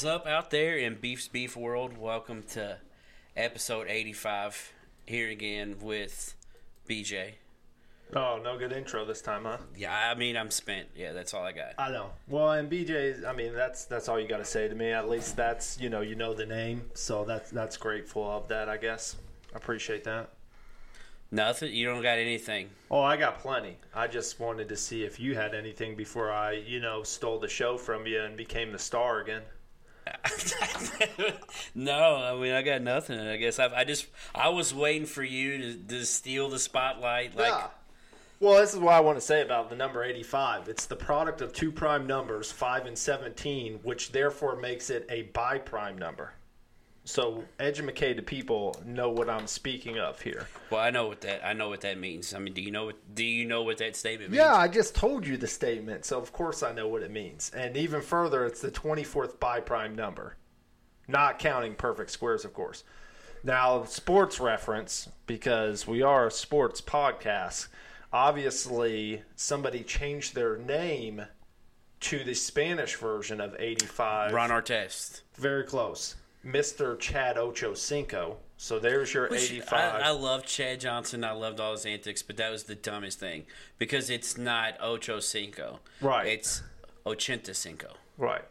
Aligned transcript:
Is 0.00 0.06
up 0.06 0.26
out 0.26 0.50
there 0.50 0.78
in 0.78 0.94
Beef's 0.94 1.28
Beef 1.28 1.54
World? 1.54 1.98
Welcome 1.98 2.42
to 2.54 2.78
episode 3.36 3.86
85 3.86 4.72
here 5.04 5.28
again 5.28 5.76
with 5.78 6.34
BJ. 6.88 7.32
Oh, 8.16 8.40
no 8.42 8.56
good 8.56 8.72
intro 8.72 9.04
this 9.04 9.20
time, 9.20 9.44
huh? 9.44 9.58
Yeah, 9.76 9.92
I 9.92 10.14
mean, 10.14 10.38
I'm 10.38 10.50
spent. 10.50 10.88
Yeah, 10.96 11.12
that's 11.12 11.34
all 11.34 11.44
I 11.44 11.52
got. 11.52 11.74
I 11.76 11.90
know. 11.90 12.12
Well, 12.28 12.52
and 12.52 12.70
BJ, 12.70 13.26
I 13.26 13.34
mean, 13.34 13.52
that's 13.52 13.84
that's 13.84 14.08
all 14.08 14.18
you 14.18 14.26
got 14.26 14.38
to 14.38 14.44
say 14.46 14.68
to 14.68 14.74
me. 14.74 14.90
At 14.90 15.10
least 15.10 15.36
that's 15.36 15.78
you 15.78 15.90
know 15.90 16.00
you 16.00 16.14
know 16.14 16.32
the 16.32 16.46
name, 16.46 16.80
so 16.94 17.26
that's 17.26 17.50
that's 17.50 17.76
grateful 17.76 18.24
of 18.24 18.48
that. 18.48 18.70
I 18.70 18.78
guess. 18.78 19.16
I 19.52 19.58
appreciate 19.58 20.04
that. 20.04 20.30
Nothing? 21.30 21.74
You 21.74 21.84
don't 21.84 22.00
got 22.00 22.16
anything? 22.16 22.70
Oh, 22.90 23.02
I 23.02 23.18
got 23.18 23.38
plenty. 23.40 23.76
I 23.94 24.06
just 24.06 24.40
wanted 24.40 24.70
to 24.70 24.76
see 24.76 25.04
if 25.04 25.20
you 25.20 25.34
had 25.34 25.54
anything 25.54 25.94
before 25.94 26.32
I, 26.32 26.52
you 26.52 26.80
know, 26.80 27.02
stole 27.02 27.38
the 27.38 27.48
show 27.48 27.76
from 27.76 28.06
you 28.06 28.22
and 28.22 28.34
became 28.34 28.72
the 28.72 28.78
star 28.78 29.20
again. 29.20 29.42
no, 31.74 32.16
I 32.16 32.40
mean 32.40 32.52
I 32.52 32.62
got 32.62 32.82
nothing. 32.82 33.18
I 33.18 33.36
guess 33.36 33.58
I, 33.58 33.66
I 33.74 33.84
just 33.84 34.06
I 34.34 34.48
was 34.48 34.74
waiting 34.74 35.06
for 35.06 35.22
you 35.22 35.58
to, 35.58 35.74
to 35.88 36.06
steal 36.06 36.48
the 36.48 36.58
spotlight. 36.58 37.36
Like, 37.36 37.48
Yeah. 37.48 37.66
Well, 38.40 38.58
this 38.58 38.72
is 38.72 38.80
what 38.80 38.94
I 38.94 39.00
want 39.00 39.18
to 39.18 39.24
say 39.24 39.42
about 39.42 39.68
the 39.68 39.76
number 39.76 40.02
85. 40.02 40.68
It's 40.68 40.86
the 40.86 40.96
product 40.96 41.42
of 41.42 41.52
two 41.52 41.70
prime 41.70 42.06
numbers, 42.06 42.50
5 42.50 42.86
and 42.86 42.96
17, 42.96 43.80
which 43.82 44.12
therefore 44.12 44.56
makes 44.56 44.88
it 44.88 45.06
a 45.10 45.24
bi 45.34 45.58
prime 45.58 45.98
number. 45.98 46.32
So, 47.10 47.42
educated 47.58 48.24
people 48.24 48.80
know 48.86 49.10
what 49.10 49.28
I'm 49.28 49.48
speaking 49.48 49.98
of 49.98 50.20
here. 50.20 50.46
well, 50.70 50.80
I 50.80 50.90
know 50.90 51.08
what 51.08 51.22
that 51.22 51.44
I 51.44 51.54
know 51.54 51.68
what 51.68 51.80
that 51.80 51.98
means. 51.98 52.32
I 52.34 52.38
mean, 52.38 52.54
do 52.54 52.62
you 52.62 52.70
know 52.70 52.84
what 52.84 53.14
do 53.14 53.24
you 53.24 53.44
know 53.46 53.62
what 53.62 53.78
that 53.78 53.96
statement 53.96 54.30
means? 54.30 54.38
Yeah, 54.38 54.54
I 54.54 54.68
just 54.68 54.94
told 54.94 55.26
you 55.26 55.36
the 55.36 55.48
statement, 55.48 56.04
so 56.04 56.20
of 56.20 56.32
course 56.32 56.62
I 56.62 56.72
know 56.72 56.86
what 56.86 57.02
it 57.02 57.10
means. 57.10 57.50
And 57.52 57.76
even 57.76 58.00
further, 58.00 58.46
it's 58.46 58.60
the 58.60 58.70
24th 58.70 59.38
biprime 59.38 59.96
number, 59.96 60.36
not 61.08 61.40
counting 61.40 61.74
perfect 61.74 62.12
squares, 62.12 62.44
of 62.44 62.54
course. 62.54 62.84
Now, 63.42 63.82
sports 63.86 64.38
reference, 64.38 65.08
because 65.26 65.88
we 65.88 66.02
are 66.02 66.28
a 66.28 66.30
sports 66.30 66.80
podcast, 66.80 67.66
obviously 68.12 69.22
somebody 69.34 69.82
changed 69.82 70.36
their 70.36 70.58
name 70.58 71.22
to 72.00 72.22
the 72.22 72.34
Spanish 72.34 72.94
version 72.94 73.40
of 73.40 73.56
85. 73.58 74.32
Ron 74.32 74.50
Artest. 74.50 75.22
Very 75.34 75.64
close. 75.64 76.14
Mr. 76.44 76.98
Chad 76.98 77.36
Ocho 77.36 77.72
Ochocinco. 77.72 78.36
So 78.56 78.78
there's 78.78 79.14
your 79.14 79.28
Which 79.28 79.50
85. 79.50 79.72
I, 79.72 80.08
I 80.08 80.10
loved 80.10 80.46
Chad 80.46 80.80
Johnson. 80.80 81.24
I 81.24 81.32
loved 81.32 81.60
all 81.60 81.72
his 81.72 81.86
antics, 81.86 82.22
but 82.22 82.36
that 82.36 82.50
was 82.50 82.64
the 82.64 82.74
dumbest 82.74 83.18
thing 83.18 83.44
because 83.78 84.10
it's 84.10 84.36
not 84.36 84.76
Ocho 84.80 85.20
Cinco. 85.20 85.80
Right. 86.00 86.26
It's 86.26 86.62
Ochenta 87.06 87.54
Cinco. 87.54 87.94
Right. 88.18 88.44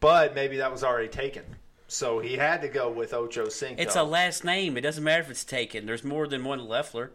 But 0.00 0.34
maybe 0.34 0.58
that 0.58 0.70
was 0.70 0.84
already 0.84 1.08
taken. 1.08 1.44
So 1.88 2.20
he 2.20 2.36
had 2.36 2.62
to 2.62 2.68
go 2.68 2.90
with 2.90 3.12
Ocho 3.14 3.48
Cinco. 3.48 3.82
It's 3.82 3.96
a 3.96 4.02
last 4.02 4.44
name. 4.44 4.76
It 4.76 4.82
doesn't 4.82 5.02
matter 5.02 5.22
if 5.22 5.30
it's 5.30 5.44
taken. 5.44 5.86
There's 5.86 6.04
more 6.04 6.26
than 6.26 6.44
one 6.44 6.66
Leffler. 6.68 7.10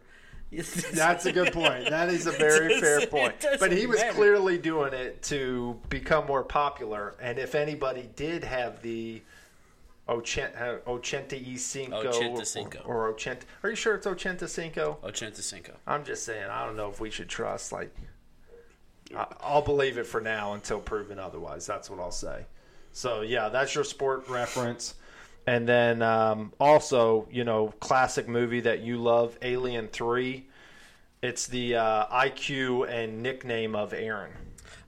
That's 0.92 1.26
a 1.26 1.32
good 1.32 1.52
point. 1.52 1.90
That 1.90 2.08
is 2.08 2.26
a 2.26 2.32
very 2.32 2.80
fair 2.80 3.06
point. 3.06 3.34
But 3.58 3.72
he 3.72 3.86
was 3.86 3.98
matter. 3.98 4.12
clearly 4.12 4.58
doing 4.58 4.92
it 4.92 5.22
to 5.24 5.78
become 5.88 6.26
more 6.26 6.44
popular. 6.44 7.14
And 7.20 7.38
if 7.38 7.54
anybody 7.54 8.08
did 8.14 8.44
have 8.44 8.82
the 8.82 9.22
Ochenta, 10.08 10.80
Ochenta 10.86 11.36
y 11.36 11.56
Cinco, 11.56 12.02
Ochenta 12.02 12.46
Cinco. 12.46 12.78
or, 12.84 13.08
or 13.08 13.14
Ochenta, 13.14 13.42
are 13.62 13.70
you 13.70 13.76
sure 13.76 13.96
it's 13.96 14.06
Ochenta 14.06 14.48
Cinco? 14.48 14.98
Ochenta 15.02 15.42
Cinco. 15.42 15.72
I'm 15.86 16.04
just 16.04 16.24
saying, 16.24 16.48
I 16.48 16.64
don't 16.64 16.76
know 16.76 16.88
if 16.88 17.00
we 17.00 17.10
should 17.10 17.28
trust. 17.28 17.72
Like, 17.72 17.94
I, 19.16 19.26
I'll 19.40 19.62
believe 19.62 19.98
it 19.98 20.06
for 20.06 20.20
now 20.20 20.52
until 20.52 20.78
proven 20.78 21.18
otherwise. 21.18 21.66
That's 21.66 21.90
what 21.90 21.98
I'll 21.98 22.12
say. 22.12 22.44
So 22.92 23.22
yeah, 23.22 23.48
that's 23.48 23.74
your 23.74 23.84
sport 23.84 24.28
reference. 24.28 24.94
And 25.48 25.68
then 25.68 26.02
um, 26.02 26.52
also, 26.58 27.28
you 27.30 27.44
know, 27.44 27.68
classic 27.78 28.26
movie 28.26 28.60
that 28.60 28.80
you 28.80 28.98
love, 28.98 29.38
Alien 29.42 29.88
Three. 29.88 30.46
It's 31.22 31.46
the 31.46 31.76
uh, 31.76 32.06
IQ 32.06 32.88
and 32.88 33.22
nickname 33.22 33.74
of 33.74 33.92
Aaron. 33.92 34.32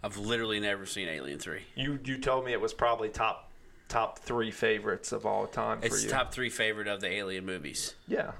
I've 0.02 0.16
literally 0.16 0.60
never 0.60 0.86
seen 0.86 1.08
Alien 1.08 1.38
Three. 1.38 1.62
You 1.74 1.98
you 2.04 2.18
told 2.18 2.44
me 2.44 2.52
it 2.52 2.60
was 2.60 2.72
probably 2.72 3.08
top 3.08 3.47
top 3.88 4.18
three 4.18 4.50
favorites 4.50 5.12
of 5.12 5.24
all 5.26 5.46
time 5.46 5.80
for 5.80 5.86
It's 5.86 6.04
you. 6.04 6.10
top 6.10 6.32
three 6.32 6.50
favorite 6.50 6.88
of 6.88 7.00
the 7.00 7.08
Alien 7.10 7.44
movies. 7.46 7.94
yeah. 8.06 8.32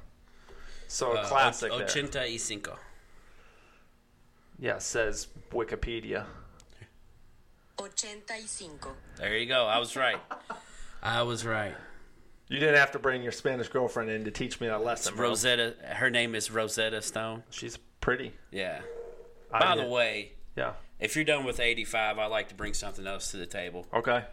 So 0.89 1.13
a 1.13 1.21
Uh, 1.21 1.27
classic. 1.29 1.71
Och- 1.73 1.83
Ochenta 1.83 2.21
y 2.31 2.37
Cinco. 2.39 2.79
Yeah, 4.59 4.79
says 4.79 5.29
Wikipedia. 5.51 6.25
85. 7.81 8.95
There 9.17 9.37
you 9.37 9.47
go. 9.47 9.67
I 9.67 9.79
was 9.79 9.95
right. 9.97 10.19
I 11.03 11.23
was 11.23 11.45
right. 11.47 11.75
You 12.49 12.59
didn't 12.59 12.77
have 12.77 12.93
to 12.93 12.99
bring 12.99 13.23
your 13.23 13.33
Spanish 13.33 13.69
girlfriend 13.69 14.11
in 14.11 14.25
to 14.25 14.31
teach 14.31 14.61
me 14.61 14.67
that 14.69 14.83
lesson. 14.83 15.15
bro. 15.15 15.29
Rosetta. 15.29 15.75
Her 15.85 16.11
name 16.11 16.35
is 16.35 16.51
Rosetta 16.51 17.03
Stone. 17.03 17.45
She's 17.51 17.77
pretty. 18.01 18.33
Yeah. 18.51 18.81
I 19.53 19.61
By 19.61 19.77
the 19.77 19.83
get- 19.83 19.91
way, 19.91 20.33
Yeah. 20.57 20.73
if 20.99 21.15
you're 21.15 21.25
done 21.25 21.45
with 21.45 21.61
85, 21.61 22.19
I 22.19 22.27
like 22.27 22.49
to 22.49 22.55
bring 22.55 22.75
something 22.75 23.07
else 23.07 23.31
to 23.31 23.37
the 23.37 23.47
table. 23.47 23.87
Okay. 23.93 24.25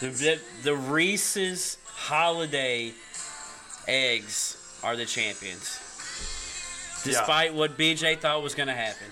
The, 0.00 0.08
the, 0.08 0.38
the 0.62 0.76
Reese's 0.76 1.78
Holiday 1.86 2.92
Eggs 3.86 4.78
are 4.84 4.94
the 4.96 5.04
champions. 5.06 5.80
Despite 7.04 7.54
what 7.54 7.76
BJ 7.78 8.18
thought 8.18 8.42
was 8.42 8.54
going 8.54 8.66
to 8.68 8.74
happen, 8.74 9.06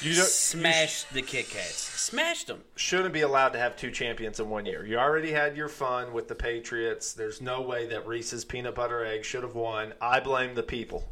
You 0.00 0.14
don't, 0.14 0.24
smashed 0.26 1.12
the 1.12 1.22
Kit 1.22 1.48
Kats. 1.50 1.76
Smashed 1.76 2.46
them. 2.46 2.62
shouldn't 2.76 3.12
be 3.12 3.22
allowed 3.22 3.50
to 3.50 3.58
have 3.58 3.76
two 3.76 3.90
champions 3.90 4.38
in 4.38 4.48
one 4.48 4.64
year. 4.64 4.86
You 4.86 4.96
already 4.98 5.32
had 5.32 5.56
your 5.56 5.68
fun 5.68 6.12
with 6.12 6.28
the 6.28 6.34
Patriots. 6.34 7.12
There's 7.12 7.40
no 7.40 7.60
way 7.62 7.86
that 7.88 8.06
Reese's 8.06 8.44
peanut 8.44 8.74
butter 8.74 9.04
egg 9.04 9.24
should 9.24 9.42
have 9.42 9.54
won. 9.54 9.92
I 10.00 10.20
blame 10.20 10.54
the 10.54 10.62
people. 10.62 11.04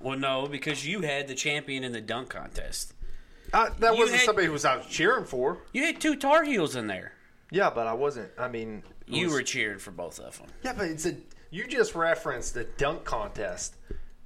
Well, 0.00 0.18
no, 0.18 0.46
because 0.46 0.86
you 0.86 1.02
had 1.02 1.28
the 1.28 1.34
champion 1.34 1.84
in 1.84 1.92
the 1.92 2.00
dunk 2.00 2.30
contest. 2.30 2.94
Uh, 3.52 3.68
that 3.80 3.92
You 3.92 3.98
wasn't 4.00 4.18
had- 4.18 4.26
somebody 4.26 4.46
who 4.46 4.52
was 4.52 4.64
out 4.64 4.88
cheering 4.88 5.26
for. 5.26 5.58
You 5.72 5.84
had 5.84 6.00
two 6.00 6.16
Tar 6.16 6.42
Heels 6.44 6.74
in 6.74 6.86
there. 6.88 7.12
Yeah, 7.52 7.70
but 7.70 7.86
I 7.86 7.92
wasn't. 7.92 8.30
I 8.38 8.48
mean, 8.48 8.82
You 9.06 9.26
was- 9.26 9.34
were 9.34 9.42
cheered 9.42 9.80
for 9.80 9.90
both 9.92 10.18
of 10.18 10.38
them. 10.38 10.48
Yeah, 10.64 10.72
but 10.72 10.86
it's 10.86 11.06
a. 11.06 11.14
You 11.50 11.66
just 11.68 11.94
referenced 11.94 12.54
the 12.54 12.64
dunk 12.64 13.04
contest 13.04 13.76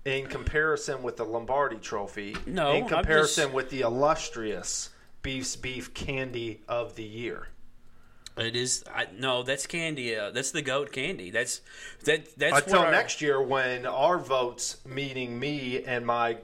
in 0.04 0.28
comparison 0.28 1.02
with 1.02 1.16
the 1.16 1.24
Lombardi 1.24 1.76
Trophy. 1.78 2.36
No, 2.46 2.72
in 2.72 2.86
comparison 2.86 3.44
just- 3.46 3.54
with 3.54 3.70
the 3.70 3.80
illustrious 3.80 4.90
Beef's 5.22 5.56
Beef 5.56 5.92
Candy 5.92 6.62
of 6.68 6.94
the 6.94 7.02
Year. 7.02 7.48
It 8.36 8.54
is. 8.54 8.84
I, 8.94 9.06
no, 9.18 9.42
that's 9.42 9.66
candy. 9.66 10.14
Uh, 10.14 10.30
that's 10.30 10.50
the 10.52 10.62
goat 10.62 10.92
candy. 10.92 11.30
That's 11.30 11.62
that. 12.04 12.36
That's 12.38 12.58
Until 12.66 12.80
our- 12.80 12.90
next 12.92 13.20
year, 13.22 13.42
when 13.42 13.86
our 13.86 14.18
votes, 14.18 14.76
meaning 14.86 15.38
me 15.40 15.82
and 15.82 16.06
my 16.06 16.36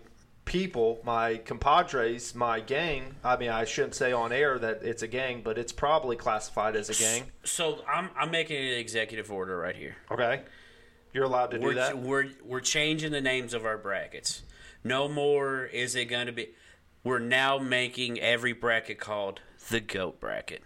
people, 0.44 1.00
my 1.04 1.36
compadres, 1.36 2.34
my 2.34 2.60
gang. 2.60 3.14
I 3.25 3.36
mean, 3.36 3.50
I 3.50 3.64
shouldn't 3.64 3.94
say 3.94 4.12
on 4.12 4.32
air 4.32 4.58
that 4.58 4.82
it's 4.82 5.03
a 5.03 5.08
gang, 5.08 5.42
but 5.42 5.58
it's 5.58 5.72
probably 5.72 6.16
classified 6.16 6.76
as 6.76 6.91
a 6.91 6.94
gang. 6.94 7.25
So 7.44 7.82
I'm 7.88 8.10
I'm 8.16 8.30
making 8.30 8.56
an 8.56 8.78
executive 8.78 9.30
order 9.30 9.56
right 9.56 9.76
here. 9.76 9.97
Okay, 10.10 10.42
you're 11.12 11.25
allowed 11.25 11.53
to 11.53 11.58
do 11.58 11.66
We're 11.66 11.75
that. 11.75 11.98
we're 11.98 12.30
we're 12.44 12.60
changing 12.60 13.12
the 13.12 13.20
names 13.20 13.54
of 13.54 13.64
our 13.64 13.78
brackets. 13.78 14.42
No 14.84 15.08
more 15.08 15.64
is 15.64 15.94
it 15.94 16.06
going 16.06 16.26
to 16.26 16.32
be. 16.32 16.50
We're 17.04 17.19
now 17.19 17.59
making 17.59 18.20
every 18.20 18.53
bracket 18.53 18.98
called 18.98 19.41
the 19.71 19.80
goat 19.80 20.21
bracket. 20.21 20.62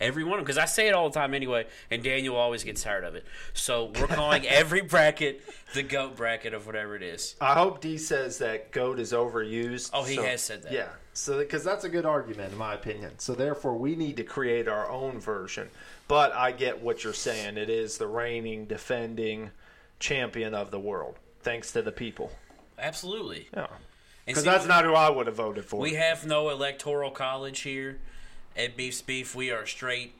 Every 0.00 0.24
one 0.24 0.34
of 0.34 0.38
them, 0.38 0.44
because 0.44 0.58
I 0.58 0.64
say 0.64 0.88
it 0.88 0.94
all 0.94 1.10
the 1.10 1.18
time 1.18 1.34
anyway, 1.34 1.66
and 1.90 2.02
Daniel 2.02 2.36
always 2.36 2.64
gets 2.64 2.82
tired 2.82 3.04
of 3.04 3.14
it. 3.14 3.26
So 3.52 3.92
we're 4.00 4.06
calling 4.06 4.46
every 4.48 4.80
bracket 4.80 5.42
the 5.74 5.82
goat 5.82 6.16
bracket 6.16 6.54
of 6.54 6.66
whatever 6.66 6.96
it 6.96 7.02
is. 7.02 7.36
I 7.40 7.52
hope 7.52 7.82
D 7.82 7.98
says 7.98 8.38
that 8.38 8.72
goat 8.72 8.98
is 8.98 9.12
overused. 9.12 9.90
Oh, 9.92 10.02
he 10.02 10.16
so- 10.16 10.22
has 10.22 10.40
said 10.40 10.62
that. 10.62 10.72
Yeah, 10.72 10.88
so 11.12 11.38
because 11.38 11.62
that's 11.64 11.84
a 11.84 11.90
good 11.90 12.06
argument 12.06 12.52
in 12.52 12.58
my 12.58 12.72
opinion. 12.74 13.18
So 13.18 13.34
therefore, 13.34 13.76
we 13.76 13.94
need 13.94 14.16
to 14.16 14.24
create 14.24 14.68
our 14.68 14.88
own 14.88 15.20
version. 15.20 15.68
But 16.08 16.32
I 16.32 16.52
get 16.52 16.80
what 16.80 17.04
you're 17.04 17.12
saying. 17.12 17.56
It 17.56 17.70
is 17.70 17.98
the 17.98 18.06
reigning, 18.06 18.64
defending 18.64 19.50
champion 19.98 20.54
of 20.54 20.70
the 20.70 20.80
world, 20.80 21.18
thanks 21.42 21.72
to 21.72 21.82
the 21.82 21.92
people. 21.92 22.32
Absolutely. 22.78 23.48
Yeah, 23.54 23.66
because 24.24 24.44
that's 24.44 24.66
not 24.66 24.84
who 24.84 24.94
I 24.94 25.10
would 25.10 25.26
have 25.26 25.36
voted 25.36 25.66
for. 25.66 25.78
We 25.78 25.94
have 25.94 26.26
no 26.26 26.48
electoral 26.48 27.10
college 27.10 27.60
here 27.60 27.98
at 28.56 28.76
Beef's 28.76 29.02
Beef. 29.02 29.34
We 29.34 29.50
are 29.50 29.66
straight 29.66 30.14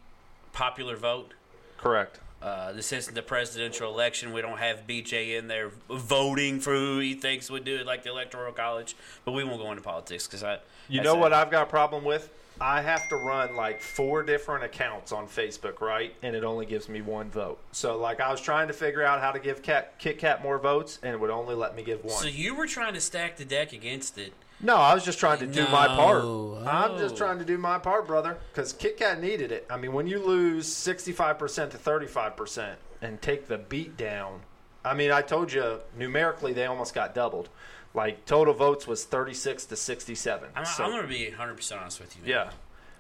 popular 0.52 0.96
vote. 0.96 1.34
Correct. 1.78 2.20
Uh, 2.42 2.72
this 2.72 2.92
isn't 2.92 3.14
the 3.14 3.22
presidential 3.22 3.92
election. 3.92 4.32
We 4.32 4.40
don't 4.40 4.58
have 4.58 4.86
BJ 4.86 5.38
in 5.38 5.48
there 5.48 5.72
voting 5.90 6.60
for 6.60 6.72
who 6.72 6.98
he 6.98 7.14
thinks 7.14 7.50
would 7.50 7.64
do 7.64 7.76
it 7.76 7.86
like 7.86 8.02
the 8.02 8.10
electoral 8.10 8.52
college. 8.52 8.96
But 9.24 9.32
we 9.32 9.44
won't 9.44 9.58
go 9.60 9.70
into 9.70 9.82
politics 9.82 10.26
because 10.26 10.42
I. 10.42 10.58
You 10.88 10.96
that's 10.98 11.04
know 11.04 11.16
what 11.16 11.32
I've 11.32 11.50
got 11.50 11.64
a 11.64 11.70
problem 11.70 12.04
with? 12.04 12.30
I 12.60 12.82
have 12.82 13.08
to 13.08 13.16
run 13.16 13.56
like 13.56 13.80
four 13.80 14.22
different 14.22 14.64
accounts 14.64 15.12
on 15.12 15.26
Facebook, 15.26 15.80
right? 15.80 16.14
And 16.22 16.36
it 16.36 16.44
only 16.44 16.66
gives 16.66 16.88
me 16.88 17.00
one 17.00 17.30
vote. 17.30 17.58
So, 17.72 17.96
like, 17.96 18.20
I 18.20 18.30
was 18.30 18.40
trying 18.40 18.68
to 18.68 18.74
figure 18.74 19.02
out 19.02 19.20
how 19.20 19.32
to 19.32 19.38
give 19.38 19.62
Cat, 19.62 19.94
Kit 19.98 20.18
Kat 20.18 20.42
more 20.42 20.58
votes, 20.58 20.98
and 21.02 21.14
it 21.14 21.20
would 21.20 21.30
only 21.30 21.54
let 21.54 21.74
me 21.74 21.82
give 21.82 22.04
one. 22.04 22.16
So 22.16 22.26
you 22.26 22.54
were 22.54 22.66
trying 22.66 22.92
to 22.94 23.00
stack 23.00 23.36
the 23.36 23.46
deck 23.46 23.72
against 23.72 24.18
it 24.18 24.34
No, 24.62 24.76
I 24.76 24.94
was 24.94 25.04
just 25.04 25.18
trying 25.18 25.38
to 25.38 25.46
do 25.46 25.62
my 25.68 25.86
part. 25.88 26.22
No. 26.22 26.62
I'm 26.66 26.98
just 26.98 27.14
Oh. 27.14 27.18
trying 27.18 27.38
to 27.38 27.44
do 27.44 27.56
my 27.56 27.78
part, 27.78 28.06
brother. 28.06 28.38
Because 28.52 28.72
Kit 28.74 28.98
Kat 28.98 29.20
needed 29.20 29.50
it. 29.52 29.66
I 29.70 29.76
mean, 29.78 29.92
when 29.92 30.06
you 30.06 30.18
lose 30.18 30.66
65% 30.66 31.70
to 31.70 31.78
35% 31.78 32.76
and 33.00 33.22
take 33.22 33.48
the 33.48 33.56
beat 33.58 33.96
down, 33.96 34.42
I 34.84 34.92
mean, 34.94 35.10
I 35.10 35.22
told 35.22 35.52
you 35.52 35.80
numerically 35.96 36.52
they 36.52 36.66
almost 36.66 36.94
got 36.94 37.14
doubled. 37.14 37.48
Like 37.94 38.24
total 38.26 38.52
votes 38.54 38.86
was 38.86 39.04
36 39.04 39.64
to 39.66 39.76
67. 39.76 40.50
I'm, 40.54 40.64
So, 40.66 40.84
I'm 40.84 40.90
going 40.90 41.02
to 41.02 41.08
be 41.08 41.28
100 41.30 41.54
percent 41.56 41.80
honest 41.80 41.98
with 42.00 42.14
you. 42.16 42.22
Man. 42.22 42.30
yeah, 42.30 42.50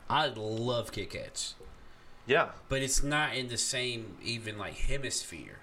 I 0.08 0.26
love 0.28 0.90
Kit 0.92 1.10
Kats, 1.10 1.54
yeah. 2.26 2.48
but 2.68 2.82
it's 2.82 3.00
not 3.02 3.34
in 3.36 3.48
the 3.48 3.56
same 3.58 4.16
even 4.22 4.58
like 4.58 4.74
hemisphere 4.76 5.60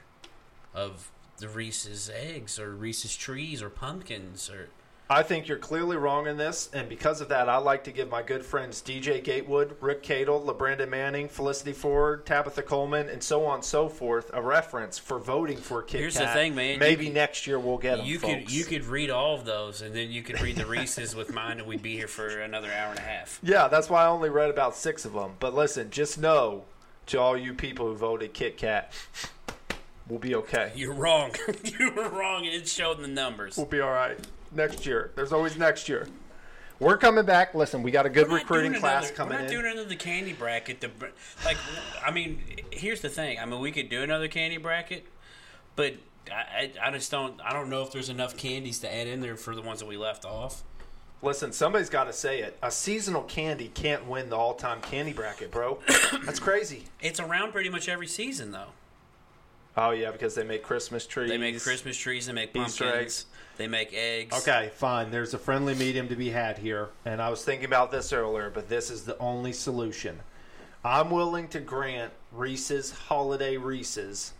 of 0.73 1.11
the 1.39 1.49
Reese's 1.49 2.09
eggs 2.09 2.57
or 2.57 2.71
Reese's 2.73 3.15
trees 3.17 3.61
or 3.63 3.69
pumpkins 3.69 4.49
or. 4.49 4.69
I 5.09 5.23
think 5.23 5.47
you're 5.47 5.57
clearly 5.57 5.95
wrong 5.95 6.27
in 6.27 6.35
this, 6.35 6.69
and 6.73 6.89
because 6.89 7.21
of 7.21 7.29
that, 7.29 7.47
I 7.47 7.57
like 7.57 7.85
to 7.85 7.93
give 7.93 8.09
my 8.09 8.21
good 8.21 8.43
friends 8.45 8.81
DJ 8.81 9.23
Gatewood, 9.23 9.77
Rick 9.79 10.03
Cadle, 10.03 10.45
LeBrandon 10.45 10.89
Manning, 10.89 11.29
Felicity 11.29 11.71
Ford, 11.71 12.25
Tabitha 12.25 12.61
Coleman, 12.61 13.07
and 13.07 13.23
so 13.23 13.45
on 13.45 13.55
and 13.55 13.63
so 13.63 13.87
forth 13.87 14.29
a 14.33 14.41
reference 14.41 14.97
for 14.97 15.17
voting 15.17 15.57
for 15.57 15.81
Kit 15.81 16.01
Here's 16.01 16.17
Kat. 16.17 16.27
the 16.27 16.33
thing, 16.33 16.55
man. 16.55 16.79
Maybe 16.79 17.09
next 17.09 17.47
year 17.47 17.57
we'll 17.57 17.77
get 17.77 17.97
them. 17.97 18.05
You 18.05 18.19
folks. 18.19 18.33
could 18.33 18.51
you 18.51 18.65
could 18.65 18.83
read 18.83 19.09
all 19.09 19.35
of 19.35 19.45
those, 19.45 19.81
and 19.81 19.95
then 19.95 20.11
you 20.11 20.23
could 20.23 20.41
read 20.41 20.57
the 20.57 20.65
Reese's 20.65 21.15
with 21.15 21.33
mine, 21.33 21.59
and 21.59 21.67
we'd 21.67 21.81
be 21.81 21.95
here 21.95 22.09
for 22.09 22.27
another 22.41 22.69
hour 22.69 22.89
and 22.89 22.99
a 22.99 23.03
half. 23.03 23.39
Yeah, 23.41 23.69
that's 23.69 23.89
why 23.89 24.03
I 24.03 24.07
only 24.07 24.29
read 24.29 24.49
about 24.49 24.75
six 24.75 25.05
of 25.05 25.13
them. 25.13 25.35
But 25.39 25.55
listen, 25.55 25.89
just 25.89 26.17
know 26.17 26.65
to 27.05 27.17
all 27.17 27.37
you 27.37 27.53
people 27.53 27.87
who 27.87 27.95
voted 27.95 28.33
Kit 28.33 28.57
Kat, 28.57 28.91
we'll 30.09 30.19
be 30.19 30.35
okay. 30.35 30.73
You're 30.75 30.93
wrong. 30.93 31.31
you 31.63 31.91
were 31.91 32.09
wrong, 32.09 32.45
and 32.45 32.53
it 32.53 32.67
showed 32.67 32.97
in 32.97 33.03
the 33.03 33.07
numbers. 33.07 33.55
We'll 33.55 33.67
be 33.67 33.79
all 33.79 33.91
right 33.91 34.19
next 34.51 34.85
year. 34.85 35.11
There's 35.15 35.33
always 35.33 35.57
next 35.57 35.89
year. 35.89 36.07
We're 36.79 36.97
coming 36.97 37.25
back. 37.25 37.55
Listen, 37.55 37.81
we 37.81 37.89
got 37.89 38.05
a 38.05 38.09
good 38.09 38.29
recruiting 38.29 38.75
class 38.75 39.05
another- 39.05 39.15
coming 39.15 39.33
We're 39.33 39.41
not 39.43 39.51
in. 39.51 39.61
doing 39.61 39.71
another 39.79 39.95
candy 39.95 40.33
bracket. 40.33 40.79
The 40.79 40.89
br- 40.89 41.07
like, 41.43 41.57
I 42.05 42.11
mean, 42.11 42.41
here's 42.71 43.01
the 43.01 43.09
thing. 43.09 43.39
I 43.39 43.45
mean, 43.45 43.59
we 43.59 43.71
could 43.71 43.89
do 43.89 44.03
another 44.03 44.27
candy 44.27 44.57
bracket, 44.57 45.05
but 45.75 45.95
I, 46.31 46.71
I, 46.81 46.91
just 46.91 47.09
don't. 47.09 47.39
I 47.41 47.51
don't 47.53 47.69
know 47.69 47.81
if 47.81 47.91
there's 47.91 48.09
enough 48.09 48.37
candies 48.37 48.79
to 48.79 48.93
add 48.93 49.07
in 49.07 49.21
there 49.21 49.35
for 49.35 49.55
the 49.55 49.61
ones 49.61 49.79
that 49.79 49.87
we 49.87 49.97
left 49.97 50.23
off. 50.23 50.63
Listen, 51.23 51.51
somebody's 51.51 51.89
got 51.89 52.03
to 52.03 52.13
say 52.13 52.41
it. 52.41 52.59
A 52.61 52.69
seasonal 52.69 53.23
candy 53.23 53.69
can't 53.69 54.05
win 54.05 54.29
the 54.29 54.35
all-time 54.35 54.81
candy 54.81 55.13
bracket, 55.13 55.49
bro. 55.49 55.79
That's 56.25 56.39
crazy. 56.39 56.83
It's 57.01 57.19
around 57.19 57.53
pretty 57.53 57.69
much 57.69 57.89
every 57.89 58.05
season, 58.05 58.51
though. 58.51 58.67
Oh 59.75 59.91
yeah, 59.91 60.11
because 60.11 60.35
they 60.35 60.43
make 60.43 60.61
Christmas 60.61 61.07
trees. 61.07 61.29
They 61.29 61.37
make 61.39 61.59
Christmas 61.59 61.97
trees. 61.97 62.27
They 62.27 62.33
make 62.33 62.53
pumpkins. 62.53 63.25
They 63.57 63.67
make 63.67 63.93
eggs. 63.93 64.37
Okay, 64.47 64.71
fine. 64.75 65.09
There's 65.11 65.33
a 65.33 65.37
friendly 65.37 65.73
medium 65.75 66.07
to 66.09 66.15
be 66.15 66.29
had 66.29 66.59
here, 66.59 66.89
and 67.05 67.21
I 67.21 67.29
was 67.29 67.43
thinking 67.43 67.65
about 67.65 67.91
this 67.91 68.13
earlier, 68.13 68.49
but 68.49 68.69
this 68.69 68.89
is 68.91 69.03
the 69.03 69.17
only 69.17 69.51
solution. 69.53 70.19
I'm 70.83 71.09
willing 71.09 71.47
to 71.49 71.59
grant 71.59 72.13
Reese's 72.31 72.91
Holiday 72.91 73.57
Reese's 73.57 74.33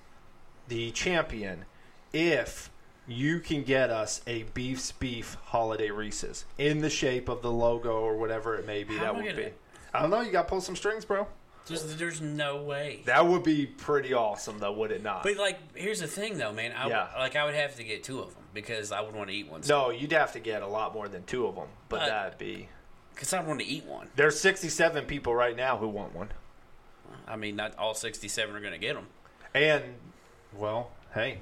the 0.68 0.92
champion 0.92 1.66
if 2.14 2.70
you 3.08 3.40
can 3.40 3.64
get 3.64 3.90
us 3.90 4.22
a 4.28 4.44
Beef's 4.54 4.92
Beef 4.92 5.38
Holiday 5.46 5.90
Reese's 5.90 6.46
in 6.58 6.80
the 6.80 6.90
shape 6.90 7.28
of 7.30 7.42
the 7.42 7.52
logo 7.52 8.00
or 8.02 8.18
whatever 8.18 8.56
it 8.56 8.68
may 8.68 8.84
be. 8.84 8.96
How 8.98 9.06
that 9.06 9.16
would 9.16 9.26
gonna- 9.26 9.36
be. 9.38 9.54
I 9.94 10.02
don't 10.02 10.10
know. 10.12 10.22
You 10.22 10.32
got 10.32 10.44
to 10.44 10.50
pull 10.50 10.62
some 10.62 10.76
strings, 10.76 11.06
bro. 11.06 11.26
There's, 11.68 11.96
there's 11.98 12.22
no 12.22 12.58
way. 12.64 13.02
That 13.06 13.26
would 13.28 13.44
be 13.44 13.66
pretty 13.66 14.14
awesome, 14.14 14.60
though, 14.60 14.72
would 14.74 14.92
it 14.92 15.04
not? 15.04 15.24
But 15.24 15.38
like, 15.38 15.60
here's 15.76 16.00
the 16.00 16.08
thing, 16.08 16.38
though, 16.38 16.54
man. 16.54 16.72
I, 16.72 16.88
Yeah. 16.90 17.08
Like, 17.18 17.36
I 17.36 17.46
would 17.46 17.56
have 17.56 17.76
to 17.78 17.84
get 17.84 18.04
two 18.04 18.20
of 18.20 18.34
them 18.34 18.44
because 18.54 18.92
I 18.92 19.02
would 19.02 19.14
want 19.16 19.30
to 19.30 19.36
eat 19.36 19.50
one. 19.50 19.62
no, 19.68 19.90
you'd 19.92 20.12
have 20.14 20.34
to 20.34 20.40
get 20.40 20.62
a 20.62 20.68
lot 20.68 20.94
more 20.94 21.08
than 21.08 21.24
two 21.24 21.46
of 21.48 21.56
them, 21.56 21.68
but 21.90 22.00
But- 22.00 22.08
that'd 22.08 22.38
be. 22.38 22.70
because 23.14 23.34
I 23.34 23.42
want 23.42 23.60
to 23.60 23.66
eat 23.66 23.86
one. 23.86 24.08
There's 24.16 24.40
67 24.40 25.06
people 25.06 25.34
right 25.36 25.56
now 25.56 25.78
who 25.78 25.88
want 25.88 26.16
one. 26.16 26.30
I 27.28 27.36
mean, 27.36 27.56
not 27.56 27.78
all 27.78 27.94
67 27.94 28.56
are 28.56 28.60
going 28.60 28.72
to 28.74 28.78
get 28.80 28.96
them. 28.96 29.08
And, 29.54 29.84
well, 30.56 30.92
hey, 31.14 31.40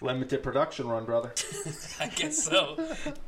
limited 0.00 0.42
production 0.42 0.88
run, 0.88 1.04
brother. 1.04 1.32
I 2.00 2.06
guess 2.08 2.42
so. 2.44 2.76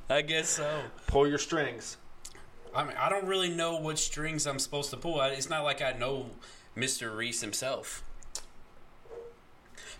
I 0.08 0.22
guess 0.22 0.48
so. 0.48 0.80
Pull 1.06 1.28
your 1.28 1.38
strings. 1.38 1.96
I 2.74 2.84
mean, 2.84 2.96
I 2.98 3.08
don't 3.08 3.26
really 3.26 3.50
know 3.50 3.76
what 3.76 3.98
strings 3.98 4.46
I'm 4.46 4.58
supposed 4.58 4.90
to 4.90 4.96
pull. 4.96 5.20
It's 5.22 5.50
not 5.50 5.64
like 5.64 5.82
I 5.82 5.92
know 5.92 6.30
Mr. 6.76 7.14
Reese 7.14 7.40
himself. 7.40 8.02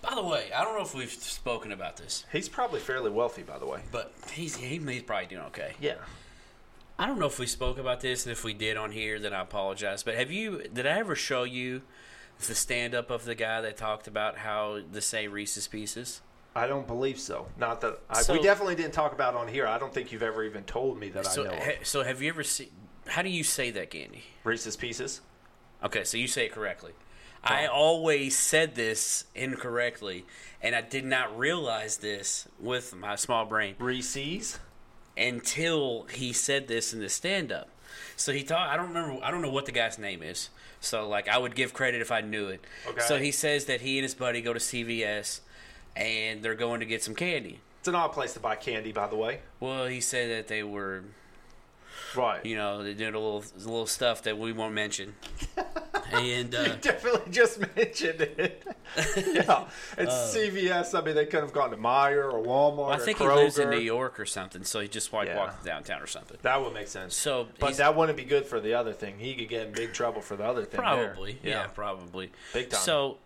By 0.00 0.14
the 0.14 0.22
way, 0.22 0.50
I 0.52 0.64
don't 0.64 0.74
know 0.76 0.82
if 0.82 0.94
we've 0.94 1.10
spoken 1.10 1.70
about 1.70 1.96
this, 1.96 2.24
He's 2.32 2.48
probably 2.48 2.80
fairly 2.80 3.10
wealthy, 3.10 3.42
by 3.42 3.58
the 3.58 3.66
way. 3.66 3.82
but 3.92 4.12
he's 4.32 4.56
he, 4.56 4.78
he's 4.78 5.02
probably 5.02 5.26
doing 5.26 5.42
okay. 5.46 5.74
Yeah. 5.80 5.94
I 6.98 7.06
don't 7.06 7.18
know 7.18 7.26
if 7.26 7.38
we 7.38 7.46
spoke 7.46 7.78
about 7.78 8.00
this, 8.00 8.26
and 8.26 8.32
if 8.32 8.44
we 8.44 8.52
did 8.52 8.76
on 8.76 8.90
here, 8.92 9.18
then 9.18 9.32
I 9.32 9.42
apologize. 9.42 10.02
But 10.02 10.14
have 10.16 10.30
you? 10.30 10.62
Did 10.72 10.86
I 10.86 10.98
ever 10.98 11.14
show 11.14 11.44
you 11.44 11.82
the 12.46 12.54
stand 12.54 12.94
up 12.94 13.10
of 13.10 13.24
the 13.24 13.34
guy 13.34 13.60
that 13.60 13.76
talked 13.76 14.06
about 14.08 14.38
how 14.38 14.80
to 14.92 15.00
say 15.00 15.28
Reese's 15.28 15.68
Pieces? 15.68 16.20
I 16.54 16.66
don't 16.66 16.86
believe 16.86 17.18
so. 17.18 17.46
Not 17.56 17.80
that 17.80 17.98
I, 18.10 18.22
So- 18.22 18.34
we 18.34 18.42
definitely 18.42 18.74
didn't 18.74 18.92
talk 18.92 19.12
about 19.12 19.34
it 19.34 19.38
on 19.38 19.48
here. 19.48 19.66
I 19.66 19.78
don't 19.78 19.92
think 19.92 20.12
you've 20.12 20.22
ever 20.22 20.44
even 20.44 20.64
told 20.64 20.98
me 20.98 21.08
that 21.10 21.26
So, 21.26 21.42
I 21.42 21.48
know 21.48 21.56
ha, 21.56 21.70
so 21.82 22.02
have 22.02 22.20
you 22.20 22.28
ever 22.28 22.42
seen? 22.42 22.68
How 23.06 23.22
do 23.22 23.30
you 23.30 23.42
say 23.42 23.70
that, 23.70 23.90
Gandy? 23.90 24.24
Reese's 24.44 24.76
Pieces. 24.76 25.20
Okay, 25.82 26.04
so 26.04 26.16
you 26.16 26.28
say 26.28 26.46
it 26.46 26.52
correctly. 26.52 26.92
I 27.44 27.66
always 27.66 28.38
said 28.38 28.76
this 28.76 29.24
incorrectly, 29.34 30.24
and 30.62 30.76
I 30.76 30.80
did 30.80 31.04
not 31.04 31.36
realize 31.36 31.96
this 31.96 32.46
with 32.60 32.94
my 32.94 33.16
small 33.16 33.44
brain 33.46 33.74
Reese's. 33.80 34.60
until 35.16 36.04
he 36.04 36.32
said 36.32 36.68
this 36.68 36.92
in 36.92 37.00
the 37.00 37.08
stand 37.08 37.50
up. 37.50 37.68
So 38.16 38.32
he 38.32 38.42
thought 38.42 38.68
I 38.68 38.76
don't 38.76 38.88
remember 38.88 39.24
I 39.24 39.30
don't 39.30 39.42
know 39.42 39.50
what 39.50 39.66
the 39.66 39.72
guy's 39.72 39.98
name 39.98 40.22
is. 40.22 40.50
So 40.80 41.08
like 41.08 41.28
I 41.28 41.36
would 41.38 41.54
give 41.54 41.74
credit 41.74 42.00
if 42.00 42.12
I 42.12 42.20
knew 42.20 42.46
it. 42.48 42.64
Okay. 42.88 43.00
So 43.00 43.18
he 43.18 43.32
says 43.32 43.64
that 43.64 43.80
he 43.80 43.98
and 43.98 44.04
his 44.04 44.14
buddy 44.14 44.40
go 44.40 44.52
to 44.52 44.60
CVS 44.60 45.40
and 45.96 46.42
they're 46.42 46.54
going 46.54 46.80
to 46.80 46.86
get 46.86 47.02
some 47.02 47.14
candy. 47.14 47.60
It's 47.80 47.88
an 47.88 47.94
odd 47.94 48.12
place 48.12 48.32
to 48.34 48.40
buy 48.40 48.54
candy, 48.56 48.92
by 48.92 49.08
the 49.08 49.16
way. 49.16 49.40
Well, 49.60 49.86
he 49.86 50.00
said 50.00 50.30
that 50.30 50.48
they 50.48 50.62
were, 50.62 51.02
Right. 52.14 52.44
you 52.44 52.56
know, 52.56 52.82
they 52.82 52.94
did 52.94 53.14
a 53.14 53.18
little 53.18 53.42
a 53.56 53.58
little 53.58 53.86
stuff 53.86 54.22
that 54.22 54.38
we 54.38 54.52
won't 54.52 54.74
mention. 54.74 55.14
and 56.12 56.54
uh, 56.54 56.60
You 56.60 56.72
definitely 56.80 57.32
just 57.32 57.58
mentioned 57.76 58.20
it. 58.20 58.62
yeah, 59.16 59.64
it's 59.96 60.36
CVS. 60.36 60.96
I 60.96 61.02
mean, 61.04 61.14
they 61.14 61.24
could 61.26 61.40
have 61.42 61.52
gone 61.52 61.70
to 61.70 61.76
Meijer 61.76 62.32
or 62.32 62.42
Walmart. 62.42 62.76
well, 62.76 62.90
I 62.90 62.96
or 62.96 62.98
think 62.98 63.18
he 63.18 63.26
lives 63.26 63.58
in 63.58 63.70
New 63.70 63.78
York 63.80 64.20
or 64.20 64.26
something, 64.26 64.62
so 64.64 64.80
he 64.80 64.88
just 64.88 65.12
like 65.12 65.28
Yeah. 65.28 65.38
walked 65.38 65.64
downtown 65.64 66.02
or 66.02 66.06
something. 66.06 66.36
That 66.42 66.62
would 66.62 66.74
make 66.74 66.88
sense. 66.88 67.16
So 67.16 67.48
but 67.58 67.76
that 67.78 67.96
wouldn't 67.96 68.18
be 68.18 68.24
good 68.24 68.44
for 68.46 68.60
the 68.60 68.74
other 68.74 68.92
thing. 68.92 69.18
He 69.18 69.34
could 69.34 69.48
get 69.48 69.66
in 69.66 69.72
big 69.72 69.92
trouble 69.92 70.20
for 70.20 70.36
the 70.36 70.44
other 70.44 70.64
thing. 70.64 70.78
Probably, 70.78 71.38
yeah. 71.42 71.66
probably. 71.68 72.30
Big 72.52 72.70
time. 72.70 72.80
So 72.80 73.16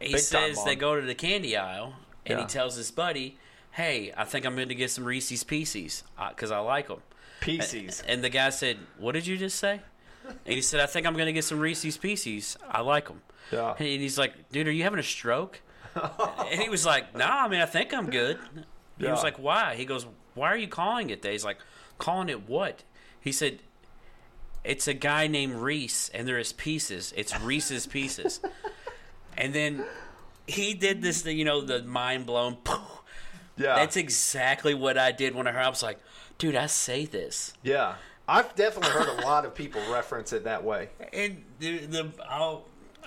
he 0.00 0.12
Big 0.12 0.20
says 0.22 0.64
they 0.64 0.76
go 0.76 0.98
to 0.98 1.06
the 1.06 1.14
candy 1.14 1.56
aisle, 1.56 1.94
and 2.30 2.38
Yeah. 2.38 2.40
he 2.42 2.46
tells 2.46 2.76
his 2.76 2.90
buddy, 2.90 3.38
"Hey, 3.72 4.12
I 4.16 4.24
think 4.24 4.46
I'm 4.46 4.54
going 4.56 4.68
to 4.68 4.74
get 4.74 4.90
some 4.90 5.04
Reese's 5.04 5.44
Pieces 5.44 6.02
uh, 6.18 6.30
because 6.30 6.50
I 6.50 6.58
like 6.58 6.88
them." 6.88 7.02
Pieces. 7.40 8.02
And 8.06 8.22
the 8.22 8.28
guy 8.28 8.50
said, 8.50 8.78
"What 8.98 9.12
did 9.12 9.26
you 9.26 9.36
just 9.36 9.58
say?" 9.58 9.80
And 10.26 10.54
he 10.54 10.60
said, 10.60 10.80
"I 10.80 10.86
think 10.86 11.06
I'm 11.06 11.14
going 11.14 11.26
to 11.26 11.32
get 11.32 11.44
some 11.44 11.58
Reese's 11.60 11.96
Pieces. 11.96 12.56
I 12.70 12.80
like 12.82 13.08
them." 13.08 13.22
Yeah. 13.50 13.70
And 13.78 13.86
he's 13.86 14.18
like, 14.18 14.50
"Dude, 14.50 14.68
are 14.68 14.72
you 14.72 14.82
having 14.84 14.98
a 15.00 15.02
stroke?" 15.02 15.60
and 15.94 16.60
he 16.60 16.68
was 16.68 16.86
like, 16.86 17.16
"Nah, 17.16 17.44
I 17.44 17.48
mean, 17.48 17.60
I 17.60 17.66
think 17.66 17.92
I'm 17.94 18.10
good." 18.10 18.38
Yeah. 18.98 19.06
He 19.06 19.10
was 19.12 19.22
like, 19.22 19.38
"Why?" 19.38 19.74
He 19.76 19.84
goes, 19.84 20.06
"Why 20.34 20.48
are 20.52 20.56
you 20.56 20.68
calling 20.68 21.10
it 21.10 21.22
that?" 21.22 21.32
He's 21.32 21.44
like, 21.44 21.58
"Calling 21.98 22.28
it 22.28 22.48
what?" 22.48 22.84
He 23.20 23.32
said, 23.32 23.60
"It's 24.62 24.86
a 24.86 24.94
guy 24.94 25.26
named 25.26 25.54
Reese, 25.54 26.10
and 26.10 26.28
they're 26.28 26.42
pieces. 26.56 27.12
It's 27.16 27.38
Reese's 27.40 27.86
Pieces." 27.86 28.40
and 29.36 29.54
then 29.54 29.84
he 30.46 30.74
did 30.74 31.02
this, 31.02 31.22
thing, 31.22 31.38
you 31.38 31.44
know, 31.44 31.60
the 31.60 31.82
mind 31.82 32.26
blown. 32.26 32.58
Yeah. 33.56 33.74
That's 33.74 33.96
exactly 33.96 34.72
what 34.72 34.96
I 34.96 35.12
did 35.12 35.34
when 35.34 35.46
I 35.46 35.52
heard. 35.52 35.64
I 35.64 35.68
was 35.68 35.82
like, 35.82 35.98
"Dude, 36.38 36.56
I 36.56 36.66
say 36.66 37.04
this." 37.04 37.52
yeah. 37.62 37.96
I've 38.26 38.54
definitely 38.54 38.92
heard 38.92 39.08
a 39.08 39.26
lot 39.26 39.44
of 39.44 39.56
people 39.56 39.82
reference 39.90 40.32
it 40.32 40.44
that 40.44 40.62
way. 40.62 40.90
And 41.12 41.44
the, 41.58 41.78
the 41.78 42.12
I'll 42.28 42.64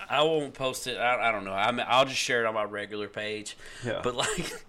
I 0.10 0.22
won't 0.22 0.54
post 0.54 0.88
it. 0.88 0.98
I, 0.98 1.30
I 1.30 1.32
don't 1.32 1.46
know. 1.46 1.54
I 1.54 1.72
mean, 1.72 1.86
I'll 1.88 2.06
just 2.06 2.18
share 2.18 2.44
it 2.44 2.46
on 2.46 2.54
my 2.54 2.66
regular 2.66 3.08
page. 3.08 3.58
Yeah. 3.86 4.02
But 4.04 4.16
like, 4.16 4.66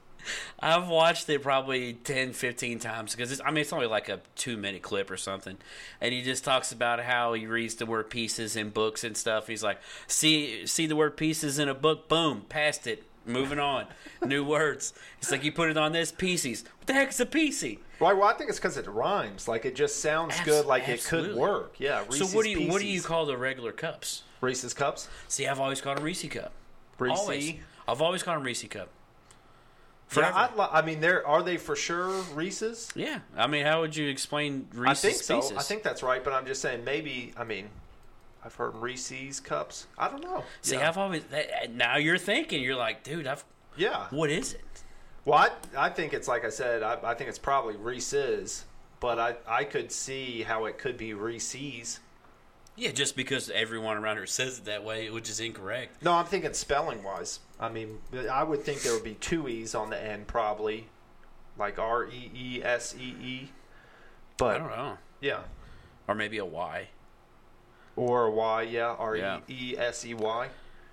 I've 0.61 0.89
watched 0.89 1.29
it 1.29 1.43
probably 1.43 1.95
10, 1.95 2.33
15 2.33 2.79
times 2.79 3.15
because 3.15 3.33
it's, 3.33 3.41
I 3.45 3.51
mean 3.51 3.59
it's 3.59 3.73
only 3.73 3.87
like 3.87 4.09
a 4.09 4.21
two 4.37 4.57
minute 4.57 4.83
clip 4.83 5.11
or 5.11 5.17
something, 5.17 5.57
and 6.01 6.13
he 6.13 6.23
just 6.23 6.45
talks 6.45 6.73
about 6.73 7.01
how 7.01 7.33
he 7.33 7.47
reads 7.47 7.75
the 7.77 7.87
word 7.87 8.11
pieces 8.11 8.57
in 8.57 8.71
books 8.71 9.05
and 9.05 9.17
stuff. 9.17 9.47
He's 9.47 9.63
like, 9.63 9.81
see 10.07 10.67
see 10.67 10.87
the 10.87 10.97
word 10.97 11.17
pieces 11.17 11.59
in 11.59 11.69
a 11.69 11.75
book, 11.75 12.09
boom, 12.09 12.43
passed 12.49 12.87
it. 12.87 13.05
Moving 13.27 13.59
on, 13.59 13.87
new 14.27 14.45
words. 14.45 14.93
It's 15.19 15.31
like 15.31 15.45
you 15.45 15.51
put 15.51 15.71
it 15.71 15.79
on 15.79 15.93
this 15.93 16.13
pieces. 16.13 16.63
What 16.77 16.89
the 16.89 16.93
heck 16.93 17.09
is 17.09 17.21
a 17.21 17.27
piecey? 17.27 17.79
Well, 17.99 18.15
well 18.19 18.29
I 18.29 18.35
think 18.35 18.51
it's 18.51 18.59
because 18.59 18.77
it 18.77 18.87
rhymes. 18.87 19.49
Like 19.49 19.65
it 19.65 19.75
just 19.75 20.01
sounds 20.01 20.35
Abs- 20.35 20.45
good. 20.45 20.67
Like 20.67 20.89
it 20.89 20.95
absolutely. 20.95 21.31
could 21.31 21.39
work. 21.39 21.75
Yeah. 21.79 22.05
Reese's 22.07 22.31
so 22.31 22.37
what 22.37 22.45
do 22.45 22.51
you 22.51 22.71
what 22.71 22.83
do 22.83 22.87
you 22.87 23.01
call 23.01 23.25
the 23.25 23.39
regular 23.39 23.73
cups? 23.73 24.25
Reese's 24.43 24.75
cups? 24.75 25.09
See, 25.29 25.47
I've 25.47 25.59
always 25.59 25.81
called 25.81 25.99
a 25.99 26.03
Reese 26.03 26.29
cup. 26.29 26.53
Reese. 26.99 27.19
Always. 27.19 27.55
I've 27.89 28.03
always 28.03 28.23
called 28.23 28.39
them 28.39 28.45
Reese 28.45 28.65
cup. 28.65 28.89
Forever. 30.09 30.33
Yeah, 30.37 30.49
I, 30.57 30.63
li- 30.63 30.71
I 30.73 30.83
mean, 30.83 31.01
there 31.01 31.27
are 31.27 31.43
they 31.43 31.57
for 31.57 31.75
sure 31.75 32.11
Reese's? 32.35 32.91
Yeah, 32.95 33.21
I 33.37 33.47
mean, 33.47 33.65
how 33.65 33.81
would 33.81 33.97
you 33.97 34.09
explain 34.09 34.69
Reese's 34.73 35.05
I 35.05 35.09
think 35.09 35.23
so. 35.23 35.41
Pieces? 35.41 35.57
I 35.57 35.63
think 35.63 35.83
that's 35.83 36.03
right, 36.03 36.23
but 36.23 36.33
I'm 36.33 36.47
just 36.47 36.61
saying 36.63 36.85
maybe. 36.85 37.33
I 37.37 37.45
mean, 37.45 37.69
I've 38.45 38.55
heard 38.55 38.77
Reese's 38.77 39.41
cups. 39.41 39.87
I 39.99 40.09
don't 40.09 40.23
know. 40.23 40.45
See, 40.61 40.77
yeah. 40.77 40.89
I've 40.89 40.99
always 40.99 41.25
that, 41.25 41.73
now 41.73 41.97
you're 41.97 42.19
thinking 42.19 42.63
you're 42.63 42.77
like, 42.77 43.03
dude, 43.03 43.27
I've 43.27 43.45
yeah. 43.77 44.07
what 44.11 44.31
is 44.31 44.53
it? 44.53 44.61
Well, 45.25 45.39
I, 45.39 45.87
I 45.87 45.89
think 45.89 46.13
it's 46.13 46.29
like 46.29 46.45
I 46.45 46.51
said. 46.51 46.83
I, 46.83 46.99
I 47.03 47.15
think 47.15 47.31
it's 47.31 47.39
probably 47.39 47.77
Reese's, 47.77 48.67
but 49.01 49.19
I 49.19 49.37
I 49.49 49.65
could 49.65 49.91
see 49.91 50.43
how 50.43 50.67
it 50.67 50.79
could 50.79 50.99
be 50.99 51.15
Reese's. 51.15 52.01
Yeah, 52.77 52.91
just 52.91 53.15
because 53.17 53.51
everyone 53.51 53.97
around 53.97 54.17
here 54.17 54.27
says 54.27 54.59
it 54.59 54.65
that 54.65 54.83
way, 54.85 55.09
which 55.11 55.31
is 55.31 55.39
incorrect. 55.39 56.03
No, 56.03 56.13
I'm 56.13 56.27
thinking 56.27 56.53
spelling 56.55 57.03
wise. 57.05 57.39
I 57.61 57.69
mean, 57.69 57.99
I 58.31 58.43
would 58.43 58.63
think 58.65 58.83
there 58.83 58.93
would 58.95 59.05
be 59.05 59.15
two 59.15 59.49
e's 59.49 59.75
on 59.77 59.91
the 59.91 60.03
end, 60.03 60.27
probably, 60.27 60.89
like 61.57 61.79
R 61.79 62.07
E 62.07 62.31
E 62.35 62.63
S 62.65 62.95
E 62.99 63.15
E. 63.23 63.51
But 64.39 64.57
I 64.57 64.59
don't 64.59 64.71
know, 64.77 64.99
yeah, 65.21 65.41
or 66.09 66.17
maybe 66.17 66.39
a 66.39 66.45
Y. 66.45 66.89
or 67.95 68.25
a 68.25 68.31
Y. 68.33 68.63
Yeah, 68.63 68.97
R 68.99 69.15
S 69.17 69.23
Y. 69.23 69.27
Yeah. 69.27 69.39
E 69.49 69.71
E 69.73 69.79
S 69.79 70.05
E 70.05 70.15
Y. 70.15 70.49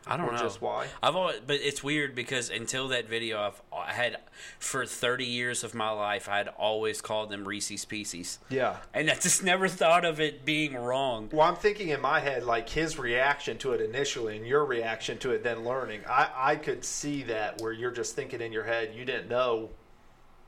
I 0.08 0.18
don't 0.18 0.32
know. 0.34 0.38
just 0.40 0.62
why. 0.62 0.88
I've 1.04 1.16
always, 1.16 1.40
but 1.46 1.58
it's 1.62 1.84
weird 1.84 2.16
because 2.16 2.50
until 2.50 2.88
that 2.90 3.08
video, 3.08 3.40
I've 3.40 3.62
I 3.72 3.94
had 3.94 4.18
for 4.60 4.86
30 4.86 5.26
years 5.26 5.64
of 5.64 5.74
my 5.76 5.90
life, 5.92 6.28
I 6.28 6.38
had 6.38 6.48
always 6.48 7.02
called 7.02 7.30
them 7.30 7.48
Reese's 7.48 7.86
Pieces, 7.86 8.40
Yeah. 8.50 8.78
and 8.94 9.10
I 9.12 9.16
just 9.16 9.44
never 9.44 9.68
thought 9.68 10.04
of 10.04 10.20
it 10.20 10.44
being 10.44 10.74
wrong. 10.76 11.30
Well, 11.32 11.48
I'm 11.48 11.56
thinking 11.56 11.90
in 11.90 12.02
my 12.02 12.20
head, 12.20 12.44
like 12.44 12.68
his 12.70 12.98
reaction 12.98 13.58
to 13.60 13.74
it 13.74 13.82
initially 13.82 14.38
and 14.38 14.46
your 14.48 14.66
reaction 14.66 15.18
to 15.20 15.32
it 15.32 15.44
then 15.44 15.64
learning. 15.64 16.02
I, 16.10 16.30
I 16.36 16.56
could 16.56 16.84
see 16.84 17.24
that 17.24 17.62
where 17.62 17.72
you're 17.72 17.92
just 17.92 18.16
thinking 18.16 18.42
in 18.42 18.52
your 18.52 18.64
head, 18.64 18.94
you 18.96 19.06
didn't 19.06 19.30
know, 19.30 19.70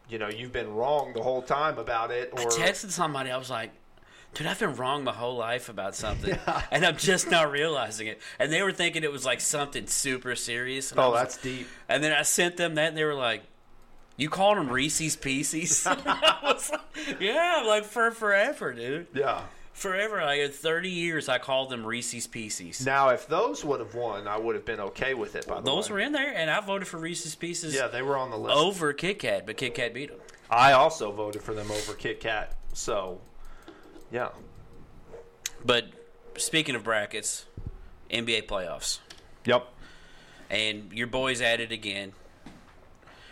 you 0.09 0.17
know, 0.17 0.29
you've 0.29 0.51
been 0.51 0.73
wrong 0.73 1.13
the 1.13 1.21
whole 1.23 1.41
time 1.43 1.77
about 1.77 2.09
it. 2.11 2.29
Or 2.33 2.39
I 2.41 2.45
texted 2.45 2.89
somebody, 2.91 3.29
I 3.31 3.37
was 3.37 3.49
like, 3.49 3.71
dude, 4.33 4.47
I've 4.47 4.59
been 4.59 4.75
wrong 4.75 5.03
my 5.03 5.13
whole 5.13 5.35
life 5.37 5.69
about 5.69 5.95
something, 5.95 6.37
and 6.71 6.85
I'm 6.85 6.97
just 6.97 7.29
not 7.29 7.51
realizing 7.51 8.07
it. 8.07 8.19
And 8.39 8.51
they 8.51 8.61
were 8.63 8.71
thinking 8.71 9.03
it 9.03 9.11
was 9.11 9.25
like 9.25 9.41
something 9.41 9.87
super 9.87 10.35
serious. 10.35 10.91
And 10.91 10.99
oh, 10.99 11.11
was 11.11 11.19
that's 11.21 11.37
deep. 11.37 11.67
And 11.89 12.03
then 12.03 12.11
I 12.13 12.23
sent 12.23 12.57
them 12.57 12.75
that, 12.75 12.89
and 12.89 12.97
they 12.97 13.03
were 13.03 13.13
like, 13.15 13.43
"You 14.17 14.29
called 14.29 14.57
them 14.57 14.69
Reese's 14.69 15.15
Pieces?" 15.15 15.85
I 15.87 16.39
was 16.43 16.69
like, 16.71 17.19
"Yeah, 17.19 17.63
like 17.65 17.85
for 17.85 18.11
forever, 18.11 18.73
dude, 18.73 19.07
Yeah. 19.13 19.41
forever. 19.73 20.21
Like 20.21 20.39
in 20.39 20.51
thirty 20.51 20.89
years, 20.89 21.29
I 21.29 21.37
called 21.39 21.69
them 21.69 21.85
Reese's 21.85 22.27
Pieces. 22.27 22.85
Now, 22.85 23.09
if 23.09 23.27
those 23.27 23.63
would 23.65 23.79
have 23.79 23.95
won, 23.95 24.27
I 24.27 24.37
would 24.37 24.55
have 24.55 24.65
been 24.65 24.79
okay 24.79 25.13
with 25.13 25.35
it. 25.35 25.47
By 25.47 25.55
the 25.55 25.61
Those 25.61 25.65
way, 25.65 25.75
those 25.75 25.89
were 25.91 25.99
in 25.99 26.11
there, 26.11 26.33
and 26.35 26.49
I 26.49 26.59
voted 26.61 26.87
for 26.87 26.97
Reese's 26.97 27.35
Pieces 27.35 27.73
yeah, 27.75 27.87
they 27.87 28.01
were 28.01 28.17
on 28.17 28.29
the 28.31 28.37
list. 28.37 28.55
over 28.55 28.93
Kit 28.93 29.19
Kat, 29.19 29.45
but 29.45 29.57
Kit 29.57 29.75
Kat 29.75 29.93
beat 29.93 30.09
them. 30.09 30.19
I 30.49 30.73
also 30.73 31.11
voted 31.11 31.41
for 31.41 31.53
them 31.55 31.71
over 31.71 31.93
Kit 31.93 32.19
Kat. 32.19 32.55
So, 32.73 33.21
yeah. 34.13 34.29
But 35.65 35.85
speaking 36.37 36.75
of 36.75 36.83
brackets, 36.83 37.45
NBA 38.11 38.43
playoffs, 38.47 38.99
Yep. 39.45 39.67
and 40.49 40.91
your 40.93 41.07
boys 41.07 41.41
at 41.41 41.59
it 41.59 41.71
again. 41.71 42.13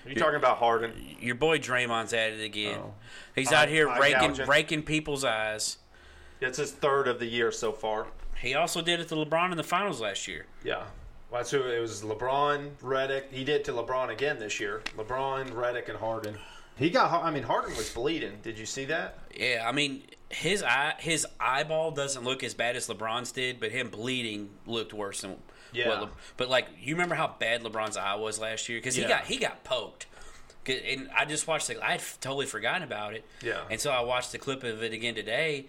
Are 0.06 0.10
you 0.10 0.16
talking 0.16 0.36
about 0.36 0.58
Harden? 0.58 0.94
Your 1.20 1.36
boy 1.36 1.60
Draymond's 1.60 2.12
at 2.14 2.32
it 2.32 2.42
again. 2.44 2.80
Oh. 2.84 2.94
He's 3.36 3.52
Eye- 3.54 3.64
out 3.64 3.70
here 3.70 3.88
eye 3.88 4.00
raking 4.00 4.30
gouging. 4.30 4.48
raking 4.48 4.84
people's 4.84 5.24
eyes. 5.24 5.78
It's 6.40 6.58
his 6.58 6.72
third 6.72 7.08
of 7.08 7.20
the 7.20 7.28
year 7.28 7.52
so 7.52 7.72
far. 7.72 8.08
He 8.40 8.56
also 8.56 8.82
did 8.82 9.00
it 9.00 9.08
to 9.10 9.16
LeBron 9.16 9.52
in 9.52 9.58
the 9.58 9.64
finals 9.64 10.02
last 10.02 10.28
year. 10.28 10.48
Yeah. 10.64 10.78
Well, 11.30 11.40
that's 11.42 11.52
who 11.52 11.62
it 11.62 11.80
was. 11.80 12.02
LeBron, 12.02 12.72
Redick. 12.82 13.32
He 13.32 13.44
did 13.44 13.64
to 13.66 13.72
LeBron 13.74 14.10
again 14.10 14.40
this 14.40 14.60
year. 14.60 14.82
LeBron, 14.98 15.52
Redick, 15.52 15.88
and 15.88 15.98
Harden. 16.00 16.36
He 16.78 16.90
got. 16.90 17.24
I 17.24 17.30
mean, 17.30 17.44
Harden 17.44 17.76
was 17.78 17.90
bleeding. 17.94 18.40
Did 18.42 18.58
you 18.58 18.66
see 18.66 18.86
that? 18.86 19.20
Yeah, 19.36 19.66
I 19.68 19.72
mean 19.72 20.02
his 20.34 20.64
eye 20.64 20.94
his 21.00 21.26
eyeball 21.40 21.92
doesn't 21.92 22.24
look 22.24 22.44
as 22.44 22.54
bad 22.54 22.76
as 22.76 22.88
LeBron's 22.88 23.32
did, 23.32 23.60
but 23.60 23.72
him 23.72 23.90
bleeding 23.90 24.50
looked 24.66 24.94
worse 24.94 25.22
than 25.22 25.38
Yeah. 25.74 25.88
What 25.90 26.02
Le- 26.02 26.10
but 26.38 26.50
like 26.50 26.68
you 26.80 26.96
remember 26.96 27.16
how 27.16 27.36
bad 27.40 27.64
LeBron's 27.64 27.98
eye 27.98 28.16
was 28.16 28.40
last 28.40 28.68
year 28.70 28.78
because 28.80 28.96
he 28.96 29.02
Yeah. 29.04 29.08
got 29.10 29.26
he 29.26 29.38
got 29.38 29.64
poked. 29.64 30.08
And 30.68 31.10
I 31.18 31.26
just 31.26 31.48
watched 31.48 31.68
the 31.68 31.84
I 31.84 31.94
had 31.94 32.02
totally 32.20 32.46
forgotten 32.46 32.84
about 32.84 33.14
it. 33.14 33.26
Yeah. 33.42 33.62
And 33.70 33.80
so 33.82 33.92
I 33.92 34.02
watched 34.02 34.32
the 34.32 34.38
clip 34.38 34.64
of 34.64 34.84
it 34.84 34.94
again 34.94 35.16
today. 35.16 35.68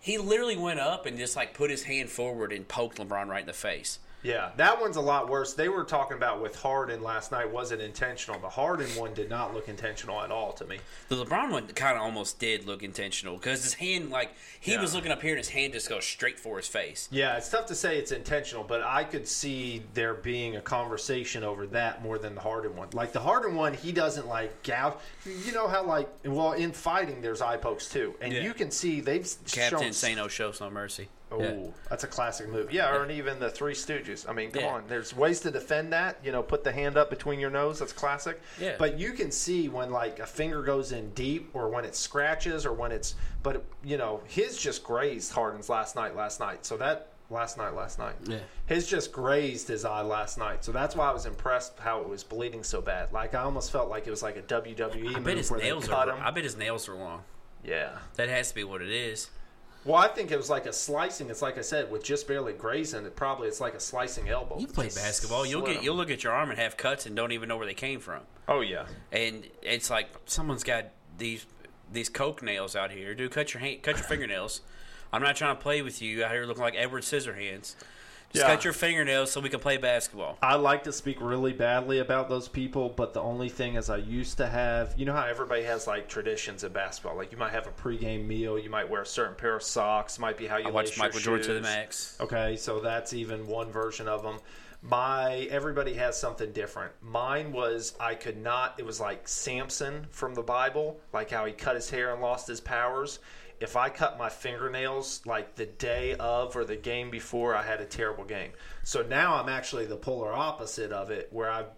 He 0.00 0.16
literally 0.16 0.56
went 0.56 0.78
up 0.78 1.06
and 1.06 1.18
just 1.18 1.34
like 1.34 1.54
put 1.54 1.70
his 1.70 1.84
hand 1.84 2.08
forward 2.08 2.52
and 2.52 2.68
poked 2.68 2.98
LeBron 2.98 3.26
right 3.26 3.40
in 3.40 3.46
the 3.46 3.52
face. 3.52 3.98
Yeah, 4.22 4.50
that 4.56 4.80
one's 4.80 4.96
a 4.96 5.00
lot 5.00 5.28
worse. 5.28 5.54
They 5.54 5.68
were 5.68 5.84
talking 5.84 6.16
about 6.16 6.42
with 6.42 6.56
Harden 6.56 7.02
last 7.02 7.30
night. 7.30 7.50
Was 7.50 7.70
it 7.70 7.80
intentional? 7.80 8.40
The 8.40 8.48
Harden 8.48 8.88
one 8.96 9.14
did 9.14 9.30
not 9.30 9.54
look 9.54 9.68
intentional 9.68 10.20
at 10.20 10.32
all 10.32 10.52
to 10.54 10.64
me. 10.64 10.78
The 11.08 11.24
LeBron 11.24 11.50
one 11.52 11.66
kind 11.68 11.96
of 11.96 12.02
almost 12.02 12.40
did 12.40 12.66
look 12.66 12.82
intentional 12.82 13.36
because 13.36 13.62
his 13.62 13.74
hand, 13.74 14.10
like 14.10 14.32
he 14.58 14.72
Yeah. 14.72 14.80
was 14.80 14.92
looking 14.94 15.12
up 15.12 15.22
here 15.22 15.30
and 15.30 15.38
his 15.38 15.50
hand 15.50 15.72
just 15.72 15.88
goes 15.88 16.04
straight 16.04 16.38
for 16.40 16.56
his 16.56 16.66
face. 16.66 17.08
Yeah, 17.12 17.36
it's 17.36 17.48
tough 17.48 17.66
to 17.66 17.74
say 17.76 17.96
it's 17.98 18.10
intentional, 18.10 18.64
but 18.64 18.82
I 18.82 19.04
could 19.04 19.28
see 19.28 19.84
there 19.94 20.14
being 20.14 20.56
a 20.56 20.60
conversation 20.60 21.44
over 21.44 21.66
that 21.68 22.02
more 22.02 22.18
than 22.18 22.34
the 22.34 22.40
Harden 22.40 22.74
one. 22.74 22.88
Like 22.92 23.12
the 23.12 23.20
Harden 23.20 23.54
one, 23.54 23.72
he 23.74 23.92
doesn't 23.92 24.26
like 24.26 24.62
gouge. 24.64 24.94
You 25.24 25.52
know 25.52 25.68
how 25.68 25.84
like 25.84 26.08
well 26.24 26.52
in 26.54 26.72
fighting 26.72 27.22
there's 27.22 27.40
eye 27.40 27.56
pokes 27.56 27.88
too, 27.88 28.14
and 28.20 28.32
Yeah. 28.32 28.40
you 28.42 28.52
can 28.52 28.70
see 28.72 29.00
they've 29.00 29.28
Captain 29.50 29.80
shown. 29.80 29.92
Sano 29.92 30.26
shows 30.28 30.60
no 30.60 30.70
mercy. 30.70 31.08
Oh, 31.30 31.40
Yeah. 31.42 31.70
that's 31.90 32.04
a 32.04 32.06
classic 32.06 32.48
move. 32.48 32.72
Yeah, 32.72 32.94
or 32.94 33.10
even 33.10 33.38
the 33.38 33.50
Three 33.50 33.74
Stooges. 33.74 34.28
I 34.28 34.32
mean, 34.32 34.50
come 34.50 34.62
Yeah. 34.62 34.68
on. 34.74 34.84
There's 34.88 35.14
ways 35.14 35.40
to 35.40 35.50
defend 35.50 35.92
that. 35.92 36.16
You 36.22 36.32
know, 36.32 36.42
put 36.42 36.64
the 36.64 36.72
hand 36.72 36.96
up 36.96 37.10
between 37.10 37.38
your 37.38 37.50
nose. 37.50 37.78
That's 37.80 37.92
classic. 37.92 38.40
Yeah. 38.58 38.76
But 38.78 38.98
you 38.98 39.12
can 39.12 39.30
see 39.30 39.68
when 39.68 39.90
like 39.90 40.18
a 40.20 40.26
finger 40.26 40.62
goes 40.62 40.92
in 40.92 41.10
deep, 41.10 41.50
or 41.54 41.68
when 41.68 41.84
it 41.84 41.94
scratches, 41.94 42.64
or 42.64 42.72
when 42.72 42.92
it's. 42.92 43.14
But 43.42 43.64
you 43.84 43.98
know, 43.98 44.22
his 44.26 44.56
just 44.56 44.82
grazed 44.82 45.32
Harden's 45.32 45.68
last 45.68 45.96
night. 45.96 46.16
Last 46.16 46.40
night. 46.40 46.64
So 46.64 46.76
that 46.78 47.08
last 47.30 47.58
night. 47.58 47.74
Last 47.74 47.98
night. 47.98 48.14
Yeah. 48.24 48.38
His 48.64 48.86
just 48.86 49.12
grazed 49.12 49.68
his 49.68 49.84
eye 49.84 50.00
last 50.00 50.38
night. 50.38 50.64
So 50.64 50.72
that's 50.72 50.96
why 50.96 51.10
I 51.10 51.12
was 51.12 51.26
impressed 51.26 51.78
how 51.78 52.00
it 52.00 52.08
was 52.08 52.24
bleeding 52.24 52.64
so 52.64 52.80
bad. 52.80 53.12
Like 53.12 53.34
I 53.34 53.42
almost 53.42 53.70
felt 53.70 53.90
like 53.90 54.06
it 54.06 54.10
was 54.10 54.22
like 54.22 54.36
a 54.38 54.42
WWE 54.42 55.10
I 55.10 55.12
move 55.16 55.24
bet 55.24 55.36
his 55.36 55.50
where 55.50 55.60
nails 55.60 55.88
are. 55.90 56.08
him. 56.08 56.16
I 56.22 56.30
bet 56.30 56.44
his 56.44 56.56
nails 56.56 56.88
are 56.88 56.94
long. 56.94 57.24
Yeah. 57.62 57.90
That 58.14 58.28
has 58.30 58.48
to 58.48 58.54
be 58.54 58.64
what 58.64 58.80
it 58.80 58.88
is. 58.90 59.28
Well, 59.84 59.96
I 59.96 60.08
think 60.08 60.30
it 60.30 60.36
was 60.36 60.50
like 60.50 60.66
a 60.66 60.72
slicing. 60.72 61.30
It's 61.30 61.40
like 61.40 61.56
I 61.56 61.62
said, 61.62 61.90
with 61.90 62.04
just 62.04 62.26
barely 62.28 62.52
grazing 62.52 63.06
it. 63.06 63.16
Probably 63.16 63.48
it's 63.48 63.60
like 63.60 63.74
a 63.74 63.80
slicing 63.80 64.28
elbow. 64.28 64.58
You 64.58 64.66
play 64.66 64.86
Just 64.86 64.96
basketball, 64.98 65.46
you'll 65.46 65.60
slit 65.60 65.72
get 65.72 65.78
'em. 65.78 65.84
you'll 65.84 65.96
look 65.96 66.10
at 66.10 66.22
your 66.24 66.32
arm 66.32 66.50
and 66.50 66.58
have 66.58 66.76
cuts 66.76 67.06
and 67.06 67.14
don't 67.16 67.32
even 67.32 67.48
know 67.48 67.56
where 67.56 67.66
they 67.66 67.74
came 67.74 68.00
from. 68.00 68.20
Oh 68.48 68.60
yeah. 68.60 68.86
And 69.12 69.46
it's 69.62 69.88
like 69.88 70.08
someone's 70.26 70.64
got 70.64 70.86
these 71.16 71.46
these 71.90 72.08
coke 72.08 72.42
nails 72.42 72.76
out 72.76 72.90
here. 72.90 73.14
Dude, 73.14 73.30
cut 73.30 73.54
your 73.54 73.60
hand, 73.62 73.82
cut 73.82 73.96
your 73.96 74.04
fingernails. 74.08 74.60
I'm 75.12 75.22
not 75.22 75.36
trying 75.36 75.56
to 75.56 75.62
play 75.62 75.80
with 75.80 76.02
you 76.02 76.22
out 76.22 76.32
here 76.32 76.44
looking 76.44 76.62
like 76.62 76.74
Edward 76.76 77.02
Scissorhands. 77.02 77.74
Just 78.32 78.44
Yeah. 78.44 78.54
cut 78.54 78.62
your 78.64 78.74
fingernails 78.74 79.32
so 79.32 79.40
we 79.40 79.48
can 79.48 79.60
play 79.60 79.78
basketball. 79.78 80.36
I 80.42 80.56
like 80.56 80.84
to 80.84 80.92
speak 80.92 81.16
really 81.20 81.54
badly 81.54 81.98
about 81.98 82.28
those 82.28 82.46
people, 82.46 82.90
but 82.90 83.14
the 83.14 83.22
only 83.22 83.48
thing 83.48 83.76
is, 83.76 83.88
I 83.88 83.96
used 83.96 84.36
to 84.36 84.46
have. 84.46 84.92
You 84.98 85.06
know 85.06 85.14
how 85.14 85.24
everybody 85.24 85.62
has 85.62 85.86
like 85.86 86.08
traditions 86.08 86.62
in 86.62 86.72
basketball. 86.72 87.16
Like 87.16 87.32
you 87.32 87.38
might 87.38 87.52
have 87.52 87.66
a 87.66 87.70
pregame 87.70 88.26
meal. 88.26 88.58
You 88.58 88.68
might 88.68 88.88
wear 88.88 89.02
a 89.02 89.06
certain 89.06 89.34
pair 89.34 89.56
of 89.56 89.62
socks. 89.62 90.18
Might 90.18 90.36
be 90.36 90.46
how 90.46 90.58
you 90.58 90.68
I 90.68 90.70
watched 90.70 90.98
Michael 90.98 91.20
Jordan 91.20 91.46
to 91.46 91.54
the 91.54 91.60
max. 91.62 92.16
Okay, 92.20 92.56
so 92.56 92.80
that's 92.80 93.14
even 93.14 93.46
one 93.46 93.70
version 93.72 94.08
of 94.08 94.22
them. 94.22 94.38
My 94.82 95.48
everybody 95.50 95.94
has 95.94 96.16
something 96.20 96.52
different. 96.52 96.92
Mine 97.02 97.50
was 97.50 97.94
I 97.98 98.14
could 98.14 98.36
not. 98.36 98.74
It 98.78 98.84
was 98.84 99.00
like 99.00 99.26
Samson 99.26 100.06
from 100.10 100.34
the 100.34 100.42
Bible, 100.42 101.00
like 101.12 101.30
how 101.30 101.46
he 101.46 101.52
cut 101.52 101.74
his 101.74 101.90
hair 101.90 102.12
and 102.12 102.20
lost 102.22 102.46
his 102.46 102.60
powers. 102.60 103.18
If 103.60 103.76
I 103.76 103.88
cut 103.88 104.18
my 104.18 104.28
fingernails 104.28 105.22
like 105.26 105.56
the 105.56 105.66
day 105.66 106.14
of 106.14 106.56
or 106.56 106.64
the 106.64 106.76
game 106.76 107.10
before, 107.10 107.54
I 107.54 107.62
had 107.62 107.80
a 107.80 107.84
terrible 107.84 108.24
game. 108.24 108.52
So 108.84 109.02
now 109.02 109.34
I'm 109.34 109.48
actually 109.48 109.86
the 109.86 109.96
polar 109.96 110.32
opposite 110.32 110.92
of 110.92 111.10
it, 111.10 111.28
where 111.32 111.50
I've 111.50 111.70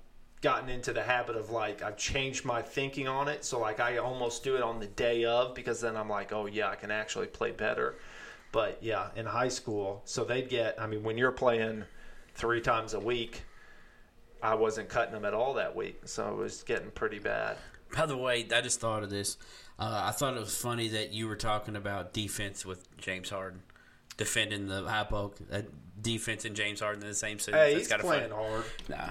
gotten 0.42 0.68
into 0.68 0.92
the 0.92 1.02
habit 1.02 1.36
of 1.36 1.50
like 1.50 1.82
I've 1.82 1.96
changed 1.96 2.44
my 2.44 2.62
thinking 2.62 3.08
on 3.08 3.28
it. 3.28 3.44
So 3.44 3.58
like 3.60 3.80
I 3.80 3.98
almost 3.98 4.44
do 4.44 4.56
it 4.56 4.62
on 4.62 4.80
the 4.80 4.86
day 4.86 5.24
of 5.24 5.54
because 5.54 5.80
then 5.80 5.96
I'm 5.96 6.08
like, 6.08 6.32
oh 6.32 6.46
yeah, 6.46 6.68
I 6.68 6.76
can 6.76 6.90
actually 6.90 7.26
play 7.26 7.50
better. 7.50 7.96
But 8.52 8.78
yeah, 8.80 9.08
in 9.16 9.26
high 9.26 9.48
school, 9.48 10.02
so 10.04 10.24
they'd 10.24 10.48
get. 10.48 10.80
I 10.80 10.86
mean, 10.86 11.02
when 11.02 11.16
you're 11.16 11.32
playing 11.32 11.84
three 12.34 12.60
times 12.60 12.94
a 12.94 13.00
week, 13.00 13.42
I 14.42 14.54
wasn't 14.54 14.88
cutting 14.88 15.12
them 15.12 15.24
at 15.24 15.34
all 15.34 15.54
that 15.54 15.76
week, 15.76 16.02
so 16.06 16.28
it 16.28 16.36
was 16.36 16.62
getting 16.62 16.90
pretty 16.90 17.18
bad. 17.18 17.58
By 17.94 18.06
the 18.06 18.16
way, 18.16 18.46
I 18.54 18.60
just 18.60 18.80
thought 18.80 19.02
of 19.02 19.10
this. 19.10 19.36
Uh, 19.80 20.02
I 20.06 20.10
thought 20.10 20.36
it 20.36 20.40
was 20.40 20.54
funny 20.56 20.88
that 20.88 21.12
you 21.12 21.26
were 21.26 21.36
talking 21.36 21.74
about 21.74 22.12
defense 22.12 22.66
with 22.66 22.94
James 22.98 23.30
Harden, 23.30 23.62
defending 24.18 24.68
the 24.68 24.82
high 24.82 25.04
poke. 25.04 25.38
Uh, 25.50 25.62
defense 26.00 26.44
and 26.44 26.54
James 26.54 26.80
Harden 26.80 27.02
in 27.02 27.08
the 27.08 27.14
same 27.14 27.38
sentence. 27.38 27.62
Hey, 27.62 27.72
That's 27.74 27.84
he's 27.86 27.88
kinda 27.88 28.04
playing 28.04 28.30
funny. 28.30 28.42
hard. 28.42 28.64
Nah. 28.88 29.10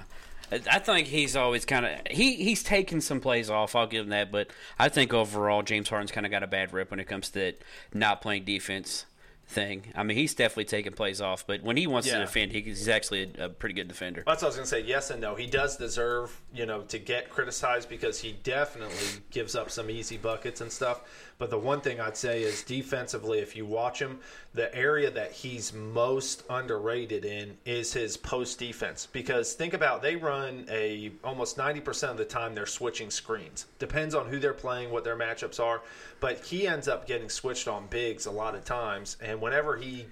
I 0.52 0.60
I 0.76 0.78
think 0.80 1.06
he's 1.08 1.36
always 1.36 1.64
kind 1.64 1.86
of 1.86 1.92
he 2.10 2.36
he's 2.36 2.62
taken 2.62 3.00
some 3.00 3.20
plays 3.20 3.50
off. 3.50 3.74
I'll 3.76 3.86
give 3.86 4.04
him 4.04 4.10
that, 4.10 4.32
but 4.32 4.50
I 4.78 4.88
think 4.88 5.12
overall 5.12 5.62
James 5.62 5.88
Harden's 5.88 6.10
kind 6.12 6.26
of 6.26 6.32
got 6.32 6.42
a 6.42 6.48
bad 6.48 6.72
rip 6.72 6.90
when 6.90 7.00
it 7.00 7.06
comes 7.06 7.30
to 7.30 7.52
not 7.94 8.20
playing 8.22 8.44
defense. 8.44 9.06
Thing. 9.50 9.92
I 9.96 10.02
mean, 10.04 10.16
he's 10.16 10.34
definitely 10.34 10.64
taking 10.66 10.92
plays 10.92 11.20
off, 11.20 11.46
but 11.46 11.62
when 11.62 11.76
he 11.76 11.86
wants 11.86 12.06
Yeah. 12.08 12.14
to 12.14 12.20
defend, 12.20 12.52
he, 12.52 12.60
he's 12.60 12.88
actually 12.88 13.32
a, 13.38 13.46
a 13.46 13.48
pretty 13.48 13.74
good 13.74 13.88
defender. 13.88 14.22
That's 14.26 14.42
what 14.42 14.46
I 14.46 14.48
was 14.50 14.56
going 14.56 14.64
to 14.64 14.70
say. 14.70 14.80
Yes 14.82 15.10
and 15.10 15.20
no. 15.20 15.34
He 15.34 15.46
does 15.46 15.76
deserve, 15.76 16.40
you 16.54 16.66
know, 16.66 16.82
to 16.82 16.98
get 16.98 17.30
criticized 17.30 17.88
because 17.88 18.20
he 18.20 18.32
definitely 18.44 18.94
gives 19.30 19.54
up 19.56 19.70
some 19.70 19.90
easy 19.90 20.16
buckets 20.16 20.60
and 20.60 20.70
stuff. 20.70 21.00
But 21.40 21.48
the 21.48 21.58
one 21.58 21.80
thing 21.80 22.02
I'd 22.02 22.18
say 22.18 22.42
is 22.42 22.62
defensively, 22.62 23.38
if 23.38 23.56
you 23.56 23.64
watch 23.64 23.98
him, 23.98 24.20
the 24.52 24.72
area 24.76 25.10
that 25.10 25.32
he's 25.32 25.72
most 25.72 26.44
underrated 26.50 27.24
in 27.24 27.56
is 27.64 27.94
his 27.94 28.18
post 28.18 28.58
defense. 28.58 29.08
Because 29.10 29.54
think 29.54 29.72
about 29.72 30.02
they 30.02 30.16
run 30.16 30.66
a 30.70 31.12
almost 31.24 31.56
ninety 31.56 31.80
percent 31.80 32.12
of 32.12 32.18
the 32.18 32.26
time 32.26 32.54
they're 32.54 32.66
switching 32.66 33.10
screens. 33.10 33.64
Depends 33.78 34.14
on 34.14 34.28
who 34.28 34.38
they're 34.38 34.52
playing, 34.52 34.90
what 34.90 35.02
their 35.02 35.16
matchups 35.16 35.58
are. 35.58 35.80
But 36.20 36.44
he 36.44 36.68
ends 36.68 36.88
up 36.88 37.06
getting 37.06 37.30
switched 37.30 37.68
on 37.68 37.86
bigs 37.86 38.26
a 38.26 38.30
lot 38.30 38.54
of 38.54 38.66
times, 38.66 39.16
and 39.22 39.40
whenever 39.40 39.78
he 39.78 40.06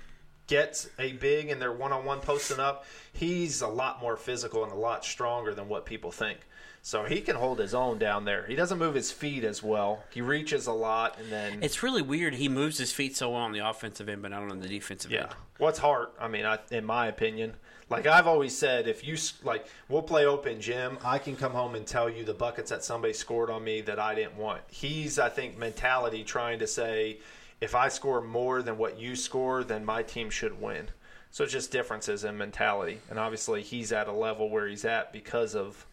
gets 0.46 0.88
a 0.98 1.12
big 1.12 1.50
and 1.50 1.60
they're 1.60 1.70
one 1.70 1.92
on 1.92 2.06
one 2.06 2.20
posting 2.20 2.58
up, 2.58 2.86
he's 3.12 3.60
a 3.60 3.68
lot 3.68 4.00
more 4.00 4.16
physical 4.16 4.64
and 4.64 4.72
a 4.72 4.76
lot 4.76 5.04
stronger 5.04 5.52
than 5.52 5.68
what 5.68 5.84
people 5.84 6.10
think. 6.10 6.38
So 6.82 7.04
he 7.04 7.20
can 7.20 7.36
hold 7.36 7.58
his 7.58 7.74
own 7.74 7.98
down 7.98 8.24
there. 8.24 8.46
He 8.46 8.54
doesn't 8.54 8.78
move 8.78 8.94
his 8.94 9.12
feet 9.12 9.44
as 9.44 9.62
well. 9.62 10.04
He 10.10 10.20
reaches 10.20 10.66
a 10.66 10.72
lot 10.72 11.18
and 11.18 11.30
then 11.30 11.62
It's 11.62 11.82
really 11.82 12.02
weird. 12.02 12.34
He 12.34 12.48
moves 12.48 12.78
his 12.78 12.92
feet 12.92 13.16
so 13.16 13.30
well 13.30 13.42
on 13.42 13.52
the 13.52 13.68
offensive 13.68 14.08
end, 14.08 14.22
but 14.22 14.30
not 14.30 14.50
on 14.50 14.60
the 14.60 14.68
defensive 14.68 15.10
yeah. 15.10 15.24
end. 15.24 15.34
What's 15.58 15.78
hard? 15.78 16.08
I 16.18 16.28
mean, 16.28 16.46
I, 16.46 16.58
in 16.70 16.84
my 16.84 17.08
opinion, 17.08 17.54
like 17.90 18.06
I've 18.06 18.26
always 18.26 18.56
said, 18.56 18.86
if 18.86 19.06
you 19.06 19.16
like, 19.42 19.66
we'll 19.88 20.02
play 20.02 20.26
open 20.26 20.60
gym. 20.60 20.98
I 21.04 21.18
can 21.18 21.36
come 21.36 21.52
home 21.52 21.74
and 21.74 21.86
tell 21.86 22.08
you 22.08 22.24
the 22.24 22.34
buckets 22.34 22.70
that 22.70 22.84
somebody 22.84 23.12
scored 23.12 23.50
on 23.50 23.64
me 23.64 23.80
that 23.82 23.98
I 23.98 24.14
didn't 24.14 24.36
want. 24.36 24.60
He's, 24.68 25.18
I 25.18 25.28
think, 25.28 25.58
mentality 25.58 26.22
trying 26.22 26.58
to 26.60 26.66
say, 26.66 27.18
if 27.60 27.74
I 27.74 27.88
score 27.88 28.20
more 28.20 28.62
than 28.62 28.78
what 28.78 28.98
you 28.98 29.16
score, 29.16 29.64
then 29.64 29.84
my 29.84 30.02
team 30.02 30.30
should 30.30 30.60
win. 30.60 30.88
So 31.30 31.44
it's 31.44 31.52
just 31.52 31.70
differences 31.70 32.24
in 32.24 32.38
mentality, 32.38 33.00
and 33.10 33.18
obviously 33.18 33.62
he's 33.62 33.92
at 33.92 34.08
a 34.08 34.12
level 34.12 34.48
where 34.48 34.66
he's 34.66 34.84
at 34.84 35.12
because 35.12 35.54
of 35.54 35.84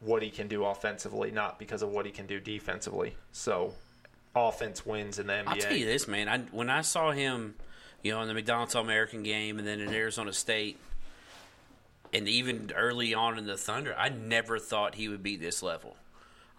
what 0.00 0.22
he 0.22 0.30
can 0.30 0.48
do 0.48 0.64
offensively, 0.64 1.30
not 1.30 1.58
because 1.58 1.82
of 1.82 1.90
what 1.90 2.06
he 2.06 2.12
can 2.12 2.26
do 2.26 2.38
defensively. 2.40 3.14
So 3.32 3.74
offense 4.34 4.86
wins 4.86 5.18
in 5.18 5.26
the 5.26 5.32
NBA. 5.32 5.48
I'll 5.48 5.56
tell 5.56 5.76
you 5.76 5.86
this, 5.86 6.06
man. 6.06 6.28
I 6.28 6.38
when 6.52 6.70
I 6.70 6.82
saw 6.82 7.10
him, 7.10 7.54
you 8.02 8.12
know, 8.12 8.22
in 8.22 8.28
the 8.28 8.34
McDonald's 8.34 8.74
All 8.74 8.82
American 8.82 9.22
game, 9.22 9.58
and 9.58 9.66
then 9.66 9.80
in 9.80 9.92
Arizona 9.92 10.32
State, 10.32 10.78
and 12.12 12.28
even 12.28 12.70
early 12.74 13.14
on 13.14 13.38
in 13.38 13.46
the 13.46 13.56
Thunder, 13.56 13.94
I 13.96 14.08
never 14.08 14.58
thought 14.58 14.94
he 14.94 15.08
would 15.08 15.22
be 15.22 15.36
this 15.36 15.62
level. 15.62 15.96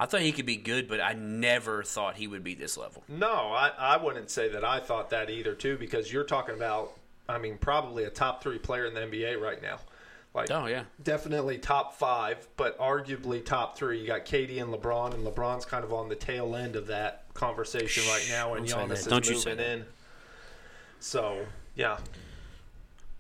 I 0.02 0.06
thought 0.06 0.22
he 0.22 0.32
could 0.32 0.46
be 0.46 0.56
good, 0.56 0.88
but 0.88 1.02
I 1.02 1.14
never 1.14 1.84
thought 1.84 2.16
he 2.16 2.28
would 2.28 2.44
be 2.44 2.56
this 2.56 2.78
level. 2.78 3.04
No, 3.10 3.52
I, 3.52 3.72
I 3.78 3.98
wouldn't 3.98 4.30
say 4.30 4.48
that 4.50 4.64
I 4.64 4.80
thought 4.80 5.10
that 5.10 5.30
either, 5.30 5.54
too, 5.54 5.78
because 5.78 6.12
you're 6.12 6.24
talking 6.24 6.56
about, 6.56 6.94
I 7.28 7.38
mean, 7.38 7.58
probably 7.58 8.06
a 8.06 8.10
top 8.10 8.42
three 8.42 8.60
player 8.60 8.86
in 8.86 8.94
the 8.94 9.02
NBA 9.02 9.42
right 9.42 9.62
now. 9.62 9.80
Like, 10.34 10.52
Oh 10.52 10.68
yeah, 10.68 10.84
definitely 11.02 11.58
top 11.58 11.96
five, 11.98 12.48
but 12.56 12.78
arguably 12.78 13.44
top 13.44 13.78
three. 13.78 14.00
You 14.00 14.08
got 14.08 14.26
Katie 14.26 14.60
and 14.60 14.72
LeBron, 14.74 15.14
and 15.16 15.26
LeBron's 15.26 15.66
kind 15.66 15.84
of 15.84 15.92
on 15.92 16.08
the 16.08 16.16
tail 16.16 16.56
end 16.56 16.76
of 16.76 16.88
that 16.88 17.26
conversation 17.34 18.04
right 18.08 18.26
now, 18.30 18.54
and 18.54 18.66
Giannis 18.68 18.92
is 19.00 19.06
Don't 19.08 19.28
moving 19.30 19.60
in. 19.60 19.86
So, 21.00 21.46
yeah, 21.76 21.98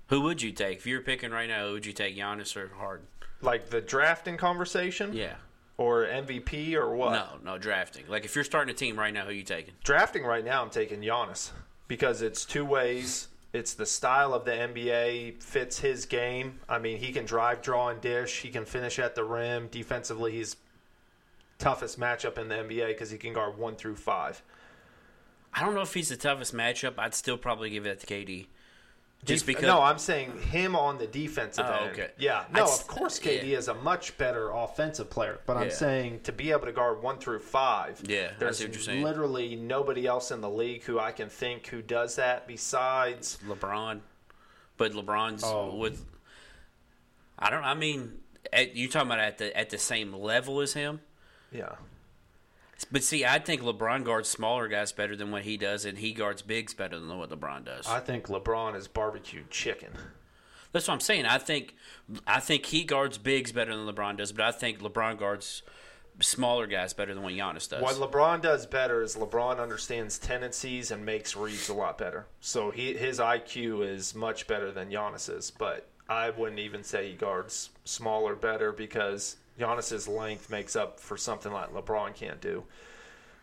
who 0.07 0.21
would 0.21 0.41
you 0.41 0.51
take 0.51 0.77
if 0.77 0.85
you 0.85 0.95
were 0.97 1.01
picking 1.01 1.31
right 1.31 1.47
now? 1.47 1.67
Who 1.67 1.73
would 1.73 1.85
you 1.85 1.93
take, 1.93 2.15
Giannis 2.15 2.55
or 2.55 2.69
Harden? 2.77 3.07
like 3.41 3.69
the 3.69 3.79
drafting 3.79 4.35
conversation, 4.35 5.13
Yeah, 5.13 5.35
or 5.77 6.03
MVP, 6.05 6.73
or 6.75 6.93
what? 6.93 7.13
no, 7.13 7.51
no 7.53 7.57
drafting. 7.57 8.03
Like 8.09 8.25
if 8.25 8.35
you're 8.35 8.43
starting 8.43 8.69
a 8.73 8.77
team 8.77 8.99
right 8.99 9.13
now, 9.13 9.25
who 9.25 9.31
you 9.31 9.43
taking? 9.43 9.73
drafting 9.83 10.23
right 10.23 10.43
now, 10.45 10.61
I'm 10.61 10.69
taking 10.69 10.99
Giannis 11.01 11.51
because 11.87 12.21
it's 12.21 12.43
two 12.45 12.65
ways. 12.65 13.28
It's 13.51 13.73
the 13.73 13.85
style 13.85 14.33
of 14.33 14.45
the 14.45 14.51
NBA 14.51 15.41
fits 15.41 15.79
his 15.79 16.05
game. 16.05 16.59
I 16.69 16.77
mean, 16.77 16.99
he 16.99 17.11
can 17.11 17.25
drive, 17.25 17.61
draw, 17.61 17.89
and 17.89 17.99
dish. 17.99 18.41
He 18.41 18.49
can 18.49 18.65
finish 18.65 18.99
at 18.99 19.15
the 19.15 19.23
rim. 19.23 19.69
Defensively, 19.71 20.33
he's 20.33 20.55
toughest 21.57 21.99
matchup 21.99 22.37
in 22.37 22.47
the 22.47 22.55
NBA 22.55 22.87
because 22.89 23.09
he 23.09 23.17
can 23.17 23.33
guard 23.33 23.57
one 23.57 23.75
through 23.75 23.95
five. 23.95 24.43
I 25.53 25.61
don't 25.61 25.73
know 25.73 25.81
if 25.81 25.93
he's 25.93 26.09
the 26.09 26.15
toughest 26.15 26.53
matchup. 26.53 26.93
I'd 26.99 27.15
still 27.15 27.37
probably 27.37 27.71
give 27.71 27.87
it 27.87 27.99
to 28.01 28.07
KD. 28.07 28.45
Just 29.25 29.45
because 29.45 29.63
no, 29.63 29.81
I'm 29.81 29.99
saying 29.99 30.31
him 30.43 30.75
on 30.77 30.97
the 30.97 31.05
defensive 31.05 31.65
Oh, 31.67 31.73
end. 31.85 31.91
okay. 31.91 32.11
Yeah, 32.17 32.45
no, 32.53 32.63
I'd 32.63 32.69
of 32.69 32.87
course 32.87 33.19
KD 33.19 33.49
yeah. 33.49 33.57
is 33.57 33.67
a 33.67 33.73
much 33.73 34.17
better 34.17 34.49
offensive 34.49 35.09
player, 35.09 35.39
but 35.45 35.57
I'm 35.57 35.67
Yeah. 35.67 35.73
saying 35.73 36.21
to 36.21 36.31
be 36.31 36.51
able 36.51 36.65
to 36.67 36.71
guard 36.71 37.01
one 37.03 37.19
through 37.19 37.39
five. 37.39 38.01
Yeah, 38.07 38.31
there's 38.39 38.61
what 38.61 38.71
you're 38.73 38.81
saying. 38.81 39.03
literally 39.03 39.55
nobody 39.57 40.07
else 40.07 40.31
in 40.31 40.39
the 40.39 40.49
league 40.49 40.83
who 40.83 40.99
I 40.99 41.11
can 41.11 41.27
think 41.29 41.67
who 41.67 41.81
does 41.81 42.15
that 42.15 42.47
besides 42.47 43.37
LeBron, 43.45 43.99
but 44.77 44.93
LeBron's 44.93 45.43
Oh. 45.43 45.75
with. 45.75 46.05
I 47.37 47.49
don't. 47.49 47.63
I 47.65 47.73
mean, 47.73 48.21
at, 48.53 48.75
you 48.75 48.87
talking 48.87 49.07
about 49.09 49.19
at 49.19 49.37
the 49.37 49.55
at 49.55 49.69
the 49.69 49.77
same 49.77 50.13
level 50.13 50.61
as 50.61 50.73
him? 50.73 51.01
yeah. 51.51 51.75
But 52.91 53.03
see, 53.03 53.25
I 53.25 53.39
think 53.39 53.61
LeBron 53.61 54.03
guards 54.03 54.29
smaller 54.29 54.67
guys 54.67 54.91
better 54.91 55.15
than 55.15 55.31
what 55.31 55.43
he 55.43 55.57
does, 55.57 55.85
and 55.85 55.97
he 55.97 56.13
guards 56.13 56.41
bigs 56.41 56.73
better 56.73 56.99
than 56.99 57.17
what 57.17 57.29
LeBron 57.29 57.65
does. 57.65 57.87
I 57.87 57.99
think 57.99 58.27
LeBron 58.27 58.75
is 58.75 58.87
barbecued 58.87 59.49
chicken. 59.51 59.91
That's 60.71 60.87
what 60.87 60.93
I'm 60.93 60.99
saying. 60.99 61.25
I 61.25 61.39
think 61.39 61.75
I 62.27 62.39
think 62.39 62.65
he 62.67 62.83
guards 62.83 63.17
bigs 63.17 63.51
better 63.51 63.75
than 63.75 63.87
LeBron 63.87 64.17
does, 64.17 64.31
but 64.31 64.45
I 64.45 64.51
think 64.51 64.79
LeBron 64.79 65.17
guards 65.17 65.63
smaller 66.21 66.67
guys 66.67 66.93
better 66.93 67.13
than 67.13 67.23
what 67.23 67.33
Giannis 67.33 67.69
does. 67.69 67.81
What 67.81 67.95
LeBron 67.95 68.41
does 68.41 68.65
better 68.65 69.01
is 69.01 69.15
LeBron 69.15 69.59
understands 69.59 70.19
tendencies 70.19 70.91
and 70.91 71.05
makes 71.05 71.35
reads 71.35 71.69
a 71.69 71.73
lot 71.73 71.97
better. 71.97 72.27
So 72.39 72.71
he 72.71 72.93
his 72.93 73.19
IQ 73.19 73.87
is 73.87 74.13
much 74.13 74.47
better 74.47 74.71
than 74.71 74.89
Giannis's, 74.89 75.51
but 75.51 75.87
I 76.07 76.29
wouldn't 76.29 76.59
even 76.59 76.83
say 76.83 77.09
he 77.09 77.15
guards 77.15 77.69
smaller 77.83 78.35
better 78.35 78.71
because 78.71 79.37
Giannis's 79.59 80.07
length 80.07 80.49
makes 80.49 80.75
up 80.75 80.99
for 80.99 81.17
something 81.17 81.51
like 81.51 81.73
LeBron 81.73 82.15
can't 82.15 82.39
do. 82.41 82.63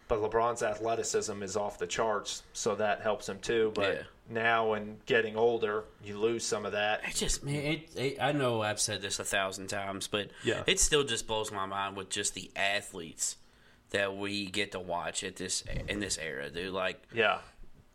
But 0.09 0.21
LeBron's 0.21 0.63
athleticism 0.63 1.43
is 1.43 1.57
off 1.57 1.79
the 1.79 1.87
charts, 1.87 2.45
so 2.53 2.77
that 2.77 3.01
helps 3.01 3.29
him 3.29 3.41
too. 3.41 3.73
But 3.75 3.95
Yeah. 3.97 4.03
now, 4.31 4.73
and 4.75 5.05
getting 5.05 5.37
older, 5.37 5.85
you 6.05 6.17
lose 6.19 6.45
some 6.47 6.65
of 6.65 6.73
that. 6.73 7.01
It 7.09 7.17
just 7.17 7.43
man, 7.43 7.57
it, 7.57 7.97
it, 7.97 8.19
I 8.21 8.31
know 8.33 8.63
I've 8.63 8.81
said 8.81 9.03
this 9.03 9.19
a 9.19 9.25
thousand 9.25 9.67
times, 9.67 10.07
but 10.07 10.31
Yeah. 10.45 10.63
it 10.67 10.79
still 10.79 11.03
just 11.03 11.27
blows 11.27 11.51
my 11.51 11.67
mind 11.67 11.97
with 11.97 12.09
just 12.09 12.35
the 12.35 12.51
athletes 12.55 13.37
that 13.91 14.17
we 14.17 14.47
get 14.47 14.73
to 14.73 14.81
watch 14.81 15.25
at 15.25 15.37
this 15.37 15.65
in 15.89 15.99
this 15.99 16.19
era, 16.19 16.51
dude. 16.51 16.73
Like 16.73 17.03
Yeah, 17.13 17.39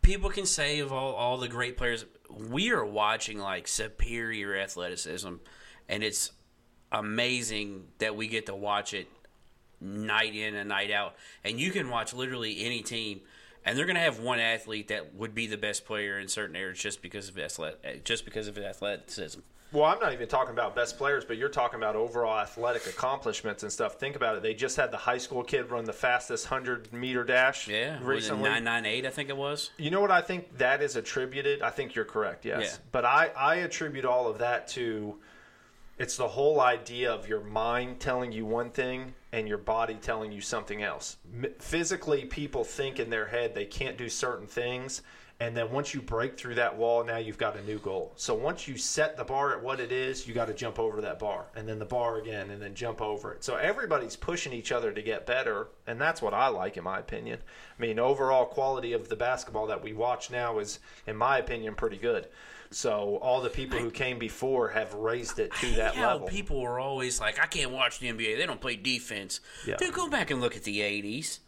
people 0.02 0.28
can 0.28 0.44
say 0.44 0.80
of 0.80 0.92
all, 0.92 1.14
all 1.14 1.38
the 1.38 1.48
great 1.48 1.78
players, 1.78 2.04
we 2.28 2.72
are 2.72 2.84
watching 2.84 3.38
like 3.38 3.66
superior 3.68 4.54
athleticism, 4.54 5.34
and 5.88 6.02
it's 6.02 6.30
amazing 6.92 7.84
that 7.98 8.14
we 8.16 8.28
get 8.28 8.46
to 8.46 8.54
watch 8.54 8.94
it 8.94 9.08
night 9.80 10.34
in 10.34 10.54
and 10.54 10.68
night 10.68 10.90
out. 10.90 11.14
And 11.42 11.58
you 11.58 11.70
can 11.72 11.88
watch 11.90 12.14
literally 12.14 12.64
any 12.64 12.82
team, 12.82 13.20
and 13.64 13.76
they're 13.76 13.86
going 13.86 13.96
to 13.96 14.02
have 14.02 14.20
one 14.20 14.38
athlete 14.38 14.88
that 14.88 15.14
would 15.14 15.34
be 15.34 15.46
the 15.46 15.56
best 15.58 15.84
player 15.84 16.18
in 16.18 16.28
certain 16.28 16.54
areas 16.54 16.78
just 16.78 17.02
because 17.02 17.28
of 17.28 17.36
athlet, 17.38 18.04
just 18.04 18.24
because 18.24 18.46
of 18.46 18.56
his 18.56 18.64
athleticism. 18.64 19.40
Well, 19.72 19.84
I'm 19.84 19.98
not 20.00 20.12
even 20.12 20.28
talking 20.28 20.52
about 20.52 20.76
best 20.76 20.98
players, 20.98 21.24
but 21.24 21.38
you're 21.38 21.48
talking 21.48 21.78
about 21.78 21.96
overall 21.96 22.38
athletic 22.38 22.86
accomplishments 22.86 23.62
and 23.62 23.72
stuff. 23.72 23.94
Think 23.94 24.16
about 24.16 24.36
it. 24.36 24.42
They 24.42 24.52
just 24.52 24.76
had 24.76 24.90
the 24.90 24.98
high 24.98 25.16
school 25.16 25.42
kid 25.42 25.70
run 25.70 25.84
the 25.86 25.94
fastest 25.94 26.50
100 26.50 26.92
meter 26.92 27.24
dash 27.24 27.68
Yeah, 27.68 27.98
recently. 28.02 28.50
nine 28.50 28.64
nine 28.64 28.84
eight, 28.84 29.06
I 29.06 29.10
think 29.10 29.30
it 29.30 29.36
was. 29.36 29.70
You 29.78 29.90
know 29.90 30.02
what 30.02 30.10
I 30.10 30.20
think 30.20 30.58
that 30.58 30.82
is 30.82 30.96
attributed? 30.96 31.62
I 31.62 31.70
think 31.70 31.94
you're 31.94 32.04
correct, 32.04 32.44
yes. 32.44 32.60
Yeah. 32.62 32.76
But 32.92 33.06
I, 33.06 33.30
I 33.34 33.54
attribute 33.56 34.04
all 34.04 34.28
of 34.28 34.36
that 34.38 34.68
to 34.68 35.16
it's 35.98 36.16
the 36.16 36.28
whole 36.28 36.60
idea 36.60 37.12
of 37.12 37.28
your 37.28 37.42
mind 37.42 38.00
telling 38.00 38.32
you 38.32 38.44
one 38.44 38.70
thing 38.70 39.14
and 39.32 39.48
your 39.48 39.58
body 39.58 39.94
telling 39.94 40.32
you 40.32 40.40
something 40.40 40.82
else. 40.82 41.16
Physically, 41.58 42.24
people 42.24 42.64
think 42.64 42.98
in 42.98 43.10
their 43.10 43.26
head 43.26 43.54
they 43.54 43.66
can't 43.66 43.96
do 43.96 44.08
certain 44.08 44.46
things. 44.46 45.02
And 45.40 45.56
then 45.56 45.72
once 45.72 45.92
you 45.92 46.00
break 46.00 46.38
through 46.38 46.54
that 46.54 46.76
wall, 46.76 47.02
now 47.02 47.16
you've 47.16 47.38
got 47.38 47.56
a 47.56 47.64
new 47.64 47.78
goal. 47.80 48.12
So 48.14 48.32
once 48.32 48.68
you 48.68 48.76
set 48.76 49.16
the 49.16 49.24
bar 49.24 49.52
at 49.52 49.60
what 49.60 49.80
it 49.80 49.90
is, 49.90 50.28
you 50.28 50.34
got 50.34 50.46
to 50.46 50.54
jump 50.54 50.78
over 50.78 51.00
that 51.00 51.18
bar, 51.18 51.46
and 51.56 51.68
then 51.68 51.80
the 51.80 51.84
bar 51.84 52.18
again, 52.18 52.50
and 52.50 52.62
then 52.62 52.76
jump 52.76 53.02
over 53.02 53.32
it. 53.32 53.42
So 53.42 53.56
everybody's 53.56 54.14
pushing 54.14 54.52
each 54.52 54.70
other 54.70 54.92
to 54.92 55.02
get 55.02 55.26
better, 55.26 55.66
and 55.88 56.00
that's 56.00 56.22
what 56.22 56.32
I 56.32 56.46
like, 56.46 56.76
in 56.76 56.84
my 56.84 57.00
opinion. 57.00 57.40
I 57.76 57.82
mean, 57.82 57.98
overall 57.98 58.44
quality 58.44 58.92
of 58.92 59.08
the 59.08 59.16
basketball 59.16 59.66
that 59.66 59.82
we 59.82 59.92
watch 59.92 60.30
now 60.30 60.60
is, 60.60 60.78
in 61.08 61.16
my 61.16 61.38
opinion, 61.38 61.74
pretty 61.74 61.98
good. 61.98 62.28
So 62.72 63.18
all 63.22 63.40
the 63.40 63.50
people 63.50 63.78
who 63.78 63.90
came 63.90 64.18
before 64.18 64.68
have 64.70 64.94
raised 64.94 65.38
it 65.38 65.52
to 65.60 65.70
that 65.76 65.96
level. 65.96 66.26
people 66.26 66.60
were 66.60 66.80
always 66.80 67.20
like, 67.20 67.40
I 67.40 67.46
can't 67.46 67.70
watch 67.70 67.98
the 67.98 68.08
NBA. 68.08 68.38
They 68.38 68.46
don't 68.46 68.60
play 68.60 68.76
defense. 68.76 69.40
Yeah. 69.66 69.76
Dude, 69.76 69.92
go 69.94 70.08
back 70.08 70.30
and 70.30 70.40
look 70.40 70.56
at 70.56 70.64
the 70.64 70.80
80s. 70.80 71.40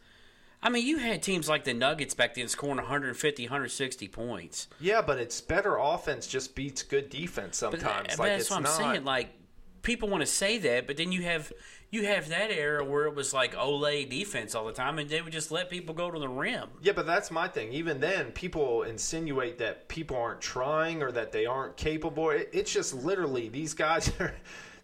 I 0.62 0.70
mean, 0.70 0.86
you 0.86 0.96
had 0.96 1.22
teams 1.22 1.46
like 1.48 1.64
the 1.64 1.74
Nuggets 1.74 2.14
back 2.14 2.34
then 2.34 2.48
scoring 2.48 2.76
150, 2.76 3.42
160 3.44 4.08
points. 4.08 4.68
yeah, 4.80 5.02
but 5.02 5.18
it's 5.18 5.40
better 5.42 5.76
offense 5.76 6.26
just 6.26 6.54
beats 6.54 6.82
good 6.82 7.10
defense 7.10 7.58
sometimes. 7.58 8.16
but 8.16 8.18
like 8.18 8.30
that's 8.30 8.48
what 8.50 8.56
I'm 8.56 8.62
not. 8.62 8.72
saying. 8.72 9.04
Like, 9.04 9.34
people 9.82 10.08
want 10.08 10.22
to 10.22 10.26
say 10.26 10.56
that, 10.58 10.86
but 10.86 10.96
then 10.96 11.12
you 11.12 11.22
have 11.22 11.52
you 11.94 12.06
have 12.06 12.28
that 12.28 12.50
era 12.50 12.84
where 12.84 13.04
it 13.06 13.14
was 13.14 13.32
like 13.32 13.54
Olay 13.54 14.08
defense 14.08 14.54
all 14.54 14.66
the 14.66 14.72
time, 14.72 14.98
and 14.98 15.08
they 15.08 15.22
would 15.22 15.32
just 15.32 15.52
let 15.52 15.70
people 15.70 15.94
go 15.94 16.10
to 16.10 16.18
the 16.18 16.28
rim. 16.28 16.68
Yeah, 16.82 16.92
but 16.92 17.06
that's 17.06 17.30
my 17.30 17.46
thing. 17.46 17.72
Even 17.72 18.00
then, 18.00 18.32
people 18.32 18.82
insinuate 18.82 19.58
that 19.58 19.86
people 19.86 20.16
aren't 20.16 20.40
trying 20.40 21.02
or 21.02 21.12
that 21.12 21.30
they 21.30 21.46
aren't 21.46 21.76
capable. 21.76 22.30
It, 22.30 22.50
it's 22.52 22.72
just 22.72 22.94
literally 22.94 23.48
these 23.48 23.74
guys 23.74 24.10
are 24.20 24.34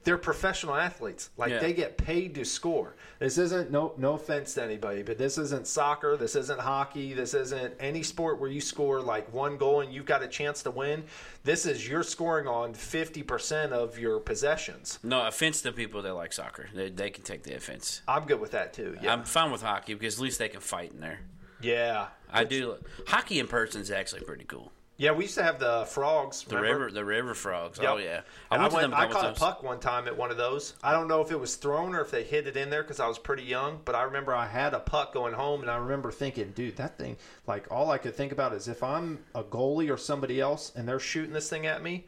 they're 0.03 0.17
professional 0.19 0.75
athletes. 0.75 1.29
Like 1.37 1.51
Yeah. 1.51 1.59
they 1.59 1.73
get 1.75 1.99
paid 1.99 2.35
to 2.37 2.45
score. 2.45 2.95
This 3.19 3.37
isn't 3.37 3.71
no 3.71 3.93
no 3.99 4.15
offense 4.15 4.55
to 4.55 4.63
anybody, 4.65 5.03
but 5.03 5.19
this 5.19 5.37
isn't 5.37 5.67
soccer. 5.67 6.17
This 6.17 6.35
isn't 6.37 6.59
hockey. 6.61 7.13
This 7.13 7.35
isn't 7.35 7.75
any 7.79 8.03
sport 8.03 8.41
where 8.41 8.49
you 8.51 8.61
score 8.63 9.01
like 9.03 9.33
one 9.35 9.59
goal 9.59 9.83
and 9.83 9.93
you've 9.93 10.07
got 10.07 10.23
a 10.23 10.29
chance 10.29 10.63
to 10.63 10.71
win. 10.71 11.05
This 11.45 11.67
is 11.67 11.87
you're 11.87 12.03
scoring 12.03 12.47
on 12.49 12.73
fifty 12.73 13.23
percent 13.23 13.73
of 13.73 13.99
your 13.99 14.21
possessions. 14.21 14.99
No 15.03 15.27
offense 15.27 15.61
to 15.63 15.73
people 15.73 16.01
that 16.03 16.15
like 16.15 16.33
soccer, 16.33 16.69
they, 16.75 16.89
they 16.89 17.11
can 17.11 17.23
take 17.23 17.43
the 17.43 17.55
offense. 17.55 18.01
I'm 18.09 18.25
good 18.25 18.41
with 18.41 18.53
that 18.53 18.73
too. 18.73 18.97
Yeah, 19.03 19.13
I'm 19.13 19.25
fine 19.25 19.51
with 19.53 19.63
hockey 19.63 19.95
because 19.95 20.15
at 20.17 20.21
least 20.23 20.39
they 20.39 20.49
can 20.49 20.61
fight 20.61 20.93
in 20.93 21.01
there. 21.01 21.21
yeah, 21.61 22.07
I 22.33 22.45
do 22.45 22.77
hockey 23.07 23.39
in 23.39 23.47
person 23.49 23.83
is 23.83 23.91
actually 23.91 24.23
pretty 24.23 24.45
cool. 24.45 24.73
Yeah. 25.01 25.13
We 25.13 25.25
used 25.25 25.35
to 25.37 25.43
have 25.43 25.59
the 25.59 25.85
frogs. 25.87 26.45
The 26.45 26.57
remember? 26.57 26.79
river, 26.79 26.93
the 26.93 27.05
river 27.05 27.35
frogs. 27.35 27.79
Yep. 27.81 27.91
Oh 27.91 27.97
yeah, 27.97 28.21
I, 28.51 28.57
I 28.57 28.59
went 28.61 28.71
to 28.71 28.77
went, 28.77 28.91
them 28.91 28.93
a 28.93 29.03
I 29.03 29.07
caught 29.09 29.23
times. 29.23 29.37
a 29.39 29.41
puck 29.41 29.63
one 29.63 29.81
time 29.81 30.07
at 30.07 30.17
one 30.17 30.31
of 30.31 30.37
those. 30.37 30.75
I 30.83 30.93
don't 30.93 31.09
know 31.09 31.21
if 31.21 31.31
it 31.31 31.41
was 31.41 31.57
thrown 31.57 31.95
or 31.95 32.01
if 32.01 32.11
they 32.11 32.23
hit 32.23 32.47
it 32.47 32.57
in 32.57 32.71
there 32.71 32.83
because 32.83 33.01
I 33.01 33.09
was 33.09 33.19
pretty 33.19 33.45
young. 33.45 33.81
But 33.85 33.95
I 33.95 34.03
remember 34.03 34.35
I 34.35 34.47
had 34.47 34.75
a 34.75 34.81
puck 34.81 35.13
going 35.13 35.35
home, 35.35 35.63
and 35.63 35.71
I 35.71 35.77
remember 35.77 36.11
thinking, 36.11 36.53
dude, 36.53 36.77
that 36.77 36.99
thing. 36.99 37.17
Like 37.47 37.67
all 37.71 37.91
I 37.91 37.99
could 37.99 38.15
think 38.15 38.33
about 38.33 38.53
is 38.53 38.69
if 38.69 38.83
I'm 38.83 39.21
a 39.35 39.43
goalie 39.43 39.91
or 39.91 39.97
somebody 39.97 40.41
else, 40.41 40.73
and 40.77 40.87
they're 40.87 41.01
shooting 41.01 41.33
this 41.33 41.49
thing 41.49 41.67
at 41.67 41.83
me, 41.83 42.07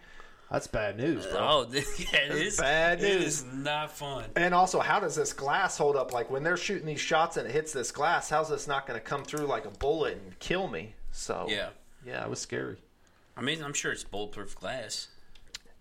that's 0.53 0.67
bad 0.67 0.99
news, 0.99 1.25
bro. 1.25 1.39
Oh 1.41 1.67
yeah, 1.73 1.81
it 2.13 2.33
is 2.33 2.59
bad 2.59 3.01
news. 3.01 3.25
is 3.25 3.45
not 3.45 3.91
fun. 3.91 4.27
And 4.37 4.53
also, 4.53 4.81
how 4.81 5.01
does 5.01 5.17
this 5.17 5.33
glass 5.33 5.79
hold 5.79 5.97
up? 5.97 6.13
Like 6.13 6.31
when 6.31 6.43
they're 6.43 6.59
shooting 6.59 6.87
these 6.87 7.01
shots 7.01 7.39
and 7.39 7.49
it 7.49 7.53
hits 7.53 7.73
this 7.73 7.91
glass, 7.91 8.29
how's 8.29 8.51
this 8.51 8.67
not 8.67 8.87
going 8.87 9.01
to 9.01 9.05
come 9.05 9.25
through 9.25 9.47
like 9.47 9.65
a 9.65 9.71
bullet 9.71 10.19
and 10.23 10.39
kill 10.41 10.69
me? 10.69 10.95
So 11.11 11.47
Yeah, 11.49 11.71
yeah, 12.07 12.23
it 12.25 12.31
was 12.31 12.41
scary. 12.41 12.77
I 13.37 13.41
mean, 13.41 13.63
I'm 13.63 13.73
sure 13.73 13.93
it's 13.93 14.05
bulletproof 14.05 14.59
glass. 14.59 15.09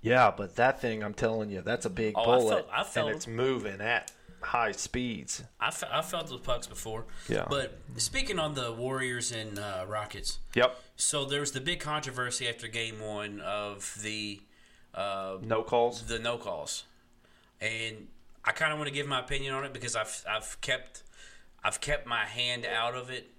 Yeah, 0.02 0.32
but 0.36 0.56
that 0.56 0.82
thing, 0.82 1.04
I'm 1.04 1.14
telling 1.14 1.50
you, 1.52 1.62
that's 1.62 1.86
a 1.86 1.90
big 1.90 2.14
Oh, 2.18 2.22
I 2.22 2.26
bullet, 2.38 2.54
felt- 2.56 2.70
I 2.74 2.84
felt- 2.84 3.08
and 3.08 3.16
it's 3.16 3.28
moving 3.28 3.82
at 3.82 4.12
high 4.42 4.72
speeds. 4.72 5.44
I, 5.60 5.70
fe- 5.70 5.88
I 5.92 6.02
felt 6.02 6.28
those 6.28 6.40
pucks 6.40 6.66
before. 6.66 7.06
Yeah. 7.30 7.46
But 7.48 7.78
speaking 7.98 8.40
on 8.40 8.56
the 8.56 8.72
Warriors 8.74 9.32
and 9.32 9.60
uh, 9.60 9.86
Rockets, 9.88 10.40
Yep. 10.56 10.80
so 10.96 11.26
there 11.26 11.42
was 11.42 11.52
the 11.52 11.62
big 11.62 11.80
controversy 11.80 12.48
after 12.50 12.68
Game 12.68 13.00
One 13.00 13.42
of 13.42 13.96
the 14.02 14.42
uh, 14.96 15.38
No 15.44 15.62
calls. 15.62 16.02
the 16.08 16.18
no 16.20 16.38
calls, 16.38 16.86
and 17.62 18.08
I 18.44 18.52
kind 18.54 18.72
of 18.74 18.80
want 18.80 18.88
to 18.88 18.94
give 18.94 19.08
my 19.08 19.20
opinion 19.20 19.54
on 19.54 19.64
it 19.66 19.72
because 19.74 19.96
I've 19.96 20.24
I've 20.28 20.60
kept 20.62 21.04
I've 21.64 21.80
kept 21.80 22.08
my 22.08 22.26
hand 22.26 22.66
out 22.66 22.96
of 22.96 23.10
it 23.12 23.30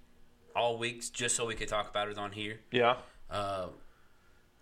all 0.55 0.77
weeks 0.77 1.09
just 1.09 1.35
so 1.35 1.45
we 1.45 1.55
could 1.55 1.67
talk 1.67 1.89
about 1.89 2.09
it 2.09 2.17
on 2.17 2.31
here. 2.31 2.59
Yeah. 2.71 2.95
Uh, 3.29 3.67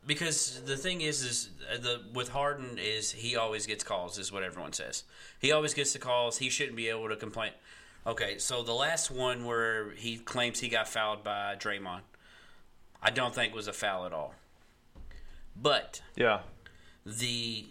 because 0.05 0.61
the 0.65 0.77
thing 0.77 1.01
is, 1.01 1.21
is 1.23 1.49
the 1.81 2.01
with 2.13 2.29
Harden 2.29 2.77
is 2.79 3.11
he 3.11 3.35
always 3.35 3.67
gets 3.67 3.83
calls, 3.83 4.17
is 4.17 4.31
what 4.31 4.41
everyone 4.43 4.73
says. 4.73 5.03
He 5.39 5.51
always 5.51 5.73
gets 5.73 5.93
the 5.93 5.99
calls. 5.99 6.37
He 6.39 6.49
shouldn't 6.49 6.75
be 6.75 6.87
able 6.89 7.09
to 7.09 7.15
complain. 7.15 7.51
Okay, 8.07 8.39
so 8.39 8.63
the 8.63 8.73
last 8.73 9.11
one 9.11 9.45
where 9.45 9.91
he 9.91 10.17
claims 10.17 10.59
he 10.59 10.69
got 10.69 10.87
fouled 10.87 11.23
by 11.23 11.55
Draymond, 11.59 12.01
I 13.01 13.11
don't 13.11 13.35
think 13.35 13.53
was 13.53 13.67
a 13.67 13.73
foul 13.73 14.05
at 14.07 14.13
all. 14.13 14.33
But 15.55 16.01
Yeah. 16.15 16.39
the 17.05 17.67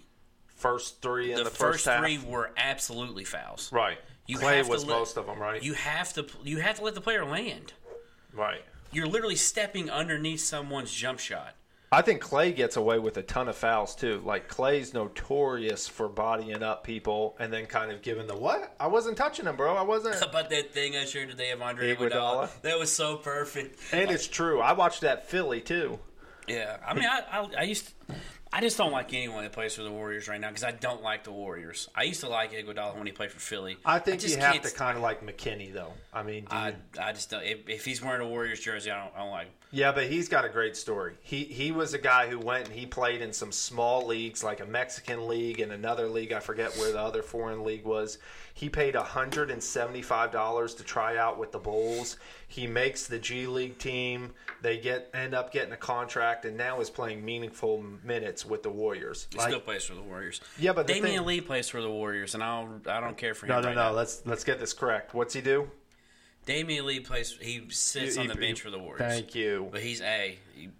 First 0.55 1.01
three 1.01 1.33
in 1.33 1.39
the, 1.39 1.45
the, 1.45 1.51
first, 1.51 1.87
half. 1.87 2.01
three 2.01 2.19
were 2.19 2.53
absolutely 2.57 3.25
fouls. 3.25 3.73
Right. 3.73 3.97
You 4.27 4.37
Clay 4.39 4.59
have 4.59 4.67
to 4.67 4.73
was 4.73 4.85
let- 4.85 4.99
most 4.99 5.17
of 5.17 5.27
them, 5.27 5.39
right? 5.41 5.61
You 5.63 5.73
have 5.73 6.13
to 6.13 6.27
you 6.45 6.59
have 6.59 6.77
to 6.77 6.85
let 6.85 6.95
the 6.95 7.01
player 7.01 7.25
land. 7.25 7.73
Right. 8.35 8.63
You're 8.93 9.07
literally 9.07 9.37
stepping 9.37 9.91
underneath 9.91 10.41
someone's 10.41 10.93
jump 10.93 11.21
shot. 11.21 11.55
I 11.93 12.03
think 12.03 12.21
Clay 12.21 12.53
gets 12.53 12.77
away 12.77 13.01
with 13.01 13.17
a 13.17 13.23
ton 13.23 13.49
of 13.49 13.57
fouls 13.57 13.97
too. 13.97 14.23
Like 14.25 14.47
Clay's 14.47 14.95
notorious 14.95 15.89
for 15.89 16.09
bodying 16.09 16.63
up 16.63 16.85
people 16.85 17.37
and 17.41 17.53
then 17.53 17.67
kind 17.67 17.91
of 17.91 18.01
giving 18.01 18.29
the 18.29 18.37
what? 18.37 18.77
I 18.79 18.87
wasn't 18.87 19.17
touching 19.17 19.47
him, 19.47 19.57
bro. 19.57 19.75
I 19.75 19.83
wasn't. 19.83 20.23
about 20.23 20.51
that 20.51 20.73
thing 20.73 20.97
I 20.97 21.05
shared 21.05 21.31
today 21.31 21.51
of 21.51 21.61
Andre 21.61 21.97
Iguodala? 21.97 22.11
Iguodala. 22.13 22.63
That 22.63 22.79
was 22.79 22.93
so 22.93 23.17
perfect. 23.17 23.81
and 23.93 24.09
it's 24.11 24.29
true. 24.29 24.61
I 24.61 24.73
watched 24.73 25.01
that 25.01 25.29
Philly 25.29 25.61
too. 25.61 25.99
Yeah, 26.47 26.77
I 26.87 26.95
mean, 26.95 27.05
I, 27.05 27.23
I, 27.31 27.49
I 27.59 27.63
used, 27.63 27.87
to, 28.09 28.15
I 28.53 28.61
just 28.61 28.77
don't 28.77 28.91
like 28.91 29.13
anyone 29.15 29.45
that 29.45 29.53
plays 29.53 29.75
for 29.75 29.83
the 29.83 29.91
Warriors 29.91 30.27
right 30.27 30.41
now 30.41 30.49
because 30.49 30.65
I 30.65 30.73
don't 30.73 31.03
like 31.03 31.23
the 31.25 31.31
Warriors. 31.33 31.89
I 31.95 32.05
used 32.05 32.21
to 32.21 32.29
like 32.29 32.53
Iguodala 32.53 32.97
when 32.97 33.07
he 33.07 33.13
played 33.13 33.31
for 33.31 33.39
Philly. 33.39 33.77
I 33.85 34.01
think 34.01 34.21
just 34.21 34.37
you 34.37 34.43
have 34.43 34.61
to 34.63 34.71
kind 34.71 34.97
of 34.97 35.03
like 35.03 35.25
McKinnie 35.25 35.73
though. 35.73 35.93
I 36.13 36.23
mean, 36.25 36.47
I, 36.51 36.75
I 37.01 37.13
just 37.13 37.31
don't. 37.31 37.45
If, 37.45 37.69
if 37.69 37.85
he's 37.85 38.03
wearing 38.03 38.21
a 38.21 38.29
Warriors 38.29 38.59
jersey, 38.61 38.91
I 38.91 39.03
don't, 39.05 39.15
I 39.15 39.19
don't 39.21 39.31
like. 39.31 39.47
Him. 39.47 39.53
Yeah, 39.73 39.93
but 39.93 40.09
he's 40.09 40.29
got 40.29 40.45
a 40.45 40.49
great 40.49 40.77
story. 40.77 41.15
He 41.23 41.45
he 41.45 41.71
was 41.71 41.95
a 41.95 41.99
guy 41.99 42.29
who 42.29 42.41
went 42.41 42.67
and 42.67 42.75
he 42.77 42.87
played 42.87 43.21
in 43.23 43.33
some 43.33 43.53
small 43.53 44.05
leagues, 44.05 44.43
like 44.43 44.59
a 44.59 44.67
Mexican 44.67 45.29
league 45.29 45.61
and 45.61 45.71
another 45.71 46.09
league. 46.09 46.33
I 46.33 46.41
forget 46.41 46.77
where 46.77 46.91
the 46.91 46.99
other 46.99 47.23
foreign 47.23 47.63
league 47.63 47.85
was. 47.85 48.19
He 48.55 48.69
paid 48.69 48.97
hundred 48.97 49.53
and 49.53 49.63
seventy 49.63 50.03
five 50.03 50.33
dollars 50.33 50.75
to 50.75 50.83
try 50.83 51.17
out 51.17 51.39
with 51.39 51.53
the 51.53 51.61
Bulls. 51.61 52.17
He 52.49 52.67
makes 52.67 53.07
the 53.07 53.21
G 53.21 53.47
League 53.47 53.79
team. 53.79 54.33
They 54.61 54.79
get 54.79 55.09
end 55.15 55.35
up 55.35 55.53
getting 55.53 55.73
a 55.73 55.77
contract, 55.77 56.45
and 56.45 56.57
now 56.57 56.81
is 56.81 56.91
playing 56.91 57.25
meaningful 57.25 57.85
minutes 58.03 58.45
with 58.45 58.65
the 58.65 58.71
Warriors. 58.71 59.29
He 59.31 59.39
Like- 59.39 59.51
still 59.51 59.61
plays 59.61 59.85
for 59.85 59.95
the 59.95 60.03
Warriors. 60.03 60.41
Yeah, 60.59 60.73
but 60.73 60.89
Damion 60.89 61.03
thing- 61.03 61.25
Lee 61.25 61.41
plays 61.41 61.69
for 61.69 61.81
the 61.81 61.91
Warriors, 61.91 62.35
and 62.35 62.43
I 62.43 62.61
don't, 62.61 62.89
I 62.89 62.99
don't 62.99 63.17
care 63.17 63.35
for 63.35 63.47
him. 63.47 63.51
no, 63.51 63.61
no, 63.61 63.69
right 63.69 63.77
no. 63.77 63.83
now. 63.85 63.93
Let's 63.93 64.27
let's 64.27 64.43
get 64.43 64.59
this 64.59 64.73
correct. 64.73 65.15
What's 65.15 65.33
he 65.33 65.41
do? 65.41 65.71
Damion 66.47 66.85
Lee 66.85 67.01
plays. 67.01 67.37
He 67.41 67.63
sits 67.71 68.15
He- 68.17 68.21
on 68.21 68.27
the 68.29 68.35
he- 68.35 68.41
bench 68.41 68.61
for 68.61 68.71
the 68.71 68.79
Warriors. 68.79 68.99
Thank 68.99 69.35
you. 69.35 69.69
But 69.71 69.83
he's 69.83 70.01
a. 70.01 70.39
You, 70.57 70.71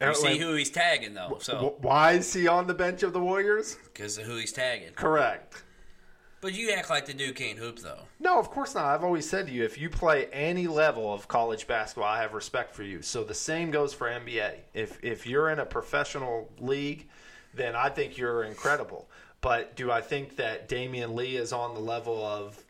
Uh, 0.00 0.14
see 0.14 0.38
who 0.38 0.54
he's 0.54 0.70
tagging 0.70 1.12
though, 1.12 1.36
so 1.42 1.76
Wh- 1.78 1.84
Why 1.84 2.12
is 2.12 2.32
he 2.32 2.48
on 2.48 2.66
the 2.66 2.72
bench 2.72 3.02
of 3.02 3.12
the 3.12 3.20
Warriors? 3.20 3.76
because 3.84 4.16
of 4.16 4.24
who 4.24 4.36
he's 4.36 4.50
tagging. 4.52 4.92
Correct. 4.94 5.62
But 6.40 6.54
you 6.54 6.70
act 6.70 6.88
like 6.88 7.04
the 7.04 7.12
dude 7.12 7.36
can't 7.36 7.58
hoop 7.58 7.80
though. 7.80 7.98
No, 8.18 8.38
of 8.38 8.50
course 8.50 8.74
not. 8.74 8.86
I've 8.86 9.04
always 9.04 9.28
said 9.28 9.46
to 9.48 9.52
you, 9.52 9.62
if 9.62 9.76
you 9.76 9.90
play 9.90 10.24
any 10.32 10.66
level 10.66 11.12
of 11.12 11.28
college 11.28 11.66
basketball, 11.66 12.08
I 12.08 12.22
have 12.22 12.32
respect 12.32 12.74
for 12.74 12.82
you. 12.82 13.02
So 13.02 13.22
the 13.24 13.34
same 13.34 13.70
goes 13.70 13.92
for 13.92 14.08
NBA. 14.08 14.54
If 14.72 14.98
if 15.04 15.26
you're 15.26 15.50
in 15.50 15.58
a 15.58 15.66
professional 15.66 16.50
league, 16.58 17.10
then 17.52 17.76
I 17.76 17.90
think 17.90 18.16
you're 18.16 18.44
incredible. 18.44 19.10
But 19.42 19.76
do 19.76 19.90
I 19.90 20.00
think 20.00 20.36
that 20.36 20.66
Damion 20.66 21.14
Lee 21.14 21.36
is 21.36 21.52
on 21.52 21.74
the 21.74 21.80
level 21.80 22.24
of 22.24 22.64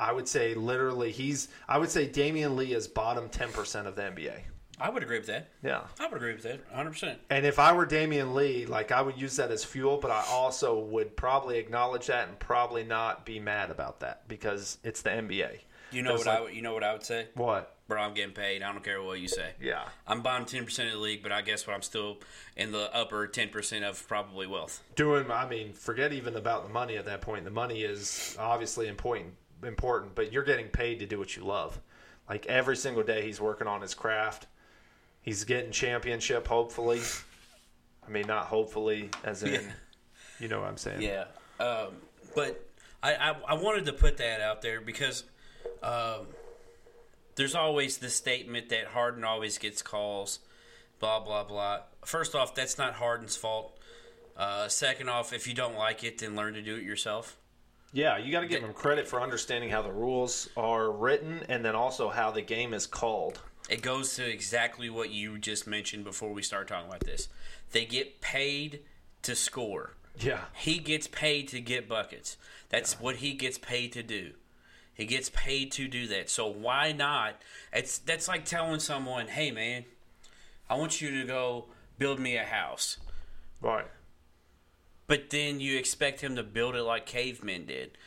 I 0.00 0.12
would 0.12 0.28
say 0.28 0.54
literally 0.54 1.10
he's 1.12 1.48
I 1.68 1.78
would 1.78 1.90
say 1.90 2.08
Damion 2.08 2.56
Lee 2.56 2.72
is 2.72 2.86
bottom 2.88 3.28
10% 3.28 3.86
of 3.86 3.96
the 3.96 4.02
NBA. 4.02 4.40
I 4.80 4.90
would 4.90 5.02
agree 5.02 5.18
with 5.18 5.26
that. 5.26 5.48
Yeah. 5.60 5.80
I 5.98 6.06
would 6.06 6.16
agree 6.18 6.34
with 6.34 6.44
that 6.44 6.60
100. 6.68 6.90
percent 6.90 7.18
And 7.30 7.44
if 7.44 7.58
I 7.58 7.72
were 7.72 7.84
Damion 7.86 8.34
Lee, 8.34 8.64
like 8.64 8.92
I 8.92 9.02
would 9.02 9.20
use 9.20 9.34
that 9.36 9.50
as 9.50 9.64
fuel, 9.64 9.96
but 9.96 10.10
I 10.12 10.24
also 10.30 10.78
would 10.78 11.16
probably 11.16 11.58
acknowledge 11.58 12.06
that 12.06 12.28
and 12.28 12.38
probably 12.38 12.84
not 12.84 13.26
be 13.26 13.40
mad 13.40 13.70
about 13.70 14.00
that 14.00 14.28
because 14.28 14.78
it's 14.84 15.02
the 15.02 15.10
NBA. 15.10 15.60
You 15.90 16.02
know 16.02 16.14
what 16.14 16.28
I 16.28 16.40
would- 16.42 16.54
you 16.54 16.62
know 16.62 16.74
what 16.74 16.84
I 16.84 16.92
would 16.92 17.02
say, 17.02 17.26
What? 17.34 17.74
bro? 17.88 18.00
I'm 18.00 18.12
getting 18.14 18.34
paid. 18.34 18.62
I 18.62 18.70
don't 18.70 18.84
care 18.84 19.02
what 19.02 19.18
you 19.18 19.26
say. 19.26 19.54
Yeah. 19.60 19.82
I'm 20.06 20.20
bottom 20.22 20.46
10 20.46 20.64
percent 20.66 20.88
of 20.88 20.94
the 20.94 21.00
league, 21.00 21.22
but 21.24 21.32
I 21.32 21.40
guess 21.42 21.66
what 21.66 21.74
I'm 21.74 21.82
still 21.82 22.18
in 22.56 22.70
the 22.70 22.94
upper 22.94 23.26
10 23.26 23.48
percent 23.48 23.84
of 23.84 24.06
probably 24.06 24.46
wealth. 24.46 24.82
Doing, 24.94 25.28
I 25.30 25.48
mean, 25.48 25.72
forget 25.72 26.12
even 26.12 26.36
about 26.36 26.64
the 26.68 26.72
money 26.72 26.96
at 26.96 27.06
that 27.06 27.20
point. 27.22 27.44
The 27.44 27.50
money 27.50 27.82
is 27.82 28.36
obviously 28.38 28.86
important, 28.86 29.34
important, 29.64 30.14
but 30.14 30.32
you're 30.32 30.44
getting 30.44 30.68
paid 30.68 31.00
to 31.00 31.06
do 31.06 31.18
what 31.18 31.36
you 31.36 31.44
love. 31.44 31.80
Like 32.28 32.46
every 32.46 32.76
single 32.76 33.02
day, 33.02 33.22
he's 33.22 33.40
working 33.40 33.66
on 33.66 33.80
his 33.80 33.94
craft. 33.94 34.46
He's 35.22 35.44
getting 35.44 35.70
championship, 35.72 36.46
hopefully. 36.46 37.00
I 38.06 38.10
mean, 38.10 38.26
not 38.26 38.46
hopefully, 38.46 39.10
as 39.24 39.42
in, 39.42 39.52
Yeah. 39.52 39.60
you 40.40 40.48
know 40.48 40.60
what 40.60 40.68
I'm 40.68 40.76
saying? 40.78 41.02
Yeah, 41.02 41.24
um, 41.60 41.88
but 42.34 42.64
I, 43.02 43.14
I 43.14 43.36
I 43.48 43.54
wanted 43.54 43.86
to 43.86 43.92
put 43.92 44.16
that 44.18 44.40
out 44.40 44.62
there 44.62 44.80
because 44.80 45.24
um, 45.82 46.26
there's 47.34 47.54
always 47.54 47.98
the 47.98 48.08
statement 48.08 48.70
that 48.70 48.86
Harden 48.86 49.24
always 49.24 49.58
gets 49.58 49.82
calls, 49.82 50.38
blah 51.00 51.20
blah 51.20 51.44
blah. 51.44 51.80
First 52.04 52.34
off, 52.34 52.54
that's 52.54 52.78
not 52.78 52.94
Harden's 52.94 53.36
fault. 53.36 53.78
Uh, 54.36 54.68
second 54.68 55.08
off, 55.10 55.32
if 55.32 55.46
you 55.46 55.52
don't 55.54 55.76
like 55.76 56.04
it, 56.04 56.18
then 56.18 56.36
learn 56.36 56.54
to 56.54 56.62
do 56.62 56.76
it 56.76 56.82
yourself. 56.84 57.36
Yeah, 57.92 58.18
you 58.18 58.30
got 58.30 58.40
to 58.40 58.46
give 58.46 58.62
them 58.62 58.74
credit 58.74 59.08
for 59.08 59.20
understanding 59.20 59.70
how 59.70 59.82
the 59.82 59.92
rules 59.92 60.48
are 60.56 60.90
written 60.90 61.42
and 61.48 61.64
then 61.64 61.74
also 61.74 62.10
how 62.10 62.30
the 62.30 62.42
game 62.42 62.74
is 62.74 62.86
called. 62.86 63.40
It 63.68 63.82
goes 63.82 64.14
to 64.16 64.28
exactly 64.28 64.90
what 64.90 65.10
you 65.10 65.38
just 65.38 65.66
mentioned 65.66 66.04
before 66.04 66.32
we 66.32 66.42
start 66.42 66.68
talking 66.68 66.88
about 66.88 67.00
this. 67.00 67.28
They 67.72 67.84
get 67.84 68.20
paid 68.20 68.80
to 69.22 69.34
score. 69.34 69.94
Yeah. 70.18 70.40
He 70.54 70.78
gets 70.78 71.06
paid 71.06 71.48
to 71.48 71.60
get 71.60 71.88
buckets. 71.88 72.36
That's 72.68 73.00
what 73.00 73.16
he 73.16 73.32
gets 73.32 73.58
paid 73.58 73.92
to 73.92 74.02
do. 74.02 74.32
He 74.94 75.06
gets 75.06 75.30
paid 75.30 75.70
to 75.72 75.86
do 75.86 76.08
that. 76.08 76.28
So 76.28 76.46
why 76.48 76.92
not? 76.92 77.40
It's 77.72 77.98
that's 77.98 78.26
like 78.26 78.44
telling 78.44 78.80
someone, 78.80 79.28
"Hey 79.28 79.52
man, 79.52 79.84
I 80.68 80.74
want 80.74 81.00
you 81.00 81.20
to 81.20 81.26
go 81.26 81.66
build 81.98 82.18
me 82.18 82.36
a 82.36 82.44
house." 82.44 82.98
Right. 83.60 83.86
But 85.08 85.30
then 85.30 85.58
you 85.58 85.76
expect 85.76 86.20
him 86.20 86.36
to 86.36 86.44
build 86.44 86.76
it 86.76 86.82
like 86.84 87.06
cavemen 87.06 87.66
did. 87.66 87.98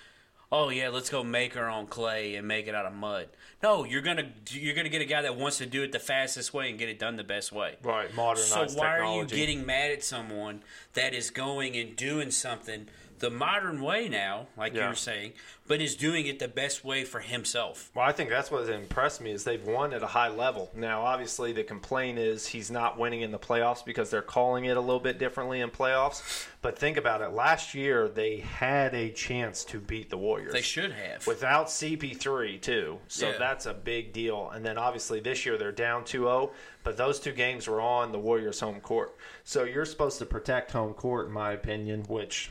Oh 0.54 0.70
yeah, 0.70 0.90
let's 0.90 1.10
go 1.10 1.24
make 1.24 1.56
our 1.56 1.70
own 1.70 1.88
clay 1.88 2.36
and 2.36 2.46
make 2.46 2.68
it 2.68 2.76
out 2.76 2.86
of 2.86 2.94
mud. 2.94 3.28
No, 3.64 3.86
you're 3.86 4.02
gonna 4.02 4.30
you're 4.50 4.76
gonna 4.76 4.90
get 4.90 5.02
a 5.02 5.06
guy 5.06 5.22
that 5.22 5.38
wants 5.38 5.58
to 5.60 5.66
do 5.66 5.82
it 5.84 5.92
the 5.92 6.00
fastest 6.00 6.54
way 6.54 6.70
and 6.70 6.78
get 6.78 6.90
it 6.90 7.00
done 7.00 7.16
the 7.16 7.24
best 7.24 7.52
way. 7.52 7.78
Right, 7.84 8.14
modernized 8.14 8.72
So 8.72 8.80
why 8.80 9.00
are 9.00 9.16
you 9.18 9.26
getting 9.26 9.66
mad 9.66 9.92
at 9.92 10.04
someone 10.04 10.62
that 10.94 11.14
is 11.14 11.30
going 11.30 11.78
and 11.78 11.96
doing 11.96 12.32
something 12.32 12.88
the 13.22 13.30
modern 13.30 13.82
way 13.82 14.10
now, 14.10 14.48
like 14.58 14.74
Yeah. 14.74 14.84
you 14.84 14.90
were 14.90 14.96
saying, 14.96 15.34
but 15.68 15.80
is 15.80 15.96
doing 15.96 16.26
it 16.28 16.40
the 16.40 16.48
best 16.50 16.84
way 16.84 17.06
for 17.06 17.20
himself? 17.22 17.90
Well, 17.96 18.06
I 18.06 18.12
think 18.12 18.30
that's 18.30 18.52
what 18.52 18.68
impressed 18.68 19.22
me 19.22 19.32
is 19.32 19.44
they've 19.46 19.66
won 19.66 19.94
at 19.94 20.04
a 20.04 20.08
high 20.08 20.28
level. 20.28 20.70
Now, 20.76 21.04
obviously, 21.04 21.54
the 21.54 21.64
complaint 21.64 22.20
is 22.20 22.48
he's 22.48 22.70
not 22.70 22.98
winning 23.00 23.22
in 23.22 23.32
the 23.32 23.40
playoffs 23.40 23.86
because 23.86 24.10
they're 24.10 24.22
calling 24.22 24.66
it 24.66 24.76
a 24.76 24.82
little 24.82 25.00
bit 25.00 25.18
differently 25.18 25.62
in 25.62 25.70
playoffs. 25.70 26.48
But 26.62 26.78
think 26.78 26.98
about 26.98 27.22
it. 27.22 27.30
Last 27.32 27.74
year, 27.74 28.08
they 28.10 28.38
had 28.38 28.94
a 28.94 29.10
chance 29.12 29.64
to 29.66 29.80
beat 29.80 30.10
the 30.10 30.18
Warriors. 30.18 30.52
They 30.54 30.62
should 30.62 30.92
have. 30.92 31.26
Without 31.26 31.68
CP3, 31.70 32.58
too. 32.60 33.00
So 33.08 33.30
Yeah. 33.30 33.38
that's 33.38 33.66
a 33.66 33.74
big 33.74 34.12
deal. 34.14 34.50
And 34.50 34.66
then 34.66 34.78
obviously 34.78 35.20
this 35.20 35.46
year 35.46 35.58
they're 35.58 35.72
down 35.72 36.04
2 36.04 36.24
0, 36.24 36.52
but 36.84 36.98
those 36.98 37.20
two 37.20 37.32
games 37.32 37.68
were 37.68 37.80
on 37.82 38.12
the 38.12 38.20
Warriors' 38.20 38.60
home 38.60 38.82
court. 38.82 39.16
So 39.44 39.64
you're 39.64 39.86
supposed 39.86 40.20
to 40.20 40.26
protect 40.26 40.72
home 40.72 40.94
court, 40.94 41.28
in 41.28 41.32
my 41.32 41.52
opinion, 41.54 42.04
which, 42.08 42.50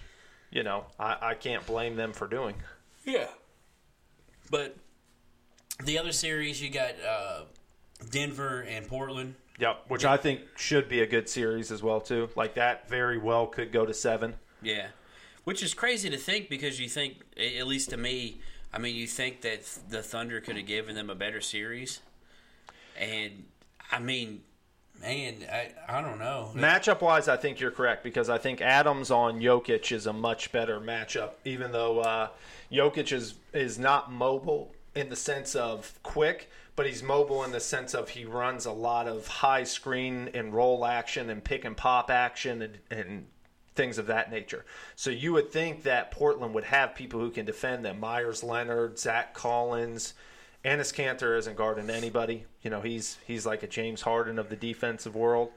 you 0.51 0.63
know, 0.63 0.85
I, 0.99 1.17
I 1.21 1.35
can't 1.35 1.67
blame 1.67 1.97
them 1.97 2.13
for 2.13 2.27
doing. 2.27 2.57
Yeah. 3.05 3.29
But 4.51 4.77
the 5.85 5.99
other 5.99 6.13
series, 6.13 6.61
you 6.61 6.71
got 6.71 6.95
uh, 7.07 7.43
Denver 8.11 8.61
and 8.63 8.87
Portland. 8.89 9.35
Yep, 9.59 9.85
which 9.89 10.05
I 10.05 10.17
think 10.17 10.41
should 10.57 10.89
be 10.89 11.01
a 11.01 11.07
good 11.07 11.29
series 11.29 11.71
as 11.71 11.83
well 11.83 12.01
too. 12.01 12.31
Like 12.35 12.55
that 12.55 12.89
very 12.89 13.19
well 13.19 13.47
could 13.47 13.73
go 13.73 13.85
to 13.85 13.93
seven. 13.93 14.35
Yeah. 14.63 14.89
Which 15.45 15.63
is 15.63 15.75
crazy 15.75 16.09
to 16.11 16.17
think 16.17 16.49
because 16.49 16.81
you 16.81 16.89
think, 16.89 17.17
at 17.37 17.67
least 17.67 17.91
to 17.91 17.97
me, 17.97 18.41
I 18.73 18.79
mean, 18.79 18.95
you 18.95 19.07
think 19.07 19.41
that 19.43 19.65
the 19.89 20.03
Thunder 20.03 20.41
could 20.41 20.57
have 20.57 20.67
given 20.67 20.95
them 20.95 21.11
a 21.11 21.15
better 21.15 21.41
series. 21.41 22.01
And, 22.99 23.45
I 23.91 23.99
mean, 23.99 24.43
man, 25.01 25.37
I, 25.51 25.73
I 25.89 26.01
don't 26.01 26.19
know. 26.19 26.51
Matchup 26.55 27.01
wise, 27.01 27.29
I 27.29 27.37
think 27.37 27.61
you're 27.61 27.71
correct 27.71 28.05
because 28.05 28.29
I 28.29 28.39
think 28.39 28.61
Adams 28.61 29.11
on 29.11 29.41
Jokic 29.41 29.93
is 29.93 30.07
a 30.07 30.13
much 30.13 30.53
better 30.53 30.81
matchup. 30.81 31.31
Even 31.45 31.73
though 31.73 32.01
uh, 32.01 32.29
Jokic 32.71 33.13
is 33.13 33.35
is 33.53 33.79
not 33.79 34.13
mobile 34.13 34.73
in 34.95 35.09
the 35.09 35.17
sense 35.17 35.55
of 35.55 35.99
quick, 36.03 36.51
but 36.77 36.87
he's 36.87 37.03
mobile 37.03 37.45
in 37.45 37.53
the 37.53 37.61
sense 37.61 37.95
of 37.95 38.11
he 38.11 38.25
runs 38.25 38.67
a 38.67 38.73
lot 38.73 39.07
of 39.07 39.27
high 39.27 39.65
screen 39.65 40.31
and 40.35 40.53
roll 40.53 40.85
action 40.85 41.31
and 41.31 41.43
pick 41.43 41.65
and 41.65 41.77
pop 41.77 42.11
action 42.11 42.63
and, 42.63 42.79
and 42.91 43.27
things 43.75 43.99
of 43.99 44.07
that 44.07 44.31
nature. 44.31 44.65
So 44.97 45.11
you 45.11 45.33
would 45.33 45.53
think 45.53 45.85
that 45.85 46.11
Portland 46.11 46.55
would 46.55 46.65
have 46.65 46.95
people 46.95 47.21
who 47.21 47.31
can 47.31 47.47
defend 47.47 47.85
them. 47.85 48.01
Meyers 48.01 48.43
Leonard, 48.43 48.99
Zach 48.99 49.35
Collins. 49.35 50.15
Enes 50.65 50.93
Kanter 50.93 51.39
isn't 51.39 51.57
guarding 51.57 51.89
anybody. 51.91 52.45
You 52.63 52.71
know, 52.71 52.81
he's 52.81 53.19
he's 53.27 53.47
like 53.47 53.63
a 53.63 53.67
James 53.67 54.03
Harden 54.03 54.39
of 54.39 54.49
the 54.51 54.57
defensive 54.57 55.15
world. 55.15 55.51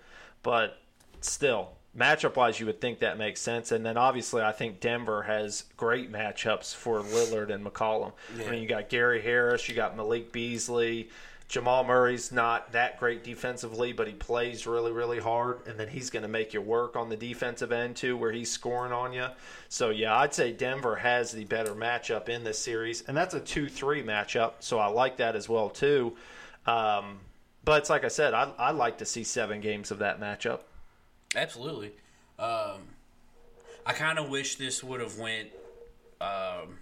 But 0.44 0.78
still, 1.22 1.72
matchup 1.98 2.36
wise, 2.36 2.60
you 2.60 2.66
would 2.66 2.82
think 2.82 3.00
that 3.00 3.18
makes 3.18 3.42
sense. 3.42 3.72
And 3.72 3.86
then 3.86 3.98
obviously, 3.98 4.42
I 4.42 4.52
think 4.52 4.80
Denver 4.80 5.24
has 5.24 5.66
great 5.78 6.12
matchups 6.12 6.76
for 6.76 7.02
Lillard 7.02 7.54
and 7.54 7.66
McCollum. 7.66 8.14
I 8.40 8.50
mean, 8.50 8.62
you 8.62 8.68
got 8.68 8.90
Gary 8.90 9.22
Harris, 9.22 9.68
you 9.68 9.76
got 9.76 9.96
Malik 9.96 10.32
Beasley. 10.32 11.10
Jamal 11.48 11.84
Murray's 11.84 12.32
not 12.32 12.72
that 12.72 13.00
great 13.00 13.24
defensively, 13.24 13.94
but 13.94 14.08
he 14.08 14.14
plays 14.14 14.66
really, 14.66 14.92
really 14.92 15.20
hard, 15.20 15.68
and 15.68 15.80
then 15.80 15.88
he's 15.88 16.10
going 16.10 16.24
to 16.24 16.30
make 16.30 16.54
you 16.54 16.62
work 16.62 16.96
on 16.96 17.10
the 17.10 17.16
defensive 17.16 17.72
end 17.72 17.96
too, 17.96 18.18
where 18.18 18.32
he's 18.32 18.50
scoring 18.50 18.92
on 18.92 19.14
you. 19.14 19.28
So 19.70 19.90
yeah, 19.90 20.18
I'd 20.18 20.34
say 20.34 20.52
Denver 20.52 20.96
has 20.96 21.32
the 21.32 21.46
better 21.46 21.76
matchup 21.76 22.28
in 22.28 22.44
this 22.44 22.58
series, 22.58 23.04
and 23.08 23.16
that's 23.16 23.34
a 23.34 23.40
two-three 23.40 24.04
matchup, 24.04 24.54
so 24.60 24.80
I 24.80 24.88
like 24.88 25.18
that 25.18 25.36
as 25.36 25.48
well 25.48 25.70
too. 25.70 26.16
Um, 26.66 27.20
but 27.66 27.80
it's 27.80 27.90
like 27.90 28.04
I 28.04 28.10
said, 28.10 28.34
I 28.34 28.52
I 28.58 28.72
like 28.72 28.98
to 29.00 29.06
see 29.06 29.24
seven 29.24 29.62
games 29.62 29.92
of 29.92 30.00
that 30.00 30.20
matchup. 30.20 30.62
Absolutely. 31.36 31.92
Um, 32.40 32.82
I 33.86 33.94
kind 33.94 34.18
of 34.18 34.30
wish 34.30 34.56
this 34.56 34.84
would 34.84 35.02
have 35.02 35.20
went. 35.20 35.50
Um, 36.20 36.80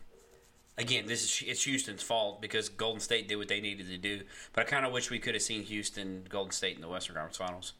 again, 0.81 1.05
this 1.07 1.23
is 1.23 1.47
it's 1.47 1.63
Houston's 1.63 2.03
fault 2.03 2.41
because 2.41 2.69
Golden 2.69 2.99
State 2.99 3.27
did 3.27 3.37
what 3.37 3.47
they 3.47 3.61
needed 3.61 3.87
to 3.87 3.97
do. 3.97 4.21
But 4.53 4.67
I 4.67 4.69
kind 4.69 4.85
of 4.85 4.91
wish 4.91 5.09
we 5.09 5.19
could 5.19 5.33
have 5.35 5.43
seen 5.43 5.63
Houston, 5.63 6.25
Golden 6.29 6.51
State 6.51 6.75
in 6.75 6.81
the 6.81 6.89
Western 6.89 7.15
Conference 7.15 7.37
Finals. 7.37 7.73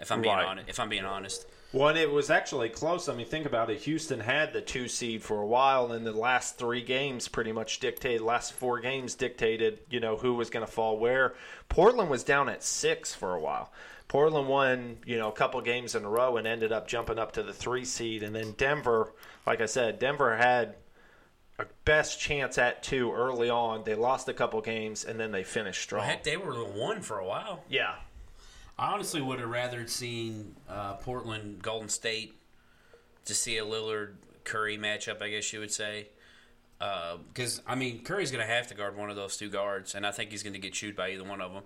If 0.00 0.10
I'm 0.10 0.20
being 0.20 0.34
Right. 0.34 0.44
honest, 0.46 0.68
if 0.68 0.80
I'm 0.80 0.88
being 0.88 1.04
honest, 1.04 1.46
Well, 1.72 1.88
and 1.88 1.96
it 1.98 2.10
was 2.10 2.28
actually 2.28 2.68
close. 2.68 3.08
I 3.08 3.14
mean, 3.14 3.24
think 3.24 3.46
about 3.46 3.70
it. 3.70 3.78
Houston 3.82 4.20
had 4.20 4.52
the 4.52 4.60
two 4.60 4.88
seed 4.88 5.22
for 5.22 5.40
a 5.40 5.46
while, 5.46 5.92
and 5.92 6.04
the 6.04 6.12
last 6.12 6.58
three 6.58 6.82
games 6.82 7.28
pretty 7.28 7.52
much 7.52 7.80
dictated. 7.80 8.20
Last 8.20 8.52
four 8.52 8.78
games 8.80 9.14
dictated, 9.14 9.78
you 9.88 9.98
know, 10.00 10.16
who 10.16 10.34
was 10.34 10.50
going 10.50 10.66
to 10.66 10.70
fall 10.70 10.98
where. 10.98 11.34
Portland 11.70 12.10
was 12.10 12.24
down 12.24 12.50
at 12.50 12.62
six 12.62 13.14
for 13.14 13.34
a 13.34 13.40
while. 13.40 13.72
Portland 14.08 14.48
won, 14.48 14.98
you 15.06 15.16
know, 15.16 15.28
a 15.28 15.32
couple 15.32 15.58
games 15.62 15.94
in 15.94 16.04
a 16.04 16.08
row 16.10 16.36
and 16.36 16.46
ended 16.46 16.72
up 16.72 16.86
jumping 16.88 17.18
up 17.18 17.32
to 17.32 17.42
the 17.42 17.54
three 17.54 17.86
seed. 17.86 18.22
And 18.22 18.34
then 18.36 18.52
Denver, 18.58 19.14
like 19.46 19.62
I 19.62 19.66
said, 19.66 19.98
Denver 19.98 20.36
had 20.36 20.74
a 21.58 21.66
best 21.84 22.18
chance 22.20 22.58
at 22.58 22.82
two 22.82 23.12
early 23.12 23.50
on. 23.50 23.84
They 23.84 23.94
lost 23.94 24.28
a 24.28 24.32
couple 24.32 24.60
games, 24.60 25.04
and 25.04 25.18
then 25.18 25.32
they 25.32 25.44
finished 25.44 25.82
strong. 25.82 26.04
heck, 26.04 26.24
they 26.24 26.36
were 26.36 26.54
the 26.54 26.64
one 26.64 27.02
for 27.02 27.18
a 27.18 27.26
while. 27.26 27.62
yeah, 27.68 27.94
I 28.78 28.92
honestly 28.92 29.20
would 29.20 29.38
have 29.38 29.50
rather 29.50 29.86
seen 29.86 30.56
uh, 30.68 30.94
Portland, 30.94 31.62
Golden 31.62 31.88
State 31.88 32.34
to 33.26 33.34
see 33.34 33.58
a 33.58 33.64
Lillard 33.64 34.14
Curry 34.44 34.78
matchup. 34.78 35.22
I 35.22 35.30
guess 35.30 35.52
you 35.52 35.60
would 35.60 35.72
say. 35.72 36.08
Because 36.78 37.62
I 37.64 37.76
mean, 37.76 38.02
Curry's 38.02 38.32
going 38.32 38.44
to 38.44 38.52
have 38.52 38.66
to 38.68 38.74
guard 38.74 38.96
one 38.96 39.08
of 39.08 39.14
those 39.14 39.36
two 39.36 39.48
guards, 39.48 39.94
and 39.94 40.04
I 40.04 40.10
think 40.10 40.30
he's 40.30 40.42
going 40.42 40.54
to 40.54 40.58
get 40.58 40.72
chewed 40.72 40.96
by 40.96 41.10
either 41.10 41.22
one 41.22 41.40
of 41.40 41.52
them. 41.52 41.62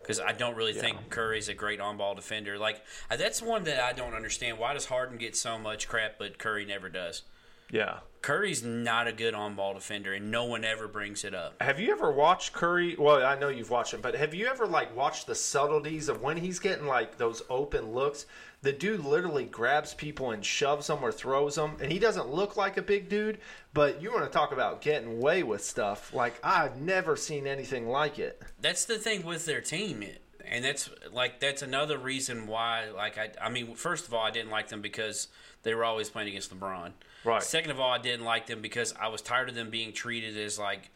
Because 0.00 0.20
I 0.20 0.30
don't 0.30 0.54
really 0.54 0.72
think 0.72 1.10
Curry's 1.10 1.48
a 1.48 1.54
great 1.54 1.80
on-ball 1.80 2.14
defender. 2.14 2.56
Like 2.56 2.80
uh, 3.10 3.16
that's 3.16 3.42
one 3.42 3.64
that 3.64 3.82
I 3.82 3.92
don't 3.92 4.14
understand. 4.14 4.56
Why 4.56 4.72
does 4.72 4.84
Harden 4.84 5.18
get 5.18 5.34
so 5.34 5.58
much 5.58 5.88
crap, 5.88 6.16
but 6.16 6.38
Curry 6.38 6.64
never 6.64 6.88
does? 6.88 7.22
Yeah. 7.70 7.98
Curry's 8.26 8.64
not 8.64 9.06
a 9.06 9.12
good 9.12 9.34
on-ball 9.34 9.74
defender, 9.74 10.12
and 10.12 10.32
no 10.32 10.46
one 10.46 10.64
ever 10.64 10.88
brings 10.88 11.22
it 11.22 11.32
up. 11.32 11.62
Have 11.62 11.78
you 11.78 11.92
ever 11.92 12.10
watched 12.10 12.52
Curry? 12.52 12.96
Well, 12.98 13.24
I 13.24 13.38
know 13.38 13.50
you've 13.50 13.70
watched 13.70 13.94
him, 13.94 14.00
but 14.00 14.16
have 14.16 14.34
you 14.34 14.48
ever 14.48 14.66
like 14.66 14.96
watched 14.96 15.28
the 15.28 15.34
subtleties 15.36 16.08
of 16.08 16.22
when 16.22 16.36
he's 16.36 16.58
getting 16.58 16.86
like 16.86 17.18
those 17.18 17.42
open 17.48 17.92
looks? 17.92 18.26
The 18.62 18.72
dude 18.72 19.04
literally 19.04 19.44
grabs 19.44 19.94
people 19.94 20.32
and 20.32 20.44
shoves 20.44 20.88
them 20.88 21.04
or 21.04 21.12
throws 21.12 21.54
them, 21.54 21.76
and 21.80 21.92
he 21.92 22.00
doesn't 22.00 22.28
look 22.28 22.56
like 22.56 22.76
a 22.76 22.82
big 22.82 23.08
dude. 23.08 23.38
But 23.72 24.02
you 24.02 24.12
want 24.12 24.24
to 24.24 24.30
talk 24.30 24.50
about 24.50 24.80
getting 24.80 25.18
away 25.18 25.44
with 25.44 25.62
stuff? 25.62 26.12
Like 26.12 26.40
I've 26.42 26.80
never 26.80 27.14
seen 27.14 27.46
anything 27.46 27.86
like 27.86 28.18
it. 28.18 28.42
that's 28.60 28.86
the 28.86 28.98
thing 28.98 29.24
with 29.24 29.46
their 29.46 29.60
team 29.60 30.02
and 30.48 30.64
that's 30.64 30.90
like 31.12 31.40
that's 31.40 31.62
another 31.62 31.98
reason 31.98 32.46
why 32.46 32.88
like 32.90 33.18
I 33.18 33.30
I 33.40 33.50
mean 33.50 33.74
first 33.74 34.06
of 34.06 34.14
all 34.14 34.24
I 34.24 34.30
didn't 34.30 34.50
like 34.50 34.68
them 34.68 34.80
because 34.80 35.28
they 35.66 35.74
were 35.74 35.84
always 35.84 36.08
playing 36.08 36.28
against 36.28 36.56
LeBron. 36.56 36.92
Right. 37.24 37.42
Second 37.42 37.72
of 37.72 37.80
all 37.80 37.90
I 37.90 37.98
didn't 37.98 38.24
like 38.24 38.46
them 38.46 38.62
because 38.62 38.94
I 39.00 39.08
was 39.08 39.20
tired 39.20 39.48
of 39.48 39.56
them 39.56 39.68
being 39.68 39.92
treated 39.92 40.36
as 40.36 40.58
like 40.58 40.90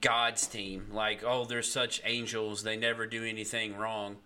God's 0.00 0.48
team. 0.48 0.86
Like, 0.92 1.22
oh, 1.24 1.44
they're 1.44 1.62
such 1.62 2.02
angels, 2.04 2.64
they 2.64 2.76
never 2.76 3.06
do 3.06 3.24
anything 3.24 3.76
wrong. 3.76 4.16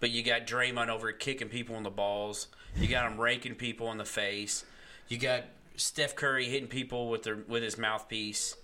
But 0.00 0.10
you 0.10 0.24
got 0.24 0.46
Draymond 0.46 0.88
over 0.88 1.12
kicking 1.12 1.48
people 1.48 1.76
in 1.76 1.84
the 1.84 1.90
balls. 1.90 2.48
You 2.76 2.88
got 2.88 3.10
him 3.10 3.20
raking 3.20 3.54
people 3.54 3.92
in 3.92 3.98
the 3.98 4.04
face. 4.04 4.64
You 5.08 5.18
got 5.18 5.44
Steph 5.76 6.16
Curry 6.16 6.46
hitting 6.46 6.68
people 6.68 7.08
with 7.08 7.22
their 7.22 7.36
with 7.46 7.62
his 7.62 7.78
mouthpiece. 7.78 8.56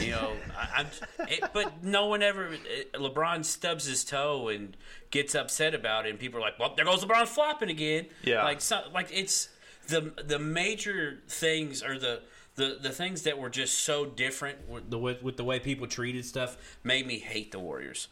You 0.00 0.12
know, 0.12 0.32
I, 0.56 0.80
I'm, 0.80 0.86
it, 1.28 1.44
but 1.52 1.84
no 1.84 2.06
one 2.06 2.22
ever. 2.22 2.48
It, 2.52 2.92
LeBron 2.94 3.44
stubs 3.44 3.84
his 3.84 4.02
toe 4.04 4.48
and 4.48 4.76
gets 5.10 5.34
upset 5.34 5.74
about 5.74 6.06
it, 6.06 6.10
and 6.10 6.18
people 6.18 6.38
are 6.38 6.42
like, 6.42 6.58
"Well, 6.58 6.72
there 6.74 6.84
goes 6.86 7.04
LeBron 7.04 7.26
flopping 7.26 7.68
again." 7.70 8.06
Yeah. 8.22 8.44
like 8.44 8.60
so, 8.62 8.80
like 8.94 9.08
it's 9.12 9.50
the 9.88 10.12
the 10.24 10.38
major 10.38 11.20
things 11.28 11.82
or 11.82 11.98
the. 11.98 12.20
The, 12.56 12.78
the 12.80 12.90
things 12.90 13.22
that 13.22 13.36
were 13.36 13.50
just 13.50 13.80
so 13.80 14.06
different 14.06 14.68
with 14.68 14.88
the 14.88 14.96
with, 14.96 15.24
with 15.24 15.36
the 15.36 15.42
way 15.42 15.58
people 15.58 15.88
treated 15.88 16.24
stuff 16.24 16.56
made 16.84 17.04
me 17.04 17.18
hate 17.18 17.50
the 17.50 17.58
Warriors, 17.58 18.06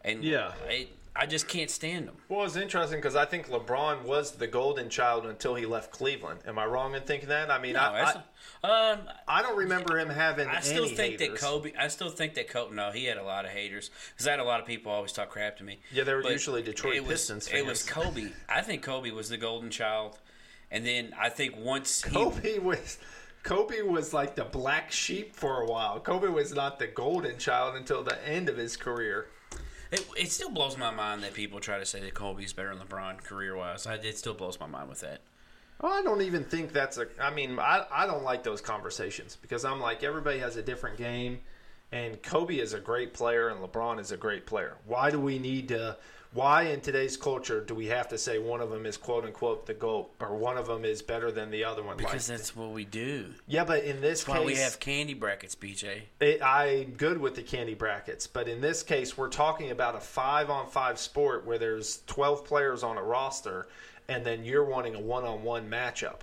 and 0.00 0.24
Yeah. 0.24 0.50
I, 0.68 0.88
I 1.16 1.26
just 1.26 1.46
can't 1.46 1.70
stand 1.70 2.08
them. 2.08 2.16
Well, 2.28 2.44
it's 2.44 2.56
interesting 2.56 2.98
because 2.98 3.14
I 3.14 3.24
think 3.24 3.48
LeBron 3.48 4.02
was 4.02 4.32
the 4.32 4.48
golden 4.48 4.88
child 4.88 5.26
until 5.26 5.54
he 5.54 5.64
left 5.64 5.92
Cleveland. 5.92 6.40
Am 6.46 6.58
I 6.58 6.66
wrong 6.66 6.94
in 6.94 7.02
thinking 7.02 7.28
that? 7.28 7.52
I 7.52 7.60
mean, 7.60 7.74
No, 7.74 7.80
I, 7.80 8.22
I, 8.64 8.92
um, 8.92 9.00
I 9.28 9.40
don't 9.42 9.56
remember 9.56 9.96
him 9.96 10.08
having. 10.08 10.48
I 10.48 10.58
still 10.60 10.86
think 10.86 11.20
haters. 11.20 11.40
that 11.40 11.46
Kobe. 11.46 11.72
I 11.78 11.86
still 11.86 12.10
think 12.10 12.34
that 12.34 12.48
Kobe. 12.48 12.74
No, 12.74 12.90
he 12.90 13.04
had 13.04 13.16
a 13.16 13.22
lot 13.22 13.44
of 13.44 13.52
haters 13.52 13.90
because 14.12 14.26
I 14.26 14.32
had 14.32 14.40
a 14.40 14.44
lot 14.44 14.58
of 14.60 14.66
people 14.66 14.90
always 14.90 15.12
talk 15.12 15.30
crap 15.30 15.58
to 15.58 15.64
me. 15.64 15.78
Yeah, 15.92 16.02
they 16.02 16.14
were 16.14 16.22
But 16.22 16.32
usually 16.32 16.62
Detroit 16.62 16.96
it 16.96 17.02
was, 17.02 17.10
Pistons 17.10 17.48
It 17.52 17.64
was. 17.64 17.84
Kobe. 17.84 18.30
I 18.48 18.62
think 18.62 18.82
Kobe 18.82 19.12
was 19.12 19.28
the 19.28 19.36
golden 19.36 19.70
child, 19.70 20.18
and 20.72 20.84
then 20.84 21.14
I 21.16 21.28
think 21.28 21.54
once 21.56 22.02
he, 22.02 22.10
Kobe 22.10 22.58
was 22.58 22.98
Kobe 23.44 23.82
was 23.82 24.12
like 24.12 24.34
the 24.34 24.44
black 24.44 24.90
sheep 24.90 25.36
for 25.36 25.60
a 25.60 25.66
while. 25.66 26.00
Kobe 26.00 26.28
was 26.28 26.52
not 26.52 26.78
the 26.80 26.86
golden 26.86 27.38
child 27.38 27.76
until 27.76 28.02
the 28.02 28.26
end 28.26 28.48
of 28.48 28.56
his 28.56 28.76
career. 28.76 29.28
It, 29.92 30.06
it 30.16 30.30
still 30.30 30.50
blows 30.50 30.76
my 30.76 30.90
mind 30.90 31.22
that 31.22 31.34
people 31.34 31.60
try 31.60 31.78
to 31.78 31.86
say 31.86 32.00
that 32.00 32.14
Kobe's 32.14 32.52
better 32.52 32.74
than 32.74 32.86
LeBron 32.86 33.18
career 33.18 33.56
wise. 33.56 33.86
It 33.86 34.18
still 34.18 34.34
blows 34.34 34.58
my 34.58 34.66
mind 34.66 34.88
with 34.88 35.00
that. 35.00 35.20
Well, 35.80 35.92
I 35.92 36.02
don't 36.02 36.22
even 36.22 36.44
think 36.44 36.72
that's 36.72 36.98
a. 36.98 37.06
I 37.20 37.30
mean, 37.30 37.58
I, 37.58 37.84
I 37.92 38.06
don't 38.06 38.22
like 38.22 38.42
those 38.42 38.60
conversations 38.60 39.36
because 39.40 39.64
I'm 39.64 39.80
like 39.80 40.02
everybody 40.02 40.38
has 40.38 40.56
a 40.56 40.62
different 40.62 40.96
game, 40.96 41.40
and 41.92 42.22
Kobe 42.22 42.56
is 42.56 42.72
a 42.72 42.80
great 42.80 43.12
player 43.12 43.48
and 43.48 43.60
LeBron 43.60 44.00
is 44.00 44.12
a 44.12 44.16
great 44.16 44.46
player. 44.46 44.76
Why 44.86 45.10
do 45.10 45.18
we 45.18 45.38
need 45.38 45.68
to? 45.68 45.96
Why 46.34 46.62
in 46.62 46.80
today's 46.80 47.16
culture 47.16 47.60
do 47.60 47.76
we 47.76 47.86
have 47.86 48.08
to 48.08 48.18
say 48.18 48.40
one 48.40 48.60
of 48.60 48.68
them 48.68 48.86
is 48.86 48.96
quote 48.96 49.24
unquote 49.24 49.66
the 49.66 49.74
goat 49.74 50.10
or 50.18 50.34
one 50.36 50.56
of 50.56 50.66
them 50.66 50.84
is 50.84 51.00
better 51.00 51.30
than 51.30 51.52
the 51.52 51.62
other 51.62 51.82
one? 51.84 51.96
Because 51.96 52.28
like, 52.28 52.38
that's 52.38 52.56
what 52.56 52.70
we 52.70 52.84
do. 52.84 53.26
yeah, 53.46 53.62
but 53.64 53.84
in 53.84 54.00
this 54.00 54.24
That's 54.24 54.28
why 54.28 54.38
case, 54.38 54.46
we 54.46 54.56
have 54.56 54.80
candy 54.80 55.14
brackets, 55.14 55.54
BJ. 55.54 56.02
it, 56.18 56.42
I'm 56.42 56.90
good 56.94 57.18
with 57.18 57.36
the 57.36 57.42
candy 57.42 57.74
brackets, 57.74 58.26
but 58.26 58.48
in 58.48 58.60
this 58.60 58.82
case, 58.82 59.16
we're 59.16 59.28
talking 59.28 59.70
about 59.70 59.94
a 59.94 60.00
five 60.00 60.50
on 60.50 60.66
five 60.68 60.98
sport 60.98 61.46
where 61.46 61.56
there's 61.58 62.02
12 62.08 62.44
players 62.44 62.82
on 62.82 62.98
a 62.98 63.02
roster, 63.02 63.68
and 64.08 64.24
then 64.26 64.44
you're 64.44 64.64
wanting 64.64 64.96
a 64.96 65.00
one 65.00 65.22
on 65.24 65.44
one 65.44 65.70
matchup. 65.70 66.22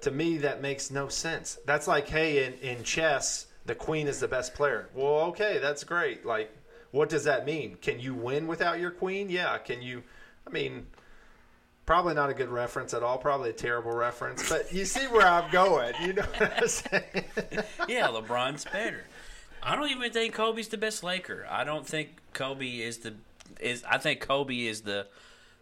To 0.00 0.10
me, 0.10 0.38
that 0.38 0.62
makes 0.62 0.90
no 0.90 1.08
sense. 1.08 1.58
That's 1.66 1.86
like, 1.86 2.08
hey, 2.08 2.46
in, 2.46 2.54
in 2.54 2.82
chess, 2.82 3.48
the 3.66 3.74
queen 3.74 4.08
is 4.08 4.20
the 4.20 4.28
best 4.28 4.54
player. 4.54 4.88
Well, 4.94 5.20
okay, 5.26 5.58
that's 5.58 5.84
great. 5.84 6.24
Like, 6.24 6.50
what 6.90 7.08
does 7.08 7.24
that 7.24 7.46
mean? 7.46 7.76
Can 7.80 8.00
you 8.00 8.14
win 8.14 8.46
without 8.46 8.80
your 8.80 8.90
queen? 8.90 9.30
Yeah. 9.30 9.58
Can 9.58 9.82
you? 9.82 10.02
I 10.46 10.50
mean, 10.50 10.86
probably 11.86 12.14
not 12.14 12.30
a 12.30 12.34
good 12.34 12.48
reference 12.48 12.94
at 12.94 13.02
all. 13.02 13.18
Probably 13.18 13.50
a 13.50 13.54
terrible 13.54 13.92
reference, 13.92 14.48
but 14.48 14.72
you 14.72 14.84
see 14.84 15.06
where 15.06 15.26
I'm 15.26 15.50
going. 15.50 15.94
You 16.02 16.12
know 16.14 16.22
what 16.22 16.62
I'm 16.62 16.68
saying? 16.68 17.24
Yeah, 17.88 18.08
LeBron's 18.08 18.64
better. 18.64 19.04
I 19.62 19.76
don't 19.76 19.90
even 19.90 20.10
think 20.10 20.34
Kobe's 20.34 20.68
the 20.68 20.78
best 20.78 21.02
Laker. 21.02 21.46
I 21.50 21.64
don't 21.64 21.86
think 21.86 22.16
Kobe 22.32 22.66
is 22.66 22.98
the 22.98 23.14
is. 23.60 23.84
I 23.84 23.98
think 23.98 24.20
Kobe 24.20 24.66
is 24.66 24.82
the 24.82 25.06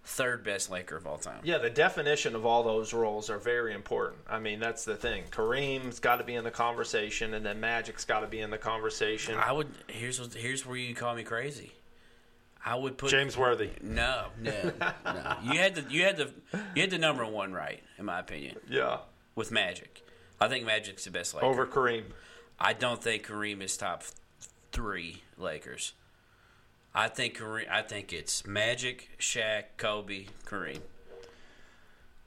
third 0.09 0.43
best 0.43 0.71
Laker 0.71 0.97
of 0.97 1.07
all 1.07 1.19
time. 1.19 1.41
Yeah, 1.45 1.59
the 1.59 1.69
definition 1.71 2.35
of 2.35 2.47
all 2.47 2.63
those 2.63 2.93
roles 2.95 3.29
are 3.29 3.39
very 3.39 3.75
important. 3.75 4.23
I 4.29 4.39
mean, 4.39 4.59
that's 4.59 4.85
the 4.85 4.97
thing. 4.97 5.25
Kareem's 5.31 6.01
got 6.01 6.17
to 6.17 6.25
be 6.25 6.35
in 6.35 6.45
the 6.45 6.51
conversation, 6.51 7.35
and 7.35 7.45
then 7.45 7.61
Magic's 7.61 8.05
got 8.05 8.21
to 8.21 8.27
be 8.27 8.41
in 8.41 8.51
the 8.51 8.59
conversation. 8.59 9.37
I 9.37 9.53
would. 9.53 9.69
Here's 9.87 10.19
what- 10.21 10.33
here's 10.35 10.65
where 10.67 10.77
you 10.77 10.95
call 10.95 11.15
me 11.15 11.25
crazy. 11.25 11.73
I 12.65 12.75
would 12.75 12.99
put 12.99 13.11
James 13.11 13.37
Worthy. 13.37 13.71
No, 13.83 14.27
no, 14.41 14.73
no. 15.05 15.37
You 15.45 15.59
had 15.61 15.75
the 15.77 15.85
you 15.91 16.03
had 16.05 16.17
the 16.17 16.31
you 16.75 16.83
had 16.83 16.91
the 16.91 16.99
number 16.99 17.25
one 17.25 17.53
right, 17.53 17.83
in 17.99 18.05
my 18.07 18.19
opinion, 18.19 18.57
Yeah. 18.69 18.99
with 19.37 19.51
Magic. 19.53 20.03
I 20.41 20.49
think 20.49 20.65
Magic's 20.67 21.05
the 21.05 21.11
best 21.11 21.35
Laker. 21.35 21.47
Over 21.47 21.67
Kareem. 21.67 22.05
I 22.59 22.73
don't 22.73 23.03
think 23.03 23.27
Kareem 23.27 23.63
is 23.63 23.77
top 23.77 24.03
three 24.73 25.23
Lakers. 25.37 25.93
I 26.99 27.07
think 27.07 27.39
Kareem. 27.39 27.71
I 27.71 27.83
think 27.83 28.13
it's 28.13 28.45
Magic, 28.45 29.09
Shaq, 29.21 29.65
Kobe, 29.77 30.27
Kareem. 30.45 30.81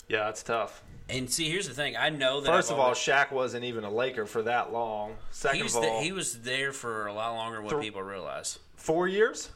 Yeah, 0.08 0.30
it's 0.30 0.44
tough. 0.44 0.82
And 1.10 1.30
see, 1.30 1.50
here's 1.50 1.68
the 1.68 1.74
thing. 1.74 1.98
I 1.98 2.10
know 2.10 2.40
that. 2.40 2.50
1st 2.50 2.68
I've 2.68 2.72
of 2.72 2.80
all, 2.80 2.92
Shaq 2.92 3.32
wasn't 3.32 3.66
even 3.66 3.84
a 3.84 3.92
Laker 3.92 4.26
for 4.26 4.44
that 4.44 4.72
long. 4.72 5.18
Second 5.32 5.58
he 5.58 5.64
was 5.64 5.76
of 5.76 5.82
the- 5.82 5.90
all, 5.90 6.02
he 6.02 6.14
was 6.14 6.42
there 6.44 6.72
for 6.72 7.08
a 7.08 7.14
lot 7.14 7.34
longer 7.36 7.58
than 7.58 7.66
what 7.66 7.72
Th- 7.72 7.84
people 7.84 8.02
realize. 8.02 8.60
four 8.78 9.08
years? 9.10 9.50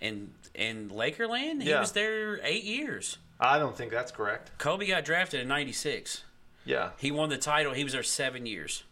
In 0.00 0.34
in 0.54 0.90
Lakerland, 0.90 1.62
he 1.62 1.70
Yeah. 1.70 1.78
was 1.80 1.92
there 1.92 2.40
eight 2.42 2.64
years. 2.64 3.18
I 3.38 3.58
don't 3.60 3.76
think 3.76 3.92
that's 3.92 4.10
correct. 4.10 4.50
Kobe 4.58 4.86
got 4.86 5.04
drafted 5.04 5.40
in 5.40 5.48
'96. 5.48 6.24
Yeah. 6.64 6.90
He 6.98 7.12
won 7.12 7.28
the 7.28 7.38
title. 7.38 7.72
He 7.72 7.84
was 7.84 7.92
there 7.92 8.02
seven 8.02 8.46
years. 8.46 8.82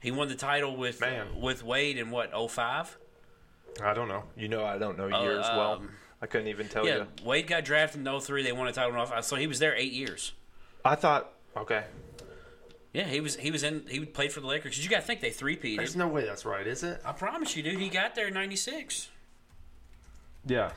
He 0.00 0.10
won 0.10 0.28
the 0.28 0.34
title 0.36 0.74
with 0.76 1.00
Man. 1.00 1.38
with 1.40 1.62
Wade 1.62 1.98
in 1.98 2.10
what 2.10 2.32
05? 2.32 2.96
I 3.82 3.94
don't 3.94 4.08
know. 4.08 4.24
You 4.36 4.48
know, 4.48 4.64
I 4.64 4.78
don't 4.78 4.98
know 4.98 5.06
years 5.22 5.44
well. 5.44 5.72
um, 5.74 5.90
I 6.20 6.26
couldn't 6.26 6.48
even 6.48 6.68
tell 6.68 6.86
Yeah, 6.86 6.96
you. 6.98 7.06
Wade 7.24 7.46
got 7.46 7.64
drafted 7.64 8.06
in 8.06 8.20
03. 8.20 8.42
They 8.42 8.52
won 8.52 8.68
a 8.68 8.72
title 8.72 8.98
in 8.98 9.06
05. 9.06 9.24
So 9.24 9.36
he 9.36 9.46
was 9.46 9.58
there 9.58 9.74
eight 9.76 9.92
years. 9.92 10.32
I 10.84 10.94
thought, 10.94 11.32
okay. 11.56 11.84
Yeah, 12.92 13.04
he 13.04 13.20
was 13.20 13.36
he 13.36 13.50
was 13.50 13.62
in 13.62 13.86
he 13.88 14.04
played 14.04 14.32
for 14.32 14.40
the 14.40 14.46
Lakers. 14.46 14.74
'Cause 14.76 14.84
you 14.84 14.90
got 14.90 14.96
to 15.00 15.06
think 15.06 15.20
they 15.20 15.30
three 15.30 15.56
There's 15.78 15.96
no 15.96 16.08
way 16.08 16.24
that's 16.26 16.44
right, 16.44 16.66
is 16.66 16.82
it? 16.82 17.00
I 17.04 17.12
promise 17.12 17.56
you, 17.56 17.62
dude. 17.62 17.78
He 17.80 17.88
got 17.88 18.14
there 18.14 18.26
in 18.28 18.34
'96. 18.34 19.08
Yeah. 20.46 20.72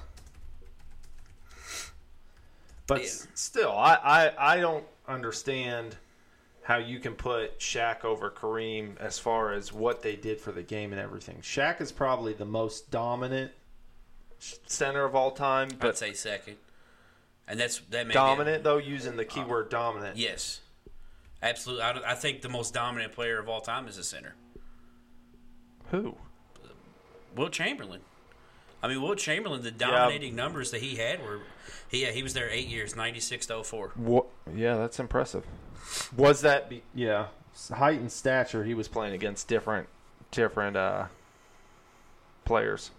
But 2.87 2.99
Yeah. 3.01 3.05
s- 3.07 3.27
still, 3.33 3.71
I, 3.71 3.95
I, 3.95 4.53
I 4.55 4.59
don't 4.61 4.85
understand 5.07 5.97
how 6.65 6.77
you 6.77 6.97
can 6.97 7.13
put 7.13 7.59
Shaq 7.59 8.03
over 8.03 8.31
Kareem 8.31 8.97
as 8.97 9.19
far 9.19 9.53
as 9.53 9.71
what 9.71 10.01
they 10.01 10.15
did 10.15 10.41
for 10.41 10.51
the 10.51 10.63
game 10.63 10.93
and 10.93 10.99
everything. 10.99 11.37
Shaq 11.43 11.79
is 11.79 11.91
probably 11.91 12.33
the 12.33 12.43
most 12.43 12.89
dominant 12.89 13.51
center 14.39 15.05
of 15.05 15.13
all 15.13 15.29
time, 15.29 15.69
I'd 15.79 15.95
say 15.95 16.13
second, 16.13 16.57
and 17.47 17.59
that's 17.59 17.81
that 17.91 18.07
may 18.07 18.11
be- 18.11 18.13
dominant 18.15 18.63
though, 18.63 18.79
using 18.79 19.15
the 19.15 19.25
keyword 19.25 19.69
dominant. 19.69 20.17
Yes, 20.17 20.61
absolutely. 21.43 21.83
I, 21.83 22.13
I 22.13 22.15
think 22.15 22.41
the 22.41 22.49
most 22.49 22.73
dominant 22.73 23.13
player 23.13 23.37
of 23.37 23.47
all 23.47 23.61
time 23.61 23.87
is 23.87 23.99
a 23.99 24.03
center. 24.03 24.33
Who? 25.91 26.15
Will 27.35 27.49
Chamberlain. 27.49 28.01
I 28.85 28.87
mean, 28.87 29.01
Wilt 29.01 29.17
Chamberlain. 29.17 29.63
The 29.63 29.71
dominating 29.71 30.35
numbers 30.35 30.69
that 30.69 30.79
he 30.79 30.97
had 30.97 31.19
were 31.23 31.39
he 31.87 32.05
he 32.05 32.21
was 32.21 32.35
there 32.35 32.47
eight 32.51 32.67
years, 32.67 32.95
'96 32.95 33.47
to 33.47 33.63
04. 33.63 33.93
What? 33.95 34.27
Yeah, 34.53 34.75
that's 34.75 34.99
impressive. 34.99 35.43
Was 36.15 36.41
that? 36.41 36.69
Be, 36.69 36.83
yeah, 36.93 37.27
height 37.73 37.99
and 37.99 38.11
stature. 38.11 38.63
He 38.63 38.75
was 38.75 38.87
playing 38.87 39.15
against 39.15 39.47
different, 39.47 39.89
different 40.29 40.77
uh, 40.77 41.05
players. 42.43 42.91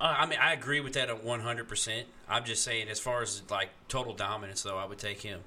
Uh, 0.00 0.16
I 0.18 0.26
mean, 0.26 0.40
I 0.40 0.52
agree 0.52 0.80
with 0.80 0.94
that 0.94 1.08
at 1.08 1.22
100. 1.22 1.68
percent 1.68 2.08
I'm 2.28 2.42
just 2.42 2.64
saying, 2.64 2.88
as 2.88 2.98
far 2.98 3.22
as 3.22 3.44
like 3.48 3.68
total 3.86 4.14
dominance, 4.14 4.64
though, 4.64 4.78
I 4.78 4.84
would 4.84 4.98
take 4.98 5.22
him. 5.22 5.42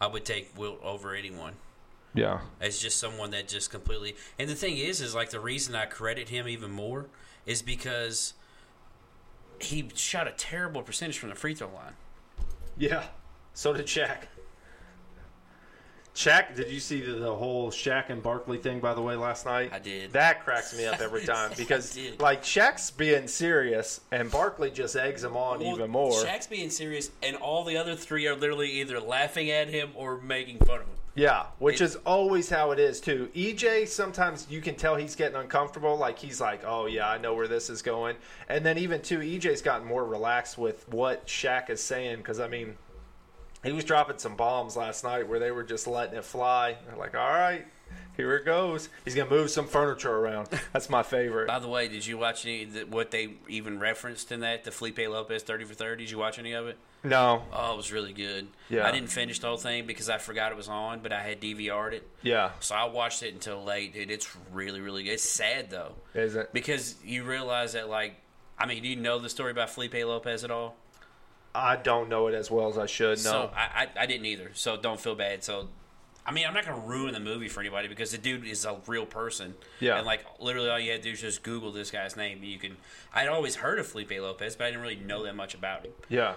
I 0.00 0.06
would 0.06 0.24
take 0.24 0.56
Wilt 0.56 0.80
over 0.80 1.12
anyone. 1.12 1.54
Yeah. 2.14 2.40
as 2.60 2.78
just 2.78 2.98
someone 2.98 3.30
that 3.30 3.48
just 3.48 3.70
completely. 3.70 4.16
And 4.38 4.48
the 4.48 4.54
thing 4.54 4.78
is, 4.78 5.00
is 5.00 5.14
like 5.14 5.30
the 5.30 5.40
reason 5.40 5.74
I 5.74 5.84
credit 5.86 6.28
him 6.30 6.48
even 6.48 6.70
more 6.70 7.06
is 7.44 7.62
because 7.62 8.34
he 9.60 9.88
shot 9.94 10.26
a 10.26 10.32
terrible 10.32 10.82
percentage 10.82 11.18
from 11.18 11.28
the 11.28 11.34
free 11.34 11.54
throw 11.54 11.68
line. 11.68 11.92
Yeah. 12.78 13.04
So 13.54 13.72
did 13.72 13.86
Shaq. 13.86 14.24
Shaq, 16.14 16.56
did 16.56 16.70
you 16.70 16.80
see 16.80 17.02
the, 17.02 17.12
the 17.12 17.34
whole 17.34 17.70
Shaq 17.70 18.08
and 18.08 18.22
Barkley 18.22 18.56
thing 18.56 18.80
by 18.80 18.94
the 18.94 19.02
way 19.02 19.16
last 19.16 19.44
night? 19.44 19.70
I 19.70 19.78
did. 19.78 20.14
That 20.14 20.42
cracks 20.42 20.76
me 20.76 20.86
up 20.86 20.98
every 21.00 21.24
time 21.26 21.52
because 21.58 21.98
like 22.18 22.42
Shaq's 22.42 22.90
being 22.90 23.28
serious 23.28 24.00
and 24.10 24.30
Barkley 24.30 24.70
just 24.70 24.96
eggs 24.96 25.22
him 25.22 25.36
on 25.36 25.60
Well, 25.60 25.74
even 25.74 25.90
more. 25.90 26.12
Shaq's 26.12 26.46
being 26.46 26.70
serious, 26.70 27.10
and 27.22 27.36
all 27.36 27.64
the 27.64 27.76
other 27.76 27.94
three 27.94 28.26
are 28.26 28.34
literally 28.34 28.80
either 28.80 28.98
laughing 28.98 29.50
at 29.50 29.68
him 29.68 29.90
or 29.94 30.18
making 30.18 30.58
fun 30.60 30.76
of 30.80 30.86
him. 30.86 30.96
Yeah, 31.16 31.46
which 31.58 31.80
It- 31.80 31.84
is 31.84 31.96
always 32.04 32.50
how 32.50 32.70
it 32.72 32.78
is 32.78 33.00
too. 33.00 33.30
EJ 33.34 33.86
sometimes 33.86 34.46
you 34.50 34.60
can 34.60 34.74
tell 34.74 34.96
he's 34.96 35.16
getting 35.16 35.36
uncomfortable. 35.36 35.96
Like 35.96 36.18
he's 36.18 36.40
like, 36.42 36.60
"Oh 36.64 36.84
yeah, 36.86 37.08
I 37.08 37.16
know 37.16 37.32
where 37.34 37.48
this 37.48 37.70
is 37.70 37.80
going." 37.80 38.16
And 38.50 38.64
then 38.64 38.76
even 38.76 39.00
too, 39.00 39.20
EJ's 39.20 39.62
gotten 39.62 39.86
more 39.86 40.04
relaxed 40.04 40.58
with 40.58 40.86
what 40.90 41.26
Shaq 41.26 41.70
is 41.70 41.82
saying 41.82 42.18
because 42.18 42.38
I 42.38 42.48
mean, 42.48 42.76
he 43.64 43.72
was 43.72 43.84
dropping 43.84 44.18
some 44.18 44.36
bombs 44.36 44.76
last 44.76 45.02
night 45.04 45.26
where 45.26 45.38
they 45.38 45.50
were 45.50 45.64
just 45.64 45.86
letting 45.86 46.16
it 46.18 46.24
fly. 46.24 46.76
They're 46.86 46.96
like, 46.98 47.14
"All 47.14 47.30
right, 47.32 47.66
here 48.18 48.36
it 48.36 48.44
goes." 48.44 48.90
He's 49.06 49.14
gonna 49.14 49.30
move 49.30 49.50
some 49.50 49.66
furniture 49.66 50.14
around. 50.14 50.48
That's 50.74 50.90
my 50.90 51.02
favorite. 51.02 51.48
By 51.48 51.60
the 51.60 51.68
way, 51.68 51.88
did 51.88 52.04
you 52.06 52.18
watch 52.18 52.44
any 52.44 52.66
what 52.90 53.10
they 53.10 53.30
even 53.48 53.78
referenced 53.80 54.30
in 54.32 54.40
that 54.40 54.64
the 54.64 54.70
Felipe 54.70 54.98
Lopez 54.98 55.42
thirty 55.42 55.64
for 55.64 55.72
thirty? 55.72 56.04
Did 56.04 56.10
you 56.10 56.18
watch 56.18 56.38
any 56.38 56.52
of 56.52 56.66
it? 56.66 56.76
No, 57.08 57.42
Oh, 57.52 57.74
it 57.74 57.76
was 57.76 57.92
really 57.92 58.12
good. 58.12 58.48
Yeah. 58.68 58.86
I 58.86 58.90
didn't 58.92 59.08
finish 59.10 59.38
the 59.38 59.46
whole 59.46 59.56
thing 59.56 59.86
because 59.86 60.08
I 60.10 60.18
forgot 60.18 60.50
it 60.52 60.56
was 60.56 60.68
on, 60.68 61.00
but 61.00 61.12
I 61.12 61.22
had 61.22 61.40
DVR'd 61.40 61.94
it. 61.94 62.08
yeah, 62.22 62.50
So 62.60 62.74
I 62.74 62.84
watched 62.84 63.22
it 63.22 63.32
until 63.34 63.62
late, 63.62 63.94
dude. 63.94 64.10
It's 64.10 64.28
really, 64.52 64.80
really 64.80 65.04
good. 65.04 65.12
It's 65.12 65.22
sad 65.22 65.70
though, 65.70 65.92
is 66.14 66.34
it? 66.36 66.52
because 66.52 66.96
you 67.04 67.24
realize 67.24 67.74
that, 67.74 67.88
like, 67.88 68.16
I 68.58 68.66
mean, 68.66 68.82
do 68.82 68.88
you 68.88 68.96
know 68.96 69.18
the 69.18 69.28
story 69.28 69.50
about 69.52 69.70
Felipe 69.70 69.94
Lopez 69.94 70.42
at 70.44 70.50
all? 70.50 70.76
I 71.54 71.76
don't 71.76 72.08
know 72.08 72.26
it 72.26 72.34
as 72.34 72.50
well 72.50 72.68
as 72.68 72.76
I 72.76 72.86
should. 72.86 73.18
No, 73.18 73.30
So 73.30 73.50
I, 73.54 73.84
I, 73.96 74.02
I 74.02 74.06
didn't 74.06 74.26
either. 74.26 74.50
So 74.54 74.76
don't 74.76 75.00
feel 75.00 75.14
bad. 75.14 75.42
So, 75.44 75.68
I 76.26 76.32
mean, 76.32 76.44
I'm 76.46 76.52
not 76.54 76.66
gonna 76.66 76.80
ruin 76.84 77.14
the 77.14 77.20
movie 77.20 77.48
for 77.48 77.60
anybody 77.60 77.88
because 77.88 78.10
the 78.10 78.18
dude 78.18 78.44
is 78.46 78.64
a 78.64 78.76
real 78.86 79.06
person. 79.06 79.54
Yeah. 79.80 79.96
And 79.98 80.06
like, 80.06 80.24
literally, 80.40 80.68
all 80.68 80.78
you 80.80 80.90
had 80.92 81.02
to 81.02 81.08
do 81.08 81.12
is 81.12 81.20
just 81.20 81.42
Google 81.42 81.70
this 81.72 81.90
guy's 81.90 82.16
name. 82.16 82.38
And 82.38 82.46
You 82.46 82.58
can. 82.58 82.76
I'd 83.14 83.28
always 83.28 83.54
heard 83.56 83.78
of 83.78 83.86
Felipe 83.86 84.10
Lopez, 84.10 84.56
but 84.56 84.64
I 84.64 84.70
didn't 84.70 84.82
really 84.82 84.96
know 84.96 85.22
that 85.24 85.36
much 85.36 85.54
about 85.54 85.84
him. 85.86 85.92
yeah, 86.10 86.34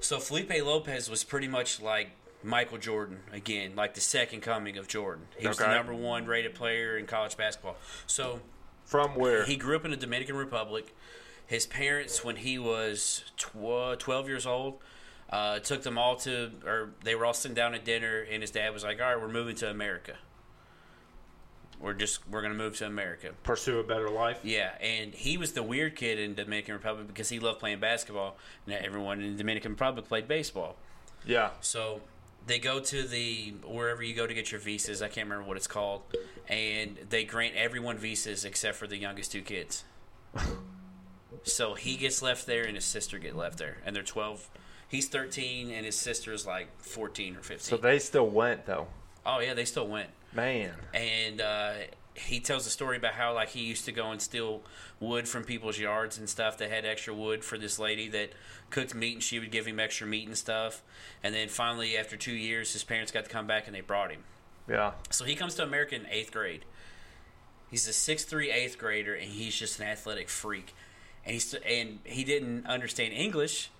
So 0.00 0.18
Felipe 0.18 0.50
Lopez 0.50 1.08
was 1.08 1.24
pretty 1.24 1.48
much 1.48 1.80
like 1.80 2.10
Michael 2.42 2.78
Jordan 2.78 3.20
again, 3.32 3.74
like 3.76 3.94
the 3.94 4.00
second 4.00 4.40
coming 4.40 4.76
of 4.76 4.88
Jordan. 4.88 5.26
He 5.38 5.46
was 5.46 5.58
the 5.58 5.68
number 5.68 5.94
one 5.94 6.26
rated 6.26 6.54
player 6.54 6.98
in 6.98 7.06
college 7.06 7.36
basketball. 7.36 7.76
So 8.06 8.40
from 8.84 9.10
where? 9.14 9.44
he 9.44 9.56
grew 9.56 9.76
up 9.76 9.84
in 9.84 9.90
the 9.90 9.96
Dominican 9.96 10.36
Republic. 10.36 10.94
His 11.46 11.66
parents, 11.66 12.24
when 12.24 12.36
he 12.36 12.58
was 12.58 13.24
tw- 13.36 13.98
12 13.98 14.28
years 14.28 14.46
old, 14.46 14.78
uh, 15.30 15.58
took 15.58 15.82
them 15.82 15.98
all 15.98 16.16
to, 16.16 16.50
or 16.64 16.90
they 17.04 17.14
were 17.14 17.24
all 17.26 17.34
sitting 17.34 17.54
down 17.54 17.74
at 17.74 17.84
dinner, 17.84 18.20
and 18.30 18.42
his 18.42 18.50
dad 18.50 18.72
was 18.72 18.84
like, 18.84 19.00
"All 19.00 19.06
right, 19.06 19.20
we're 19.20 19.28
moving 19.28 19.56
to 19.56 19.70
America. 19.70 20.16
We're 21.82 21.94
just 21.94 22.20
we're 22.30 22.42
gonna 22.42 22.54
move 22.54 22.76
to 22.78 22.86
America." 22.86 23.32
Pursue 23.42 23.80
a 23.80 23.82
better 23.82 24.08
life. 24.08 24.38
Yeah, 24.44 24.70
and 24.80 25.12
he 25.12 25.36
was 25.36 25.52
the 25.52 25.62
weird 25.62 25.96
kid 25.96 26.18
in 26.18 26.34
Dominican 26.34 26.74
Republic 26.74 27.08
because 27.08 27.28
he 27.28 27.40
loved 27.40 27.58
playing 27.58 27.80
basketball. 27.80 28.36
Now 28.66 28.76
everyone 28.80 29.20
in 29.20 29.36
Dominican 29.36 29.72
Republic 29.72 30.06
played 30.06 30.28
baseball. 30.28 30.76
Yeah. 31.26 31.50
So 31.60 32.00
they 32.46 32.58
go 32.58 32.80
to 32.80 33.02
the 33.02 33.54
wherever 33.66 34.02
you 34.02 34.14
go 34.14 34.26
to 34.26 34.34
get 34.34 34.50
your 34.52 34.60
visas. 34.60 35.02
I 35.02 35.08
can't 35.08 35.28
remember 35.28 35.48
what 35.48 35.56
it's 35.56 35.66
called, 35.66 36.02
and 36.48 36.96
they 37.08 37.24
grant 37.24 37.54
everyone 37.56 37.98
visas 37.98 38.44
except 38.44 38.76
for 38.76 38.86
the 38.86 38.96
youngest 38.96 39.32
two 39.32 39.42
kids. 39.42 39.84
so 41.42 41.74
he 41.74 41.96
gets 41.96 42.22
left 42.22 42.46
there, 42.46 42.64
and 42.64 42.76
his 42.76 42.84
sister 42.84 43.18
get 43.18 43.36
left 43.36 43.58
there, 43.58 43.78
and 43.84 43.94
they're 43.94 44.02
twelve. 44.02 44.48
He's 44.88 45.08
thirteen, 45.08 45.70
and 45.70 45.86
his 45.86 45.96
sister's 45.96 46.46
like 46.46 46.68
fourteen 46.80 47.36
or 47.36 47.42
fifteen. 47.42 47.70
So 47.70 47.76
they 47.76 47.98
still 47.98 48.28
went 48.28 48.66
though. 48.66 48.88
oh 49.24 49.40
yeah, 49.40 49.54
they 49.54 49.64
still 49.64 49.88
went 49.88 50.10
Man. 50.34 50.72
and 50.94 51.40
uh, 51.40 51.72
he 52.14 52.40
tells 52.40 52.66
a 52.66 52.70
story 52.70 52.96
about 52.96 53.14
how 53.14 53.34
like 53.34 53.50
he 53.50 53.60
used 53.60 53.84
to 53.86 53.92
go 53.92 54.10
and 54.10 54.20
steal 54.20 54.62
wood 55.00 55.28
from 55.28 55.44
people's 55.44 55.78
yards 55.78 56.18
and 56.18 56.28
stuff. 56.28 56.58
That 56.58 56.70
had 56.70 56.84
extra 56.84 57.14
wood 57.14 57.44
for 57.44 57.58
this 57.58 57.78
lady 57.78 58.08
that 58.08 58.32
cooked 58.70 58.94
meat 58.94 59.14
and 59.14 59.22
she 59.22 59.38
would 59.38 59.50
give 59.50 59.66
him 59.66 59.80
extra 59.80 60.06
meat 60.06 60.26
and 60.26 60.36
stuff. 60.36 60.82
And 61.22 61.34
then 61.34 61.48
finally 61.48 61.96
after 61.96 62.16
two 62.16 62.32
years 62.32 62.72
his 62.72 62.84
parents 62.84 63.12
got 63.12 63.24
to 63.24 63.30
come 63.30 63.46
back 63.46 63.66
and 63.66 63.74
they 63.74 63.80
brought 63.80 64.10
him. 64.10 64.24
Yeah. 64.68 64.92
so 65.10 65.24
he 65.24 65.34
comes 65.34 65.56
to 65.56 65.64
america 65.64 65.96
in 65.96 66.06
eighth 66.10 66.32
grade. 66.32 66.64
He's 67.70 67.88
a 67.88 67.92
sixth 67.92 68.28
three 68.28 68.50
eighth 68.50 68.78
grader 68.78 69.14
and 69.14 69.30
he's 69.30 69.56
just 69.56 69.80
an 69.80 69.86
athletic 69.86 70.28
freak. 70.28 70.74
And 71.24 71.34
he's 71.34 71.54
and 71.54 71.98
he 72.04 72.24
didn't 72.24 72.66
understand 72.66 73.12
english 73.14 73.70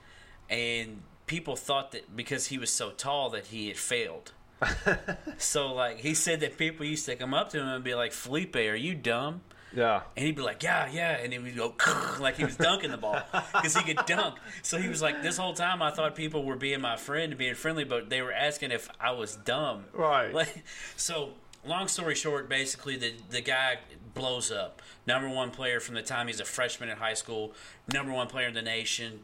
and 0.48 1.02
people 1.26 1.56
thought 1.56 1.92
that 1.92 2.16
because 2.16 2.46
he 2.46 2.58
was 2.58 2.70
so 2.70 2.90
tall 2.90 3.30
that 3.30 3.46
he 3.46 3.68
had 3.68 3.76
failed 3.76 4.32
so 5.38 5.72
like 5.72 5.98
he 5.98 6.14
said 6.14 6.40
that 6.40 6.58
people 6.58 6.86
used 6.86 7.06
to 7.06 7.16
come 7.16 7.34
up 7.34 7.50
to 7.50 7.60
him 7.60 7.68
and 7.68 7.84
be 7.84 7.94
like, 7.94 8.12
"Felipe, 8.12 8.56
are 8.56 8.74
you 8.74 8.94
dumb?" 8.94 9.42
Yeah. 9.74 10.02
And 10.16 10.26
he'd 10.26 10.36
be 10.36 10.42
like, 10.42 10.62
"Yeah, 10.62 10.88
yeah," 10.92 11.12
and 11.12 11.32
he 11.32 11.38
would 11.38 11.56
go 11.56 11.74
like 12.20 12.36
he 12.36 12.44
was 12.44 12.56
dunking 12.56 12.90
the 12.90 12.98
ball 12.98 13.20
because 13.52 13.76
he 13.76 13.82
could 13.82 14.04
dunk. 14.06 14.36
So 14.62 14.78
he 14.78 14.88
was 14.88 15.02
like, 15.02 15.22
"This 15.22 15.36
whole 15.36 15.54
time 15.54 15.82
I 15.82 15.90
thought 15.90 16.14
people 16.14 16.44
were 16.44 16.56
being 16.56 16.80
my 16.80 16.96
friend 16.96 17.32
and 17.32 17.38
being 17.38 17.54
friendly, 17.54 17.84
but 17.84 18.10
they 18.10 18.22
were 18.22 18.32
asking 18.32 18.70
if 18.70 18.88
I 19.00 19.12
was 19.12 19.36
dumb." 19.36 19.84
Right. 19.92 20.32
Like, 20.42 20.64
so 20.96 21.34
long 21.64 21.88
story 21.88 22.14
short, 22.14 22.48
basically 22.48 22.96
the 22.96 23.12
the 23.30 23.40
guy 23.40 23.78
blows 24.14 24.50
up. 24.50 24.82
Number 25.06 25.28
one 25.28 25.50
player 25.50 25.80
from 25.80 25.94
the 25.94 26.02
time 26.02 26.26
he's 26.26 26.40
a 26.40 26.44
freshman 26.44 26.88
in 26.88 26.96
high 26.96 27.14
school. 27.14 27.54
Number 27.92 28.12
one 28.12 28.26
player 28.26 28.48
in 28.48 28.54
the 28.54 28.62
nation. 28.62 29.20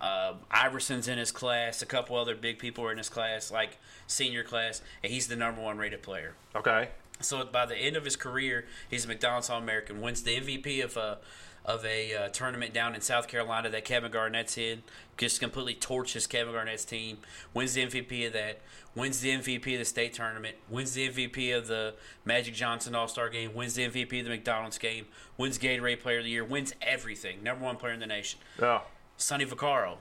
Uh, 0.00 0.34
Iverson's 0.50 1.08
in 1.08 1.18
his 1.18 1.30
class. 1.30 1.82
A 1.82 1.86
couple 1.86 2.16
other 2.16 2.34
big 2.34 2.58
people 2.58 2.84
are 2.84 2.92
in 2.92 2.96
his 2.96 3.10
class, 3.10 3.50
like 3.50 3.76
senior 4.10 4.42
class, 4.42 4.82
and 5.02 5.12
he's 5.12 5.28
the 5.28 5.36
number 5.36 5.60
one 5.60 5.78
rated 5.78 6.02
player. 6.02 6.34
Okay. 6.54 6.88
So 7.20 7.44
by 7.44 7.66
the 7.66 7.76
end 7.76 7.96
of 7.96 8.04
his 8.04 8.16
career, 8.16 8.64
he's 8.88 9.04
a 9.04 9.08
McDonald's 9.08 9.50
All 9.50 9.58
American. 9.58 10.00
Wins 10.00 10.22
the 10.22 10.36
MVP 10.36 10.82
of 10.82 10.96
a 10.96 11.18
of 11.66 11.84
a 11.84 12.14
uh, 12.14 12.28
tournament 12.30 12.72
down 12.72 12.94
in 12.94 13.02
South 13.02 13.28
Carolina 13.28 13.68
that 13.68 13.84
Kevin 13.84 14.10
Garnett's 14.10 14.56
in. 14.56 14.82
Just 15.18 15.40
completely 15.40 15.74
torches 15.74 16.26
Kevin 16.26 16.54
Garnett's 16.54 16.86
team. 16.86 17.18
Wins 17.52 17.74
the 17.74 17.84
MVP 17.86 18.26
of 18.26 18.32
that. 18.32 18.62
Wins 18.94 19.20
the 19.20 19.28
MVP 19.30 19.74
of 19.74 19.78
the 19.80 19.84
state 19.84 20.14
tournament. 20.14 20.56
Wins 20.70 20.94
the 20.94 21.08
MVP 21.10 21.54
of 21.56 21.66
the 21.66 21.94
Magic 22.24 22.54
Johnson 22.54 22.94
All 22.94 23.06
Star 23.08 23.28
game. 23.28 23.54
Wins 23.54 23.74
the 23.74 23.86
MVP 23.86 24.20
of 24.20 24.24
the 24.24 24.30
McDonald's 24.30 24.78
game. 24.78 25.04
Wins 25.36 25.58
Gatorade 25.58 26.00
Player 26.00 26.18
of 26.18 26.24
the 26.24 26.30
Year. 26.30 26.44
Wins 26.44 26.74
everything. 26.80 27.42
Number 27.42 27.64
one 27.66 27.76
player 27.76 27.92
in 27.92 28.00
the 28.00 28.06
nation. 28.06 28.40
Yeah. 28.58 28.80
Sonny 29.18 29.44
Vaccaro, 29.44 29.96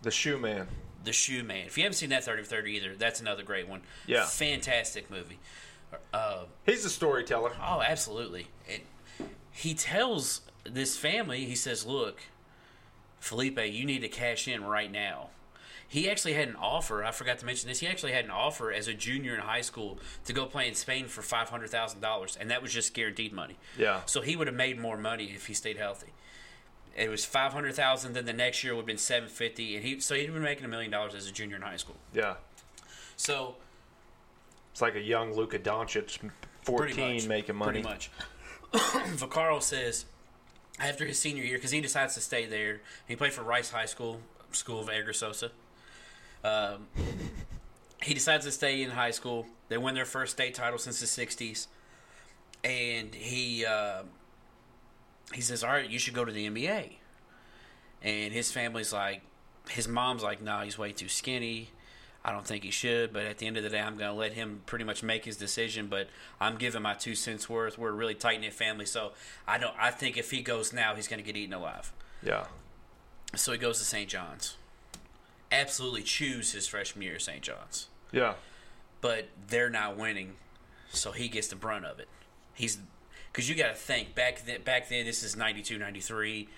The 0.00 0.10
shoe 0.10 0.38
man. 0.38 0.66
The 1.04 1.12
Shoe 1.12 1.42
Man. 1.42 1.66
If 1.66 1.76
you 1.76 1.84
haven't 1.84 1.96
seen 1.96 2.10
that 2.10 2.24
30 2.24 2.42
for 2.42 2.48
30 2.48 2.72
either, 2.72 2.94
that's 2.96 3.20
another 3.20 3.42
great 3.42 3.68
one. 3.68 3.82
Yeah. 4.06 4.24
Fantastic 4.26 5.10
movie. 5.10 5.38
Uh, 6.12 6.44
He's 6.64 6.84
a 6.84 6.90
storyteller. 6.90 7.52
Oh, 7.60 7.82
absolutely. 7.82 8.48
It, 8.66 8.82
he 9.50 9.74
tells 9.74 10.40
this 10.64 10.96
family, 10.96 11.44
he 11.44 11.54
says, 11.54 11.84
"Look, 11.84 12.20
Felipe, 13.20 13.58
you 13.58 13.84
need 13.84 14.00
to 14.00 14.08
cash 14.08 14.48
in 14.48 14.64
right 14.64 14.90
now." 14.90 15.28
He 15.86 16.08
actually 16.08 16.32
had 16.32 16.48
an 16.48 16.56
offer. 16.56 17.04
I 17.04 17.10
forgot 17.10 17.38
to 17.40 17.44
mention 17.46 17.68
this. 17.68 17.80
He 17.80 17.86
actually 17.86 18.12
had 18.12 18.24
an 18.24 18.30
offer 18.30 18.72
as 18.72 18.88
a 18.88 18.94
junior 18.94 19.34
in 19.34 19.40
high 19.40 19.60
school 19.60 19.98
to 20.24 20.32
go 20.32 20.46
play 20.46 20.66
in 20.66 20.74
Spain 20.74 21.06
for 21.06 21.20
five 21.20 21.50
hundred 21.50 21.68
thousand 21.68 22.00
dollars, 22.00 22.38
and 22.40 22.50
that 22.50 22.62
was 22.62 22.72
just 22.72 22.94
guaranteed 22.94 23.34
money. 23.34 23.58
Yeah. 23.76 24.00
So 24.06 24.22
he 24.22 24.34
would 24.34 24.46
have 24.46 24.56
made 24.56 24.80
more 24.80 24.96
money 24.96 25.32
if 25.34 25.48
he 25.48 25.54
stayed 25.54 25.76
healthy. 25.76 26.08
It 26.96 27.08
was 27.08 27.24
five 27.24 27.52
hundred 27.52 27.74
thousand. 27.74 28.12
Then 28.14 28.26
the 28.26 28.32
next 28.32 28.62
year 28.62 28.74
would 28.74 28.80
have 28.82 28.86
been 28.86 28.98
seven 28.98 29.28
fifty, 29.28 29.76
and 29.76 29.84
he 29.84 30.00
so 30.00 30.14
he'd 30.14 30.32
been 30.32 30.42
making 30.42 30.64
a 30.64 30.68
million 30.68 30.90
dollars 30.90 31.14
as 31.14 31.26
a 31.28 31.32
junior 31.32 31.56
in 31.56 31.62
high 31.62 31.76
school. 31.76 31.96
Yeah. 32.12 32.34
So 33.16 33.56
It's 34.72 34.82
like 34.82 34.94
a 34.96 35.00
young 35.00 35.32
Luka 35.34 35.58
Doncic, 35.58 36.18
14, 36.62 37.14
much. 37.14 37.26
making 37.28 37.56
money. 37.56 37.82
Pretty 37.82 37.88
much. 37.88 38.10
Vaccaro 38.72 39.62
says 39.62 40.06
after 40.80 41.04
his 41.06 41.18
senior 41.18 41.44
year, 41.44 41.56
because 41.58 41.70
he 41.70 41.80
decides 41.80 42.14
to 42.14 42.20
stay 42.20 42.46
there, 42.46 42.80
he 43.06 43.14
played 43.16 43.32
for 43.32 43.42
Rice 43.42 43.70
High 43.70 43.86
School, 43.86 44.20
School 44.52 44.80
of 44.80 44.88
Edgar 44.88 45.12
Sosa. 45.12 45.50
Um, 46.44 46.88
he 48.02 48.14
decides 48.14 48.44
to 48.46 48.50
stay 48.50 48.82
in 48.82 48.90
high 48.90 49.12
school. 49.12 49.46
They 49.68 49.78
win 49.78 49.94
their 49.94 50.04
first 50.04 50.32
state 50.32 50.54
title 50.54 50.78
since 50.78 50.98
the 51.00 51.06
'60s, 51.06 51.68
and 52.64 53.14
he 53.14 53.64
uh, 53.64 54.02
he 55.34 55.40
says, 55.40 55.62
"All 55.64 55.70
right, 55.70 55.88
you 55.88 55.98
should 55.98 56.14
go 56.14 56.24
to 56.24 56.32
the 56.32 56.46
NBA." 56.48 56.96
And 58.02 58.32
his 58.32 58.50
family's 58.50 58.92
like, 58.92 59.22
his 59.70 59.86
mom's 59.86 60.22
like, 60.22 60.42
"Nah, 60.42 60.62
he's 60.64 60.76
way 60.78 60.92
too 60.92 61.08
skinny." 61.08 61.70
I 62.24 62.30
don't 62.30 62.46
think 62.46 62.62
he 62.62 62.70
should, 62.70 63.12
but 63.12 63.24
at 63.26 63.38
the 63.38 63.48
end 63.48 63.56
of 63.56 63.64
the 63.64 63.68
day, 63.68 63.80
I'm 63.80 63.96
going 63.96 64.10
to 64.10 64.16
let 64.16 64.34
him 64.34 64.62
pretty 64.66 64.84
much 64.84 65.02
make 65.02 65.24
his 65.24 65.36
decision. 65.36 65.88
But 65.88 66.08
I'm 66.40 66.56
giving 66.56 66.80
my 66.82 66.94
two 66.94 67.16
cents 67.16 67.48
worth. 67.48 67.76
We're 67.78 67.88
a 67.88 67.92
really 67.92 68.14
tight 68.14 68.40
knit 68.40 68.52
family, 68.52 68.86
so 68.86 69.12
I 69.46 69.58
don't. 69.58 69.74
I 69.78 69.90
think 69.90 70.16
if 70.16 70.30
he 70.30 70.40
goes 70.40 70.72
now, 70.72 70.94
he's 70.94 71.08
going 71.08 71.18
to 71.18 71.24
get 71.26 71.36
eaten 71.36 71.52
alive. 71.52 71.92
Yeah. 72.22 72.46
So 73.34 73.50
he 73.50 73.58
goes 73.58 73.78
to 73.80 73.84
St. 73.84 74.08
John's. 74.08 74.56
Absolutely 75.50 76.02
choose 76.02 76.52
his 76.52 76.66
freshman 76.68 77.02
year 77.02 77.14
at 77.16 77.22
St. 77.22 77.42
John's, 77.42 77.88
Yeah. 78.10 78.34
but 79.00 79.28
they're 79.48 79.68
not 79.68 79.96
winning, 79.98 80.36
so 80.90 81.12
he 81.12 81.28
gets 81.28 81.48
the 81.48 81.56
brunt 81.56 81.84
of 81.84 81.98
it. 81.98 82.08
He's 82.54 82.78
because 83.32 83.48
you 83.48 83.54
got 83.54 83.68
to 83.68 83.74
think 83.74 84.14
back 84.14 84.44
then. 84.44 84.62
Back 84.62 84.88
then, 84.88 85.06
this 85.06 85.22
is 85.22 85.36
92, 85.36 85.78
93. 85.78 86.48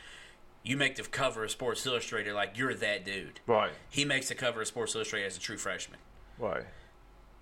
You 0.62 0.76
make 0.76 0.96
the 0.96 1.02
cover 1.02 1.44
of 1.44 1.50
Sports 1.50 1.84
Illustrated 1.86 2.34
like 2.34 2.56
you're 2.56 2.74
that 2.74 3.04
dude. 3.04 3.40
Right. 3.46 3.72
He 3.90 4.04
makes 4.04 4.28
the 4.28 4.34
cover 4.34 4.62
of 4.62 4.66
Sports 4.66 4.94
Illustrated 4.94 5.26
as 5.26 5.36
a 5.36 5.40
true 5.40 5.58
freshman. 5.58 5.98
Right. 6.38 6.64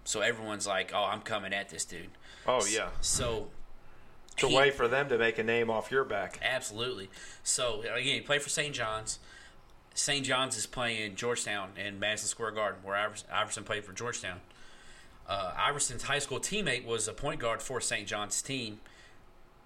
So 0.04 0.20
everyone's 0.20 0.66
like, 0.66 0.90
"Oh, 0.94 1.04
I'm 1.04 1.20
coming 1.20 1.52
at 1.52 1.68
this 1.68 1.84
dude." 1.84 2.10
Oh, 2.46 2.64
yeah. 2.68 2.88
So 3.00 3.48
It's 4.34 4.42
a 4.42 4.48
he- 4.48 4.56
way 4.56 4.70
for 4.72 4.88
them 4.88 5.08
to 5.08 5.16
make 5.18 5.38
a 5.38 5.44
name 5.44 5.70
off 5.70 5.90
your 5.92 6.02
back. 6.04 6.40
Absolutely. 6.42 7.08
So 7.44 7.82
again, 7.82 8.16
you 8.16 8.22
play 8.22 8.38
for 8.40 8.48
St. 8.48 8.74
John's. 8.74 9.20
St. 9.94 10.24
John's 10.26 10.56
is 10.56 10.66
playing 10.66 11.14
Georgetown 11.16 11.70
in 11.76 12.00
Madison 12.00 12.26
Square 12.28 12.52
Garden, 12.52 12.80
where 12.82 12.96
Iverson, 12.96 13.28
Iverson 13.32 13.62
played 13.64 13.84
for 13.84 13.92
Georgetown. 13.92 14.40
Uh, 15.28 15.52
Iverson's 15.56 16.02
high 16.04 16.18
school 16.18 16.40
teammate 16.40 16.84
was 16.84 17.06
a 17.06 17.12
point 17.12 17.40
guard 17.40 17.62
for 17.62 17.80
St. 17.80 18.08
John's 18.08 18.40
team, 18.42 18.80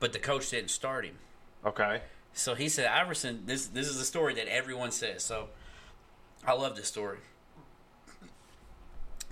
but 0.00 0.12
the 0.12 0.18
coach 0.18 0.50
didn't 0.50 0.70
start 0.70 1.04
him. 1.04 1.18
Okay. 1.64 2.02
So 2.32 2.54
he 2.54 2.68
said, 2.68 2.86
Iverson, 2.86 3.44
this 3.46 3.66
this 3.66 3.88
is 3.88 4.00
a 4.00 4.04
story 4.04 4.34
that 4.34 4.46
everyone 4.46 4.90
says. 4.90 5.22
So 5.22 5.48
I 6.46 6.52
love 6.52 6.76
this 6.76 6.88
story. 6.88 7.18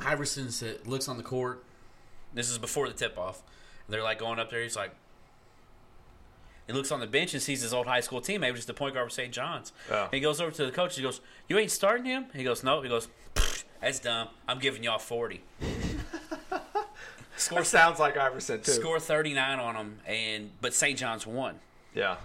Iverson 0.01 0.51
said, 0.51 0.87
looks 0.87 1.09
on 1.09 1.17
the 1.17 1.23
court. 1.23 1.65
This 2.33 2.51
is 2.51 2.59
before 2.59 2.89
the 2.89 2.95
tip 2.95 3.17
off. 3.17 3.43
They're 3.89 4.03
like 4.03 4.19
going 4.19 4.39
up 4.39 4.51
there. 4.51 4.63
He's 4.63 4.75
like, 4.75 4.93
he 6.67 6.73
looks 6.73 6.91
on 6.91 7.01
the 7.01 7.07
bench 7.07 7.35
and 7.35 7.43
sees 7.43 7.61
his 7.61 7.75
old 7.75 7.87
high 7.87 8.01
school 8.01 8.21
teammate, 8.21 8.53
which 8.53 8.61
is 8.61 8.67
the 8.67 8.75
point 8.75 8.95
guard 8.95 9.07
for 9.07 9.15
St. 9.15 9.33
John's. 9.33 9.73
Yeah. 9.91 10.09
He 10.11 10.21
goes 10.21 10.41
over 10.41 10.51
to 10.51 10.65
the 10.65 10.73
coach. 10.73 10.97
He 10.97 11.03
goes, 11.03 11.21
"You 11.47 11.59
ain't 11.59 11.71
starting 11.71 12.07
him." 12.07 12.27
He 12.35 12.43
goes, 12.43 12.65
"No." 12.65 12.81
He 12.81 12.89
goes, 12.89 13.09
"That's 13.83 14.01
dumb. 14.01 14.29
I'm 14.49 14.59
giving 14.59 14.83
y'all 14.83 14.99
40." 14.99 15.43
Score 17.37 17.65
sounds 17.65 17.99
like 17.99 18.17
Iverson, 18.17 18.61
too. 18.61 18.73
score 18.73 19.01
39 19.01 19.59
on 19.59 19.75
them, 19.75 19.99
and 20.07 20.51
but 20.61 20.73
St. 20.73 20.99
John's 20.99 21.27
won. 21.27 21.59
Yeah. 21.95 22.17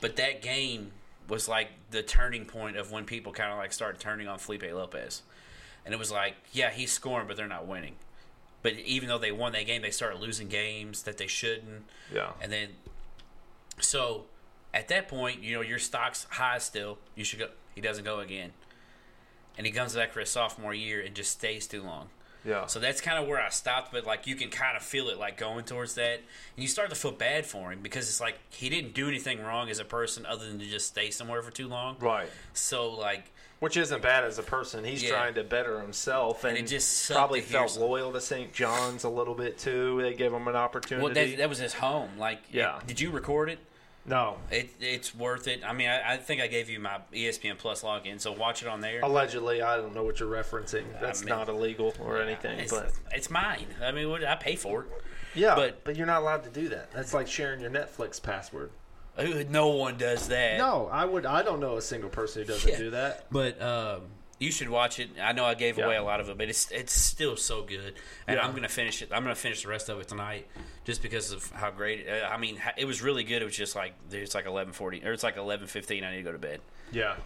But 0.00 0.16
that 0.16 0.42
game 0.42 0.92
was 1.28 1.48
like 1.48 1.68
the 1.90 2.02
turning 2.02 2.44
point 2.44 2.76
of 2.76 2.90
when 2.90 3.04
people 3.04 3.32
kind 3.32 3.50
of 3.52 3.58
like 3.58 3.72
started 3.72 4.00
turning 4.00 4.28
on 4.28 4.38
Felipe 4.38 4.62
Lopez. 4.62 5.22
And 5.84 5.92
it 5.92 5.98
was 5.98 6.10
like, 6.10 6.34
yeah, 6.52 6.70
he's 6.70 6.92
scoring, 6.92 7.26
but 7.26 7.36
they're 7.36 7.46
not 7.46 7.66
winning. 7.66 7.96
But 8.62 8.74
even 8.78 9.08
though 9.08 9.18
they 9.18 9.32
won 9.32 9.52
that 9.52 9.66
game, 9.66 9.82
they 9.82 9.90
started 9.90 10.20
losing 10.20 10.48
games 10.48 11.02
that 11.02 11.18
they 11.18 11.26
shouldn't. 11.26 11.84
Yeah. 12.12 12.30
And 12.40 12.50
then, 12.50 12.68
so 13.78 14.24
at 14.72 14.88
that 14.88 15.08
point, 15.08 15.42
you 15.42 15.54
know, 15.54 15.60
your 15.60 15.78
stock's 15.78 16.26
high 16.30 16.58
still. 16.58 16.98
You 17.14 17.24
should 17.24 17.38
go. 17.38 17.48
He 17.74 17.80
doesn't 17.80 18.04
go 18.04 18.20
again. 18.20 18.52
And 19.58 19.66
he 19.66 19.72
comes 19.72 19.94
back 19.94 20.12
for 20.12 20.20
his 20.20 20.30
sophomore 20.30 20.74
year 20.74 21.00
and 21.00 21.14
just 21.14 21.32
stays 21.32 21.66
too 21.66 21.82
long. 21.82 22.08
Yeah. 22.44 22.66
So 22.66 22.78
that's 22.78 23.00
kind 23.00 23.18
of 23.18 23.26
where 23.28 23.40
I 23.40 23.48
stopped, 23.48 23.90
but 23.92 24.04
like 24.06 24.26
you 24.26 24.36
can 24.36 24.50
kind 24.50 24.76
of 24.76 24.82
feel 24.82 25.08
it 25.08 25.18
like 25.18 25.36
going 25.38 25.64
towards 25.64 25.94
that, 25.94 26.14
and 26.18 26.62
you 26.62 26.68
start 26.68 26.90
to 26.90 26.96
feel 26.96 27.12
bad 27.12 27.46
for 27.46 27.72
him 27.72 27.80
because 27.82 28.08
it's 28.08 28.20
like 28.20 28.38
he 28.50 28.68
didn't 28.68 28.94
do 28.94 29.08
anything 29.08 29.42
wrong 29.42 29.70
as 29.70 29.78
a 29.78 29.84
person 29.84 30.26
other 30.26 30.46
than 30.46 30.58
to 30.58 30.66
just 30.66 30.88
stay 30.88 31.10
somewhere 31.10 31.42
for 31.42 31.50
too 31.50 31.68
long. 31.68 31.96
right. 32.00 32.28
So 32.52 32.90
like, 32.92 33.30
Which 33.60 33.76
isn't 33.78 34.02
bad 34.02 34.24
as 34.24 34.38
a 34.38 34.42
person. 34.42 34.84
He's 34.84 35.02
Yeah. 35.02 35.10
trying 35.10 35.34
to 35.34 35.44
better 35.44 35.80
himself, 35.80 36.44
and, 36.44 36.58
it 36.58 36.66
just 36.66 37.10
probably 37.10 37.40
felt 37.40 37.70
some- 37.70 37.82
loyal 37.82 38.12
to 38.12 38.20
St. 38.20 38.52
John's 38.52 39.04
a 39.04 39.08
little 39.08 39.34
bit 39.34 39.56
too. 39.58 40.02
They 40.02 40.12
gave 40.12 40.32
him 40.34 40.46
an 40.48 40.56
opportunity. 40.56 41.02
well, 41.04 41.14
that, 41.14 41.36
that 41.38 41.48
was 41.48 41.58
his 41.58 41.72
home. 41.72 42.10
Like, 42.18 42.40
Yeah. 42.50 42.80
did 42.86 43.00
you 43.00 43.10
record 43.10 43.48
it? 43.48 43.58
No, 44.06 44.36
It, 44.50 44.70
it's 44.80 45.14
worth 45.14 45.48
it. 45.48 45.62
I 45.66 45.72
mean, 45.72 45.88
I, 45.88 46.14
I 46.14 46.16
think 46.18 46.42
I 46.42 46.46
gave 46.46 46.68
you 46.68 46.78
my 46.78 46.98
ESPN 47.12 47.56
Plus 47.56 47.82
login, 47.82 48.20
so 48.20 48.32
watch 48.32 48.62
it 48.62 48.68
on 48.68 48.80
there. 48.80 49.00
allegedly, 49.02 49.62
I 49.62 49.76
don't 49.78 49.94
know 49.94 50.04
what 50.04 50.20
you're 50.20 50.30
referencing. 50.30 50.84
That's 51.00 51.20
mean- 51.22 51.30
not 51.30 51.48
illegal 51.48 51.94
or 52.00 52.20
anything, 52.20 52.58
it's, 52.58 52.70
but 52.72 52.92
it's 53.12 53.30
mine. 53.30 53.66
I 53.82 53.92
mean, 53.92 54.10
what, 54.10 54.22
I 54.24 54.34
pay 54.36 54.56
for 54.56 54.82
it. 54.82 54.88
yeah, 55.34 55.54
but- 55.54 55.84
but 55.84 55.96
you're 55.96 56.06
not 56.06 56.20
allowed 56.20 56.44
to 56.44 56.50
do 56.50 56.68
that. 56.68 56.92
That's 56.92 57.14
like 57.14 57.26
sharing 57.26 57.60
your 57.60 57.70
Netflix 57.70 58.22
password. 58.22 58.70
No 59.48 59.68
one 59.68 59.96
does 59.96 60.26
that. 60.28 60.58
No, 60.58 60.88
I 60.90 61.04
would. 61.04 61.24
I 61.24 61.42
don't 61.42 61.60
know 61.60 61.76
a 61.76 61.82
single 61.82 62.10
person 62.10 62.42
who 62.42 62.48
doesn't 62.48 62.68
Yeah. 62.68 62.78
do 62.78 62.90
that. 62.90 63.26
But 63.30 63.62
um, 63.62 64.02
you 64.40 64.50
should 64.50 64.68
watch 64.68 64.98
it. 64.98 65.10
I 65.20 65.32
know 65.32 65.44
I 65.44 65.54
gave 65.54 65.78
Yeah. 65.78 65.84
away 65.86 65.96
a 65.96 66.02
lot 66.02 66.20
of 66.20 66.28
it, 66.28 66.36
but 66.38 66.48
it's 66.48 66.70
it's 66.70 66.92
still 66.92 67.36
so 67.36 67.62
good. 67.62 67.94
And 68.26 68.36
Yeah. 68.36 68.44
I'm 68.46 68.54
gonna 68.54 68.68
finish 68.68 69.00
it. 69.02 69.10
I'm 69.12 69.22
gonna 69.22 69.34
finish 69.34 69.62
the 69.62 69.68
rest 69.68 69.88
of 69.88 70.00
it 70.00 70.08
tonight, 70.08 70.48
just 70.84 71.02
because 71.02 71.30
of 71.32 71.50
how 71.52 71.70
great. 71.70 72.08
Uh, 72.08 72.26
I 72.26 72.36
mean, 72.36 72.60
it 72.76 72.84
was 72.86 73.00
really 73.02 73.24
good. 73.24 73.42
It 73.42 73.44
was 73.44 73.56
just 73.56 73.76
like 73.76 73.94
it's 74.10 74.34
like 74.34 74.46
11:40 74.46 75.04
or 75.04 75.12
it's 75.12 75.22
like 75.22 75.36
11:15. 75.36 76.04
I 76.04 76.10
need 76.10 76.16
to 76.18 76.22
go 76.24 76.32
to 76.32 76.38
bed. 76.38 76.60
Yeah. 76.92 77.16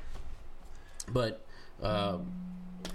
But 1.09 1.45
um, 1.83 2.31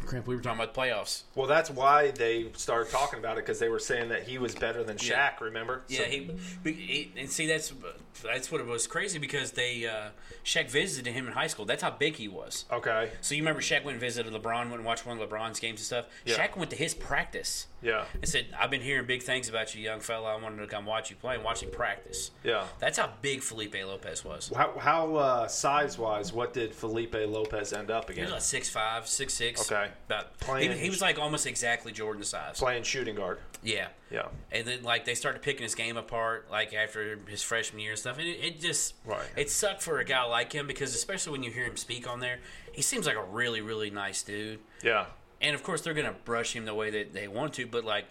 crap, 0.05 0.27
we 0.27 0.35
were 0.35 0.41
talking 0.41 0.61
about 0.61 0.73
the 0.73 0.79
playoffs. 0.79 1.23
Well, 1.35 1.47
that's 1.47 1.69
why 1.69 2.11
they 2.11 2.51
started 2.55 2.91
talking 2.91 3.19
about 3.19 3.37
it 3.37 3.45
because 3.45 3.59
they 3.59 3.69
were 3.69 3.79
saying 3.79 4.09
that 4.09 4.23
he 4.27 4.37
was 4.37 4.53
better 4.55 4.83
than 4.83 4.97
Shaq. 4.97 5.09
Yeah. 5.09 5.31
Remember? 5.41 5.83
Yeah, 5.87 5.99
So- 5.99 6.05
he, 6.05 6.31
he 6.65 7.11
and 7.17 7.29
see 7.29 7.47
that's 7.47 7.73
that's 8.21 8.51
what 8.51 8.61
it 8.61 8.67
was 8.67 8.85
crazy 8.87 9.19
because 9.19 9.51
they 9.53 9.85
uh, 9.87 10.09
Shaq 10.45 10.69
visited 10.69 11.11
him 11.13 11.27
in 11.27 11.33
high 11.33 11.47
school. 11.47 11.65
That's 11.65 11.81
how 11.83 11.91
big 11.91 12.15
he 12.15 12.27
was. 12.27 12.65
Okay. 12.71 13.09
So 13.21 13.35
you 13.35 13.41
remember 13.41 13.61
Shaq 13.61 13.83
went 13.83 13.95
and 13.95 13.99
visited 14.01 14.33
LeBron, 14.33 14.63
went 14.65 14.73
and 14.73 14.85
watched 14.85 15.05
one 15.05 15.19
of 15.19 15.29
LeBron's 15.29 15.59
games 15.59 15.79
and 15.79 15.85
stuff. 15.85 16.05
Yeah. 16.25 16.35
Shaq 16.35 16.55
went 16.57 16.69
to 16.71 16.75
his 16.77 16.93
practice 16.93 17.67
Yeah. 17.81 18.05
and 18.13 18.27
said, 18.27 18.47
"I've 18.59 18.69
been 18.71 18.81
hearing 18.81 19.05
big 19.05 19.23
things 19.23 19.49
about 19.49 19.73
you, 19.75 19.81
young 19.81 19.99
fella. 19.99 20.35
I 20.37 20.41
wanted 20.41 20.57
to 20.57 20.67
come 20.67 20.85
watch 20.85 21.09
you 21.09 21.15
play 21.15 21.35
and 21.35 21.43
watch 21.43 21.61
you 21.61 21.69
practice." 21.69 22.31
Yeah. 22.43 22.65
That's 22.79 22.97
how 22.97 23.09
big 23.21 23.41
Felipe 23.41 23.75
Lopez 23.75 24.23
was. 24.25 24.51
How, 24.55 24.73
how 24.77 25.15
uh, 25.15 25.47
size 25.47 25.97
wise, 25.97 26.33
what 26.33 26.53
did 26.53 26.73
Felipe 26.73 27.15
Lopez 27.15 27.73
end 27.73 27.89
up 27.91 28.11
He 28.11 28.21
was 28.21 28.31
like 28.31 28.41
six 28.41 28.69
five, 28.69 29.07
six 29.07 29.33
six. 29.33 29.71
Okay. 29.71 29.89
About 30.07 30.37
Playing- 30.39 30.71
he, 30.73 30.77
he 30.79 30.89
was 30.89 31.01
like 31.01 31.17
almost 31.19 31.47
exactly 31.47 31.91
Jordan's 31.91 32.27
size. 32.27 32.59
Playing 32.59 32.83
shooting 32.83 33.15
guard. 33.15 33.39
Yeah. 33.63 33.87
Yeah. 34.13 34.27
And 34.51 34.65
then 34.67 34.83
like 34.83 35.05
they 35.05 35.15
started 35.15 35.41
picking 35.41 35.63
his 35.63 35.73
game 35.75 35.97
apart 35.97 36.47
like 36.51 36.73
after 36.73 37.17
his 37.27 37.41
freshman 37.41 37.81
year 37.81 37.91
and 37.91 37.99
stuff, 37.99 38.19
and 38.19 38.27
it, 38.27 38.39
it 38.43 38.59
just 38.61 38.93
Right. 39.05 39.25
it 39.35 39.49
sucked 39.49 39.81
for 39.81 39.99
a 39.99 40.05
guy 40.05 40.23
like 40.25 40.53
him 40.53 40.67
because 40.67 40.93
especially 40.93 41.31
when 41.31 41.43
you 41.43 41.49
hear 41.51 41.65
him 41.65 41.75
speak 41.77 42.07
on 42.07 42.19
there, 42.19 42.39
he 42.71 42.81
seems 42.83 43.07
like 43.07 43.15
a 43.17 43.23
really 43.23 43.61
really 43.61 43.89
nice 43.89 44.21
dude. 44.21 44.59
Yeah. 44.83 45.07
And 45.41 45.55
of 45.55 45.63
course 45.63 45.81
they're 45.81 45.95
gonna 45.95 46.15
brush 46.25 46.53
him 46.55 46.65
the 46.65 46.75
way 46.75 46.91
that 46.91 47.11
they 47.13 47.27
want 47.27 47.53
to, 47.55 47.65
but 47.65 47.83
like 47.83 48.05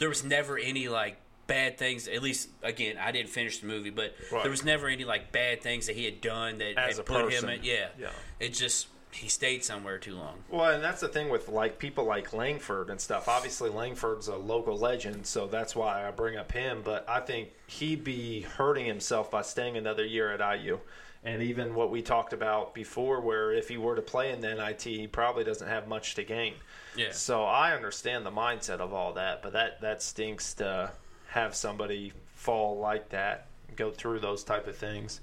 there 0.00 0.08
was 0.08 0.24
never 0.24 0.58
any 0.58 0.88
like 0.88 1.18
bad 1.46 1.78
things. 1.78 2.08
At 2.08 2.20
least 2.22 2.48
again, 2.62 2.96
I 2.98 3.12
didn't 3.12 3.30
finish 3.30 3.58
the 3.60 3.66
movie, 3.66 3.90
but 3.90 4.16
Right. 4.32 4.42
there 4.42 4.50
was 4.50 4.64
never 4.64 4.88
any 4.88 5.04
like 5.04 5.30
bad 5.30 5.62
things 5.62 5.86
that 5.86 5.94
he 5.94 6.04
had 6.04 6.20
done 6.20 6.58
that 6.58 6.76
As 6.76 6.96
had 6.96 7.06
put 7.06 7.26
person. 7.26 7.48
him. 7.48 7.58
At, 7.60 7.64
yeah. 7.64 7.88
Yeah. 7.98 8.10
It 8.40 8.54
just 8.54 8.88
he 9.14 9.28
stayed 9.28 9.64
somewhere 9.64 9.98
too 9.98 10.14
long. 10.14 10.34
Well, 10.50 10.70
and 10.72 10.82
that's 10.82 11.00
the 11.00 11.08
thing 11.08 11.28
with 11.28 11.48
like 11.48 11.78
people 11.78 12.04
like 12.04 12.32
Langford 12.32 12.90
and 12.90 13.00
stuff. 13.00 13.28
Obviously, 13.28 13.70
Langford's 13.70 14.28
a 14.28 14.36
local 14.36 14.76
legend, 14.76 15.26
so 15.26 15.46
that's 15.46 15.76
why 15.76 16.06
I 16.06 16.10
bring 16.10 16.36
up 16.36 16.52
him. 16.52 16.82
But 16.84 17.08
I 17.08 17.20
think 17.20 17.50
he'd 17.66 18.02
be 18.02 18.42
hurting 18.42 18.86
himself 18.86 19.30
by 19.30 19.42
staying 19.42 19.76
another 19.76 20.04
year 20.04 20.32
at 20.32 20.60
IU. 20.60 20.80
And 21.22 21.42
even 21.42 21.74
what 21.74 21.90
we 21.90 22.02
talked 22.02 22.34
about 22.34 22.74
before, 22.74 23.20
where 23.20 23.52
if 23.52 23.68
he 23.68 23.78
were 23.78 23.96
to 23.96 24.02
play 24.02 24.30
in 24.30 24.40
the 24.40 24.54
NIT, 24.54 24.82
he 24.82 25.06
probably 25.06 25.42
doesn't 25.42 25.66
have 25.66 25.88
much 25.88 26.16
to 26.16 26.24
gain. 26.24 26.54
Yeah. 26.96 27.12
So 27.12 27.44
I 27.44 27.72
understand 27.72 28.26
the 28.26 28.30
mindset 28.30 28.80
of 28.80 28.92
all 28.92 29.14
that, 29.14 29.42
but 29.42 29.54
that 29.54 29.80
that 29.80 30.02
stinks 30.02 30.52
to 30.54 30.90
have 31.28 31.54
somebody 31.54 32.12
fall 32.34 32.78
like 32.78 33.08
that, 33.08 33.46
go 33.74 33.90
through 33.90 34.20
those 34.20 34.44
type 34.44 34.66
of 34.66 34.76
things. 34.76 35.20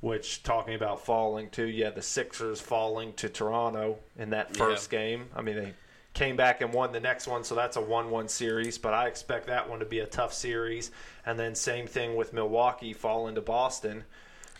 Which 0.00 0.42
talking 0.42 0.74
about 0.74 1.04
falling 1.04 1.48
to, 1.50 1.64
yeah, 1.64 1.90
the 1.90 2.02
Sixers 2.02 2.60
falling 2.60 3.12
to 3.14 3.28
Toronto 3.28 3.98
in 4.18 4.30
that 4.30 4.54
first 4.56 4.90
game. 4.90 5.26
I 5.34 5.40
mean, 5.42 5.56
they 5.56 5.74
came 6.12 6.36
back 6.36 6.60
and 6.60 6.72
won 6.72 6.92
the 6.92 7.00
next 7.00 7.26
one, 7.26 7.44
so 7.44 7.54
that's 7.54 7.76
a 7.76 7.80
one-one 7.80 8.28
series. 8.28 8.76
But 8.78 8.92
I 8.94 9.06
expect 9.08 9.46
that 9.46 9.68
one 9.68 9.78
to 9.80 9.86
be 9.86 10.00
a 10.00 10.06
tough 10.06 10.34
series. 10.34 10.90
And 11.24 11.38
then 11.38 11.54
same 11.54 11.86
thing 11.86 12.14
with 12.14 12.32
Milwaukee 12.34 12.92
falling 12.92 13.34
to 13.36 13.40
Boston. 13.40 14.04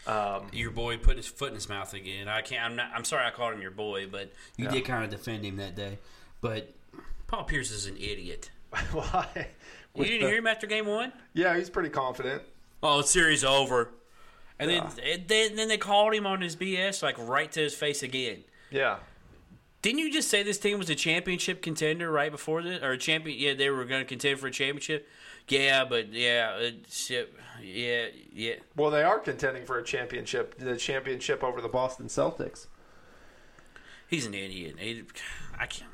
Um, 0.07 0.47
Your 0.53 0.71
boy 0.71 0.97
put 0.97 1.17
his 1.17 1.27
foot 1.27 1.49
in 1.49 1.55
his 1.55 1.69
mouth 1.69 1.93
again. 1.93 2.29
I 2.29 2.41
can't. 2.41 2.65
I'm 2.65 2.77
not. 2.77 2.91
I'm 2.95 3.05
sorry 3.05 3.27
I 3.27 3.31
called 3.31 3.55
him 3.55 3.61
your 3.61 3.71
boy, 3.73 4.07
but 4.07 4.33
you 4.57 4.65
Yeah. 4.67 4.71
did 4.71 4.85
kind 4.85 5.05
of 5.05 5.11
defend 5.11 5.45
him 5.45 5.57
that 5.57 5.75
day. 5.75 5.99
But 6.41 6.73
Paul 7.27 7.45
Pierce 7.45 7.71
is 7.73 7.87
an 7.87 7.97
idiot. 7.97 8.51
why? 8.93 9.49
You 9.95 10.05
didn't 10.05 10.21
the- 10.23 10.27
hear 10.29 10.37
him 10.39 10.47
after 10.47 10.67
game 10.67 10.87
one? 10.87 11.13
Yeah, 11.35 11.57
he's 11.57 11.69
pretty 11.71 11.89
confident. 11.91 12.43
Oh, 12.83 13.01
series 13.03 13.43
over. 13.45 13.91
And 14.59 14.71
Yeah. 14.71 14.91
then, 14.97 15.25
then 15.27 15.57
then 15.57 15.69
they 15.69 15.79
called 15.79 16.15
him 16.15 16.27
on 16.27 16.41
his 16.41 16.57
BS 16.57 17.03
like 17.03 17.17
right 17.19 17.51
to 17.53 17.61
his 17.61 17.75
face 17.75 18.03
again. 18.03 18.45
Yeah, 18.71 18.99
Didn't 19.83 20.01
you 20.01 20.11
just 20.13 20.29
say 20.29 20.43
this 20.43 20.59
team 20.59 20.79
was 20.79 20.91
a 20.91 20.95
championship 20.97 21.63
contender 21.63 22.11
right 22.11 22.33
before 22.33 22.63
this, 22.63 22.83
or 22.83 22.93
a 22.93 22.99
champion? 22.99 23.39
Yeah, 23.39 23.55
they 23.55 23.71
were 23.71 23.85
going 23.85 24.01
to 24.03 24.09
contend 24.09 24.41
for 24.41 24.49
a 24.49 24.51
championship. 24.51 25.09
Yeah, 25.49 25.85
but 25.85 26.13
yeah, 26.13 26.57
it's, 26.57 27.09
yeah, 27.63 28.07
yeah. 28.33 28.55
Well, 28.75 28.91
they 28.91 29.05
are 29.05 29.21
contending 29.21 29.65
for 29.65 29.79
a 29.79 29.85
championship, 29.85 30.57
the 30.59 30.77
championship 30.77 31.45
over 31.45 31.61
the 31.61 31.69
Boston 31.69 32.07
Celtics. 32.07 32.67
He's 34.09 34.27
an 34.27 34.35
idiot. 34.35 34.77
He, 34.81 35.05
I 35.59 35.67
can't. 35.67 35.91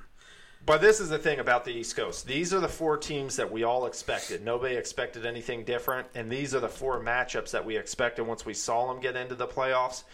But 0.64 0.80
this 0.80 1.00
is 1.00 1.08
the 1.08 1.18
thing 1.18 1.40
about 1.40 1.64
the 1.64 1.72
East 1.72 1.96
Coast. 1.96 2.26
These 2.26 2.54
are 2.54 2.60
the 2.60 2.68
four 2.68 2.96
teams 2.96 3.34
that 3.36 3.50
we 3.50 3.64
all 3.64 3.86
expected. 3.86 4.44
Nobody 4.44 4.76
expected 4.76 5.26
anything 5.26 5.64
different, 5.64 6.06
and 6.14 6.30
these 6.30 6.54
are 6.54 6.60
the 6.60 6.68
four 6.68 7.02
matchups 7.02 7.50
that 7.50 7.64
we 7.64 7.76
expected 7.76 8.24
once 8.24 8.46
we 8.46 8.54
saw 8.54 8.86
them 8.86 9.00
get 9.00 9.16
into 9.16 9.34
the 9.34 9.46
playoffs. 9.46 10.04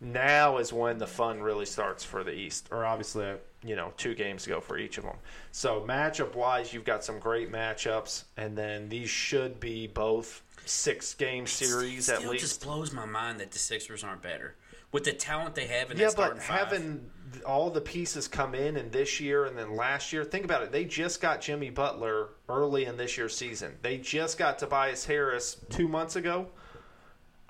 Now 0.00 0.58
is 0.58 0.72
when 0.72 0.98
the 0.98 1.06
fun 1.06 1.42
really 1.42 1.66
starts 1.66 2.04
for 2.04 2.24
the 2.24 2.32
East, 2.32 2.68
or 2.70 2.86
obviously, 2.86 3.34
you 3.62 3.76
know, 3.76 3.92
two 3.96 4.14
games 4.14 4.46
ago 4.46 4.60
for 4.60 4.78
each 4.78 4.96
of 4.96 5.04
them. 5.04 5.16
So 5.52 5.84
matchup 5.86 6.34
wise, 6.34 6.72
you've 6.72 6.84
got 6.84 7.04
some 7.04 7.18
great 7.18 7.52
matchups, 7.52 8.24
and 8.36 8.56
then 8.56 8.88
these 8.88 9.10
should 9.10 9.60
be 9.60 9.88
both 9.88 10.42
six 10.64 11.14
game 11.14 11.46
series 11.46 12.08
it 12.08 12.14
at 12.14 12.28
least. 12.28 12.42
just 12.42 12.62
blows 12.64 12.92
my 12.92 13.06
mind 13.06 13.40
that 13.40 13.50
the 13.50 13.58
Sixers 13.58 14.04
aren't 14.04 14.22
better 14.22 14.54
with 14.92 15.04
the 15.04 15.12
talent 15.12 15.54
they 15.54 15.66
have 15.66 15.90
in 15.90 15.96
Yeah, 15.98 16.06
that 16.06 16.10
starting 16.12 16.36
but 16.38 16.44
five. 16.44 16.68
having 16.68 17.10
all 17.46 17.70
the 17.70 17.80
pieces 17.80 18.26
come 18.26 18.54
in 18.54 18.76
and 18.76 18.90
this 18.90 19.20
year 19.20 19.44
and 19.44 19.56
then 19.56 19.76
last 19.76 20.12
year, 20.12 20.24
think 20.24 20.44
about 20.44 20.62
it. 20.62 20.72
They 20.72 20.84
just 20.84 21.20
got 21.20 21.40
Jimmy 21.42 21.68
Butler 21.70 22.30
early 22.48 22.86
in 22.86 22.96
this 22.96 23.18
year's 23.18 23.36
season. 23.36 23.76
They 23.82 23.98
just 23.98 24.38
got 24.38 24.58
Tobias 24.58 25.04
Harris 25.04 25.58
two 25.68 25.88
months 25.88 26.16
ago. 26.16 26.48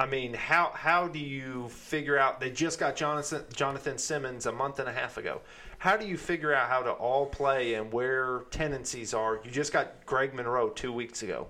I 0.00 0.06
mean, 0.06 0.32
how 0.34 0.70
how 0.74 1.08
do 1.08 1.18
you 1.18 1.68
figure 1.70 2.16
out? 2.18 2.38
They 2.38 2.50
just 2.50 2.78
got 2.78 2.94
Jonathan 2.94 3.44
Jonathan 3.52 3.98
Simmons 3.98 4.46
a 4.46 4.52
month 4.52 4.78
and 4.78 4.88
a 4.88 4.92
half 4.92 5.16
ago. 5.16 5.40
How 5.78 5.96
do 5.96 6.06
you 6.06 6.16
figure 6.16 6.54
out 6.54 6.68
how 6.68 6.82
to 6.82 6.90
all 6.92 7.26
play 7.26 7.74
and 7.74 7.92
where 7.92 8.42
tendencies 8.50 9.12
are? 9.12 9.40
You 9.44 9.50
just 9.50 9.72
got 9.72 10.06
Greg 10.06 10.34
Monroe 10.34 10.68
two 10.70 10.92
weeks 10.92 11.22
ago. 11.24 11.48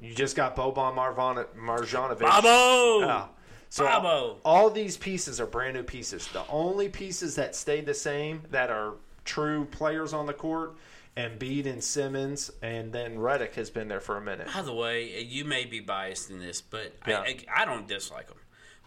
You 0.00 0.12
just 0.14 0.34
got 0.36 0.56
Boban 0.56 0.94
Marvan- 0.96 1.46
Marjanovic. 1.56 2.18
Bobo. 2.20 3.00
Yeah. 3.06 3.26
So 3.70 3.84
Bravo. 3.84 4.08
all, 4.08 4.40
all 4.44 4.70
these 4.70 4.96
pieces 4.96 5.40
are 5.40 5.46
brand 5.46 5.74
new 5.74 5.82
pieces. 5.82 6.26
The 6.28 6.46
only 6.48 6.88
pieces 6.88 7.34
that 7.36 7.54
stayed 7.54 7.86
the 7.86 7.94
same 7.94 8.42
that 8.50 8.70
are 8.70 8.94
true 9.24 9.66
players 9.66 10.12
on 10.12 10.26
the 10.26 10.32
court, 10.32 10.76
Embiid 11.16 11.66
and 11.66 11.82
Simmons, 11.84 12.50
and 12.62 12.92
then 12.92 13.16
Redick 13.16 13.54
has 13.54 13.68
been 13.70 13.88
there 13.88 14.00
for 14.00 14.16
a 14.16 14.20
minute. 14.20 14.48
By 14.52 14.62
the 14.62 14.72
way, 14.72 15.22
you 15.22 15.44
may 15.44 15.64
be 15.64 15.80
biased 15.80 16.30
in 16.30 16.38
this, 16.38 16.62
but 16.62 16.94
Yeah. 17.06 17.20
I, 17.20 17.24
I, 17.24 17.62
I 17.62 17.64
don't 17.64 17.86
dislike 17.86 18.28
them. 18.28 18.38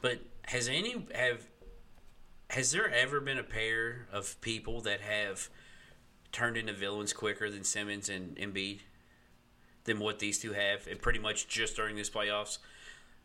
But 0.02 0.20
has 0.44 0.68
any 0.68 1.06
have 1.14 1.48
has 2.50 2.72
there 2.72 2.90
ever 2.90 3.22
been 3.22 3.38
a 3.38 3.44
pair 3.44 4.08
of 4.12 4.40
people 4.42 4.82
that 4.82 5.00
have 5.02 5.50
turned 6.32 6.58
into 6.58 6.74
villains 6.74 7.14
quicker 7.14 7.50
than 7.50 7.64
Simmons 7.64 8.10
and 8.10 8.36
Embiid 8.36 8.80
than 9.86 10.00
what 10.00 10.20
these 10.20 10.40
two 10.40 10.54
have, 10.54 10.88
and 10.88 11.02
pretty 11.02 11.20
much 11.20 11.48
just 11.48 11.76
during 11.76 11.96
this 11.96 12.10
playoffs? 12.10 12.58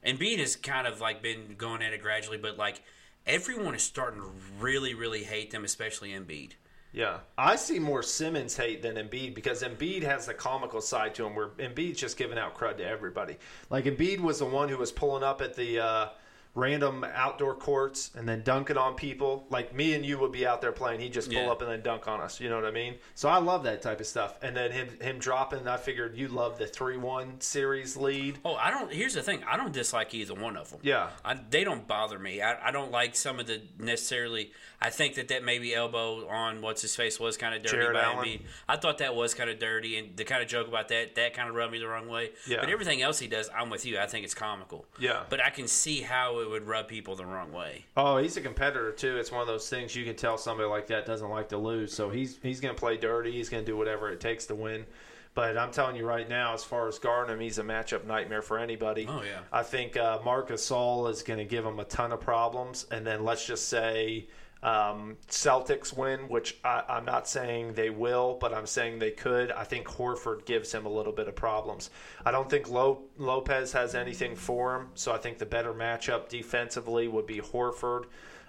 Embiid 0.07 0.39
has 0.39 0.57
kind 0.57 0.87
of 0.87 1.01
like 1.01 1.21
been 1.23 1.57
going 1.59 1.83
at 1.83 1.93
it 1.93 2.01
gradually, 2.01 2.39
but 2.39 2.57
like 2.57 2.83
everyone 3.27 3.75
is 3.75 3.83
starting 3.83 4.21
to 4.21 4.31
really, 4.61 4.95
really 4.95 5.25
hate 5.25 5.51
them, 5.51 5.65
especially 5.65 6.11
Embiid. 6.11 6.53
Yeah, 6.93 7.19
I 7.37 7.57
see 7.57 7.79
more 7.79 8.03
Simmons 8.03 8.57
hate 8.57 8.81
than 8.81 8.95
Embiid 8.97 9.35
because 9.35 9.63
Embiid 9.63 10.03
has 10.03 10.27
the 10.27 10.33
comical 10.33 10.81
side 10.81 11.15
to 11.17 11.27
him, 11.27 11.35
where 11.35 11.49
Embiid's 11.59 11.99
just 11.99 12.17
giving 12.17 12.39
out 12.39 12.57
crud 12.57 12.79
to 12.79 12.87
everybody. 12.87 13.37
Like 13.69 13.85
Embiid 13.85 14.21
was 14.21 14.39
the 14.39 14.47
one 14.47 14.69
who 14.69 14.79
was 14.79 14.93
pulling 14.93 15.23
up 15.23 15.43
at 15.43 15.55
the 15.55 15.81
uh, 15.81 16.09
random 16.57 17.05
outdoor 17.15 17.55
courts 17.55 18.11
and 18.17 18.27
then 18.29 18.43
dunking 18.43 18.77
on 18.79 18.95
people. 18.95 19.47
Like 19.51 19.75
me 19.75 19.93
and 19.95 20.05
you 20.05 20.19
would 20.19 20.33
be 20.33 20.47
out 20.47 20.61
there 20.61 20.73
playing, 20.73 21.01
he'd 21.01 21.13
just 21.13 21.29
pull 21.31 21.43
Yeah. 21.45 21.51
up 21.51 21.61
and 21.63 21.71
then 21.71 21.83
dunk 21.83 22.09
on 22.09 22.21
us. 22.21 22.41
You 22.41 22.49
know 22.49 22.57
what 22.57 22.65
I 22.65 22.71
mean? 22.71 22.97
So 23.15 23.29
I 23.29 23.39
love 23.39 23.63
that 23.65 23.83
type 23.83 24.01
of 24.01 24.07
stuff. 24.07 24.37
And 24.43 24.57
then 24.57 24.73
him 24.73 24.89
him 25.01 25.19
dropping. 25.19 25.69
I 25.69 25.77
figured 25.77 26.17
you 26.17 26.29
love 26.29 26.59
the 26.59 26.67
three 26.67 26.97
one 26.97 27.41
series 27.41 27.97
lead. 27.97 28.39
Oh, 28.45 28.55
I 28.57 28.71
don't. 28.71 28.91
Here's 28.93 29.15
the 29.15 29.23
thing: 29.23 29.45
I 29.49 29.57
don't 29.57 29.73
dislike 29.73 30.15
either 30.15 30.35
one 30.35 30.57
of 30.57 30.71
them. 30.71 30.81
Yeah. 30.83 31.11
I, 31.25 31.35
they 31.51 31.63
don't 31.63 31.87
bother 31.87 32.19
me. 32.19 32.41
I, 32.41 32.69
I 32.69 32.71
don't 32.71 32.91
like 32.91 33.15
some 33.15 33.39
of 33.39 33.47
the 33.47 33.61
necessarily. 33.79 34.51
I 34.81 34.91
think 34.91 35.15
that 35.15 35.29
that 35.29 35.43
maybe 35.43 35.75
elbow 35.75 36.27
on 36.29 36.61
what's 36.61 36.83
his 36.83 36.95
face 36.95 37.19
was 37.19 37.37
kind 37.37 37.55
of 37.55 37.63
dirty 37.63 37.77
Jarrett 37.79 37.95
by 37.95 38.03
Allen. 38.03 38.27
Embiid. 38.29 38.41
I 38.69 38.77
thought 38.77 38.99
that 38.99 39.15
was 39.15 39.33
kind 39.35 39.49
of 39.51 39.59
dirty, 39.59 39.97
and 39.99 40.17
the 40.17 40.25
kind 40.25 40.43
of 40.43 40.49
joke 40.49 40.69
about 40.69 40.89
that 40.89 41.15
that 41.17 41.35
kind 41.35 41.49
of 41.49 41.55
rubbed 41.55 41.73
me 41.73 41.79
the 41.79 41.89
wrong 41.89 42.09
way. 42.09 42.31
Yeah. 42.47 42.59
But 42.61 42.71
everything 42.71 43.03
else 43.03 43.19
he 43.19 43.27
does, 43.27 43.49
I'm 43.57 43.71
with 43.71 43.85
you. 43.87 43.99
I 43.99 44.07
think 44.07 44.25
it's 44.25 44.35
comical. 44.35 44.87
Yeah. 44.99 45.23
But 45.29 45.43
I 45.43 45.51
can 45.51 45.67
see 45.69 46.01
how 46.03 46.41
it 46.41 46.46
would 46.51 46.67
rub 46.67 46.89
people 46.89 47.17
the 47.17 47.27
wrong 47.27 47.53
way. 47.53 47.85
Oh, 47.97 48.19
he's 48.19 48.37
a 48.37 48.41
competitor 48.41 48.93
too. 48.93 49.17
It's 49.17 49.33
one 49.33 49.41
of 49.41 49.47
those 49.47 49.69
things 49.69 49.95
you 49.95 50.05
can 50.05 50.17
tell 50.17 50.39
somebody 50.39 50.69
like 50.69 50.87
that 50.89 51.07
doesn't 51.07 51.29
like 51.29 51.49
to 51.51 51.59
lose. 51.59 51.93
So 51.93 52.11
he's 52.11 52.39
he's 52.43 52.61
going 52.61 52.75
to 52.75 52.79
play 52.79 52.97
dirty. 52.97 53.33
He's 53.33 53.49
going 53.49 53.65
to 53.65 53.71
do 53.71 53.77
whatever 53.77 54.11
it 54.11 54.21
takes 54.21 54.47
to 54.47 54.55
win. 54.55 54.87
But 55.35 55.59
I'm 55.59 55.71
telling 55.71 55.97
you 55.97 56.07
right 56.07 56.27
now, 56.27 56.55
as 56.55 56.65
far 56.65 56.89
as 56.89 56.99
Garnham, 56.99 57.43
he's 57.43 57.59
a 57.59 57.63
matchup 57.63 58.07
nightmare 58.07 58.41
for 58.41 58.59
anybody. 58.59 59.07
Oh, 59.07 59.21
yeah. 59.23 59.41
I 59.53 59.63
think 59.63 59.95
uh, 59.95 60.19
Marc 60.25 60.49
Gasol 60.49 61.11
is 61.11 61.23
going 61.23 61.39
to 61.39 61.45
give 61.45 61.63
him 61.63 61.79
a 61.79 61.85
ton 61.85 62.11
of 62.11 62.21
problems. 62.21 62.87
And 62.91 63.07
then 63.07 63.23
let's 63.23 63.47
just 63.47 63.69
say 63.69 64.29
um, 64.63 65.17
Celtics 65.29 65.97
win, 65.97 66.29
which 66.29 66.57
I, 66.65 66.83
I'm 66.89 67.05
not 67.05 67.29
saying 67.29 67.75
they 67.75 67.91
will, 67.91 68.39
but 68.41 68.55
I'm 68.55 68.67
saying 68.67 68.99
they 68.99 69.11
could. 69.11 69.53
I 69.53 69.65
think 69.65 69.87
Horford 69.87 70.47
gives 70.47 70.73
him 70.73 70.87
a 70.87 70.89
little 70.89 71.13
bit 71.13 71.29
of 71.29 71.37
problems. 71.37 71.91
I 72.25 72.31
don't 72.31 72.49
think 72.49 72.69
Lo- 72.69 73.03
Lopez 73.19 73.73
has 73.73 73.95
anything 73.95 74.35
for 74.35 74.77
him, 74.77 74.89
so 74.95 75.13
I 75.13 75.19
think 75.19 75.39
the 75.39 75.47
better 75.47 75.73
matchup 75.73 76.29
defensively 76.29 77.07
would 77.07 77.27
be 77.27 77.41
Horford. 77.41 78.05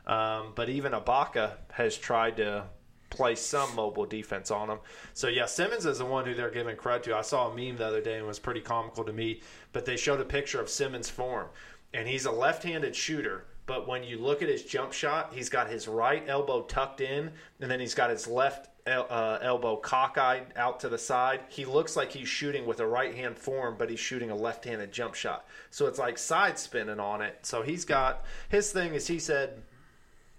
Um, 0.05 0.53
but 0.55 0.70
even 0.70 0.93
Ibaka 0.93 1.58
has 1.72 1.97
tried 1.97 2.38
to 2.38 2.64
play 3.10 3.36
some 3.36 3.74
mobile 3.76 4.05
defense 4.05 4.51
on 4.51 4.70
him. 4.70 4.80
So 5.14 5.28
yeah, 5.28 5.45
Simmons 5.45 5.86
is 5.86 5.99
the 5.99 6.05
one 6.05 6.26
who 6.26 6.34
they're 6.34 6.49
giving 6.49 6.76
credit 6.76 7.03
to. 7.03 7.18
I 7.18 7.22
saw 7.22 7.49
a 7.49 7.55
meme 7.55 7.78
the 7.78 7.86
other 7.86 8.01
day 8.01 8.14
and 8.14 8.24
it 8.24 8.28
was 8.28 8.39
pretty 8.39 8.62
comical 8.62 9.03
to 9.03 9.14
me, 9.14 9.41
but 9.74 9.86
they 9.86 9.97
showed 9.97 10.22
a 10.22 10.26
picture 10.26 10.62
of 10.62 10.70
Simmons' 10.70 11.10
form, 11.10 11.47
and 11.93 12.08
he's 12.08 12.26
a 12.26 12.32
left-handed 12.32 12.95
shooter. 12.95 13.45
But 13.68 13.88
when 13.88 14.03
you 14.03 14.18
look 14.18 14.41
at 14.41 14.49
his 14.49 14.63
jump 14.63 14.93
shot, 14.93 15.34
he's 15.34 15.49
got 15.49 15.70
his 15.70 15.88
right 15.88 16.24
elbow 16.28 16.61
tucked 16.63 17.01
in, 17.01 17.32
and 17.61 17.70
then 17.70 17.80
he's 17.80 17.93
got 17.93 18.09
his 18.09 18.26
left 18.26 18.70
el- 18.88 19.05
uh, 19.09 19.39
elbow 19.41 19.76
cockeyed 19.76 20.43
out 20.55 20.80
to 20.80 20.89
the 20.89 20.97
side. 20.97 21.41
He 21.49 21.65
looks 21.65 21.95
like 21.97 22.09
he's 22.11 22.30
shooting 22.30 22.65
with 22.65 22.80
a 22.80 22.88
right 22.88 23.13
hand 23.13 23.38
form, 23.38 23.76
but 23.78 23.89
he's 23.89 23.99
shooting 23.99 24.32
a 24.32 24.36
left 24.36 24.63
handed 24.63 24.91
jump 24.93 25.13
shot. 25.15 25.45
So 25.70 25.86
it's 25.86 25.99
like 25.99 26.18
side 26.18 26.57
spinning 26.57 26.99
on 26.99 27.22
it. 27.22 27.39
So 27.43 27.61
he's 27.61 27.84
got 27.86 28.24
his 28.49 28.72
thing 28.72 28.93
is 28.93 29.05
he 29.05 29.20
said, 29.20 29.61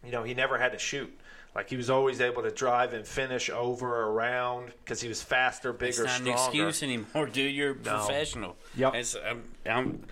you 0.02 0.10
know, 0.10 0.22
he 0.24 0.32
never 0.32 0.56
had 0.56 0.72
to 0.72 0.78
shoot. 0.78 1.12
Like 1.54 1.68
he 1.68 1.76
was 1.76 1.90
always 1.90 2.20
able 2.22 2.42
to 2.44 2.50
drive 2.50 2.92
and 2.94 3.06
finish 3.06 3.50
over 3.50 4.04
around 4.04 4.72
because 4.84 5.00
he 5.02 5.08
was 5.08 5.20
faster, 5.22 5.72
bigger, 5.74 5.88
It's 5.88 5.98
not 5.98 6.06
an 6.20 6.26
stronger. 6.26 6.38
excuse 6.68 6.82
anymore, 6.82 7.26
dude. 7.26 7.54
You're 7.54 7.72
a 7.72 7.74
professional. 7.74 8.56
Yep. 8.76 8.94
I'm, 9.26 9.42
I'm, 9.66 10.04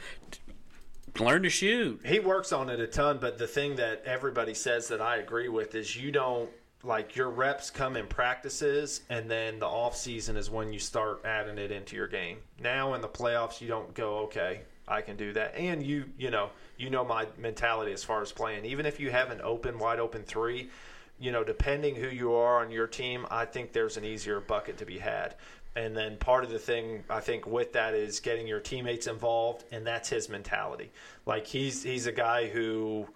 learn 1.21 1.43
to 1.43 1.51
shoot. 1.51 2.01
He 2.05 2.21
works 2.21 2.53
on 2.53 2.71
it 2.71 2.81
a 2.81 2.87
ton, 2.87 3.19
but 3.21 3.39
the 3.39 3.47
thing 3.47 3.77
that 3.77 4.03
everybody 4.05 4.55
says 4.55 4.89
that 4.89 5.01
I 5.01 5.17
agree 5.17 5.49
with 5.49 5.75
is 5.75 5.97
you 5.97 6.13
don't 6.13 6.51
like 6.83 7.17
your 7.17 7.31
reps 7.31 7.71
come 7.71 7.97
in 7.97 8.07
practices 8.07 9.03
and 9.11 9.31
then 9.31 9.59
the 9.59 9.67
off 9.67 9.97
season 9.97 10.37
is 10.37 10.51
when 10.51 10.73
you 10.73 10.79
start 10.79 11.23
adding 11.25 11.59
it 11.59 11.71
into 11.71 11.97
your 11.97 12.07
game. 12.07 12.39
Now 12.63 12.95
in 12.95 13.01
the 13.01 13.09
playoffs 13.09 13.61
you 13.61 13.69
don't 13.69 13.93
go, 13.95 14.19
okay, 14.19 14.61
I 14.87 15.01
can 15.01 15.17
do 15.17 15.33
that. 15.33 15.55
And 15.57 15.83
you 15.83 16.05
you 16.17 16.31
know, 16.31 16.51
you 16.77 16.91
know 16.91 17.05
my 17.05 17.27
mentality 17.39 17.93
as 17.93 18.05
far 18.05 18.23
as 18.23 18.31
playing. 18.31 18.65
Even 18.65 18.87
if 18.87 19.01
you 19.01 19.11
have 19.11 19.31
an 19.31 19.41
open, 19.43 19.79
wide 19.79 19.99
open 19.99 20.23
three, 20.23 20.71
you 21.19 21.33
know, 21.33 21.43
depending 21.43 21.95
who 21.97 22.09
you 22.09 22.35
are 22.35 22.61
on 22.61 22.71
your 22.71 22.87
team, 22.87 23.27
I 23.31 23.47
think 23.47 23.73
there's 23.73 23.97
an 23.97 24.05
easier 24.05 24.41
bucket 24.41 24.79
to 24.79 24.87
be 24.87 24.99
had. 24.99 25.35
And 25.77 25.95
then 25.95 26.17
part 26.17 26.43
of 26.43 26.51
the 26.51 26.59
thing 26.59 27.05
I 27.11 27.21
think 27.21 27.47
with 27.47 27.75
that 27.75 27.93
is 27.93 28.19
getting 28.19 28.47
your 28.47 28.61
teammates 28.61 29.07
involved, 29.07 29.65
and 29.71 29.87
that's 29.87 30.09
his 30.09 30.31
mentality. 30.31 30.91
Like 31.27 31.47
he's 31.47 31.83
he's 31.83 32.07
a 32.07 32.13
guy 32.13 32.49
who, 32.49 33.07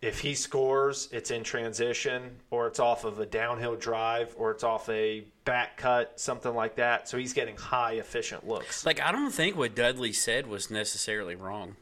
if 0.00 0.18
he 0.18 0.34
scores, 0.34 1.10
it's 1.12 1.30
in 1.30 1.44
transition, 1.44 2.36
or 2.50 2.66
it's 2.66 2.80
off 2.80 3.04
of 3.04 3.20
a 3.20 3.26
downhill 3.26 3.76
drive, 3.76 4.34
or 4.38 4.50
it's 4.52 4.64
off 4.64 4.88
a 4.88 5.24
back 5.44 5.76
cut, 5.76 6.18
something 6.18 6.54
like 6.54 6.76
that. 6.76 7.10
So 7.10 7.18
he's 7.18 7.34
getting 7.34 7.56
high 7.56 7.94
efficient 7.94 8.48
looks. 8.48 8.86
Like 8.86 9.02
I 9.02 9.12
don't 9.12 9.30
think 9.30 9.56
what 9.56 9.74
Dudley 9.74 10.14
said 10.14 10.46
was 10.46 10.70
necessarily 10.70 11.34
wrong. 11.34 11.76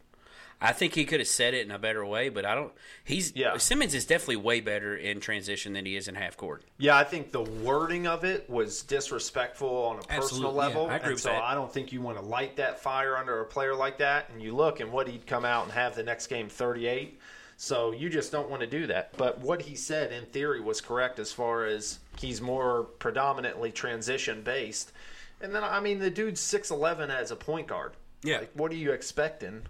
I 0.60 0.72
think 0.72 0.94
he 0.94 1.04
could 1.04 1.20
have 1.20 1.28
said 1.28 1.52
it 1.52 1.66
in 1.66 1.70
a 1.70 1.78
better 1.78 2.04
way, 2.04 2.30
but 2.30 2.46
I 2.46 2.54
don't. 2.54 2.72
He's 3.04 3.34
Yeah. 3.36 3.58
Simmons 3.58 3.94
is 3.94 4.06
definitely 4.06 4.36
way 4.36 4.60
better 4.60 4.96
in 4.96 5.20
transition 5.20 5.74
than 5.74 5.84
he 5.84 5.96
is 5.96 6.08
in 6.08 6.14
half 6.14 6.36
court. 6.36 6.64
Yeah, 6.78 6.96
I 6.96 7.04
think 7.04 7.30
the 7.30 7.42
wording 7.42 8.06
of 8.06 8.24
it 8.24 8.48
was 8.48 8.82
disrespectful 8.82 9.68
on 9.68 9.96
a 9.96 10.02
personal 10.02 10.22
Absolutely, 10.22 10.58
yeah, 10.58 10.66
level. 10.66 10.86
I 10.88 10.96
agree 10.96 11.10
and 11.10 11.20
so 11.20 11.28
that. 11.28 11.42
I 11.42 11.54
don't 11.54 11.70
think 11.72 11.92
you 11.92 12.00
want 12.00 12.16
to 12.18 12.24
light 12.24 12.56
that 12.56 12.80
fire 12.80 13.16
under 13.16 13.40
a 13.40 13.44
player 13.44 13.74
like 13.74 13.98
that. 13.98 14.30
And 14.30 14.40
you 14.40 14.54
look 14.54 14.80
and 14.80 14.90
what 14.90 15.08
he'd 15.08 15.26
come 15.26 15.44
out 15.44 15.64
and 15.64 15.72
have 15.72 15.94
the 15.94 16.02
next 16.02 16.28
game 16.28 16.48
38. 16.48 17.20
So 17.58 17.92
you 17.92 18.08
just 18.08 18.32
don't 18.32 18.48
want 18.50 18.60
to 18.60 18.66
do 18.66 18.86
that. 18.86 19.16
But 19.16 19.40
what 19.40 19.62
he 19.62 19.74
said 19.74 20.12
in 20.12 20.24
theory 20.26 20.60
was 20.60 20.80
correct 20.80 21.18
as 21.18 21.32
far 21.32 21.66
as 21.66 21.98
he's 22.18 22.40
more 22.40 22.84
predominantly 22.98 23.72
transition 23.72 24.42
based. 24.42 24.92
And 25.40 25.54
then 25.54 25.64
I 25.64 25.80
mean 25.80 25.98
the 25.98 26.10
dude's 26.10 26.40
6'11 26.40 27.10
as 27.10 27.30
a 27.30 27.36
point 27.36 27.66
guard. 27.66 27.92
Yeah. 28.22 28.38
Like, 28.38 28.52
what 28.54 28.72
are 28.72 28.76
you 28.76 28.92
expecting? 28.92 29.62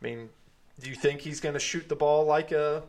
I 0.00 0.04
mean, 0.04 0.28
do 0.80 0.90
you 0.90 0.96
think 0.96 1.20
he's 1.20 1.40
going 1.40 1.54
to 1.54 1.60
shoot 1.60 1.88
the 1.88 1.96
ball 1.96 2.24
like 2.24 2.52
a 2.52 2.84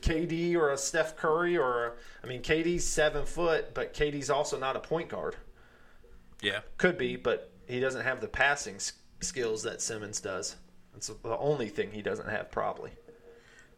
KD 0.00 0.54
or 0.56 0.70
a 0.70 0.78
Steph 0.78 1.16
Curry 1.16 1.56
or 1.56 1.86
a, 1.86 1.92
I 2.24 2.26
mean 2.26 2.42
KD's 2.42 2.84
seven 2.84 3.24
foot, 3.24 3.74
but 3.74 3.94
KD's 3.94 4.30
also 4.30 4.58
not 4.58 4.76
a 4.76 4.80
point 4.80 5.08
guard. 5.08 5.36
Yeah. 6.42 6.60
Could 6.78 6.98
be, 6.98 7.16
but 7.16 7.50
he 7.68 7.80
doesn't 7.80 8.02
have 8.02 8.20
the 8.20 8.28
passing 8.28 8.76
skills 9.20 9.62
that 9.62 9.82
Simmons 9.82 10.20
does. 10.20 10.56
That's 10.92 11.08
the 11.08 11.38
only 11.38 11.68
thing 11.68 11.90
he 11.92 12.02
doesn't 12.02 12.28
have, 12.28 12.50
probably. 12.50 12.90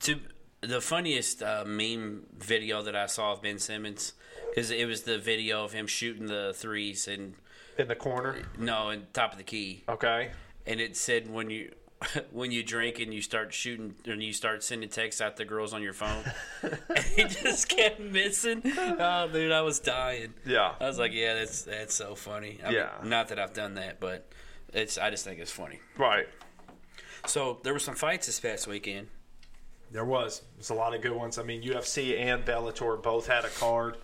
To 0.01 0.19
the 0.63 0.81
funniest 0.81 1.43
uh, 1.43 1.65
meme 1.67 2.27
video 2.39 2.83
that 2.83 2.97
I 2.97 3.07
saw 3.07 3.33
of 3.33 3.43
Ben 3.43 3.59
Simmons 3.59 4.15
because 4.49 4.71
it 4.71 4.87
was 4.87 5.03
the 5.03 5.19
video 5.19 5.65
of 5.65 5.73
him 5.73 5.87
shooting 5.87 6.27
the 6.27 6.53
threes 6.55 7.09
and 7.09 7.35
In 7.79 7.89
the 7.89 7.95
corner, 7.95 8.37
no, 8.59 8.91
in 8.91 9.07
top 9.13 9.33
of 9.33 9.39
the 9.39 9.45
key, 9.45 9.85
okay. 9.89 10.31
and 10.67 10.81
it 10.81 10.97
said 10.97 11.31
when 11.31 11.51
you. 11.51 11.73
When 12.33 12.51
you 12.51 12.63
drink 12.63 12.99
and 13.01 13.13
you 13.13 13.21
start 13.23 13.53
shooting 13.55 13.95
and 14.07 14.23
you 14.23 14.33
start 14.33 14.63
sending 14.65 14.89
texts 14.89 15.21
out 15.21 15.37
to 15.37 15.45
girls 15.45 15.73
on 15.73 15.83
your 15.83 15.93
phone, 15.93 16.25
and 16.63 17.05
he 17.17 17.25
just 17.25 17.69
kept 17.69 18.01
missing. 18.01 18.63
Oh, 18.65 19.29
dude, 19.33 19.53
I 19.53 19.61
was 19.63 19.79
dying. 19.81 20.35
Yeah. 20.47 20.75
I 20.81 20.87
was 20.87 20.99
like, 20.99 21.13
yeah, 21.13 21.35
that's 21.35 21.63
that's 21.63 21.95
so 21.95 22.15
funny. 22.15 22.59
I 22.65 22.71
Yeah. 22.71 22.91
mean, 23.01 23.11
not 23.11 23.29
that 23.29 23.39
I've 23.39 23.53
done 23.55 23.75
that, 23.75 24.01
but 24.01 24.29
it's 24.73 24.99
I 24.99 25.11
just 25.11 25.25
think 25.25 25.39
it's 25.41 25.51
funny. 25.51 25.81
Right. 25.99 26.27
So 27.27 27.61
there 27.63 27.73
were 27.73 27.79
some 27.79 27.95
fights 27.95 28.27
this 28.27 28.41
past 28.41 28.67
weekend. 28.67 29.09
There 29.91 30.05
was. 30.05 30.43
There's 30.57 30.71
a 30.71 30.75
lot 30.75 30.95
of 30.95 31.03
good 31.03 31.13
ones. 31.13 31.39
I 31.39 31.43
mean, 31.43 31.63
UFC 31.63 32.19
and 32.19 32.45
Bellator 32.45 33.01
both 33.03 33.27
had 33.27 33.45
a 33.45 33.51
card, 33.51 33.99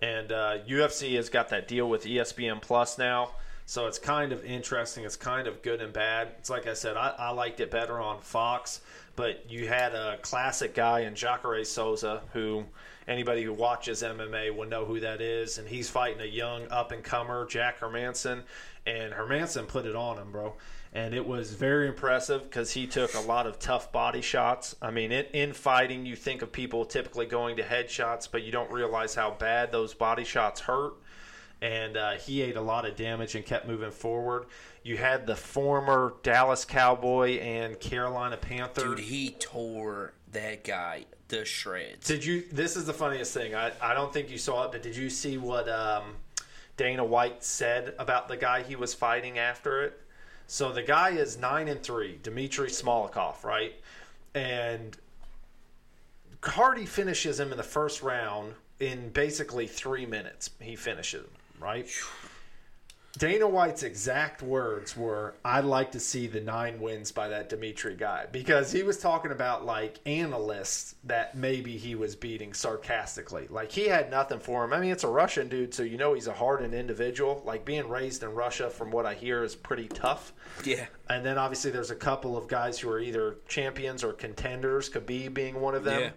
and 0.00 0.32
uh, 0.32 0.58
UFC 0.66 1.16
has 1.16 1.28
got 1.28 1.50
that 1.50 1.68
deal 1.68 1.88
with 1.88 2.04
ESPN 2.04 2.60
Plus 2.62 2.96
now. 2.98 3.32
So 3.66 3.86
it's 3.86 3.98
kind 3.98 4.32
of 4.32 4.44
interesting. 4.44 5.04
It's 5.04 5.16
kind 5.16 5.46
of 5.46 5.62
good 5.62 5.80
and 5.80 5.92
bad. 5.92 6.28
It's 6.38 6.50
like 6.50 6.66
I 6.66 6.74
said, 6.74 6.96
I, 6.96 7.14
I 7.18 7.30
liked 7.30 7.60
it 7.60 7.70
better 7.70 7.98
on 7.98 8.20
Fox, 8.20 8.82
but 9.16 9.50
you 9.50 9.68
had 9.68 9.94
a 9.94 10.18
classic 10.18 10.74
guy 10.74 11.00
in 11.00 11.14
Jacare 11.14 11.64
Souza 11.64 12.22
who 12.34 12.64
anybody 13.08 13.42
who 13.42 13.54
watches 13.54 14.02
MMA 14.02 14.54
will 14.54 14.68
know 14.68 14.84
who 14.84 15.00
that 15.00 15.22
is, 15.22 15.58
and 15.58 15.66
he's 15.66 15.88
fighting 15.88 16.20
a 16.20 16.26
young 16.26 16.70
up 16.70 16.92
and 16.92 17.02
comer, 17.02 17.46
Jack 17.46 17.80
Hermansson, 17.80 18.42
and 18.86 19.14
Hermansson 19.14 19.66
put 19.66 19.86
it 19.86 19.96
on 19.96 20.18
him, 20.18 20.30
bro. 20.30 20.54
And 20.92 21.12
it 21.12 21.26
was 21.26 21.52
very 21.52 21.88
impressive 21.88 22.44
because 22.44 22.70
he 22.70 22.86
took 22.86 23.14
a 23.14 23.20
lot 23.20 23.46
of 23.46 23.58
tough 23.58 23.90
body 23.90 24.20
shots. 24.20 24.76
I 24.80 24.90
mean, 24.92 25.10
in, 25.10 25.24
in 25.32 25.52
fighting, 25.52 26.06
you 26.06 26.14
think 26.14 26.42
of 26.42 26.52
people 26.52 26.84
typically 26.84 27.26
going 27.26 27.56
to 27.56 27.62
headshots, 27.62 28.28
but 28.30 28.42
you 28.42 28.52
don't 28.52 28.70
realize 28.70 29.14
how 29.14 29.32
bad 29.32 29.72
those 29.72 29.92
body 29.92 30.22
shots 30.22 30.60
hurt 30.60 30.94
and 31.62 31.96
uh, 31.96 32.12
he 32.12 32.42
ate 32.42 32.56
a 32.56 32.60
lot 32.60 32.84
of 32.84 32.96
damage 32.96 33.34
and 33.34 33.44
kept 33.44 33.66
moving 33.66 33.90
forward. 33.90 34.46
You 34.82 34.96
had 34.96 35.26
the 35.26 35.36
former 35.36 36.14
Dallas 36.22 36.64
Cowboy 36.64 37.38
and 37.38 37.78
Carolina 37.80 38.36
Panther. 38.36 38.88
Dude, 38.88 38.98
he 38.98 39.30
tore 39.30 40.12
that 40.32 40.64
guy 40.64 41.06
to 41.28 41.44
shreds. 41.44 42.06
Did 42.06 42.24
you? 42.24 42.44
This 42.52 42.76
is 42.76 42.84
the 42.84 42.92
funniest 42.92 43.32
thing. 43.32 43.54
I, 43.54 43.72
I 43.80 43.94
don't 43.94 44.12
think 44.12 44.30
you 44.30 44.38
saw 44.38 44.64
it, 44.64 44.72
but 44.72 44.82
did 44.82 44.96
you 44.96 45.08
see 45.08 45.38
what 45.38 45.68
um, 45.68 46.16
Dana 46.76 47.04
White 47.04 47.42
said 47.42 47.94
about 47.98 48.28
the 48.28 48.36
guy 48.36 48.62
he 48.62 48.76
was 48.76 48.92
fighting 48.94 49.38
after 49.38 49.82
it? 49.82 50.00
So 50.46 50.72
the 50.72 50.82
guy 50.82 51.10
is 51.10 51.38
nine 51.38 51.68
and 51.68 51.82
three, 51.82 52.18
Dmitry 52.22 52.68
Smoliakov, 52.68 53.44
right? 53.44 53.74
And 54.34 54.96
Hardy 56.42 56.84
finishes 56.86 57.40
him 57.40 57.50
in 57.50 57.56
the 57.56 57.62
first 57.62 58.02
round 58.02 58.54
in 58.80 59.08
basically 59.10 59.66
three 59.66 60.04
minutes. 60.04 60.50
He 60.60 60.76
finishes 60.76 61.22
him, 61.22 61.30
right? 61.64 61.88
Dana 63.16 63.46
White's 63.46 63.84
exact 63.84 64.42
words 64.42 64.96
were, 64.96 65.36
"I'd 65.44 65.64
like 65.64 65.92
to 65.92 66.00
see 66.00 66.26
the 66.26 66.40
nine 66.40 66.80
wins 66.80 67.12
by 67.12 67.28
that 67.28 67.48
Dimitri 67.48 67.94
guy," 67.94 68.26
because 68.30 68.72
he 68.72 68.82
was 68.82 68.98
talking 68.98 69.30
about 69.30 69.64
like 69.64 70.00
analysts 70.04 70.96
that 71.04 71.36
maybe 71.36 71.76
he 71.76 71.94
was 71.94 72.16
beating 72.16 72.52
sarcastically. 72.52 73.46
Like 73.48 73.70
he 73.70 73.86
had 73.86 74.10
nothing 74.10 74.40
for 74.40 74.64
him. 74.64 74.72
I 74.72 74.80
mean, 74.80 74.90
it's 74.90 75.04
a 75.04 75.08
Russian 75.08 75.48
dude, 75.48 75.72
so 75.72 75.84
you 75.84 75.96
know 75.96 76.14
he's 76.14 76.26
a 76.26 76.32
hardened 76.32 76.74
individual. 76.74 77.40
Like 77.46 77.64
being 77.64 77.88
raised 77.88 78.24
in 78.24 78.34
Russia, 78.34 78.68
from 78.68 78.90
what 78.90 79.06
I 79.06 79.14
hear, 79.14 79.44
is 79.44 79.54
pretty 79.54 79.86
tough. 79.86 80.32
Yeah. 80.64 80.86
And 81.08 81.24
then 81.24 81.38
obviously 81.38 81.70
there's 81.70 81.92
a 81.92 81.96
couple 81.96 82.36
of 82.36 82.48
guys 82.48 82.80
who 82.80 82.90
are 82.90 82.98
either 82.98 83.36
champions 83.46 84.02
or 84.02 84.12
contenders, 84.12 84.90
Khabib 84.90 85.34
being 85.34 85.60
one 85.60 85.76
of 85.76 85.84
them. 85.84 86.00
Yeah. 86.00 86.10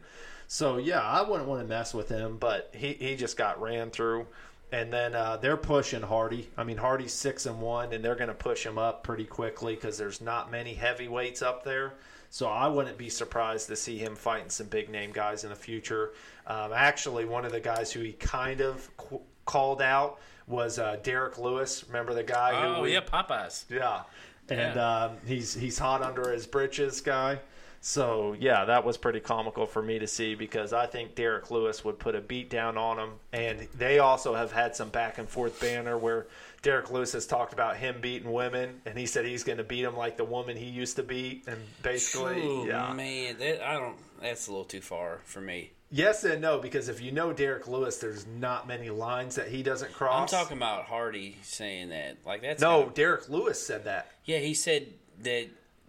So 0.48 0.78
yeah, 0.78 1.02
I 1.02 1.22
wouldn't 1.22 1.48
want 1.48 1.62
to 1.62 1.68
mess 1.68 1.94
with 1.94 2.10
him, 2.10 2.38
but 2.38 2.72
he, 2.74 2.94
he 2.94 3.16
just 3.18 3.38
got 3.38 3.62
ran 3.62 3.92
through. 3.92 4.26
And 4.72 4.92
then 4.92 5.16
uh, 5.16 5.38
they're 5.38 5.56
pushing 5.58 6.02
Hardy. 6.02 6.50
I 6.58 6.64
mean, 6.66 6.78
Hardy's 6.78 7.14
six 7.14 7.46
and 7.46 7.62
one, 7.62 7.94
and 7.94 8.04
they're 8.04 8.16
going 8.16 8.28
to 8.28 8.34
push 8.34 8.66
him 8.66 8.78
up 8.78 9.02
pretty 9.04 9.24
quickly 9.24 9.76
because 9.76 9.98
there's 9.98 10.20
not 10.20 10.52
many 10.52 10.74
heavyweights 10.74 11.42
up 11.42 11.64
there. 11.64 11.94
So 12.30 12.48
I 12.48 12.68
wouldn't 12.68 12.98
be 12.98 13.10
surprised 13.10 13.68
to 13.70 13.78
see 13.78 13.98
him 13.98 14.16
fighting 14.18 14.50
some 14.50 14.68
big 14.68 14.90
name 14.90 15.12
guys 15.14 15.46
in 15.46 15.50
the 15.50 15.56
future. 15.56 16.12
Um, 16.46 16.72
actually, 16.76 17.24
one 17.24 17.46
of 17.46 17.54
the 17.54 17.62
guys 17.62 17.92
who 17.94 18.02
he 18.02 18.12
kind 18.12 18.60
of 18.60 18.96
qu- 18.98 19.22
called 19.46 19.82
out 19.82 20.20
was 20.48 20.80
uh, 20.80 20.98
Derrick 21.02 21.38
Lewis. 21.38 21.86
Remember 21.88 22.14
the 22.14 22.24
guy? 22.24 22.52
Oh 22.54 22.76
who 22.76 22.82
we, 22.82 22.94
yeah, 22.94 23.02
Popeyes. 23.02 23.64
yeah, 23.70 24.02
and 24.50 24.76
Yeah. 24.76 25.04
Um, 25.06 25.18
he's 25.26 25.54
he's 25.54 25.78
hot 25.80 26.02
under 26.02 26.30
his 26.32 26.46
britches, 26.46 27.00
guy. 27.00 27.40
So 27.82 28.36
yeah, 28.40 28.66
that 28.66 28.84
was 28.84 28.98
pretty 28.98 29.20
comical 29.20 29.66
for 29.66 29.82
me 29.82 30.00
to 30.00 30.08
see 30.08 30.36
because 30.36 30.74
I 30.74 30.86
think 30.88 31.16
Derrick 31.16 31.52
Lewis 31.52 31.86
would 31.86 32.00
put 32.00 32.16
a 32.16 32.22
beat 32.22 32.50
down 32.50 32.78
on 32.78 32.98
him, 33.00 33.10
and 33.32 33.68
they 33.78 34.00
also 34.00 34.36
have 34.36 34.52
had 34.52 34.76
some 34.76 34.90
back 34.90 35.18
and 35.18 35.30
forth 35.30 35.60
banner 35.62 35.98
where 35.98 36.28
Derrick 36.64 36.92
Lewis 36.92 37.14
has 37.14 37.26
talked 37.28 37.54
about 37.54 37.78
him 37.78 38.02
beating 38.02 38.32
women, 38.34 38.82
and 38.86 38.98
he 38.98 39.06
said 39.06 39.26
he's 39.26 39.44
going 39.44 39.60
to 39.60 39.64
beat 39.64 39.84
him 39.86 39.96
like 39.96 40.18
the 40.18 40.26
woman 40.26 40.58
he 40.58 40.66
used 40.66 40.96
to 40.98 41.04
beat, 41.04 41.44
and 41.48 41.58
basically, 41.84 42.42
Ooh, 42.44 42.66
yeah, 42.68 42.92
man, 42.94 43.38
that, 43.38 43.62
I 43.66 43.74
don't. 43.74 43.96
That's 44.22 44.48
a 44.48 44.52
little 44.52 44.66
too 44.66 44.82
far 44.82 45.20
for 45.26 45.40
me. 45.40 45.72
yes 45.92 46.24
and 46.24 46.42
no 46.42 46.58
because 46.60 46.90
if 46.90 47.00
you 47.00 47.12
know 47.12 47.32
Derrick 47.32 47.68
Lewis, 47.68 47.98
there's 48.00 48.26
not 48.26 48.68
many 48.68 48.90
lines 48.90 49.36
that 49.36 49.48
he 49.48 49.62
doesn't 49.64 49.94
cross. 49.94 50.34
I'm 50.34 50.40
talking 50.40 50.58
about 50.58 50.86
Hardy 50.86 51.38
saying 51.44 51.90
that. 51.90 52.18
Like 52.26 52.42
that's 52.42 52.60
no, 52.62 52.80
kinda- 52.80 52.94
Derrick 52.96 53.30
Lewis 53.30 53.66
said 53.66 53.86
that. 53.86 54.12
yeah, 54.26 54.40
he 54.40 54.56
said 54.56 54.88
that 55.22 55.48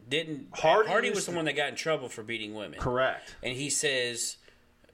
didn't 0.08 0.48
Hardy 0.52 0.88
Hardy, 0.88 1.10
was 1.10 1.26
the 1.26 1.32
one 1.32 1.44
that 1.44 1.54
got 1.56 1.68
in 1.68 1.74
trouble 1.74 2.08
for 2.08 2.22
beating 2.22 2.54
women, 2.54 2.78
Correct. 2.80 3.34
and 3.42 3.54
he 3.56 3.70
says 3.70 4.36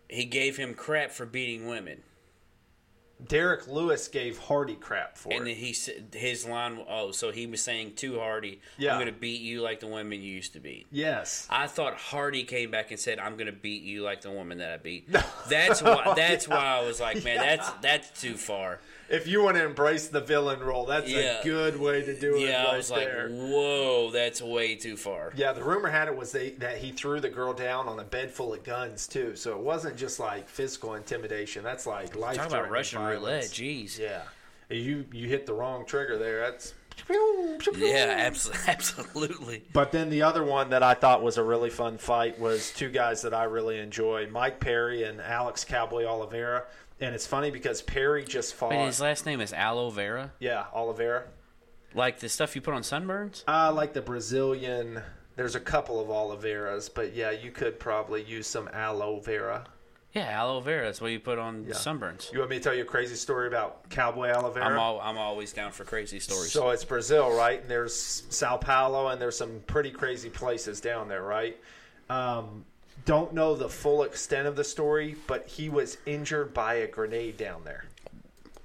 he 0.09 0.25
gave 0.25 0.57
him 0.57 0.75
crap 0.75 1.11
for 1.11 1.25
beating 1.27 1.67
women, 1.67 2.03
Derrick 3.27 3.69
Lewis 3.69 4.09
gave 4.09 4.39
Hardy 4.39 4.75
crap 4.75 5.17
for 5.17 5.33
and 5.33 5.43
it. 5.43 5.45
then 5.45 5.55
he 5.55 5.73
said 5.73 6.09
his 6.13 6.45
line. 6.45 6.85
Oh, 6.89 7.13
so 7.13 7.31
he 7.31 7.47
was 7.47 7.63
saying 7.63 7.95
to 7.97 8.19
Hardy, 8.19 8.61
Yeah. 8.77 8.93
"I'm 8.93 8.97
going 9.01 9.13
to 9.13 9.19
beat 9.19 9.41
you 9.41 9.63
like 9.63 9.81
the 9.81 9.87
women 9.87 10.21
you 10.21 10.33
used 10.35 10.53
to 10.55 10.61
beat." 10.61 10.87
Yes. 10.91 11.47
I 11.49 11.69
thought 11.69 11.95
Hardy 11.95 12.43
came 12.43 12.71
back 12.73 12.91
and 12.91 12.99
said, 13.01 13.19
"I'm 13.21 13.35
going 13.37 13.47
to 13.47 13.53
beat 13.53 13.83
you 13.83 14.03
like 14.03 14.23
the 14.23 14.31
woman 14.33 14.59
that 14.59 14.73
I 14.73 14.77
beat." 14.79 15.11
That's 15.49 15.81
why. 15.81 16.13
That's 16.17 16.49
why 16.49 16.57
I 16.57 16.85
was 16.85 17.01
like, 17.01 17.23
"Man, 17.25 17.37
that's 17.39 17.71
that's 17.81 18.21
too 18.21 18.35
far." 18.35 18.81
If 19.09 19.27
you 19.27 19.43
want 19.43 19.57
to 19.57 19.65
embrace 19.65 20.09
the 20.09 20.21
villain 20.21 20.61
role, 20.61 20.87
that's 20.87 21.09
Yeah. 21.11 21.41
a 21.41 21.45
good 21.45 21.79
way 21.79 22.03
to 22.03 22.19
do 22.19 22.37
it 22.37 22.41
Yeah, 22.49 22.65
right 22.65 22.75
I 22.75 22.77
was 22.79 22.91
like, 22.91 23.05
there. 23.05 23.29
"Whoa, 23.29 24.11
that's 24.11 24.41
way 24.41 24.75
too 24.77 24.97
far." 24.97 25.33
Yeah, 25.37 25.53
the 25.53 25.63
rumor 25.63 25.91
had 25.91 26.09
it 26.09 26.17
was 26.17 26.33
they, 26.33 26.51
that 26.53 26.79
he 26.79 26.91
threw 26.93 27.21
the 27.21 27.29
girl 27.29 27.53
down 27.53 27.87
on 27.89 27.99
a 28.01 28.05
bed 28.05 28.31
full 28.31 28.55
of 28.55 28.65
guns 28.65 29.07
too. 29.07 29.37
So 29.37 29.53
it 29.53 29.61
wasn't 29.61 29.97
just 29.97 30.19
like 30.19 30.49
physical 30.49 30.95
intimidation. 30.95 31.63
That's 31.63 31.87
like 31.87 32.17
life. 32.17 32.37
Talk 32.37 32.47
about 32.49 32.71
Russian 32.71 33.03
roulette. 33.03 33.45
Jeez. 33.45 33.99
Yeah, 33.99 34.23
you 34.71 35.05
you 35.13 35.29
hit 35.29 35.47
the 35.47 35.55
wrong 35.55 35.85
trigger 35.85 36.17
there. 36.19 36.41
That's 36.41 36.73
Yeah, 37.77 38.15
absolutely, 38.19 38.63
absolutely. 38.69 39.65
But 39.73 39.93
then 39.93 40.11
the 40.11 40.23
other 40.23 40.45
one 40.45 40.71
that 40.71 40.83
I 40.83 40.95
thought 40.95 41.23
was 41.23 41.39
a 41.39 41.43
really 41.43 41.71
fun 41.71 41.99
fight 41.99 42.39
was 42.39 42.71
two 42.73 42.89
guys 42.89 43.23
that 43.23 43.35
I 43.35 43.45
really 43.45 43.79
enjoy, 43.79 44.29
Mike 44.31 44.61
Perry 44.61 45.03
and 45.05 45.21
Alex 45.21 45.65
Cowboy 45.65 46.05
Oliveira. 46.05 46.65
And 47.01 47.15
it's 47.15 47.27
funny 47.27 47.51
because 47.51 47.83
Perry 47.83 48.25
just 48.25 48.55
fought. 48.55 48.71
Wait, 48.71 48.87
his 48.87 49.01
last 49.01 49.27
name 49.27 49.41
is 49.41 49.53
Aloe 49.53 49.91
Vera, 49.91 50.33
yeah, 50.39 50.67
Oliveira. 50.73 51.25
like 51.95 52.21
the 52.21 52.29
stuff 52.29 52.55
you 52.55 52.61
put 52.63 52.75
on 52.75 52.83
sunburns. 52.83 53.43
I 53.49 53.69
like 53.69 53.93
the 53.93 54.03
Brazilian. 54.03 55.03
There's 55.37 55.57
a 55.57 55.61
couple 55.61 55.99
of 56.01 56.09
Oliveiras, 56.09 56.89
but 56.95 57.15
yeah, 57.15 57.33
you 57.33 57.51
could 57.51 57.81
probably 57.81 58.23
use 58.23 58.47
some 58.47 58.69
aloe 58.73 59.19
vera. 59.19 59.67
Yeah, 60.13 60.31
aloe 60.31 60.61
vera. 60.61 60.85
That's 60.85 61.01
what 61.01 61.11
you 61.11 61.19
put 61.19 61.41
on 61.41 61.65
sunburns. 61.65 62.33
You 62.33 62.39
want 62.39 62.51
me 62.51 62.59
to 62.59 62.63
tell 62.63 62.75
you 62.75 62.83
a 62.83 62.87
crazy 62.87 63.17
story 63.17 63.49
about 63.49 63.91
Cowboy 63.91 64.31
Oliveira? 64.31 64.69
I'm 64.69 64.79
all, 64.79 65.01
I'm 65.01 65.19
always 65.19 65.53
down 65.53 65.73
for 65.73 65.83
crazy 65.83 66.21
stories. 66.21 66.53
So 66.53 66.71
it's 66.71 66.85
Brazil, 66.85 67.37
right? 67.37 67.61
And 67.61 67.69
there's 67.69 68.23
Sao 68.31 68.57
Paulo, 68.57 69.09
and 69.09 69.21
there's 69.21 69.37
some 69.37 69.61
pretty 69.67 69.91
crazy 69.91 70.31
places 70.31 70.81
down 70.81 71.09
there, 71.09 71.25
right? 71.25 71.59
Um, 72.09 72.65
don't 73.05 73.33
know 73.35 73.55
the 73.55 73.69
full 73.69 74.03
extent 74.03 74.47
of 74.47 74.57
the 74.57 74.65
story, 74.65 75.17
but 75.27 75.47
he 75.47 75.69
was 75.69 75.99
injured 76.07 76.55
by 76.55 76.75
a 76.75 76.87
grenade 76.87 77.37
down 77.37 77.63
there. 77.65 77.85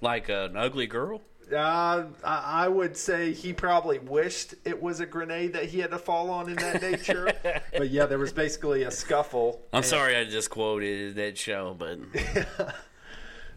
like 0.02 0.30
an 0.30 0.56
ugly 0.56 0.88
girl. 0.88 1.22
Uh, 1.52 2.06
I 2.24 2.66
I 2.66 2.68
would 2.68 2.96
say 2.96 3.34
he 3.34 3.54
probably 3.54 3.98
wished 3.98 4.54
it 4.66 4.80
was 4.80 5.00
a 5.00 5.06
grenade 5.08 5.54
that 5.54 5.66
he 5.66 5.80
had 5.80 5.90
to 5.92 5.98
fall 5.98 6.30
on 6.30 6.48
in 6.48 6.56
that 6.58 6.80
nature. 6.82 7.34
but 7.76 7.90
yeah, 7.90 8.06
there 8.06 8.20
was 8.20 8.32
basically 8.32 8.84
a 8.84 8.92
scuffle. 8.92 9.60
I'm 9.74 9.78
and- 9.78 9.86
sorry, 9.86 10.16
I 10.16 10.26
just 10.26 10.52
quoted 10.52 11.16
that 11.16 11.38
show, 11.40 11.76
but 11.78 11.98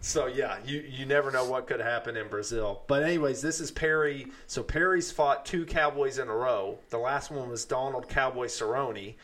So 0.00 0.26
yeah, 0.26 0.56
you 0.66 0.80
you 0.80 1.06
never 1.06 1.30
know 1.30 1.44
what 1.44 1.68
could 1.68 1.80
happen 1.80 2.16
in 2.16 2.26
Brazil. 2.28 2.82
But 2.88 3.04
anyways, 3.04 3.40
this 3.40 3.60
is 3.60 3.70
Perry. 3.70 4.26
So 4.48 4.62
Perry's 4.64 5.12
fought 5.12 5.46
two 5.46 5.64
Cowboys 5.64 6.18
in 6.18 6.28
a 6.28 6.34
row. 6.34 6.78
The 6.90 6.98
last 6.98 7.30
one 7.30 7.48
was 7.48 7.64
Donald 7.64 8.08
Cowboy 8.08 8.46
Cerrone, 8.46 9.14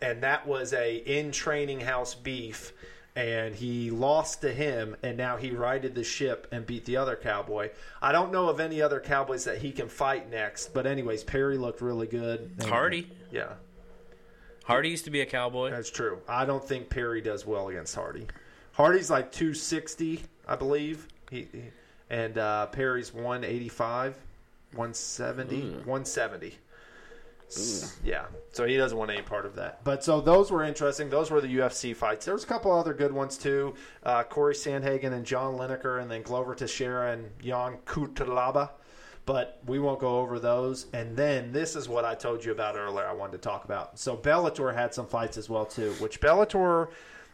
and 0.00 0.22
that 0.22 0.46
was 0.46 0.72
a 0.72 0.96
in 0.96 1.32
training 1.32 1.80
house 1.80 2.14
beef. 2.14 2.72
And 3.14 3.54
he 3.54 3.90
lost 3.90 4.42
to 4.42 4.52
him, 4.52 4.94
and 5.02 5.16
now 5.16 5.38
he 5.38 5.50
righted 5.50 5.94
the 5.94 6.04
ship 6.04 6.46
and 6.52 6.66
beat 6.66 6.84
the 6.84 6.98
other 6.98 7.16
cowboy. 7.16 7.70
I 8.02 8.12
don't 8.12 8.30
know 8.30 8.50
of 8.50 8.60
any 8.60 8.82
other 8.82 9.00
cowboys 9.00 9.44
that 9.44 9.56
he 9.56 9.72
can 9.72 9.88
fight 9.88 10.30
next. 10.30 10.74
But 10.74 10.86
anyways, 10.86 11.24
Perry 11.24 11.56
looked 11.56 11.80
really 11.80 12.06
good. 12.06 12.50
And- 12.58 12.68
Hardy. 12.68 13.10
yeah, 13.30 13.54
Hardy 14.64 14.90
used 14.90 15.06
to 15.06 15.10
be 15.10 15.22
a 15.22 15.26
cowboy. 15.26 15.70
that's 15.70 15.88
true. 15.90 16.18
I 16.28 16.44
don't 16.44 16.62
think 16.62 16.90
Perry 16.90 17.22
does 17.22 17.46
well 17.46 17.68
against 17.68 17.94
Hardy. 17.94 18.26
Hardy's 18.72 19.10
like 19.10 19.32
260, 19.32 20.20
I 20.46 20.56
believe. 20.56 21.08
He, 21.30 21.48
he- 21.52 21.62
and 22.10 22.36
uh, 22.36 22.66
Perry's 22.66 23.14
185, 23.14 24.14
170, 24.74 25.60
170. 25.86 26.54
Yeah, 28.02 28.26
so 28.52 28.66
he 28.66 28.76
doesn't 28.76 28.96
want 28.96 29.10
any 29.10 29.22
part 29.22 29.46
of 29.46 29.54
that. 29.56 29.84
But 29.84 30.02
so 30.02 30.20
those 30.20 30.50
were 30.50 30.64
interesting. 30.64 31.10
Those 31.10 31.30
were 31.30 31.40
the 31.40 31.56
UFC 31.58 31.94
fights. 31.94 32.24
There 32.24 32.34
was 32.34 32.44
a 32.44 32.46
couple 32.46 32.72
other 32.72 32.94
good 32.94 33.12
ones 33.12 33.38
too. 33.38 33.74
Uh, 34.02 34.24
Corey 34.24 34.54
Sandhagen 34.54 35.12
and 35.12 35.24
John 35.24 35.54
Lineker, 35.54 36.00
and 36.00 36.10
then 36.10 36.22
Glover 36.22 36.54
Teixeira 36.54 37.12
and 37.12 37.30
Ion 37.44 37.78
Cutelaba. 37.86 38.70
But 39.26 39.60
we 39.66 39.78
won't 39.78 39.98
go 39.98 40.18
over 40.18 40.38
those. 40.38 40.86
And 40.92 41.16
then 41.16 41.52
this 41.52 41.74
is 41.74 41.88
what 41.88 42.04
I 42.04 42.14
told 42.14 42.44
you 42.44 42.52
about 42.52 42.76
earlier. 42.76 43.06
I 43.06 43.12
wanted 43.12 43.32
to 43.32 43.38
talk 43.38 43.64
about. 43.64 43.98
So 43.98 44.16
Bellator 44.16 44.72
had 44.74 44.94
some 44.94 45.06
fights 45.06 45.36
as 45.36 45.48
well 45.48 45.66
too, 45.66 45.92
which 45.98 46.20
Bellator. 46.20 46.88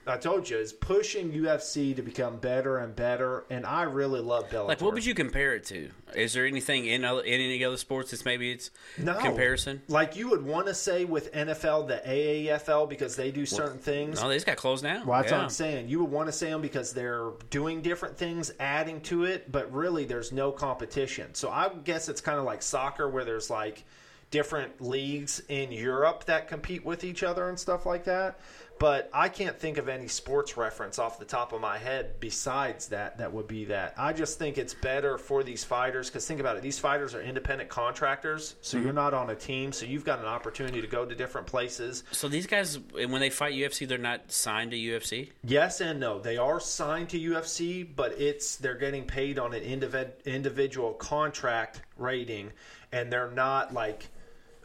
I 0.07 0.16
told 0.16 0.50
you 0.50 0.57
is 0.57 0.72
pushing 0.72 1.30
UFC 1.32 1.94
to 1.94 2.03
become 2.03 2.38
better 2.38 2.78
and 2.78 2.94
better, 2.94 3.44
and 3.50 3.64
I 3.64 3.82
really 3.82 4.20
love 4.20 4.48
Bellator. 4.50 4.68
Like, 4.68 4.80
what 4.80 4.94
would 4.94 5.05
you 5.05 5.14
compare 5.14 5.55
it 5.55 5.64
to? 5.66 5.90
Is 6.14 6.32
there 6.32 6.44
anything 6.44 6.86
in 6.86 7.05
other, 7.05 7.22
in 7.22 7.40
any 7.40 7.64
other 7.64 7.76
sports 7.76 8.11
that's 8.11 8.24
maybe 8.24 8.50
it's 8.50 8.70
No. 8.98 9.14
comparison? 9.14 9.80
Like 9.88 10.16
you 10.16 10.28
would 10.30 10.44
want 10.44 10.66
to 10.66 10.74
say 10.74 11.05
with 11.05 11.32
NFL, 11.32 11.86
the 11.86 12.03
AAFL, 12.05 12.88
because 12.88 13.14
they 13.14 13.30
do 13.30 13.46
certain 13.46 13.78
things. 13.78 14.20
No, 14.20 14.28
they 14.28 14.34
just 14.36 14.46
got 14.46 14.57
closed 14.57 14.82
now. 14.82 15.05
Well, 15.05 15.20
that's 15.20 15.30
yeah. 15.30 15.38
what 15.38 15.44
I'm 15.44 15.50
saying. 15.50 15.88
You 15.88 16.00
would 16.00 16.11
want 16.11 16.26
to 16.28 16.32
say 16.32 16.50
them 16.50 16.62
because 16.62 16.92
they're 16.92 17.30
doing 17.50 17.80
different 17.80 18.16
things, 18.18 18.53
adding 18.59 19.00
to 19.03 19.24
it, 19.24 19.53
but 19.53 19.72
really 19.72 20.05
there's 20.05 20.32
no 20.32 20.50
competition. 20.50 21.34
So 21.34 21.48
I 21.48 21.70
guess 21.84 22.09
it's 22.09 22.20
kind 22.20 22.38
of 22.38 22.44
like 22.44 22.62
soccer 22.62 23.09
where 23.09 23.24
there's 23.24 23.50
like 23.50 23.84
different 24.32 24.80
leagues 24.80 25.42
in 25.48 25.70
Europe 25.70 26.24
that 26.24 26.48
compete 26.48 26.84
with 26.84 27.05
each 27.05 27.22
other 27.22 27.48
and 27.48 27.61
stuff 27.61 27.86
like 27.86 28.05
that. 28.05 28.40
But 28.83 29.09
I 29.14 29.28
can't 29.28 29.57
think 29.57 29.78
of 29.78 29.89
any 29.89 30.09
sports 30.09 30.57
reference 30.57 30.99
off 30.99 31.20
the 31.20 31.24
top 31.24 31.53
of 31.53 31.61
my 31.61 31.78
head 31.78 32.18
besides 32.18 32.89
that 32.89 33.18
that 33.18 33.33
would 33.33 33.47
be 33.47 33.66
that. 33.66 33.95
I 33.97 34.12
just 34.12 34.41
think 34.41 34.59
it's 34.59 34.74
better 34.74 35.18
for 35.18 35.45
these 35.45 35.62
fighters 35.62 36.09
because 36.11 36.26
think 36.26 36.41
about 36.41 36.57
it. 36.57 36.64
These 36.64 36.80
fighters 36.80 37.14
are 37.14 37.22
independent 37.22 37.70
contractors, 37.70 38.57
so 38.61 38.76
Mm-hmm. 38.76 38.87
you're 38.87 38.93
not 38.93 39.14
on 39.14 39.30
a 39.30 39.37
team, 39.37 39.70
so 39.70 39.87
you've 39.87 40.05
got 40.05 40.18
an 40.18 40.24
opportunity 40.24 40.80
to 40.80 40.89
go 40.89 41.05
to 41.07 41.14
different 41.14 41.47
places. 41.47 42.03
So 42.11 42.26
these 42.26 42.49
guys, 42.49 42.80
when 42.93 43.20
they 43.20 43.30
fight 43.30 43.55
UFC, 43.55 43.87
they're 43.87 43.99
not 43.99 44.33
signed 44.33 44.72
to 44.72 44.76
UFC. 44.76 45.30
Yes 45.45 45.80
and 45.80 46.01
no. 46.01 46.18
They 46.18 46.37
are 46.37 46.59
signed 46.59 47.11
to 47.11 47.20
UFC, 47.20 47.87
but 47.95 48.20
it's 48.20 48.57
they're 48.57 48.74
getting 48.74 49.05
paid 49.05 49.39
on 49.39 49.55
an 49.55 49.62
individ, 49.62 50.24
individual 50.24 50.95
contract 50.95 51.83
rating, 51.97 52.51
and 52.91 53.12
they're 53.12 53.30
not 53.30 53.72
like 53.72 54.09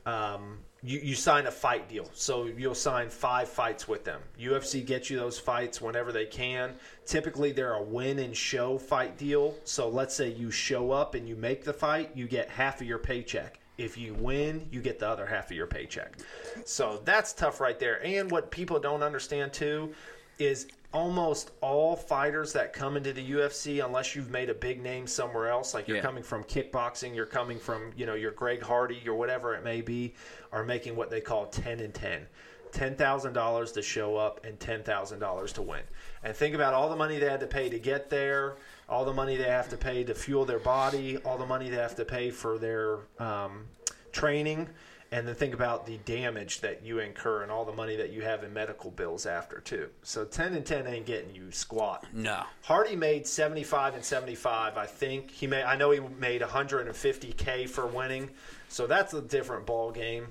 um, 0.07 0.57
you, 0.84 0.99
you 0.99 1.15
sign 1.15 1.47
a 1.47 1.51
fight 1.51 1.89
deal. 1.89 2.09
So 2.13 2.45
you'll 2.45 2.75
sign 2.75 3.09
five 3.09 3.49
fights 3.49 3.88
with 3.88 4.03
them. 4.03 4.21
UFC 4.39 4.86
gets 4.86 5.09
you 5.09 5.17
those 5.17 5.39
fights 5.39 5.82
whenever 5.82 6.11
they 6.11 6.25
can. 6.25 6.73
Typically, 7.05 7.51
they're 7.51 7.73
a 7.73 7.82
win 7.82 8.19
and 8.19 8.36
show 8.36 8.78
fight 8.78 9.17
deal. 9.17 9.55
So 9.63 9.89
let's 9.89 10.15
say 10.15 10.30
you 10.30 10.51
show 10.51 10.91
up 10.91 11.15
and 11.15 11.28
you 11.28 11.36
make 11.36 11.63
the 11.63 11.73
fight, 11.73 12.11
you 12.15 12.28
get 12.28 12.49
half 12.49 12.82
of 12.82 12.88
your 12.88 12.99
paycheck. 12.99 13.59
If 13.78 13.97
you 13.97 14.15
win, 14.15 14.67
you 14.71 14.82
get 14.82 14.99
the 14.99 15.07
other 15.07 15.25
half 15.25 15.51
of 15.51 15.57
your 15.57 15.67
paycheck. 15.67 16.17
So 16.65 17.01
that's 17.05 17.34
tough 17.34 17.59
right 17.59 17.80
there. 17.80 18.03
And 18.03 18.30
what 18.32 18.49
people 18.49 18.80
don't 18.80 19.03
understand 19.03 19.53
too 19.53 19.93
is 20.39 20.67
almost 20.93 21.51
all 21.61 21.95
fighters 21.95 22.53
that 22.53 22.73
come 22.73 22.95
into 22.97 23.11
the 23.13 23.31
UFC, 23.31 23.83
unless 23.85 24.15
you've 24.15 24.31
made 24.31 24.49
a 24.49 24.53
big 24.53 24.81
name 24.81 25.05
somewhere 25.05 25.49
else, 25.49 25.73
like 25.73 25.88
you're 25.88 25.97
Yeah. 25.97 26.03
coming 26.03 26.23
from 26.23 26.43
kickboxing, 26.45 27.13
you're 27.13 27.25
coming 27.25 27.59
from, 27.59 27.91
you 27.95 28.05
know, 28.05 28.13
your 28.13 28.31
Greg 28.31 28.61
Hardy 28.61 29.03
or 29.07 29.15
whatever 29.15 29.53
it 29.53 29.63
may 29.63 29.81
be, 29.81 30.15
are 30.51 30.63
making 30.63 30.95
what 30.95 31.09
they 31.09 31.21
call 31.21 31.47
10 31.47 31.79
and 31.81 31.93
10. 31.93 32.27
$10,000 32.71 33.71
to 33.73 33.81
show 33.81 34.17
up 34.17 34.43
and 34.45 34.59
$10,000 34.59 35.53
to 35.53 35.61
win. 35.61 35.83
And 36.23 36.35
think 36.35 36.53
about 36.55 36.73
all 36.73 36.89
the 36.89 36.95
money 36.95 37.17
they 37.17 37.29
had 37.29 37.39
to 37.39 37.47
pay 37.47 37.69
to 37.69 37.79
get 37.79 38.09
there, 38.09 38.55
all 38.89 39.05
the 39.05 39.13
money 39.13 39.35
they 39.35 39.43
have 39.49 39.69
to 39.69 39.77
pay 39.77 40.03
to 40.03 40.13
fuel 40.13 40.45
their 40.45 40.59
body, 40.59 41.17
all 41.19 41.38
the 41.38 41.45
money 41.45 41.69
they 41.69 41.77
have 41.77 41.95
to 41.95 42.05
pay 42.05 42.29
for 42.29 42.57
their 42.57 42.99
um, 43.19 43.67
training. 44.11 44.69
And 45.12 45.28
then 45.28 45.36
think 45.36 45.53
about 45.53 45.86
the 45.86 45.97
damage 46.05 46.62
that 46.62 46.84
you 46.84 46.99
incur 46.99 47.43
and 47.43 47.51
all 47.51 47.64
the 47.64 47.74
money 47.74 47.95
that 47.95 48.12
you 48.12 48.22
have 48.22 48.43
in 48.43 48.53
medical 48.53 48.91
bills 48.91 49.26
after 49.26 49.60
too. 49.60 49.89
So 50.03 50.26
ten 50.26 50.53
and 50.53 50.66
ten 50.66 50.86
ain't 50.88 51.05
getting 51.05 51.34
you 51.34 51.51
squat. 51.51 52.05
No. 52.14 52.43
Hardy 52.64 52.95
made 52.95 53.26
seventy 53.26 53.64
five 53.64 53.95
and 53.95 54.03
seventy 54.03 54.36
five. 54.36 54.78
I 54.78 54.86
think 54.86 55.32
he 55.32 55.47
made. 55.47 55.64
I 55.64 55.78
know 55.78 55.91
he 55.91 55.99
made 56.20 56.41
one 56.41 56.49
hundred 56.49 56.88
and 56.88 56.95
fifty 56.95 57.32
k 57.32 57.66
for 57.66 57.88
winning. 57.88 58.30
So 58.70 58.86
that's 58.86 59.14
a 59.14 59.22
different 59.22 59.66
ball 59.66 59.91
game. 59.91 60.28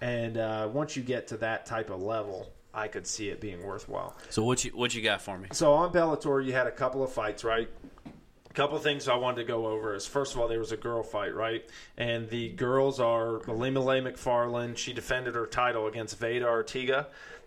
And 0.00 0.38
uh, 0.38 0.68
once 0.72 0.96
you 0.96 1.02
get 1.02 1.26
to 1.28 1.36
that 1.38 1.66
type 1.66 1.90
of 1.90 2.00
level, 2.00 2.50
I 2.72 2.88
could 2.88 3.06
see 3.06 3.28
it 3.28 3.40
being 3.40 3.62
worthwhile. 3.62 4.16
So 4.30 4.44
what 4.44 4.64
you 4.64 4.70
what 4.70 4.94
you 4.94 5.02
got 5.02 5.20
for 5.20 5.36
me? 5.36 5.48
So 5.52 5.74
on 5.74 5.92
Bellator, 5.92 6.44
you 6.44 6.52
had 6.52 6.66
a 6.66 6.70
couple 6.70 7.02
of 7.02 7.12
fights, 7.12 7.42
right? 7.42 7.68
Couple 8.60 8.78
things 8.78 9.08
I 9.08 9.16
wanted 9.16 9.36
to 9.36 9.44
go 9.44 9.68
over 9.68 9.94
is 9.94 10.06
first 10.06 10.34
of 10.34 10.40
all, 10.42 10.46
there 10.46 10.58
was 10.58 10.70
a 10.70 10.76
girl 10.76 11.02
fight, 11.02 11.34
right? 11.34 11.64
And 11.96 12.28
the 12.28 12.50
girls 12.50 13.00
are 13.00 13.38
Ilima-Lei 13.46 14.02
Macfarlane. 14.02 14.74
She 14.74 14.92
defended 14.92 15.34
her 15.34 15.46
title 15.46 15.86
against 15.86 16.18
Veta 16.18 16.44
Arteaga. 16.44 17.06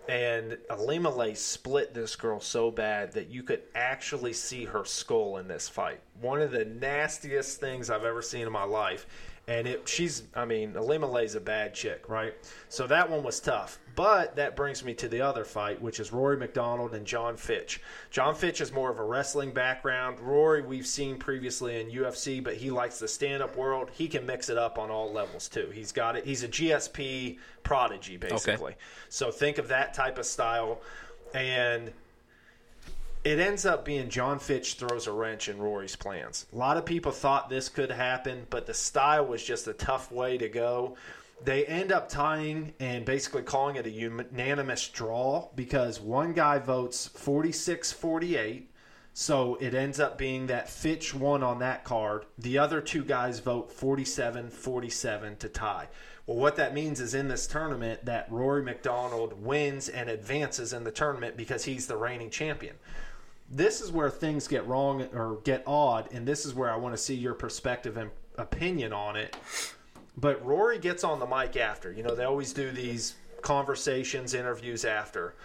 And 0.09 0.57
Ilima-Lei 0.71 1.35
split 1.35 1.93
this 1.93 2.15
girl 2.15 2.39
so 2.39 2.71
bad 2.71 3.11
that 3.11 3.29
you 3.29 3.43
could 3.43 3.61
actually 3.75 4.33
see 4.33 4.65
her 4.65 4.85
skull 4.85 5.37
in 5.37 5.47
this 5.47 5.69
fight. 5.69 5.99
One 6.19 6.41
of 6.41 6.49
the 6.49 6.65
nastiest 6.65 7.59
things 7.59 7.91
I've 7.91 8.05
ever 8.05 8.23
seen 8.23 8.47
in 8.47 8.51
my 8.51 8.63
life. 8.63 9.05
And 9.45 9.67
it, 9.67 9.89
she's, 9.89 10.23
I 10.35 10.45
mean, 10.45 10.73
Ilima-Lei's 10.73 11.35
a 11.35 11.41
bad 11.41 11.73
chick, 11.73 12.07
right? 12.07 12.33
So 12.69 12.87
that 12.87 13.09
one 13.09 13.23
was 13.23 13.41
tough. 13.41 13.77
But 13.95 14.37
that 14.37 14.55
brings 14.55 14.83
me 14.83 14.93
to 14.95 15.07
the 15.07 15.21
other 15.21 15.43
fight, 15.43 15.81
which 15.81 15.99
is 15.99 16.11
Rory 16.13 16.37
MacDonald 16.37 16.93
and 16.95 17.05
John 17.05 17.35
Fitch. 17.35 17.81
John 18.09 18.33
Fitch 18.35 18.61
is 18.61 18.71
more 18.71 18.89
of 18.89 18.99
a 18.99 19.03
wrestling 19.03 19.51
background. 19.51 20.19
Rory, 20.19 20.61
we've 20.61 20.87
seen 20.87 21.17
previously 21.17 21.79
in 21.79 21.91
UFC, 21.91 22.43
but 22.43 22.55
he 22.55 22.71
likes 22.71 22.99
the 22.99 23.07
stand 23.07 23.43
up 23.43 23.55
world. 23.55 23.91
He 23.93 24.07
can 24.07 24.25
mix 24.25 24.49
it 24.49 24.57
up 24.57 24.79
on 24.79 24.89
all 24.89 25.11
levels, 25.11 25.49
too. 25.49 25.69
He's 25.73 25.91
got 25.91 26.15
it. 26.15 26.25
He's 26.25 26.43
a 26.43 26.47
GSP 26.47 27.37
prodigy, 27.63 28.17
basically. 28.17 28.71
Okay. 28.71 28.81
So 29.09 29.29
think 29.29 29.57
of 29.57 29.67
that 29.67 29.93
type 29.93 30.17
of 30.17 30.25
style. 30.25 30.81
And 31.33 31.91
it 33.23 33.39
ends 33.39 33.65
up 33.65 33.85
being 33.85 34.09
John 34.09 34.37
Fitch 34.37 34.73
throws 34.73 35.07
a 35.07 35.13
wrench 35.13 35.47
in 35.47 35.57
Rory's 35.57 35.95
plans. 35.95 36.45
A 36.51 36.57
lot 36.57 36.75
of 36.75 36.85
people 36.85 37.11
thought 37.11 37.49
this 37.49 37.69
could 37.69 37.91
happen, 37.91 38.45
but 38.49 38.65
the 38.65 38.73
style 38.73 39.25
was 39.25 39.43
just 39.43 39.67
a 39.67 39.73
tough 39.73 40.11
way 40.11 40.37
to 40.37 40.49
go. 40.49 40.97
They 41.43 41.65
end 41.65 41.91
up 41.91 42.09
tying 42.09 42.73
and 42.79 43.05
basically 43.05 43.43
calling 43.43 43.77
it 43.77 43.85
a 43.85 43.89
unanimous 43.89 44.87
draw 44.89 45.49
because 45.55 45.99
one 45.99 46.33
guy 46.33 46.59
votes 46.59 47.07
46 47.07 47.91
48. 47.91 48.69
So 49.15 49.55
it 49.61 49.75
ends 49.75 49.99
up 49.99 50.17
being 50.17 50.47
that 50.47 50.69
Fitch 50.69 51.13
won 51.13 51.43
on 51.43 51.59
that 51.59 51.83
card. 51.83 52.25
The 52.37 52.57
other 52.57 52.81
two 52.81 53.03
guys 53.03 53.39
vote 53.39 53.71
47 53.71 54.49
47 54.49 55.37
to 55.37 55.49
tie. 55.49 55.87
Well, 56.25 56.37
what 56.37 56.55
that 56.55 56.73
means 56.73 56.99
is 56.99 57.13
in 57.13 57.27
this 57.27 57.45
tournament 57.45 58.05
that 58.05 58.31
Rory 58.31 58.63
MacDonald 58.63 59.43
wins 59.43 59.89
and 59.89 60.09
advances 60.09 60.73
in 60.73 60.83
the 60.83 60.91
tournament 60.91 61.37
because 61.37 61.65
he's 61.65 61.87
the 61.87 61.97
reigning 61.97 62.29
champion 62.29 62.75
this 63.55 63.81
is 63.81 63.91
where 63.91 64.09
things 64.09 64.47
get 64.47 64.65
wrong 64.67 65.03
or 65.13 65.39
get 65.43 65.63
odd, 65.67 66.11
and 66.11 66.27
this 66.27 66.45
is 66.45 66.53
where 66.53 66.71
I 66.71 66.75
want 66.75 66.95
to 66.95 67.01
see 67.01 67.15
your 67.15 67.33
perspective 67.33 67.97
and 67.97 68.09
opinion 68.37 68.93
on 68.93 69.15
it. 69.15 69.37
But 70.17 70.43
Rory 70.45 70.79
gets 70.79 71.03
on 71.03 71.19
the 71.19 71.25
mic 71.25 71.55
after. 71.55 71.91
You 71.91 72.03
know, 72.03 72.15
they 72.15 72.23
always 72.23 72.53
do 72.53 72.71
these 72.71 73.15
conversations, 73.41 74.33
interviews 74.33 74.85
after, 74.85 75.35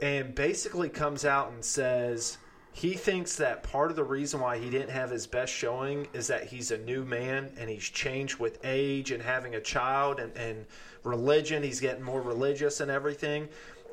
and 0.00 0.34
basically 0.34 0.88
comes 0.88 1.24
out 1.24 1.50
and 1.52 1.62
says 1.62 2.38
he 2.72 2.94
thinks 2.94 3.36
that 3.36 3.62
part 3.62 3.90
of 3.90 3.96
the 3.96 4.04
reason 4.04 4.40
why 4.40 4.58
he 4.58 4.70
didn't 4.70 4.90
have 4.90 5.10
his 5.10 5.26
best 5.26 5.52
showing 5.52 6.06
is 6.12 6.26
that 6.28 6.44
he's 6.44 6.70
a 6.70 6.78
new 6.78 7.04
man 7.04 7.50
and 7.58 7.68
he's 7.68 7.82
changed 7.82 8.38
with 8.38 8.58
age 8.64 9.10
and 9.10 9.22
having 9.22 9.56
a 9.56 9.60
child 9.60 10.20
and, 10.20 10.34
and 10.36 10.64
religion. 11.02 11.62
He's 11.62 11.80
getting 11.80 12.02
more 12.02 12.22
religious 12.22 12.80
and 12.80 12.90
everything 12.90 13.48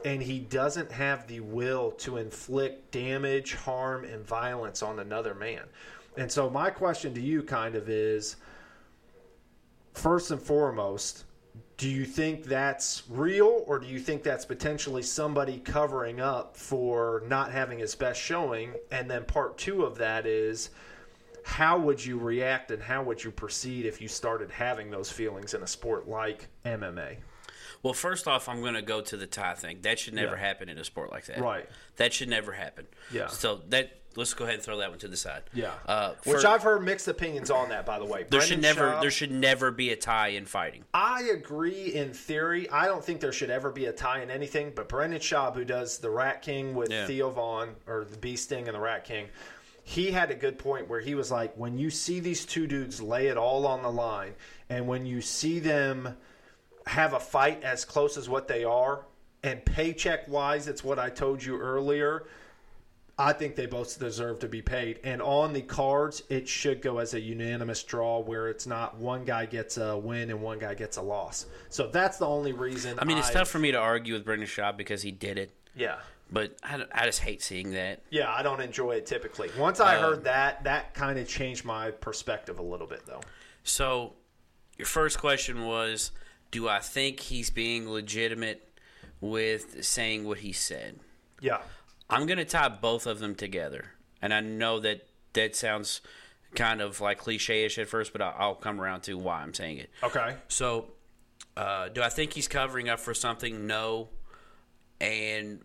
and 0.05 0.21
he 0.21 0.39
doesn't 0.39 0.91
have 0.91 1.25
the 1.27 1.39
will 1.39 1.91
to 1.91 2.17
inflict 2.17 2.91
damage, 2.91 3.55
harm, 3.55 4.05
and 4.05 4.25
violence 4.25 4.83
on 4.83 4.99
another 4.99 5.33
man. 5.33 5.63
And 6.15 6.31
so, 6.31 6.47
my 6.49 6.69
question 6.69 7.13
to 7.15 7.21
you 7.21 7.41
kind 7.41 7.75
of 7.75 7.89
is 7.89 8.37
first 9.93 10.29
and 10.29 10.41
foremost, 10.41 11.25
do 11.77 11.89
you 11.89 12.05
think 12.05 12.45
that's 12.45 13.03
real, 13.09 13.63
or 13.65 13.79
do 13.79 13.87
you 13.87 13.99
think 13.99 14.21
that's 14.21 14.45
potentially 14.45 15.01
somebody 15.01 15.57
covering 15.57 16.21
up 16.21 16.55
for 16.55 17.23
not 17.27 17.51
having 17.51 17.79
his 17.79 17.95
best 17.95 18.21
showing? 18.21 18.75
And 18.91 19.09
then, 19.09 19.25
part 19.25 19.57
two 19.57 19.83
of 19.83 19.97
that 19.97 20.27
is, 20.27 20.69
how 21.43 21.79
would 21.79 22.05
you 22.05 22.19
react 22.19 22.69
and 22.69 22.81
how 22.81 23.01
would 23.03 23.23
you 23.23 23.31
proceed 23.31 23.87
if 23.87 23.99
you 23.99 24.07
started 24.07 24.51
having 24.51 24.91
those 24.91 25.11
feelings 25.11 25.55
in 25.55 25.63
a 25.63 25.67
sport 25.67 26.07
like 26.07 26.47
MMA? 26.63 27.17
Well, 27.85 27.93
first 27.93 28.27
off, 28.27 28.49
I'm 28.49 28.61
going 28.61 28.73
to 28.73 28.81
go 28.81 28.99
to 29.01 29.15
the 29.15 29.27
tie 29.27 29.53
thing. 29.53 29.77
That 29.83 29.99
should 29.99 30.15
never 30.15 30.33
Yeah. 30.35 30.41
happen 30.41 30.69
in 30.69 30.79
a 30.79 30.83
sport 30.83 31.11
like 31.11 31.25
that. 31.27 31.39
Right. 31.39 31.69
That 31.97 32.13
should 32.13 32.29
never 32.29 32.51
happen. 32.53 32.87
Yeah. 33.11 33.27
So 33.27 33.61
that 33.69 33.91
let's 34.15 34.33
go 34.33 34.43
ahead 34.45 34.55
and 34.55 34.63
throw 34.63 34.77
that 34.77 34.89
one 34.89 34.97
to 34.97 35.07
the 35.07 35.17
side. 35.17 35.43
Yeah, 35.53 35.69
Uh, 35.85 36.13
which 36.23 36.43
I've 36.45 36.63
heard 36.63 36.81
mixed 36.83 37.07
opinions 37.07 37.51
on 37.51 37.69
that. 37.69 37.85
By 37.85 37.99
the 37.99 38.05
way, 38.05 38.25
there 38.27 38.41
should 38.41 38.59
never 38.61 38.93
Schaub- 38.93 39.01
there 39.01 39.11
should 39.11 39.29
never 39.31 39.69
be 39.69 39.91
a 39.91 39.95
tie 39.95 40.29
in 40.29 40.45
fighting. 40.47 40.83
I 40.95 41.23
agree 41.31 41.93
in 41.93 42.11
theory. 42.13 42.67
I 42.71 42.87
don't 42.87 43.05
think 43.05 43.19
there 43.21 43.31
should 43.33 43.51
ever 43.51 43.69
be 43.69 43.85
a 43.85 43.91
tie 43.93 44.21
in 44.23 44.31
anything. 44.31 44.71
But 44.75 44.89
Brendan 44.89 45.19
Schaub, 45.19 45.53
who 45.53 45.63
does 45.63 45.99
the 45.99 46.09
Rat 46.09 46.41
King 46.41 46.73
with 46.73 46.89
Yeah. 46.91 47.05
Theo 47.05 47.29
Von 47.29 47.75
or 47.85 48.03
the 48.09 48.17
Bee 48.17 48.35
Sting 48.35 48.67
and 48.67 48.73
the 48.75 48.79
Rat 48.79 49.03
King, 49.05 49.27
he 49.83 50.09
had 50.09 50.31
a 50.31 50.35
good 50.35 50.57
point 50.57 50.87
where 50.87 51.01
he 51.01 51.13
was 51.13 51.29
like, 51.29 51.53
when 51.55 51.77
you 51.77 51.91
see 51.91 52.19
these 52.19 52.45
two 52.47 52.65
dudes 52.65 52.99
lay 52.99 53.27
it 53.27 53.37
all 53.37 53.67
on 53.67 53.83
the 53.83 53.91
line, 53.91 54.33
and 54.69 54.87
when 54.87 55.05
you 55.05 55.21
see 55.21 55.59
them 55.59 56.17
have 56.87 57.13
a 57.13 57.19
fight 57.19 57.63
as 57.63 57.83
close 57.85 58.17
as 58.17 58.29
what 58.29 58.47
they 58.47 58.63
are, 58.63 59.05
and 59.43 59.63
paycheck 59.65 60.27
wise, 60.27 60.67
it's 60.67 60.83
what 60.83 60.99
I 60.99 61.09
told 61.09 61.43
you 61.43 61.57
earlier. 61.59 62.25
I 63.17 63.31
think 63.31 63.55
they 63.55 63.65
both 63.65 63.97
deserve 63.97 64.39
to 64.39 64.49
be 64.49 64.61
paid. 64.61 64.99
And 65.05 65.21
on 65.21 65.53
the 65.53 65.61
cards, 65.61 66.23
it 66.29 66.49
should 66.49 66.81
go 66.81 66.97
as 66.97 67.13
a 67.13 67.19
unanimous 67.19 67.81
draw 67.83 68.19
where 68.19 68.49
it's 68.49 68.67
not 68.67 68.97
one 68.97 69.23
guy 69.23 69.45
gets 69.45 69.77
a 69.77 69.97
win 69.97 70.29
and 70.31 70.41
one 70.41 70.59
guy 70.59 70.73
gets 70.73 70.97
a 70.97 71.01
loss. 71.01 71.45
So 71.69 71.87
that's 71.87 72.17
the 72.17 72.27
only 72.27 72.51
reason. 72.51 72.99
I 72.99 73.05
mean, 73.05 73.17
it's 73.17 73.27
I've- 73.27 73.35
tough 73.35 73.47
for 73.47 73.59
me 73.59 73.71
to 73.71 73.77
argue 73.77 74.13
with 74.15 74.25
Brendan 74.25 74.49
Schaub 74.49 74.75
because 74.75 75.01
he 75.01 75.11
did 75.11 75.37
it, 75.37 75.51
Yeah. 75.75 75.99
but 76.29 76.57
I, 76.61 76.83
I 76.91 77.05
just 77.05 77.21
hate 77.21 77.41
seeing 77.41 77.71
that. 77.71 78.01
Yeah, 78.09 78.29
I 78.29 78.43
don't 78.43 78.59
enjoy 78.59 78.95
it 78.95 79.05
typically. 79.05 79.49
Once 79.57 79.79
I 79.79 79.95
Um, 79.95 80.01
heard 80.03 80.23
that, 80.25 80.65
that 80.65 80.93
kind 80.93 81.17
of 81.17 81.25
changed 81.25 81.63
my 81.63 81.91
perspective 81.91 82.59
a 82.59 82.63
little 82.63 82.87
bit, 82.87 83.05
though. 83.05 83.21
So, 83.63 84.11
your 84.77 84.87
first 84.87 85.19
question 85.19 85.65
was, 85.65 86.11
do 86.55 86.69
I 86.69 86.79
think 86.79 87.19
he's 87.19 87.49
being 87.49 87.89
legitimate 87.89 88.79
with 89.19 89.83
saying 89.83 90.23
what 90.23 90.37
he 90.37 90.53
said? 90.53 91.01
Yeah. 91.41 91.57
I'm 92.09 92.25
going 92.27 92.37
to 92.37 92.45
tie 92.45 92.69
both 92.69 93.07
of 93.07 93.19
them 93.19 93.35
together. 93.35 93.91
And 94.21 94.33
I 94.33 94.39
know 94.39 94.79
that 94.79 95.05
that 95.33 95.57
sounds 95.57 95.99
kind 96.55 96.79
of 96.79 97.01
like 97.01 97.17
cliche 97.17 97.65
ish 97.65 97.77
at 97.77 97.89
first, 97.89 98.13
but 98.13 98.21
I'll, 98.21 98.55
come 98.55 98.79
around 98.79 99.01
to 99.01 99.17
why 99.17 99.41
I'm 99.41 99.53
saying 99.53 99.79
it. 99.79 99.89
Okay. 100.01 100.37
So, 100.47 100.85
uh, 101.57 101.89
do 101.89 102.01
I 102.01 102.07
think 102.07 102.31
he's 102.31 102.47
covering 102.47 102.87
up 102.87 103.01
for 103.01 103.13
something? 103.13 103.67
No. 103.67 104.07
And 105.01 105.59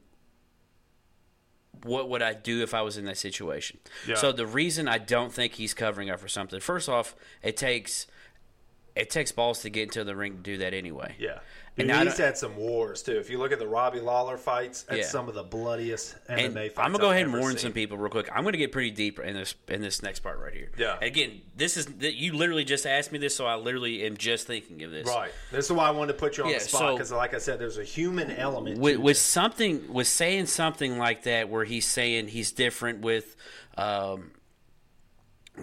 what 1.84 2.08
would 2.08 2.20
I 2.20 2.34
do 2.34 2.64
if 2.64 2.74
I 2.74 2.82
was 2.82 2.96
in 2.96 3.04
that 3.04 3.16
situation? 3.16 3.78
Yeah. 4.08 4.16
So 4.16 4.32
the 4.32 4.44
reason 4.44 4.88
I 4.88 4.98
don't 4.98 5.32
think 5.32 5.52
he's 5.52 5.72
covering 5.72 6.10
up 6.10 6.18
for 6.18 6.26
something, 6.26 6.58
first 6.58 6.88
off, 6.88 7.14
it 7.44 7.56
takes 7.56 8.08
it 8.96 9.10
takes 9.10 9.32
balls 9.32 9.60
to 9.62 9.70
get 9.70 9.84
into 9.84 10.04
the 10.04 10.16
ring 10.16 10.36
to 10.36 10.42
do 10.42 10.58
that 10.58 10.74
anyway. 10.74 11.14
Yeah. 11.18 11.38
And 11.78 11.90
And 11.90 12.08
he's 12.10 12.18
had 12.18 12.36
some 12.36 12.56
wars, 12.56 13.02
too. 13.02 13.12
If 13.18 13.30
you 13.30 13.38
look 13.38 13.52
at 13.52 13.58
the 13.58 13.66
Robbie 13.66 14.00
Lawler 14.00 14.36
fights, 14.36 14.82
that's 14.82 14.98
Yeah. 14.98 15.06
some 15.06 15.28
of 15.28 15.34
the 15.34 15.44
bloodiest 15.44 16.16
MMA 16.28 16.44
And 16.44 16.54
fights. 16.54 16.72
I'm 16.78 16.92
gonna 16.92 16.98
go 16.98 17.08
I've 17.08 17.12
ahead 17.14 17.26
and 17.26 17.38
warn 17.38 17.52
seen. 17.52 17.58
some 17.58 17.72
people 17.72 17.96
real 17.96 18.10
quick. 18.10 18.28
I'm 18.34 18.44
gonna 18.44 18.58
get 18.58 18.72
pretty 18.72 18.90
deep 18.90 19.18
in 19.20 19.34
this 19.34 19.54
in 19.68 19.80
this 19.80 20.02
next 20.02 20.18
part 20.20 20.38
right 20.40 20.52
here. 20.52 20.70
Yeah. 20.76 20.98
Again, 21.00 21.40
this 21.56 21.76
is 21.78 21.88
you 22.00 22.34
literally 22.34 22.64
just 22.64 22.86
asked 22.86 23.12
me 23.12 23.18
this, 23.18 23.34
so 23.34 23.46
I 23.46 23.54
literally 23.54 24.02
am 24.04 24.16
just 24.18 24.46
thinking 24.46 24.82
of 24.82 24.90
this. 24.90 25.06
Right. 25.06 25.30
This 25.52 25.66
is 25.66 25.72
why 25.72 25.86
I 25.86 25.90
wanted 25.92 26.14
to 26.14 26.18
put 26.18 26.36
you 26.36 26.44
on 26.44 26.50
Yeah, 26.50 26.58
the 26.58 26.64
spot 26.64 26.80
so- 26.80 26.92
because, 26.96 27.12
like 27.12 27.32
I 27.34 27.38
said, 27.38 27.58
there's 27.60 27.78
a 27.78 27.84
human 27.84 28.30
element. 28.32 28.78
with, 28.78 28.98
with 28.98 29.16
something 29.16 29.90
with 29.90 30.08
saying 30.08 30.46
something 30.46 30.98
like 30.98 31.22
that 31.22 31.48
where 31.48 31.64
he's 31.64 31.86
saying 31.86 32.28
he's 32.28 32.50
different 32.52 33.00
with 33.00 33.36
um, 33.78 34.32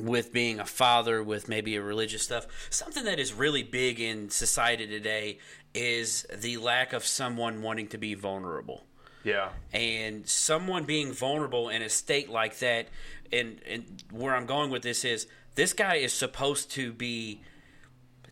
with 0.05 0.31
being 0.33 0.59
a 0.59 0.65
father 0.65 1.21
with 1.23 1.47
maybe 1.49 1.75
a 1.75 1.81
religious 1.81 2.23
stuff 2.23 2.45
something 2.69 3.03
that 3.05 3.19
is 3.19 3.33
really 3.33 3.63
big 3.63 3.99
in 3.99 4.29
society 4.29 4.85
today 4.87 5.37
is 5.73 6.25
the 6.35 6.57
lack 6.57 6.93
of 6.93 7.05
someone 7.05 7.61
wanting 7.61 7.87
to 7.87 7.97
be 7.97 8.13
vulnerable 8.13 8.83
Yeah. 9.23 9.49
and 9.73 10.27
someone 10.27 10.85
being 10.85 11.11
vulnerable 11.13 11.69
in 11.69 11.81
a 11.81 11.89
state 11.89 12.29
like 12.29 12.59
that 12.59 12.87
and, 13.31 13.59
and 13.67 14.03
where 14.11 14.35
i'm 14.35 14.45
going 14.45 14.69
with 14.69 14.83
this 14.83 15.03
is 15.05 15.27
this 15.55 15.73
guy 15.73 15.95
is 15.95 16.13
supposed 16.13 16.71
to 16.71 16.93
be 16.93 17.41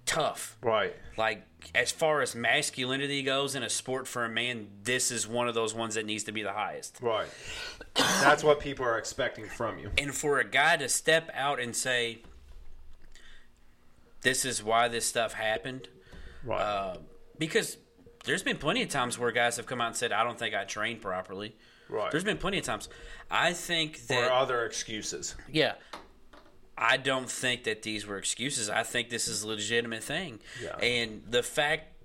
tough 0.06 0.56
Right. 0.62 0.96
like 1.18 1.44
as 1.74 1.92
far 1.92 2.22
as 2.22 2.36
masculinity 2.36 3.24
goes 3.24 3.56
in 3.56 3.64
a 3.64 3.70
sport 3.70 4.08
for 4.08 4.24
a 4.24 4.30
man, 4.30 4.68
this 4.84 5.10
is 5.12 5.28
one 5.28 5.48
of 5.48 5.56
those 5.56 5.74
ones 5.74 5.96
that 5.96 6.06
needs 6.06 6.24
to 6.26 6.32
be 6.32 6.44
the 6.44 6.52
highest. 6.54 7.00
Right. 7.02 7.28
That's 7.96 8.44
what 8.44 8.60
people 8.60 8.86
are 8.86 8.98
expecting 9.00 9.48
from 9.50 9.80
you. 9.80 9.90
And 9.98 10.14
for 10.14 10.40
a 10.40 10.44
guy 10.48 10.78
to 10.78 10.88
step 10.90 11.32
out 11.34 11.60
and 11.60 11.76
say, 11.76 12.20
"This 14.22 14.46
is 14.46 14.64
why 14.64 14.88
this 14.88 15.06
stuff 15.06 15.34
happened," 15.34 15.88
Right. 16.44 16.62
uh, 16.62 16.98
because 17.38 17.78
there's 18.26 18.44
been 18.44 18.58
plenty 18.58 18.82
of 18.84 18.90
times 18.90 19.18
where 19.20 19.32
guys 19.32 19.58
have 19.58 19.66
come 19.66 19.82
out 19.82 19.88
and 19.88 19.96
said, 19.96 20.12
"I 20.12 20.24
don't 20.24 20.38
think 20.38 20.56
I 20.56 20.64
trained 20.66 21.02
properly." 21.02 21.56
Right. 21.90 22.10
There's 22.12 22.24
been 22.24 22.38
plenty 22.38 22.58
of 22.58 22.64
times. 22.66 22.90
I 23.30 23.54
think 23.54 24.08
that 24.08 24.30
or 24.30 24.32
other 24.32 24.66
excuses. 24.66 25.36
yeah. 25.52 25.74
I 26.78 26.98
don't 26.98 27.30
think 27.30 27.64
that 27.64 27.84
these 27.84 28.06
were 28.06 28.18
excuses. 28.18 28.70
I 28.70 28.84
think 28.84 29.10
this 29.10 29.28
is 29.28 29.44
a 29.44 29.48
legitimate 29.48 30.04
thing. 30.04 30.40
Yeah. 30.62 30.76
And 30.78 31.24
the 31.28 31.44
fact 31.44 31.96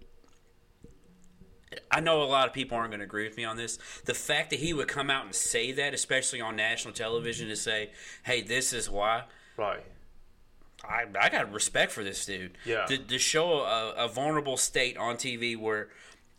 I 1.90 2.00
know 2.00 2.22
a 2.22 2.24
lot 2.24 2.48
of 2.48 2.52
people 2.52 2.76
aren't 2.76 2.90
going 2.90 3.00
to 3.00 3.04
agree 3.04 3.24
with 3.24 3.36
me 3.36 3.44
on 3.44 3.56
this. 3.56 3.78
The 4.04 4.14
fact 4.14 4.50
that 4.50 4.58
he 4.58 4.72
would 4.72 4.88
come 4.88 5.10
out 5.10 5.24
and 5.24 5.34
say 5.34 5.72
that, 5.72 5.94
especially 5.94 6.40
on 6.40 6.56
national 6.56 6.94
television, 6.94 7.48
to 7.48 7.56
say, 7.56 7.90
"Hey, 8.24 8.42
this 8.42 8.72
is 8.72 8.90
why," 8.90 9.24
Right. 9.56 9.84
I, 10.82 11.04
I 11.20 11.28
got 11.28 11.52
respect 11.52 11.92
for 11.92 12.02
this 12.02 12.24
dude. 12.24 12.56
Yeah. 12.64 12.86
To, 12.86 12.98
to 12.98 13.18
show 13.18 13.60
a, 13.60 13.92
a 13.96 14.08
vulnerable 14.08 14.56
state 14.56 14.96
on 14.96 15.16
TV 15.16 15.56
where 15.56 15.88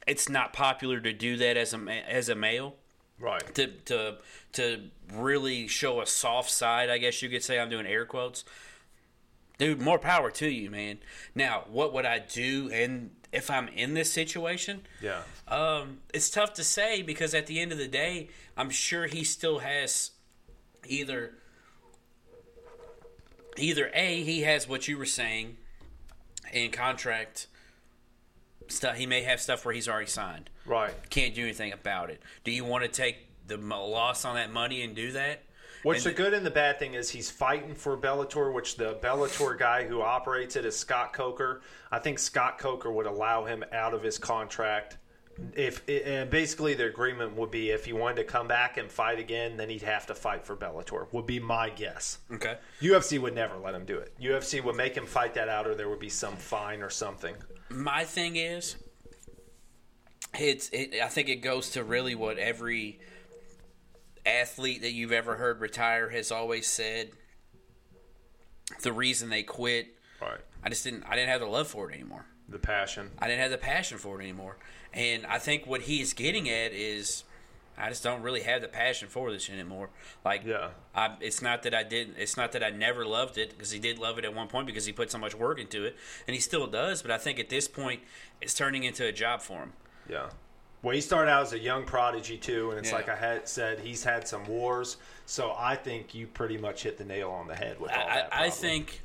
it's 0.07 0.27
not 0.27 0.51
popular 0.51 0.99
to 0.99 1.13
do 1.13 1.37
that 1.37 1.57
as 1.57 1.73
a 1.73 1.77
as 2.09 2.27
a 2.29 2.35
male. 2.35 2.75
Right. 3.19 3.53
To 3.55 3.67
to 3.67 4.17
to 4.53 4.89
really 5.13 5.67
show 5.67 6.01
a 6.01 6.05
soft 6.05 6.49
side, 6.51 6.89
I 6.89 6.97
guess 6.97 7.21
you 7.21 7.29
could 7.29 7.43
say. 7.43 7.59
I'm 7.59 7.69
doing 7.69 7.85
air 7.85 8.05
quotes. 8.05 8.43
Dude, 9.57 9.79
more 9.81 9.99
power 9.99 10.31
to 10.31 10.49
you, 10.49 10.69
man. 10.71 10.97
Now, 11.35 11.65
what 11.69 11.93
would 11.93 12.05
I 12.05 12.19
do? 12.19 12.69
And 12.73 13.11
if 13.31 13.49
I'm 13.51 13.67
in 13.67 13.93
this 13.93 14.11
situation, 14.11 14.81
Yeah. 15.01 15.21
um, 15.47 15.99
it's 16.13 16.29
tough 16.29 16.53
to 16.55 16.63
say 16.63 17.01
because 17.01 17.33
at 17.35 17.47
the 17.47 17.59
end 17.59 17.71
of 17.71 17.77
the 17.77 17.87
day, 17.87 18.29
I'm 18.57 18.69
sure 18.69 19.05
he 19.07 19.23
still 19.23 19.59
has 19.59 20.11
either 20.87 21.35
either 23.57 23.91
a 23.93 24.23
he 24.23 24.41
has 24.41 24.67
what 24.67 24.87
you 24.87 24.97
were 24.97 25.05
saying 25.05 25.57
in 26.53 26.71
contract 26.71 27.47
stuff. 28.67 28.95
He 28.95 29.05
may 29.05 29.21
have 29.23 29.39
stuff 29.41 29.65
where 29.65 29.73
he's 29.73 29.87
already 29.87 30.07
signed. 30.07 30.49
Right. 30.65 30.93
Can't 31.09 31.35
do 31.35 31.43
anything 31.43 31.71
about 31.73 32.09
it. 32.09 32.21
Do 32.43 32.51
you 32.51 32.63
want 32.65 32.83
to 32.83 32.89
take 32.89 33.17
the 33.47 33.57
loss 33.57 34.25
on 34.25 34.35
that 34.35 34.51
money 34.51 34.81
and 34.81 34.95
do 34.95 35.11
that? 35.13 35.43
Which 35.83 36.05
And 36.05 36.05
the 36.05 36.17
good 36.17 36.33
and 36.33 36.45
the 36.45 36.51
bad 36.51 36.77
thing 36.79 36.93
is 36.93 37.09
he's 37.09 37.31
fighting 37.31 37.73
for 37.73 37.97
Bellator, 37.97 38.53
which 38.53 38.77
the 38.77 38.95
Bellator 39.01 39.57
guy 39.57 39.83
who 39.85 40.01
operates 40.01 40.55
it 40.55 40.65
is 40.65 40.77
Scott 40.77 41.13
Coker. 41.13 41.61
I 41.91 41.99
think 41.99 42.19
Scott 42.19 42.59
Coker 42.59 42.91
would 42.91 43.07
allow 43.07 43.45
him 43.45 43.63
out 43.71 43.93
of 43.93 44.03
his 44.03 44.17
contract. 44.17 44.97
If 45.55 45.87
and 45.89 46.29
basically 46.29 46.75
the 46.75 46.85
agreement 46.85 47.35
would 47.35 47.49
be 47.49 47.71
if 47.71 47.85
he 47.85 47.93
wanted 47.93 48.17
to 48.17 48.23
come 48.25 48.47
back 48.47 48.77
and 48.77 48.91
fight 48.91 49.17
again, 49.17 49.57
then 49.57 49.69
he'd 49.69 49.81
have 49.81 50.05
to 50.07 50.13
fight 50.13 50.45
for 50.45 50.55
Bellator. 50.55 51.11
Would 51.13 51.25
be 51.25 51.39
my 51.39 51.69
guess. 51.69 52.19
Okay. 52.31 52.57
UFC 52.79 53.19
would 53.19 53.33
never 53.33 53.57
let 53.57 53.73
him 53.73 53.85
do 53.85 53.97
it. 53.97 54.13
UFC 54.21 54.63
would 54.63 54.75
make 54.75 54.95
him 54.95 55.07
fight 55.07 55.33
that 55.33 55.49
out, 55.49 55.65
or 55.65 55.73
there 55.73 55.89
would 55.89 55.99
be 55.99 56.09
some 56.09 56.35
fine 56.35 56.83
or 56.83 56.91
something. 56.91 57.33
My 57.69 58.03
thing 58.03 58.35
is, 58.35 58.75
it's. 60.37 60.69
It, 60.69 61.01
I 61.01 61.07
think 61.07 61.29
it 61.29 61.37
goes 61.37 61.71
to 61.71 61.83
really 61.83 62.13
what 62.13 62.37
every 62.37 62.99
athlete 64.25 64.81
that 64.81 64.91
you've 64.91 65.11
ever 65.11 65.35
heard 65.35 65.59
retire 65.61 66.09
has 66.09 66.31
always 66.31 66.67
said. 66.67 67.11
The 68.83 68.93
reason 68.93 69.29
they 69.29 69.43
quit, 69.43 69.87
Right. 70.21 70.39
I 70.63 70.69
just 70.69 70.83
didn't. 70.83 71.03
I 71.03 71.15
didn't 71.15 71.29
have 71.29 71.41
the 71.41 71.47
love 71.47 71.67
for 71.67 71.89
it 71.89 71.95
anymore. 71.95 72.25
The 72.47 72.59
passion. 72.59 73.09
I 73.19 73.27
didn't 73.27 73.41
have 73.41 73.51
the 73.51 73.57
passion 73.57 73.97
for 73.97 74.19
it 74.19 74.23
anymore. 74.23 74.57
And 74.93 75.25
I 75.25 75.39
think 75.39 75.65
what 75.65 75.81
he's 75.81 76.13
getting 76.13 76.47
at 76.49 76.71
is 76.73 77.23
I 77.77 77.89
just 77.89 78.03
don't 78.03 78.21
really 78.21 78.41
have 78.41 78.61
the 78.61 78.67
passion 78.67 79.07
for 79.07 79.31
this 79.31 79.49
anymore. 79.49 79.89
Like, 80.23 80.43
Yeah. 80.45 80.69
I, 80.93 81.15
it's 81.21 81.41
not 81.41 81.63
that 81.63 81.73
I 81.73 81.83
didn't. 81.83 82.17
It's 82.17 82.37
not 82.37 82.51
that 82.51 82.63
I 82.63 82.69
never 82.69 83.05
loved 83.05 83.37
it 83.39 83.49
because 83.51 83.71
he 83.71 83.79
did 83.79 83.97
love 83.97 84.19
it 84.19 84.25
at 84.25 84.35
one 84.35 84.47
point 84.47 84.67
because 84.67 84.85
he 84.85 84.91
put 84.93 85.09
so 85.09 85.17
much 85.17 85.33
work 85.33 85.59
into 85.59 85.83
it, 85.85 85.95
and 86.27 86.35
he 86.35 86.39
still 86.41 86.67
does. 86.67 87.01
But 87.01 87.09
I 87.11 87.17
think 87.17 87.39
at 87.39 87.49
this 87.49 87.67
point, 87.67 88.01
it's 88.41 88.53
turning 88.53 88.83
into 88.83 89.05
a 89.05 89.11
job 89.11 89.41
for 89.41 89.59
him. 89.63 89.73
Yeah. 90.07 90.29
Well, 90.83 90.95
he 90.95 91.01
started 91.01 91.29
out 91.29 91.43
as 91.43 91.53
a 91.53 91.59
young 91.59 91.83
prodigy 91.85 92.37
too, 92.37 92.71
and 92.71 92.79
it's 92.79 92.89
Yeah. 92.89 92.95
like 92.95 93.09
I 93.09 93.15
had 93.15 93.47
said, 93.47 93.79
he's 93.79 94.03
had 94.03 94.27
some 94.27 94.45
wars. 94.45 94.97
So 95.27 95.55
I 95.57 95.75
think 95.75 96.15
you 96.15 96.27
pretty 96.27 96.57
much 96.57 96.83
hit 96.83 96.97
the 96.97 97.05
nail 97.05 97.29
on 97.29 97.47
the 97.47 97.55
head 97.55 97.79
with 97.79 97.91
all 97.91 97.97
I, 97.99 98.15
that. 98.15 98.29
I, 98.33 98.45
I 98.45 98.49
think. 98.49 99.01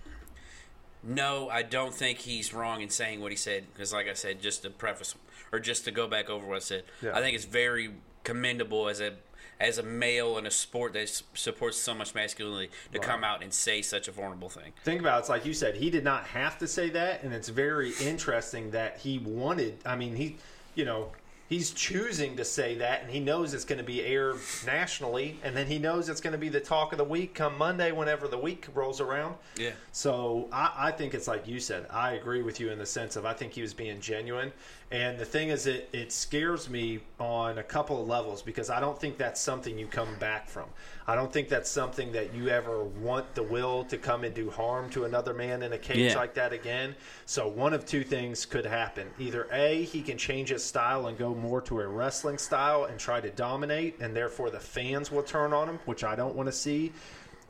No, 1.03 1.49
I 1.49 1.63
don't 1.63 1.95
think 1.95 2.19
he's 2.19 2.53
wrong 2.53 2.81
in 2.81 2.91
saying 2.91 3.21
what 3.21 3.31
he 3.31 3.37
said 3.37 3.67
because, 3.73 3.93
like 3.93 4.09
I 4.09 4.15
said, 4.15 4.41
just 4.41 4.63
to 4.63 4.71
preface 4.71 5.15
or 5.53 5.61
just 5.61 5.85
to 5.85 5.91
go 5.93 6.09
back 6.09 6.29
over 6.29 6.45
what 6.47 6.57
I 6.57 6.61
said, 6.61 6.85
Yeah. 7.03 7.17
I 7.17 7.21
think 7.21 7.37
it's 7.37 7.45
very 7.45 7.91
commendable 8.25 8.89
as 8.89 9.01
a 9.01 9.13
as 9.59 9.79
a 9.79 9.83
male 9.83 10.37
in 10.37 10.45
a 10.47 10.51
sport 10.51 10.93
that 10.93 11.09
supports 11.33 11.79
so 11.79 11.95
much 11.95 12.15
masculinity 12.15 12.71
to 12.93 12.99
come 12.99 13.25
out 13.25 13.43
and 13.43 13.55
say 13.55 13.81
such 13.81 14.07
a 14.07 14.13
vulnerable 14.13 14.51
thing. 14.51 14.73
Think 14.85 15.01
about 15.01 15.17
it, 15.17 15.21
it's 15.21 15.29
like 15.31 15.47
you 15.47 15.55
said, 15.55 15.77
he 15.77 15.89
did 15.89 16.05
not 16.05 16.25
have 16.27 16.59
to 16.59 16.67
say 16.67 16.91
that, 16.91 17.23
and 17.23 17.33
it's 17.33 17.49
very 17.49 17.93
interesting 18.03 18.73
that 18.73 18.99
he 18.99 19.19
wanted. 19.19 19.79
I 19.87 19.97
mean, 19.97 20.15
he, 20.17 20.37
you 20.75 20.85
know, 20.85 21.11
he's 21.49 21.71
choosing 21.71 22.37
to 22.37 22.45
say 22.45 22.75
that, 22.77 23.03
and 23.03 23.11
he 23.11 23.21
knows 23.21 23.55
it's 23.55 23.65
going 23.65 23.79
to 23.79 23.85
be 23.85 24.05
aired 24.05 24.37
nationally, 24.65 25.39
and 25.43 25.57
then 25.57 25.67
he 25.67 25.79
knows 25.79 26.09
it's 26.09 26.21
going 26.21 26.33
to 26.33 26.39
be 26.39 26.49
the 26.49 26.61
talk 26.61 26.93
of 26.93 26.99
the 26.99 27.05
week 27.05 27.35
come 27.35 27.57
Monday 27.57 27.93
whenever 27.93 28.29
the 28.29 28.39
week 28.39 28.67
rolls 28.75 29.01
around. 29.01 29.37
Yeah. 29.57 29.71
So 29.93 30.49
I, 30.53 30.73
I 30.77 30.91
think 30.91 31.15
it's 31.15 31.29
like 31.29 31.47
you 31.47 31.61
said. 31.61 31.87
I 31.91 32.13
agree 32.13 32.43
with 32.43 32.61
you 32.61 32.71
in 32.71 32.79
the 32.79 32.87
sense 32.87 33.17
of 33.17 33.25
I 33.25 33.33
think 33.33 33.53
he 33.53 33.63
was 33.63 33.75
being 33.75 34.01
genuine. 34.01 34.53
And 34.93 35.19
the 35.19 35.25
thing 35.25 35.49
is, 35.49 35.67
it, 35.67 35.89
it 35.93 36.13
scares 36.13 36.71
me 36.71 37.01
on 37.19 37.59
a 37.59 37.63
couple 37.63 38.01
of 38.01 38.07
levels 38.07 38.41
because 38.41 38.71
I 38.71 38.79
don't 38.79 38.99
think 38.99 39.19
that's 39.19 39.41
something 39.41 39.77
you 39.77 39.89
come 39.89 40.15
back 40.21 40.49
from. 40.49 40.67
I 41.09 41.17
don't 41.17 41.33
think 41.33 41.49
that's 41.49 41.69
something 41.69 42.13
that 42.13 42.33
you 42.33 42.49
ever 42.49 42.85
want 42.85 43.35
the 43.35 43.43
will 43.43 43.85
to 43.87 43.99
come 43.99 44.23
and 44.23 44.33
do 44.33 44.49
harm 44.49 44.89
to 44.91 45.05
another 45.05 45.35
man 45.35 45.65
in 45.65 45.73
a 45.73 45.79
cage 45.79 46.13
Yeah. 46.13 46.17
like 46.17 46.35
that 46.35 46.53
again. 46.53 46.95
So 47.25 47.49
one 47.49 47.73
of 47.73 47.85
two 47.85 48.05
things 48.05 48.47
could 48.47 48.65
happen. 48.65 49.09
Either 49.19 49.49
A, 49.51 49.83
he 49.83 50.03
can 50.03 50.19
change 50.19 50.51
his 50.51 50.63
style 50.63 51.09
and 51.09 51.19
go 51.19 51.35
more 51.35 51.61
to 51.63 51.81
a 51.81 51.87
wrestling 51.87 52.39
style 52.39 52.85
and 52.85 52.97
try 52.97 53.21
to 53.21 53.31
dominate, 53.31 53.99
and 53.99 54.15
therefore 54.15 54.51
the 54.51 54.61
fans 54.61 55.11
will 55.11 55.25
turn 55.25 55.53
on 55.53 55.69
him, 55.69 55.81
which 55.87 56.05
I 56.05 56.15
don't 56.15 56.37
want 56.37 56.47
to 56.47 56.53
see 56.53 56.93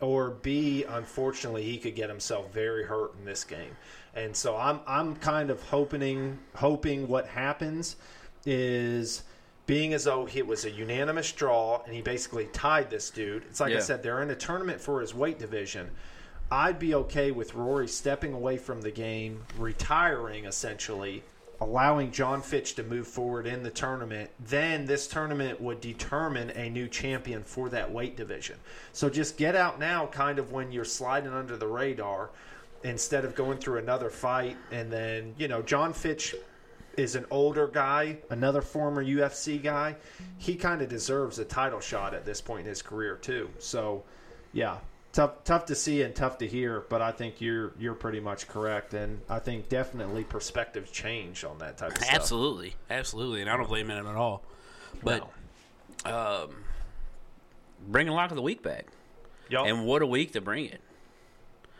or 0.01 0.31
B, 0.31 0.85
unfortunately, 0.87 1.63
he 1.63 1.79
could 1.79 1.95
get 1.95 2.11
himself 2.11 2.53
very 2.53 2.85
hurt 2.85 3.15
in 3.19 3.25
this 3.25 3.45
game. 3.45 3.77
And 4.17 4.35
so 4.35 4.57
I'm 4.57 4.81
I'm 4.87 5.15
kind 5.17 5.51
of 5.51 5.63
hoping 5.65 6.39
hoping 6.55 7.07
what 7.07 7.27
happens 7.29 7.97
is 8.47 9.23
being 9.67 9.93
as 9.93 10.05
though 10.05 10.27
it 10.33 10.47
was 10.47 10.65
a 10.65 10.71
unanimous 10.71 11.31
draw 11.33 11.83
and 11.85 11.95
he 11.95 12.01
basically 12.01 12.47
tied 12.47 12.89
this 12.89 13.11
dude. 13.11 13.45
It's 13.51 13.61
like 13.61 13.75
I 13.75 13.81
said, 13.81 14.03
they're 14.03 14.23
in 14.23 14.31
a 14.31 14.37
tournament 14.37 14.81
for 14.81 15.01
his 15.01 15.15
weight 15.15 15.39
division. 15.39 15.91
I'd 16.51 16.79
be 16.79 16.95
okay 16.95 17.33
with 17.33 17.55
Rory 17.55 17.89
stepping 17.89 18.33
away 18.33 18.57
from 18.57 18.81
the 18.81 18.93
game, 18.93 19.45
retiring 19.59 20.45
essentially, 20.45 21.25
allowing 21.61 22.13
Jon 22.13 22.41
Fitch 22.41 22.77
to 22.77 22.85
move 22.85 23.09
forward 23.09 23.47
in 23.49 23.65
the 23.65 23.71
tournament. 23.71 24.31
Then 24.39 24.87
this 24.87 25.09
tournament 25.09 25.61
would 25.61 25.81
determine 25.81 26.51
a 26.51 26.71
new 26.71 26.87
champion 26.87 27.43
for 27.43 27.69
that 27.71 27.91
weight 27.91 28.17
division. 28.17 28.57
So 28.93 29.11
just 29.11 29.37
get 29.37 29.57
out 29.57 29.81
now, 29.81 30.07
kind 30.07 30.39
of 30.39 30.53
when 30.53 30.71
you're 30.71 30.85
sliding 30.85 31.33
under 31.33 31.57
the 31.57 31.67
radar, 31.67 32.31
instead 32.85 33.25
of 33.25 33.35
going 33.35 33.59
through 33.59 33.79
another 33.79 34.11
fight. 34.11 34.57
And 34.71 34.93
then, 34.93 35.35
you 35.39 35.49
know, 35.49 35.63
Jon 35.63 35.93
Fitch 35.93 36.35
is 36.97 37.15
an 37.15 37.27
older 37.31 37.69
guy, 37.69 38.19
another 38.31 38.63
former 38.63 39.05
UFC 39.05 39.63
guy. 39.63 39.97
He 40.39 40.57
kind 40.57 40.83
of 40.83 40.89
deserves 40.89 41.39
a 41.39 41.45
title 41.45 41.81
shot 41.81 42.15
at 42.15 42.25
this 42.25 42.41
point 42.41 42.61
in 42.61 42.67
his 42.69 42.83
career 42.83 43.17
too. 43.17 43.51
So, 43.59 44.05
yeah, 44.53 44.79
tough 45.17 45.45
tough 45.45 45.65
to 45.67 45.75
see 45.75 46.03
and 46.03 46.15
tough 46.15 46.39
to 46.39 46.47
hear, 46.47 46.85
but 46.89 47.01
I 47.01 47.11
think 47.11 47.41
you're 47.41 47.73
you're 47.79 47.95
pretty 47.95 48.21
much 48.21 48.49
correct, 48.49 48.95
and 48.95 49.21
I 49.29 49.39
think 49.39 49.69
definitely 49.69 50.25
perspectives 50.25 50.91
change 50.91 51.43
on 51.43 51.59
that 51.59 51.79
type 51.79 51.93
of 51.93 51.99
stuff. 51.99 52.15
Absolutely, 52.15 52.75
absolutely, 52.91 53.41
and 53.41 53.51
I 53.51 53.57
don't 53.57 53.69
blame 53.69 53.91
him 53.91 54.07
at 54.07 54.15
all. 54.15 54.43
But 55.03 55.29
um, 56.05 56.65
bring 57.89 58.09
a 58.09 58.15
lock 58.15 58.31
of 58.31 58.37
the 58.37 58.43
week 58.43 58.63
back, 58.63 58.87
Yup. 59.49 59.67
and 59.67 59.87
what 59.87 60.03
a 60.03 60.07
week 60.07 60.33
to 60.33 60.41
bring 60.41 60.67
it. 60.67 60.81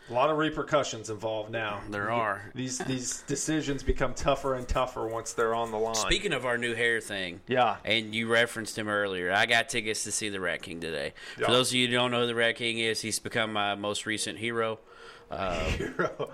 A 0.09 0.13
lot 0.13 0.29
of 0.29 0.37
repercussions 0.37 1.09
involved 1.09 1.51
now. 1.51 1.81
There 1.89 2.09
are. 2.09 2.49
These 2.55 2.77
these 2.79 3.21
decisions 3.23 3.83
become 3.83 4.13
tougher 4.13 4.55
and 4.55 4.65
tougher 4.67 5.05
once 5.05 5.33
they're 5.33 5.53
on 5.53 5.71
the 5.71 5.77
line. 5.77 5.95
Speaking 5.95 6.31
of 6.31 6.45
our 6.45 6.57
new 6.57 6.75
hair 6.75 7.01
thing, 7.01 7.41
Yeah. 7.47 7.75
and 7.83 8.15
you 8.15 8.27
referenced 8.31 8.77
him 8.77 8.87
earlier. 8.87 9.33
I 9.33 9.45
got 9.45 9.67
tickets 9.67 10.03
to 10.05 10.11
see 10.13 10.29
the 10.29 10.39
Rat 10.39 10.61
King 10.61 10.79
today. 10.79 11.13
Yeah. 11.37 11.47
For 11.47 11.51
those 11.51 11.71
of 11.71 11.75
you 11.75 11.87
who 11.87 11.93
don't 11.93 12.11
know 12.11 12.21
who 12.21 12.27
the 12.27 12.35
Rat 12.35 12.55
King 12.55 12.79
is, 12.79 13.01
he's 13.01 13.19
become 13.19 13.51
my 13.51 13.75
most 13.75 14.05
recent 14.05 14.37
uh, 14.37 14.39
hero. 14.41 14.79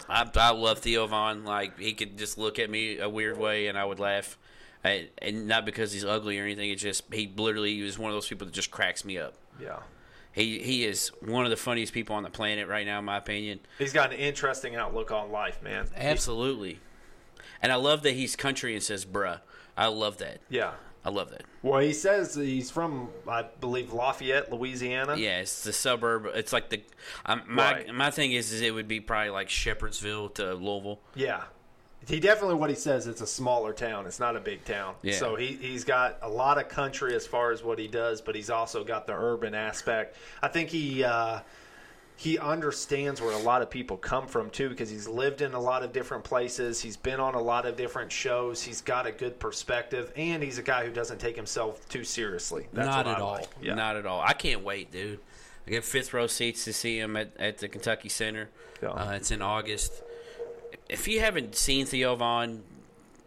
I, 0.08 0.30
I 0.36 0.52
love 0.52 0.80
Theo 0.80 1.08
Von. 1.08 1.44
Like 1.44 1.80
he 1.80 1.94
could 1.94 2.18
just 2.18 2.38
look 2.38 2.60
at 2.60 2.70
me 2.70 3.00
a 3.00 3.10
weird 3.10 3.40
way, 3.40 3.68
and 3.68 3.78
I 3.78 3.86
would 3.86 4.00
laugh. 4.00 4.38
I, 4.86 5.08
and 5.20 5.48
not 5.48 5.66
because 5.66 5.94
he's 5.94 6.06
ugly 6.06 6.38
or 6.40 6.44
anything. 6.44 6.70
It's 6.70 6.82
just 6.82 7.06
he 7.12 7.32
literally 7.36 7.80
is 7.80 7.98
one 7.98 8.12
of 8.12 8.16
those 8.16 8.28
people 8.28 8.46
that 8.46 8.54
just 8.54 8.70
cracks 8.70 9.04
me 9.04 9.18
up. 9.18 9.34
yeah. 9.60 9.80
He 10.34 10.60
he 10.60 10.84
is 10.86 11.10
one 11.22 11.46
of 11.46 11.52
the 11.52 11.58
funniest 11.58 11.94
people 11.94 12.16
on 12.16 12.24
the 12.24 12.30
planet 12.30 12.68
right 12.68 12.86
now, 12.86 13.00
in 13.00 13.06
my 13.06 13.18
opinion. 13.18 13.60
He's 13.78 13.94
got 13.94 14.12
an 14.12 14.20
interesting 14.20 14.76
outlook 14.76 15.12
on 15.12 15.32
life, 15.32 15.62
man. 15.62 15.88
Absolutely. 15.96 16.80
And 17.62 17.72
I 17.72 17.76
love 17.76 18.02
that 18.04 18.14
he's 18.14 18.36
country 18.36 18.74
and 18.74 18.84
says 18.84 19.06
"bruh." 19.06 19.40
I 19.78 19.88
love 19.88 20.18
that. 20.18 20.40
Yeah. 20.50 20.72
I 21.06 21.10
love 21.10 21.32
that. 21.32 21.44
Well, 21.62 21.82
he 21.82 21.92
says 21.92 22.34
he's 22.36 22.72
from, 22.72 23.10
I 23.28 23.44
believe, 23.60 23.92
Lafayette, 23.92 24.50
Louisiana. 24.54 25.18
Yeah, 25.18 25.40
it's 25.40 25.64
the 25.64 25.74
suburb. 25.74 26.28
It's 26.34 26.54
like 26.54 26.70
the 26.70 26.82
um, 27.26 27.42
my 27.46 27.74
Right. 27.74 27.94
my 27.94 28.10
thing 28.10 28.32
is, 28.32 28.54
is 28.54 28.62
it 28.62 28.74
would 28.74 28.88
be 28.88 29.02
probably 29.02 29.30
like 29.32 29.50
Shepherdsville 29.50 30.34
to 30.36 30.54
Louisville. 30.54 31.02
Yeah. 31.16 31.44
He 32.08 32.20
definitely 32.20 32.56
what 32.56 32.70
he 32.70 32.76
says. 32.76 33.08
It's 33.08 33.22
a 33.22 33.28
smaller 33.28 33.74
town. 33.74 34.06
It's 34.08 34.20
not 34.20 34.36
a 34.36 34.40
big 34.40 34.66
town. 34.66 34.96
Yeah. 35.02 35.14
So 35.14 35.36
he 35.36 35.54
he's 35.54 35.84
got 35.84 36.18
a 36.22 36.30
lot 36.30 36.58
of 36.58 36.68
country 36.68 37.16
as 37.16 37.26
far 37.26 37.52
as 37.52 37.64
what 37.64 37.80
he 37.80 37.88
does, 37.88 38.22
but 38.22 38.36
he's 38.36 38.50
also 38.50 38.84
got 38.84 39.08
the 39.08 39.14
urban 39.14 39.54
aspect. 39.56 40.18
I 40.42 40.48
think 40.48 40.70
he 40.70 41.04
uh, 41.04 41.40
he 42.16 42.38
understands 42.38 43.22
where 43.22 43.32
a 43.34 43.40
lot 43.40 43.62
of 43.62 43.70
people 43.70 43.98
come 43.98 44.28
from 44.28 44.50
too, 44.50 44.70
because 44.70 44.90
he's 44.90 45.08
lived 45.08 45.42
in 45.42 45.54
a 45.54 45.60
lot 45.60 45.84
of 45.84 45.92
different 45.94 46.24
places. 46.24 46.80
He's 46.82 46.98
been 46.98 47.20
on 47.20 47.36
a 47.36 47.42
lot 47.42 47.66
of 47.66 47.76
different 47.76 48.12
shows. 48.12 48.62
He's 48.62 48.82
got 48.82 49.08
a 49.08 49.12
good 49.12 49.40
perspective, 49.40 50.12
and 50.16 50.44
he's 50.44 50.58
a 50.58 50.64
guy 50.64 50.86
who 50.86 50.92
doesn't 50.92 51.20
take 51.20 51.36
himself 51.36 51.88
too 51.90 52.04
seriously. 52.04 52.68
That's 52.74 52.86
Not 52.88 53.08
at 53.08 53.18
I 53.18 53.22
all. 53.22 53.32
like. 53.34 53.48
Yeah. 53.62 53.74
Not 53.76 53.96
at 53.96 54.06
all. 54.06 54.22
I 54.22 54.34
can't 54.34 54.64
wait, 54.64 54.92
dude. 54.92 55.20
I 55.66 55.72
get 55.72 55.84
fifth 55.84 56.14
row 56.14 56.28
seats 56.28 56.66
to 56.66 56.74
see 56.74 57.00
him 57.00 57.16
at, 57.16 57.32
at 57.38 57.58
the 57.60 57.68
Kentucky 57.68 58.10
Center. 58.10 58.50
Yeah. 58.82 58.90
Uh, 58.90 59.12
it's 59.12 59.32
in 59.32 59.42
August. 59.42 60.04
If 60.90 61.08
you 61.08 61.20
haven't 61.22 61.56
seen 61.56 61.86
Theo 61.86 62.16
Von, 62.16 62.64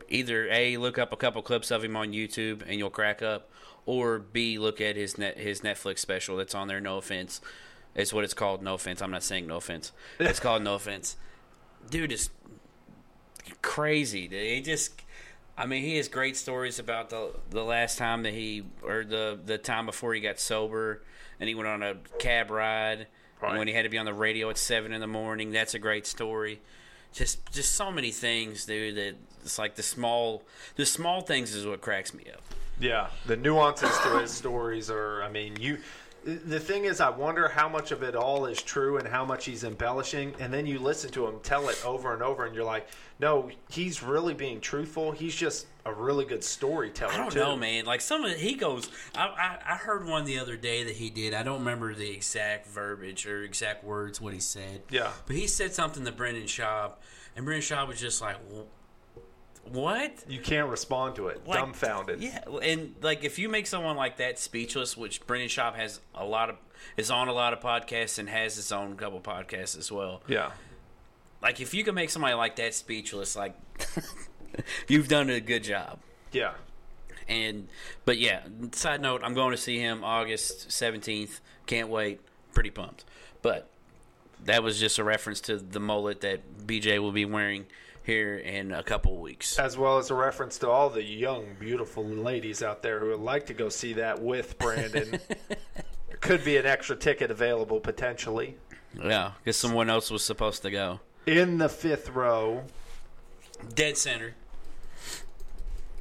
either 0.08 0.48
A, 0.50 0.76
look 0.76 0.98
up 0.98 1.12
a 1.12 1.16
couple 1.16 1.42
clips 1.42 1.70
of 1.70 1.82
him 1.84 1.96
on 1.96 2.12
YouTube 2.12 2.62
and 2.66 2.74
you'll 2.78 2.90
crack 2.90 3.22
up, 3.22 3.48
or 3.86 4.18
B, 4.18 4.58
look 4.58 4.80
at 4.80 4.96
his 4.96 5.16
net, 5.18 5.38
his 5.38 5.60
Netflix 5.62 5.98
special 6.00 6.36
that's 6.36 6.54
on 6.54 6.68
there, 6.68 6.80
No 6.80 6.98
Offense. 6.98 7.40
It's 7.94 8.12
what 8.12 8.24
it's 8.24 8.34
called, 8.34 8.62
No 8.62 8.74
Offense. 8.74 9.00
I'm 9.00 9.10
not 9.10 9.22
saying 9.22 9.46
No 9.46 9.56
Offense. 9.56 9.92
It's 10.18 10.40
called 10.40 10.62
No 10.62 10.74
Offense. 10.74 11.16
Dude 11.88 12.12
is 12.12 12.30
crazy. 13.62 14.28
Dude. 14.28 14.42
He 14.42 14.60
just, 14.60 15.00
I 15.56 15.66
mean, 15.66 15.82
he 15.82 15.96
has 15.96 16.08
great 16.08 16.36
stories 16.36 16.78
about 16.78 17.10
the 17.10 17.30
the 17.50 17.62
last 17.64 17.98
time 17.98 18.22
that 18.24 18.34
he, 18.34 18.64
or 18.82 19.04
the 19.04 19.38
the 19.44 19.58
time 19.58 19.86
before 19.86 20.14
he 20.14 20.20
got 20.20 20.38
sober, 20.38 21.02
and 21.40 21.48
he 21.48 21.54
went 21.54 21.68
on 21.68 21.82
a 21.82 21.94
cab 22.18 22.50
ride, 22.50 23.06
Right. 23.40 23.50
and 23.50 23.58
when 23.58 23.68
he 23.68 23.74
had 23.74 23.82
to 23.82 23.88
be 23.88 23.98
on 23.98 24.06
the 24.06 24.14
radio 24.14 24.50
at 24.50 24.58
seven 24.58 24.92
in 24.92 25.00
the 25.00 25.06
morning. 25.06 25.52
That's 25.52 25.74
a 25.74 25.78
great 25.78 26.06
story. 26.06 26.60
Just 27.16 27.50
just 27.50 27.74
so 27.74 27.90
many 27.90 28.10
things, 28.10 28.66
dude. 28.66 28.96
That 28.96 29.14
it's 29.42 29.58
like 29.58 29.74
the 29.74 29.82
small 29.82 30.42
the 30.76 30.84
small 30.84 31.22
things 31.22 31.54
is 31.54 31.66
what 31.66 31.80
cracks 31.80 32.12
me 32.12 32.24
up. 32.30 32.42
Yeah, 32.78 33.06
the 33.24 33.38
nuances 33.38 33.96
to 34.02 34.18
his 34.18 34.30
stories 34.30 34.90
are. 34.90 35.22
I 35.22 35.30
mean, 35.30 35.56
you. 35.58 35.78
The 36.26 36.58
thing 36.58 36.86
is, 36.86 37.00
I 37.00 37.08
wonder 37.10 37.46
how 37.46 37.68
much 37.68 37.92
of 37.92 38.02
it 38.02 38.16
all 38.16 38.46
is 38.46 38.60
true 38.60 38.98
and 38.98 39.06
how 39.06 39.24
much 39.24 39.44
he's 39.44 39.62
embellishing. 39.62 40.34
And 40.40 40.52
then 40.52 40.66
you 40.66 40.80
listen 40.80 41.12
to 41.12 41.24
him 41.24 41.38
tell 41.44 41.68
it 41.68 41.80
over 41.86 42.12
and 42.12 42.20
over, 42.20 42.44
and 42.44 42.52
you're 42.52 42.64
like, 42.64 42.88
no, 43.20 43.48
he's 43.70 44.02
really 44.02 44.34
being 44.34 44.60
truthful. 44.60 45.12
He's 45.12 45.36
just 45.36 45.66
a 45.84 45.94
really 45.94 46.24
good 46.24 46.42
storyteller. 46.42 47.12
I 47.12 47.16
don't 47.16 47.30
too. 47.30 47.38
know, 47.38 47.56
man. 47.56 47.84
Like 47.84 48.00
some 48.00 48.24
of 48.24 48.32
he 48.36 48.54
goes. 48.54 48.90
I, 49.14 49.26
I 49.26 49.74
I 49.74 49.76
heard 49.76 50.04
one 50.04 50.24
the 50.24 50.40
other 50.40 50.56
day 50.56 50.82
that 50.82 50.96
he 50.96 51.10
did. 51.10 51.32
I 51.32 51.44
don't 51.44 51.60
remember 51.60 51.94
the 51.94 52.10
exact 52.10 52.66
verbiage 52.66 53.24
or 53.24 53.44
exact 53.44 53.84
words 53.84 54.20
what 54.20 54.34
he 54.34 54.40
said. 54.40 54.82
Yeah. 54.90 55.12
but 55.26 55.36
he 55.36 55.46
said 55.46 55.74
something 55.74 56.04
to 56.04 56.10
Brendan 56.10 56.44
Schaub, 56.44 56.94
and 57.36 57.44
Brendan 57.44 57.62
Schaub 57.62 57.86
was 57.86 58.00
just 58.00 58.20
like, 58.20 58.36
"Wh- 58.52 58.64
"What?" 59.70 60.24
You 60.28 60.40
can't 60.40 60.68
respond 60.68 61.16
to 61.16 61.28
it. 61.28 61.46
Like, 61.46 61.58
dumbfounded. 61.58 62.22
Yeah, 62.22 62.40
and 62.62 62.94
like 63.02 63.24
if 63.24 63.38
you 63.38 63.48
make 63.48 63.66
someone 63.66 63.96
like 63.96 64.18
that 64.18 64.38
speechless, 64.38 64.96
which 64.96 65.26
Brendan 65.26 65.48
Schaub 65.48 65.74
has 65.74 66.00
a 66.14 66.24
lot 66.24 66.50
of, 66.50 66.56
is 66.96 67.10
on 67.10 67.28
a 67.28 67.32
lot 67.32 67.52
of 67.52 67.60
podcasts 67.60 68.18
and 68.18 68.28
has 68.28 68.56
his 68.56 68.72
own 68.72 68.96
couple 68.96 69.20
podcasts 69.20 69.76
as 69.78 69.90
well. 69.90 70.22
Yeah. 70.28 70.52
Like 71.42 71.60
if 71.60 71.74
you 71.74 71.84
can 71.84 71.94
make 71.94 72.10
somebody 72.10 72.34
like 72.34 72.56
that 72.56 72.74
speechless, 72.74 73.36
like 73.36 73.54
you've 74.88 75.08
done 75.08 75.30
a 75.30 75.40
good 75.40 75.64
job. 75.64 75.98
Yeah. 76.32 76.54
And 77.28 77.68
but 78.04 78.18
yeah, 78.18 78.42
side 78.72 79.00
note, 79.00 79.22
I'm 79.24 79.34
going 79.34 79.50
to 79.50 79.56
see 79.56 79.78
him 79.78 80.04
August 80.04 80.68
17th. 80.68 81.40
Can't 81.66 81.88
wait. 81.88 82.20
Pretty 82.52 82.70
pumped. 82.70 83.04
But 83.42 83.68
that 84.44 84.62
was 84.62 84.78
just 84.78 84.98
a 84.98 85.04
reference 85.04 85.40
to 85.42 85.56
the 85.56 85.80
mullet 85.80 86.20
that 86.22 86.66
BJ 86.66 86.98
will 86.98 87.12
be 87.12 87.24
wearing 87.24 87.66
here 88.06 88.38
in 88.38 88.72
a 88.72 88.82
couple 88.82 89.18
weeks. 89.18 89.58
As 89.58 89.76
well 89.76 89.98
as 89.98 90.10
a 90.10 90.14
reference 90.14 90.58
to 90.58 90.70
all 90.70 90.88
the 90.88 91.02
young, 91.02 91.56
beautiful 91.58 92.04
ladies 92.04 92.62
out 92.62 92.80
there 92.80 93.00
who 93.00 93.08
would 93.08 93.20
like 93.20 93.46
to 93.46 93.54
go 93.54 93.68
see 93.68 93.92
that 93.94 94.22
with 94.22 94.56
Brandon. 94.58 95.18
there 95.48 96.16
could 96.20 96.44
be 96.44 96.56
an 96.56 96.66
extra 96.66 96.94
ticket 96.94 97.30
available 97.30 97.80
potentially. 97.80 98.56
Yeah, 99.02 99.32
because 99.42 99.56
someone 99.56 99.90
else 99.90 100.10
was 100.10 100.24
supposed 100.24 100.62
to 100.62 100.70
go. 100.70 101.00
In 101.26 101.58
the 101.58 101.68
fifth 101.68 102.10
row, 102.10 102.62
Dead 103.74 103.96
center. 103.96 104.34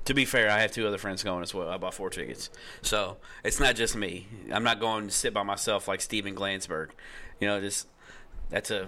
To 0.06 0.14
be 0.14 0.26
fair, 0.26 0.52
I 0.52 0.60
have 0.60 0.72
two 0.72 0.88
other 0.88 1.00
friends 1.00 1.24
going 1.24 1.42
as 1.42 1.54
well. 1.54 1.68
I 1.68 1.78
bought 1.78 1.96
four 1.96 2.12
tickets, 2.12 2.52
so 2.84 3.18
it's 3.44 3.60
not 3.60 3.76
just 3.76 3.96
me. 3.96 4.28
I'm 4.52 4.64
not 4.64 4.80
going 4.80 5.08
to 5.08 5.12
sit 5.12 5.34
by 5.34 5.42
myself 5.42 5.88
like 5.88 6.00
Steven 6.00 6.36
Glansberg. 6.36 6.90
You 7.40 7.48
know, 7.48 7.60
just 7.60 7.88
that's 8.50 8.70
a 8.70 8.88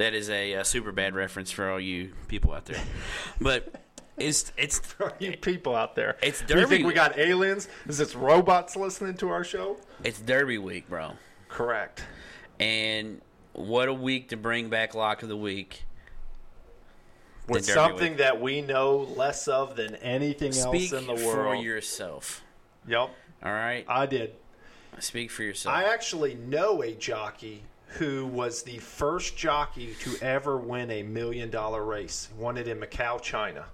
that 0.00 0.14
is 0.14 0.30
a, 0.30 0.54
uh 0.56 0.64
super 0.64 0.92
bad 0.92 1.14
reference 1.14 1.50
for 1.50 1.70
all 1.70 1.80
you 1.80 2.12
people 2.28 2.52
out 2.52 2.66
there. 2.66 2.82
But 3.40 3.74
it's 4.16 4.52
it's 4.56 4.80
are 5.00 5.12
you 5.18 5.36
people 5.36 5.74
out 5.74 5.94
there? 5.94 6.16
It's 6.22 6.42
Do 6.42 6.58
you 6.58 6.66
think 6.66 6.86
we 6.86 6.92
got 6.92 7.18
aliens? 7.18 7.68
Is 7.86 7.98
this 7.98 8.14
robots 8.14 8.76
listening 8.76 9.14
to 9.18 9.28
our 9.30 9.44
show? 9.44 9.78
it's 10.04 10.20
Derby 10.20 10.58
week, 10.58 10.88
bro. 10.88 11.12
Correct. 11.48 12.04
And 12.58 13.20
what 13.52 13.88
a 13.88 13.94
week 13.94 14.28
to 14.28 14.36
bring 14.36 14.68
back 14.68 14.94
Lock 14.94 15.22
of 15.22 15.28
the 15.28 15.36
Week. 15.36 15.84
With 17.48 17.64
something 17.64 18.10
week. 18.12 18.18
that 18.18 18.40
we 18.40 18.60
know 18.60 18.98
less 18.98 19.48
of 19.48 19.74
than 19.74 19.96
anything 19.96 20.52
Speak 20.52 20.92
else 20.92 21.02
in 21.02 21.06
the 21.06 21.14
world. 21.14 21.24
for 21.34 21.54
yourself. 21.56 22.42
Yep, 22.86 23.10
All 23.42 23.52
right, 23.52 23.84
I 23.88 24.06
did. 24.06 24.34
speak 25.00 25.30
for 25.30 25.42
yourself. 25.42 25.74
I 25.74 25.84
actually 25.84 26.34
know 26.34 26.82
a 26.82 26.92
jockey 26.92 27.64
who 27.98 28.26
was 28.26 28.62
the 28.62 28.78
first 28.78 29.36
jockey 29.36 29.94
to 30.00 30.16
ever 30.22 30.56
win 30.56 30.90
a 30.90 31.02
million 31.02 31.50
dollar 31.50 31.84
race. 31.84 32.28
Won 32.38 32.56
it 32.56 32.68
in 32.68 32.78
Macau, 32.78 33.20
China. 33.20 33.64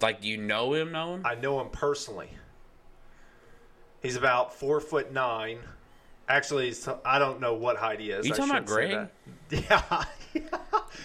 like, 0.00 0.20
do 0.22 0.28
you 0.28 0.36
know 0.36 0.72
him? 0.74 0.92
Know 0.92 1.14
him? 1.14 1.22
I 1.26 1.34
know 1.34 1.60
him 1.60 1.68
personally. 1.70 2.30
He's 4.02 4.16
about 4.16 4.54
four 4.54 4.80
foot 4.80 5.12
nine. 5.12 5.58
Actually, 6.28 6.74
I 7.04 7.18
don't 7.18 7.40
know 7.40 7.54
what 7.54 7.76
height 7.76 8.00
he 8.00 8.10
is. 8.10 8.26
You 8.26 8.32
I 8.34 8.36
talking 8.36 8.56
about 8.56 8.68
shouldn't. 8.68 9.10
Yeah. 9.50 10.04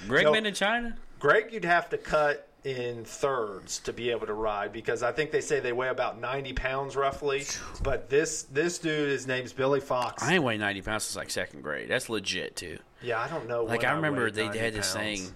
Greg 0.08 0.26
no. 0.26 0.32
been 0.34 0.44
to 0.46 0.52
China? 0.52 0.98
Greg, 1.20 1.52
you'd 1.52 1.66
have 1.66 1.90
to 1.90 1.98
cut 1.98 2.49
in 2.66 3.06
thirds 3.06 3.80
to 3.80 3.94
be 3.94 4.10
able 4.12 4.28
to 4.28 4.34
ride 4.34 4.74
because 4.74 5.02
I 5.02 5.12
think 5.12 5.32
they 5.32 5.40
say 5.42 5.60
they 5.60 5.72
weigh 5.72 5.88
about 5.90 6.20
90 6.20 6.54
pounds 6.54 6.96
roughly. 6.96 7.44
But 7.84 8.10
this 8.10 8.44
this 8.44 8.80
dude, 8.80 9.10
his 9.10 9.28
name's 9.28 9.54
Billy 9.54 9.80
Fox. 9.80 10.22
I 10.24 10.34
ain't 10.36 10.44
weighed 10.44 10.60
90 10.60 10.82
pounds 10.82 11.04
since 11.06 11.16
like 11.16 11.30
second 11.30 11.62
grade. 11.62 11.90
That's 11.90 12.10
legit, 12.10 12.56
too. 12.56 12.80
yeah, 13.02 13.22
I 13.22 13.28
don't 13.30 13.48
know. 13.48 13.64
Like, 13.64 13.84
I 13.84 13.92
remember 13.94 14.26
weighed 14.26 14.34
they 14.36 14.46
90 14.46 14.60
had 14.60 14.74
this 14.74 14.94
pounds. 14.94 15.06
saying, 15.06 15.32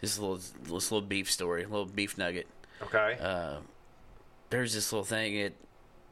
this 0.00 0.18
little, 0.18 0.36
this 0.36 0.92
little 0.92 1.02
beef 1.02 1.30
story, 1.30 1.64
a 1.64 1.68
little 1.68 1.86
beef 1.86 2.16
nugget. 2.16 2.46
Okay. 2.82 3.18
Uh, 3.20 3.56
there's 4.50 4.72
this 4.72 4.92
little 4.92 5.04
thing 5.04 5.40
at 5.40 5.52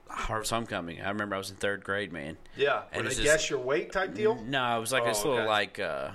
Harvest 0.09 0.51
Homecoming. 0.51 1.01
I 1.01 1.09
remember 1.11 1.37
I 1.37 1.39
was 1.39 1.51
in 1.51 1.57
third 1.57 1.85
grade, 1.85 2.13
man. 2.13 2.37
yeah. 2.57 2.83
and 2.93 3.07
it's 3.07 3.21
guess 3.21 3.49
your 3.49 3.61
weight 3.61 3.93
type 3.93 4.15
deal? 4.15 4.35
No, 4.45 4.77
it 4.77 4.81
was 4.81 4.93
like 4.93 5.05
Oh, 5.05 5.07
this 5.07 5.25
little 5.25 5.39
okay. 5.39 5.49
like 5.49 5.79
uh, 5.79 6.11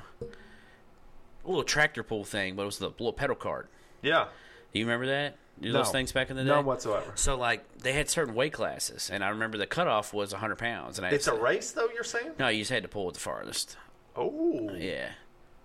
little 1.44 1.64
tractor 1.64 2.04
pull 2.04 2.24
thing, 2.24 2.56
but 2.56 2.64
it 2.64 2.66
was 2.66 2.78
the 2.80 2.88
little 2.90 3.14
pedal 3.14 3.36
cart. 3.36 3.70
Yeah. 4.02 4.28
Do 4.74 4.80
you 4.80 4.86
remember 4.86 5.08
that? 5.08 5.36
Do 5.62 5.72
No. 5.72 5.80
those 5.80 5.92
things 5.92 6.12
back 6.12 6.30
in 6.32 6.38
the 6.38 6.44
day? 6.44 6.50
None 6.50 6.66
whatsoever. 6.66 7.12
So 7.16 7.36
like 7.38 7.78
they 7.80 7.94
had 7.94 8.10
certain 8.10 8.34
weight 8.34 8.54
classes, 8.54 9.10
and 9.14 9.24
I 9.24 9.30
remember 9.30 9.58
the 9.58 9.68
cutoff 9.68 10.14
was 10.14 10.32
100 10.34 10.58
pounds, 10.58 10.98
and 10.98 11.06
I 11.06 11.12
It's 11.12 11.28
a 11.28 11.36
race, 11.36 11.72
though. 11.72 11.90
You're 11.94 12.04
saying? 12.04 12.32
no, 12.40 12.48
you 12.48 12.60
just 12.60 12.72
had 12.72 12.84
to 12.84 12.90
pull 12.90 13.10
it 13.10 13.14
the 13.14 13.20
farthest. 13.20 13.78
Oh. 14.16 14.70
Uh, 14.70 14.74
yeah, 14.74 15.10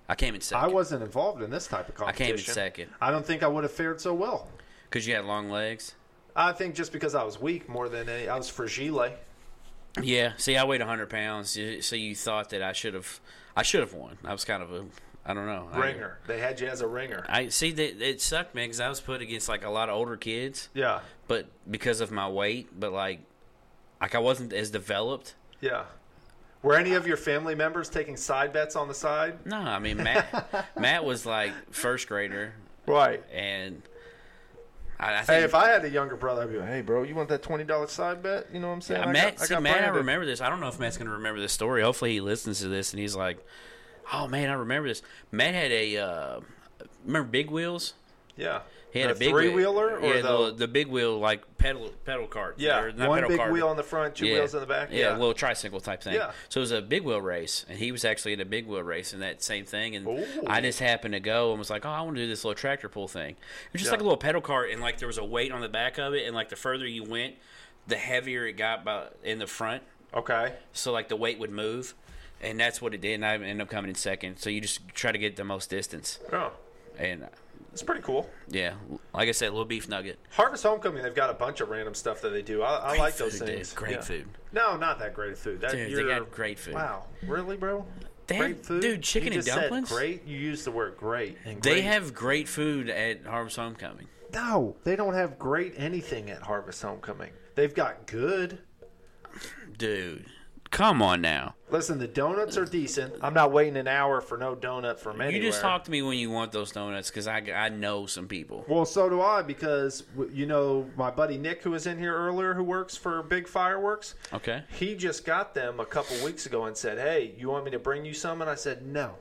I 0.09 0.15
came 0.15 0.35
in 0.35 0.41
second. 0.43 0.65
I 0.65 0.69
wasn't 0.69 1.03
involved 1.03 1.43
in 1.43 1.51
this 1.51 1.67
type 1.67 1.89
of 1.89 1.95
competition. 1.95 2.25
I 2.25 2.27
came 2.27 2.35
in 2.37 2.43
second 2.45 2.91
I 3.01 3.11
don't 3.11 3.25
think 3.25 3.43
I 3.43 3.47
would 3.49 3.65
have 3.65 3.73
fared 3.73 4.01
so 4.01 4.13
well. 4.13 4.49
because 4.91 5.07
you 5.07 5.15
had 5.15 5.25
long 5.25 5.49
legs. 5.51 5.95
I 6.35 6.53
think 6.53 6.75
just 6.75 6.93
because 6.93 7.15
I 7.15 7.23
was 7.25 7.41
weak 7.41 7.67
more 7.69 7.89
than 7.89 8.09
any, 8.09 8.29
I 8.29 8.37
was 8.37 8.49
fragile. 8.51 9.09
Yeah. 10.03 10.33
See, 10.37 10.57
I 10.59 10.65
weighed 10.65 10.83
100 10.83 11.09
pounds, 11.09 11.59
so 11.81 11.97
you 11.97 12.15
thought 12.15 12.51
that 12.51 12.63
I 12.63 12.73
should 12.73 12.93
have, 12.93 13.19
I 13.57 13.63
should 13.63 13.81
have 13.81 13.95
won. 13.95 14.19
I 14.25 14.33
was 14.33 14.45
kind 14.45 14.63
of 14.63 14.71
a, 14.71 14.85
I 15.29 15.35
don't 15.35 15.47
know, 15.47 15.69
I- 15.73 15.79
Ringer. 15.79 16.19
They 16.29 16.39
had 16.39 16.61
you 16.61 16.69
as 16.69 16.81
a 16.83 16.87
ringer. 16.87 17.27
I 17.29 17.49
see 17.49 17.73
that 17.73 18.01
it 18.01 18.21
sucked, 18.21 18.55
me 18.55 18.63
because 18.65 18.79
I 18.81 18.89
was 18.89 19.01
put 19.01 19.21
against 19.21 19.49
like 19.49 19.65
a 19.65 19.71
lot 19.71 19.89
of 19.89 19.97
older 19.97 20.17
kids, 20.17 20.69
Yeah. 20.73 21.01
but 21.27 21.47
because 21.71 22.01
of 22.01 22.11
my 22.13 22.29
weight, 22.29 22.69
but 22.79 22.93
like, 22.93 23.21
like 24.01 24.15
I 24.15 24.19
wasn't 24.19 24.53
as 24.53 24.71
developed. 24.71 25.35
Yeah. 25.61 25.85
Were 26.63 26.77
any 26.77 26.93
of 26.95 27.07
your 27.07 27.17
family 27.17 27.55
members 27.55 27.89
taking 27.89 28.17
side 28.17 28.53
bets 28.53 28.77
on 28.77 28.89
the 28.89 28.95
side? 28.95 29.45
No, 29.47 29.57
I 29.57 29.79
mean 29.81 29.97
Matt. 29.99 30.69
Matt 30.79 31.05
was 31.05 31.27
like 31.27 31.53
first 31.73 32.07
grader, 32.09 32.55
Right. 32.87 33.23
and 33.33 33.83
I, 34.99 35.13
I 35.15 35.23
think 35.23 35.27
Hey, 35.39 35.43
if 35.45 35.55
I 35.55 35.69
had 35.69 35.85
a 35.85 35.91
younger 35.91 36.17
brother, 36.17 36.43
I'd 36.43 36.51
be 36.53 36.59
like, 36.59 36.69
"Hey, 36.69 36.81
bro, 36.83 37.03
you 37.03 37.15
want 37.15 37.29
that 37.29 37.43
twenty 37.43 37.65
dollars 37.65 37.91
side 37.93 38.23
bet? 38.23 38.47
You 38.53 38.61
know 38.61 38.69
what 38.69 38.75
I'm 38.75 38.81
saying?" 38.81 39.03
Yeah, 39.03 39.09
I 39.09 39.13
Matt, 39.13 39.37
got- 39.37 39.43
I 39.43 39.47
see, 39.47 39.55
got 39.55 39.63
Matt, 39.63 39.85
I 39.85 39.89
remember 39.89 40.25
this. 40.25 40.41
I 40.41 40.49
don't 40.49 40.61
know 40.61 40.69
if 40.69 40.81
Matt's 40.81 40.97
going 40.97 41.09
to 41.09 41.13
remember 41.15 41.41
this 41.41 41.53
story. 41.53 41.83
Hopefully, 41.83 42.13
he 42.15 42.21
listens 42.21 42.61
to 42.61 42.69
this 42.69 42.93
and 42.93 43.01
he's 43.01 43.15
like, 43.15 43.39
"Oh 44.13 44.29
man, 44.29 44.51
I 44.51 44.55
remember 44.55 44.89
this." 44.89 45.03
Matt 45.31 45.55
had 45.55 45.73
a 45.73 45.97
uh, 45.97 46.41
remember 47.05 47.29
Big 47.29 47.51
Wheels. 47.51 47.95
Yeah. 48.37 48.61
He 48.93 49.01
had 49.03 49.11
the 49.11 49.15
a 49.15 49.19
big 49.19 49.31
three 49.31 49.49
wheeler 49.51 49.99
or 49.99 50.15
yeah, 50.15 50.23
the, 50.23 50.55
the, 50.57 50.69
big 50.69 50.87
wheel 50.87 51.19
like 51.19 51.59
pedal 51.59 51.91
pedal 52.07 52.27
cart. 52.27 52.55
yeah 52.57 52.83
one 52.83 52.95
pedal 52.95 53.29
big 53.29 53.39
cart, 53.39 53.53
wheel 53.53 53.69
on 53.69 53.77
the 53.77 53.83
front, 53.83 54.15
two 54.15 54.25
wheels 54.25 54.55
in 54.55 54.61
the 54.61 54.67
back. 54.67 54.89
Yeah, 54.91 55.15
a 55.15 55.19
little 55.19 55.35
tricycle 55.35 55.81
type 55.81 56.03
thing. 56.03 56.15
Yeah. 56.15 56.31
So 56.49 56.61
it 56.61 56.63
was 56.63 56.71
a 56.71 56.81
big 56.81 57.03
wheel 57.03 57.21
race, 57.21 57.67
and 57.69 57.79
he 57.79 57.93
was 57.93 58.07
actually 58.07 58.33
in 58.33 58.41
a 58.41 58.47
big 58.47 58.67
wheel 58.67 58.83
race 58.83 59.13
in 59.13 59.21
that 59.21 59.43
same 59.43 59.67
thing. 59.67 59.97
And 59.97 60.07
Ooh. 60.07 60.25
I 60.47 60.63
just 60.63 60.79
happened 60.81 61.13
to 61.13 61.21
go 61.21 61.51
and 61.51 61.59
was 61.59 61.69
like, 61.69 61.85
oh, 61.85 61.91
I 61.91 62.01
want 62.01 62.17
to 62.17 62.23
do 62.23 62.29
this 62.29 62.43
little 62.43 62.55
tractor 62.55 62.89
pull 62.89 63.07
thing. 63.07 63.33
It 63.33 63.73
was 63.75 63.83
just 63.83 63.87
Yeah. 63.87 63.93
like 63.93 64.01
a 64.01 64.05
little 64.05 64.17
pedal 64.17 64.41
cart, 64.41 64.71
and 64.71 64.81
like 64.81 64.99
there 64.99 65.09
was 65.09 65.19
a 65.19 65.25
weight 65.25 65.53
on 65.53 65.61
the 65.61 65.69
back 65.69 65.99
of 65.99 66.15
it, 66.15 66.27
and 66.27 66.35
like 66.35 66.49
the 66.49 66.57
further 66.57 66.87
you 66.87 67.05
went, 67.05 67.35
the 67.87 67.97
heavier 67.97 68.47
it 68.47 68.55
got 68.55 68.83
by, 68.83 69.09
in 69.23 69.39
the 69.39 69.47
front. 69.47 69.83
Okay. 70.15 70.55
So 70.73 70.93
like 70.93 71.09
the 71.09 71.17
weight 71.17 71.39
would 71.39 71.51
move. 71.51 71.95
And 72.43 72.61
that's 72.61 72.83
what 72.83 72.93
it 72.95 73.01
did, 73.01 73.15
and 73.15 73.25
I 73.25 73.35
ended 73.35 73.61
up 73.63 73.71
coming 73.71 73.89
in 73.89 73.95
second. 73.95 74.37
So 74.39 74.51
you 74.51 74.61
just 74.61 74.87
try 74.89 75.11
to 75.13 75.19
get 75.19 75.37
the 75.37 75.45
most 75.45 75.71
distance, 75.71 76.19
Oh, 76.33 76.53
and 76.99 77.25
uh, 77.25 77.29
it's 77.73 77.83
pretty 77.83 78.03
cool. 78.03 78.29
yeah, 78.49 78.75
like 79.15 79.29
I 79.29 79.33
said, 79.33 79.51
little 79.51 79.65
beef 79.65 79.89
nugget. 79.89 80.19
Harvest 80.31 80.63
Homecoming, 80.63 81.03
they've 81.03 81.15
got 81.15 81.31
a 81.31 81.35
bunch 81.35 81.61
of 81.63 81.71
random 81.71 81.95
stuff 81.95 82.21
that 82.21 82.31
they 82.31 82.43
do. 82.43 82.63
I, 82.63 82.95
I 82.95 82.97
like 82.99 83.17
those 83.17 83.39
food, 83.39 83.47
dude. 83.47 83.55
things. 83.57 83.73
Great 83.73 83.93
Yeah. 83.97 84.01
food. 84.03 84.29
No, 84.53 84.77
not 84.77 84.99
that 84.99 85.15
great 85.15 85.37
food. 85.39 85.61
That, 85.63 85.73
Dude, 85.73 85.97
they 85.97 86.05
got 86.05 86.31
great 86.31 86.59
food. 86.59 86.75
Wow, 86.75 87.07
really, 87.27 87.57
bro? 87.57 87.87
They 88.27 88.39
great 88.39 88.57
have- 88.59 88.67
food, 88.67 88.83
dude, 88.83 89.03
chicken 89.03 89.33
you 89.33 89.39
and 89.39 89.45
just 89.47 89.55
said 89.55 89.61
dumplings? 89.63 89.91
great. 89.91 90.27
You 90.27 90.37
used 90.39 90.65
the 90.67 90.71
word 90.73 90.97
great. 90.99 91.39
And 91.47 91.63
They 91.63 91.83
have 91.83 92.13
great 92.13 92.49
food 92.49 92.91
at 92.91 93.25
Harvest 93.25 93.57
Homecoming. 93.57 94.09
no. 94.35 94.77
They 94.85 94.95
don't 94.97 95.15
have 95.15 95.39
great 95.39 95.73
anything 95.79 96.29
at 96.31 96.43
Harvest 96.43 96.83
Homecoming. 96.83 97.31
They've 97.55 97.75
got 97.75 98.07
good. 98.07 98.59
Dude, 99.79 100.27
come 100.71 101.03
on 101.03 101.21
now. 101.21 101.55
Listen, 101.71 101.99
the 101.99 102.07
donuts 102.07 102.57
are 102.57 102.65
decent. 102.65 103.15
I'm 103.23 103.35
not 103.35 103.51
waiting 103.53 103.77
an 103.77 103.89
hour 103.89 104.21
for 104.21 104.39
no 104.39 104.55
donut 104.55 104.99
from 104.99 105.21
anywhere. 105.21 105.37
You 105.43 105.49
just 105.49 105.61
talk 105.61 105.85
to 105.85 105.91
me 105.91 106.01
when 106.03 106.17
you 106.19 106.31
want 106.31 106.53
those 106.53 106.71
donuts 106.71 107.11
because 107.11 107.27
I, 107.27 107.39
I 107.55 107.69
know 107.71 108.07
some 108.07 108.29
people. 108.29 108.65
Well, 108.69 108.85
so 108.85 109.09
do 109.09 109.21
I 109.21 109.43
because 109.43 110.05
you 110.33 110.47
know 110.47 110.89
my 110.97 111.11
buddy 111.11 111.39
Nick, 111.39 111.63
who 111.63 111.73
was 111.73 111.87
in 111.87 111.99
here 111.99 112.15
earlier, 112.15 112.55
who 112.55 112.63
works 112.63 112.97
for 112.97 113.23
Big 113.23 113.49
Fireworks. 113.49 114.15
Okay. 114.33 114.63
He 114.79 114.95
just 114.95 115.25
got 115.25 115.55
them 115.55 115.81
a 115.81 115.87
couple 115.87 116.17
weeks 116.25 116.47
ago 116.47 116.67
and 116.67 116.77
said, 116.77 116.99
"Hey, 116.99 117.35
you 117.37 117.49
want 117.49 117.65
me 117.65 117.73
to 117.73 117.79
bring 117.81 118.05
you 118.05 118.15
some?" 118.15 118.41
And 118.41 118.49
I 118.51 118.55
said, 118.55 118.87
"No." 118.87 119.15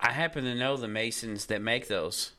I 0.00 0.12
happen 0.12 0.44
to 0.44 0.54
know 0.54 0.76
the 0.76 0.86
Masons 0.86 1.46
that 1.46 1.60
make 1.60 1.88
those 1.88 2.32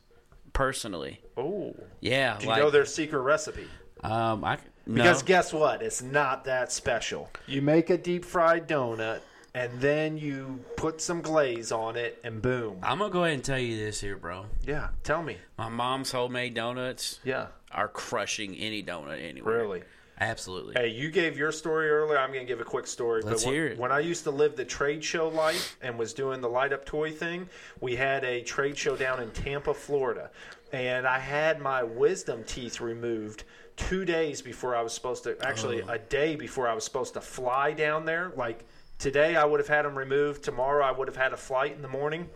personally. 0.53 1.22
Oh, 1.36 1.76
Yeah. 1.99 2.38
do 2.38 2.44
you 2.45 2.49
like, 2.49 2.60
know 2.60 2.69
their 2.69 2.86
secret 2.86 3.19
recipe? 3.19 3.68
um, 4.03 4.44
I, 4.45 4.57
no. 4.89 5.03
Because 5.03 5.23
guess 5.23 5.53
what? 5.53 5.81
It's 5.81 6.01
not 6.01 6.45
that 6.45 6.71
special. 6.71 7.29
You 7.47 7.61
make 7.61 7.89
a 7.89 7.97
deep 7.97 8.25
fried 8.25 8.67
donut 8.67 9.21
and 9.53 9.79
then 9.79 10.17
you 10.17 10.59
put 10.77 10.99
some 11.01 11.21
glaze 11.21 11.71
on 11.71 11.95
it 11.95 12.19
and 12.23 12.41
boom. 12.41 12.79
I'm 12.81 12.97
going 12.99 13.11
to 13.11 13.13
go 13.13 13.23
ahead 13.23 13.35
and 13.35 13.43
tell 13.43 13.59
you 13.59 13.77
this 13.77 14.01
here, 14.01 14.17
bro. 14.17 14.45
Yeah, 14.65 14.89
tell 15.03 15.21
me. 15.21 15.37
My 15.57 15.69
mom's 15.69 16.11
homemade 16.11 16.53
donuts 16.53 17.19
Yeah, 17.23 17.47
are 17.71 17.87
crushing 17.87 18.55
any 18.55 18.83
donut 18.83 19.21
anywhere. 19.23 19.57
really. 19.57 19.83
Absolutely. 20.21 20.73
Hey, 20.73 20.89
you 20.89 21.11
gave 21.11 21.37
your 21.37 21.51
story 21.51 21.89
earlier. 21.89 22.17
I'm 22.19 22.33
going 22.33 22.45
to 22.45 22.47
give 22.47 22.59
a 22.59 22.65
quick 22.65 22.87
story. 22.87 23.21
Let's 23.21 23.45
when, 23.45 23.53
hear 23.53 23.67
it. 23.67 23.79
When 23.79 23.91
I 23.91 23.99
used 23.99 24.25
to 24.25 24.31
live 24.31 24.57
the 24.57 24.65
trade 24.65 25.01
show 25.01 25.29
life 25.29 25.77
and 25.81 25.97
was 25.97 26.13
doing 26.13 26.41
the 26.41 26.49
light 26.49 26.73
up 26.73 26.83
toy 26.83 27.11
thing, 27.11 27.47
we 27.79 27.95
had 27.95 28.25
a 28.25 28.41
trade 28.41 28.77
show 28.77 28.97
down 28.97 29.21
in 29.21 29.31
Tampa, 29.31 29.73
Florida. 29.73 30.29
And 30.73 31.07
I 31.07 31.19
had 31.19 31.61
my 31.61 31.83
wisdom 31.83 32.43
teeth 32.43 32.81
removed 32.81 33.45
two 33.88 34.06
days 34.06 34.41
before 34.41 34.76
I 34.76 34.81
was 34.81 34.93
supposed 34.93 35.23
to, 35.23 35.38
actually, 35.45 35.81
Oh. 35.81 35.89
a 35.89 35.97
day 35.97 36.35
before 36.35 36.68
I 36.68 36.73
was 36.73 36.84
supposed 36.84 37.14
to 37.15 37.22
fly 37.22 37.72
down 37.72 38.06
there. 38.06 38.31
Like 38.35 38.65
today, 38.97 39.35
I 39.35 39.45
would 39.45 39.60
have 39.60 39.68
had 39.69 39.85
them 39.85 39.97
removed. 39.97 40.43
Tomorrow, 40.43 40.84
I 40.85 40.91
would 40.91 41.07
have 41.07 41.18
had 41.18 41.34
a 41.34 41.38
flight 41.38 41.72
in 41.73 41.81
the 41.81 41.88
morning. 41.88 42.30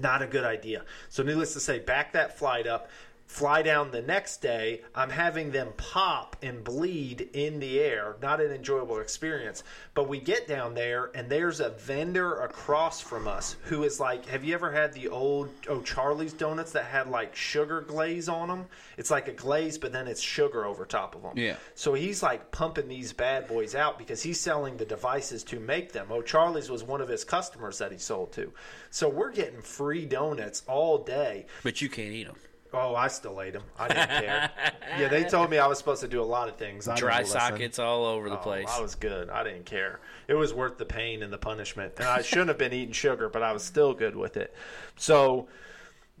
Not 0.00 0.22
a 0.22 0.26
good 0.26 0.44
idea. 0.44 0.82
So, 1.08 1.22
needless 1.22 1.52
to 1.52 1.60
say, 1.60 1.78
back 1.78 2.12
that 2.14 2.36
flight 2.38 2.66
up, 2.66 2.90
fly 3.26 3.62
down 3.62 3.90
the 3.90 4.02
next 4.02 4.38
day. 4.38 4.82
I'm 4.94 5.10
having 5.10 5.50
them 5.50 5.72
pop 5.76 6.36
and 6.42 6.62
bleed 6.62 7.30
in 7.32 7.58
the 7.58 7.80
air. 7.80 8.16
Not 8.22 8.40
an 8.40 8.52
enjoyable 8.52 8.98
experience. 9.00 9.64
But 9.94 10.08
we 10.08 10.20
get 10.20 10.46
down 10.46 10.74
there, 10.74 11.10
and 11.14 11.28
there's 11.28 11.60
a 11.60 11.70
vendor 11.70 12.40
across 12.40 13.00
from 13.00 13.26
us 13.26 13.56
who 13.64 13.82
is 13.82 13.98
like, 13.98 14.26
Have 14.26 14.44
you 14.44 14.54
ever 14.54 14.70
had 14.70 14.92
the 14.92 15.08
old 15.08 15.50
Oh 15.68 15.80
Charlie's 15.82 16.32
donuts 16.32 16.72
that 16.72 16.84
had 16.84 17.08
like 17.08 17.34
sugar 17.34 17.80
glaze 17.80 18.28
on 18.28 18.48
them? 18.48 18.66
It's 18.96 19.10
like 19.10 19.28
a 19.28 19.32
glaze, 19.32 19.78
but 19.78 19.92
then 19.92 20.06
it's 20.06 20.20
sugar 20.20 20.64
over 20.64 20.84
top 20.84 21.14
of 21.14 21.22
them. 21.22 21.36
Yeah. 21.36 21.56
So 21.74 21.94
he's 21.94 22.22
like 22.22 22.50
pumping 22.50 22.88
these 22.88 23.12
bad 23.12 23.48
boys 23.48 23.74
out 23.74 23.98
because 23.98 24.22
he's 24.22 24.40
selling 24.40 24.76
the 24.76 24.84
devices 24.84 25.42
to 25.44 25.58
make 25.58 25.92
them. 25.92 26.08
Oh, 26.10 26.22
Charlie's 26.22 26.70
was 26.70 26.84
one 26.84 27.00
of 27.00 27.08
his 27.08 27.24
customers 27.24 27.78
that 27.78 27.92
he 27.92 27.98
sold 27.98 28.32
to. 28.32 28.52
So 28.90 29.08
we're 29.08 29.32
getting 29.32 29.60
free 29.60 30.06
donuts 30.06 30.62
all 30.66 30.98
day. 30.98 31.46
But 31.62 31.80
you 31.80 31.88
can't 31.88 32.12
eat 32.12 32.26
them. 32.26 32.36
Oh, 32.74 32.94
I 32.94 33.08
still 33.08 33.40
ate 33.40 33.52
them. 33.52 33.62
I 33.78 33.88
didn't 33.88 34.08
care. 34.08 34.50
yeah, 34.98 35.08
they 35.08 35.24
told 35.24 35.50
me 35.50 35.58
I 35.58 35.66
was 35.66 35.78
supposed 35.78 36.00
to 36.02 36.08
do 36.08 36.20
a 36.20 36.24
lot 36.24 36.48
of 36.48 36.56
things. 36.56 36.88
I 36.88 36.96
Dry 36.96 37.22
sockets 37.22 37.78
all 37.78 38.04
over 38.04 38.28
the 38.28 38.38
Oh, 38.38 38.42
place. 38.42 38.68
I 38.70 38.80
was 38.80 38.94
good. 38.94 39.30
I 39.30 39.44
didn't 39.44 39.64
care. 39.64 40.00
It 40.28 40.34
was 40.34 40.52
worth 40.52 40.76
the 40.78 40.84
pain 40.84 41.22
and 41.22 41.32
the 41.32 41.38
punishment. 41.38 41.94
And 41.98 42.06
I 42.06 42.22
shouldn't 42.22 42.48
have 42.48 42.58
been 42.58 42.72
eating 42.72 42.92
sugar, 42.92 43.28
but 43.28 43.42
I 43.42 43.52
was 43.52 43.62
still 43.62 43.94
good 43.94 44.16
with 44.16 44.36
it. 44.36 44.54
So 44.96 45.46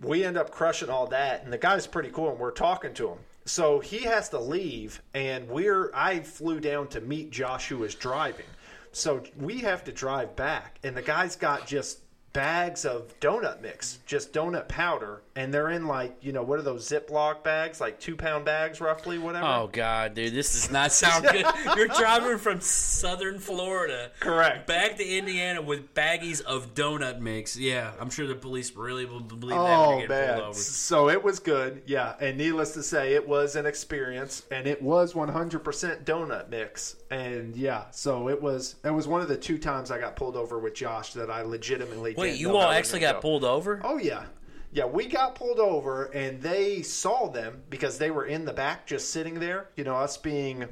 we 0.00 0.24
end 0.24 0.36
up 0.36 0.50
crushing 0.50 0.90
all 0.90 1.06
that, 1.08 1.44
and 1.44 1.52
the 1.52 1.58
guy's 1.58 1.86
pretty 1.86 2.10
cool, 2.10 2.30
and 2.30 2.38
we're 2.38 2.50
talking 2.50 2.94
to 2.94 3.08
him. 3.10 3.18
So 3.46 3.80
he 3.80 3.98
has 4.04 4.28
to 4.30 4.38
leave, 4.38 5.02
and 5.12 5.48
we're 5.48 5.90
I 5.94 6.20
flew 6.20 6.60
down 6.60 6.88
to 6.88 7.00
meet 7.00 7.30
Josh, 7.30 7.68
who 7.68 7.78
was 7.78 7.94
driving. 7.94 8.46
So 8.92 9.22
we 9.38 9.58
have 9.58 9.84
to 9.84 9.92
drive 9.92 10.34
back, 10.36 10.78
and 10.82 10.96
the 10.96 11.02
guy's 11.02 11.36
got 11.36 11.66
just 11.66 11.98
bags 12.34 12.84
of 12.84 13.18
donut 13.20 13.62
mix, 13.62 14.00
just 14.04 14.32
donut 14.34 14.68
powder, 14.68 15.22
and 15.36 15.54
they're 15.54 15.70
in 15.70 15.86
like 15.86 16.14
you 16.20 16.32
know 16.32 16.42
what 16.42 16.58
are 16.58 16.62
those 16.62 16.86
Ziploc 16.86 17.42
bags, 17.42 17.80
like 17.80 17.98
two 17.98 18.16
pound 18.16 18.44
bags 18.44 18.80
roughly, 18.80 19.16
whatever. 19.18 19.46
Oh 19.46 19.70
God, 19.72 20.14
dude, 20.14 20.34
this 20.34 20.52
does 20.52 20.70
not 20.70 20.92
sound 20.92 21.24
good. 21.26 21.46
You're 21.76 21.88
driving 21.88 22.36
from 22.36 22.60
Southern 22.60 23.38
Florida, 23.38 24.10
Correct. 24.20 24.66
back 24.66 24.96
to 24.98 25.04
Indiana 25.08 25.62
with 25.62 25.94
baggies 25.94 26.42
of 26.42 26.74
donut 26.74 27.20
mix. 27.20 27.56
Yeah, 27.56 27.92
I'm 27.98 28.10
sure 28.10 28.26
the 28.26 28.34
police 28.34 28.74
really 28.76 29.06
will 29.06 29.20
believe 29.20 29.56
that 29.56 29.62
when 29.62 29.96
Oh 29.96 30.00
get 30.00 30.08
man! 30.10 30.34
pulled 30.34 30.44
over. 30.48 30.58
So 30.58 31.08
it 31.08 31.22
was 31.22 31.38
good, 31.38 31.82
yeah. 31.86 32.14
And 32.20 32.36
needless 32.36 32.72
to 32.74 32.82
say, 32.82 33.14
it 33.14 33.26
was 33.26 33.56
an 33.56 33.64
experience, 33.64 34.42
and 34.50 34.66
it 34.66 34.82
was 34.82 35.14
100% 35.14 36.04
donut 36.04 36.48
mix. 36.50 36.96
And 37.10 37.56
yeah, 37.56 37.84
so 37.92 38.28
it 38.28 38.42
was. 38.42 38.74
It 38.84 38.90
was 38.90 39.06
one 39.06 39.20
of 39.20 39.28
the 39.28 39.36
two 39.36 39.56
times 39.56 39.92
I 39.92 39.98
got 40.00 40.16
pulled 40.16 40.34
over 40.36 40.58
with 40.58 40.74
Josh 40.74 41.12
that 41.12 41.30
I 41.30 41.42
legitimately. 41.42 42.14
Wait, 42.30 42.40
you 42.40 42.50
all 42.50 42.60
how 42.60 42.68
we 42.68 42.74
were 42.74 42.78
actually 42.78 43.00
got 43.00 43.16
go. 43.16 43.20
pulled 43.20 43.44
over? 43.44 43.80
Oh 43.84 43.98
yeah, 43.98 44.24
yeah. 44.72 44.84
We 44.86 45.06
got 45.06 45.34
pulled 45.34 45.58
over, 45.58 46.04
and 46.06 46.40
they 46.40 46.82
saw 46.82 47.28
them 47.28 47.62
because 47.70 47.98
they 47.98 48.10
were 48.10 48.26
in 48.26 48.44
the 48.44 48.52
back, 48.52 48.86
just 48.86 49.10
sitting 49.10 49.40
there. 49.40 49.70
You 49.76 49.84
know, 49.84 49.96
us 49.96 50.16
being, 50.16 50.66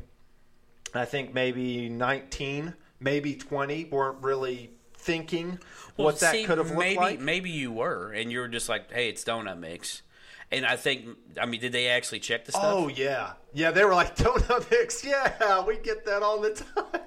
I 0.95 1.05
think 1.05 1.35
maybe 1.35 1.89
19, 1.89 2.75
maybe 3.01 3.35
20, 3.35 3.85
weren't 3.87 4.23
really 4.23 4.71
thinking 4.95 5.59
Well, 5.97 6.07
what 6.07 6.21
that 6.21 6.33
could 6.45 6.59
have 6.59 6.69
looked 6.69 6.79
maybe, 6.79 6.97
like. 6.97 7.21
Maybe 7.21 7.51
you 7.51 7.73
were, 7.73 8.13
and 8.13 8.31
you 8.31 8.41
were 8.41 8.49
just 8.49 8.69
like, 8.69 8.91
"Hey, 8.93 9.09
it's 9.09 9.25
donut 9.25 9.59
mix." 9.59 10.03
And 10.51 10.67
I 10.67 10.77
think, 10.77 11.07
I 11.41 11.47
mean, 11.47 11.63
did 11.63 11.73
they 11.73 11.89
actually 11.89 12.21
check 12.21 12.45
the 12.45 12.53
stuff? 12.53 12.65
Oh 12.65 12.89
yeah, 12.89 13.33
yeah. 13.55 13.71
They 13.71 13.85
were 13.85 13.95
like 13.95 14.15
donut 14.19 14.71
mix. 14.71 15.05
Yeah, 15.05 15.65
we 15.65 15.79
get 15.79 16.05
that 16.05 16.23
all 16.23 16.41
the 16.41 16.51
time. 16.77 17.01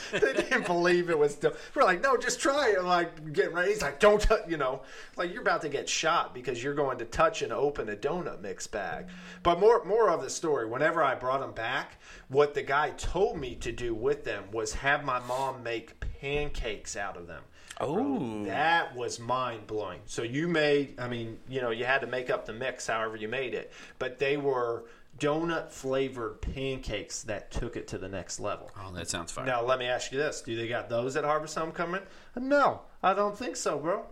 they 0.12 0.32
didn't 0.32 0.66
believe 0.66 1.10
it 1.10 1.18
was. 1.18 1.34
Do- 1.36 1.52
we're 1.74 1.84
like, 1.84 2.02
no, 2.02 2.16
just 2.16 2.40
try 2.40 2.70
it. 2.70 2.84
Like 2.84 3.32
getting 3.32 3.54
ready. 3.54 3.72
He's 3.72 3.82
like, 3.82 4.00
don't 4.00 4.20
touch. 4.20 4.42
You 4.48 4.56
know, 4.56 4.82
like 5.16 5.32
you're 5.32 5.42
about 5.42 5.62
to 5.62 5.68
get 5.68 5.88
shot 5.88 6.34
because 6.34 6.62
you're 6.62 6.74
going 6.74 6.98
to 6.98 7.04
touch 7.04 7.42
and 7.42 7.52
open 7.52 7.88
a 7.88 7.96
donut 7.96 8.40
mix 8.40 8.66
bag. 8.66 9.06
But 9.42 9.60
more, 9.60 9.84
more 9.84 10.10
of 10.10 10.22
the 10.22 10.30
story. 10.30 10.66
Whenever 10.66 11.02
I 11.02 11.14
brought 11.14 11.40
them 11.40 11.52
back, 11.52 12.00
what 12.28 12.54
the 12.54 12.62
guy 12.62 12.90
told 12.90 13.38
me 13.38 13.54
to 13.56 13.72
do 13.72 13.94
with 13.94 14.24
them 14.24 14.44
was 14.52 14.72
have 14.74 15.04
my 15.04 15.18
mom 15.20 15.62
make 15.62 15.98
pancakes 16.20 16.96
out 16.96 17.16
of 17.16 17.26
them. 17.26 17.42
Oh, 17.80 18.44
That 18.44 18.96
was 18.96 19.20
mind 19.20 19.66
blowing. 19.68 20.00
So 20.06 20.22
you 20.22 20.48
made, 20.48 20.98
I 20.98 21.06
mean, 21.06 21.38
you 21.48 21.60
know, 21.60 21.70
you 21.70 21.84
had 21.84 22.00
to 22.00 22.08
make 22.08 22.28
up 22.28 22.44
the 22.44 22.52
mix 22.52 22.88
however 22.88 23.16
you 23.16 23.28
made 23.28 23.54
it, 23.54 23.72
but 24.00 24.18
they 24.18 24.36
were 24.36 24.84
donut 25.18 25.70
flavored 25.70 26.40
pancakes 26.40 27.22
that 27.24 27.50
took 27.50 27.76
it 27.76 27.88
to 27.88 27.98
the 27.98 28.08
next 28.08 28.40
level. 28.40 28.70
oh, 28.80 28.92
that 28.92 29.08
sounds 29.08 29.32
fine. 29.32 29.46
Now, 29.46 29.62
let 29.64 29.78
me 29.78 29.86
ask 29.86 30.12
you 30.12 30.18
this 30.18 30.40
Do 30.42 30.56
they 30.56 30.68
got 30.68 30.88
those 30.88 31.16
at 31.16 31.24
Harvest 31.24 31.56
Homecoming? 31.56 32.02
No, 32.36 32.82
I 33.02 33.14
don't 33.14 33.36
think 33.36 33.56
so, 33.56 33.78
bro. 33.78 34.04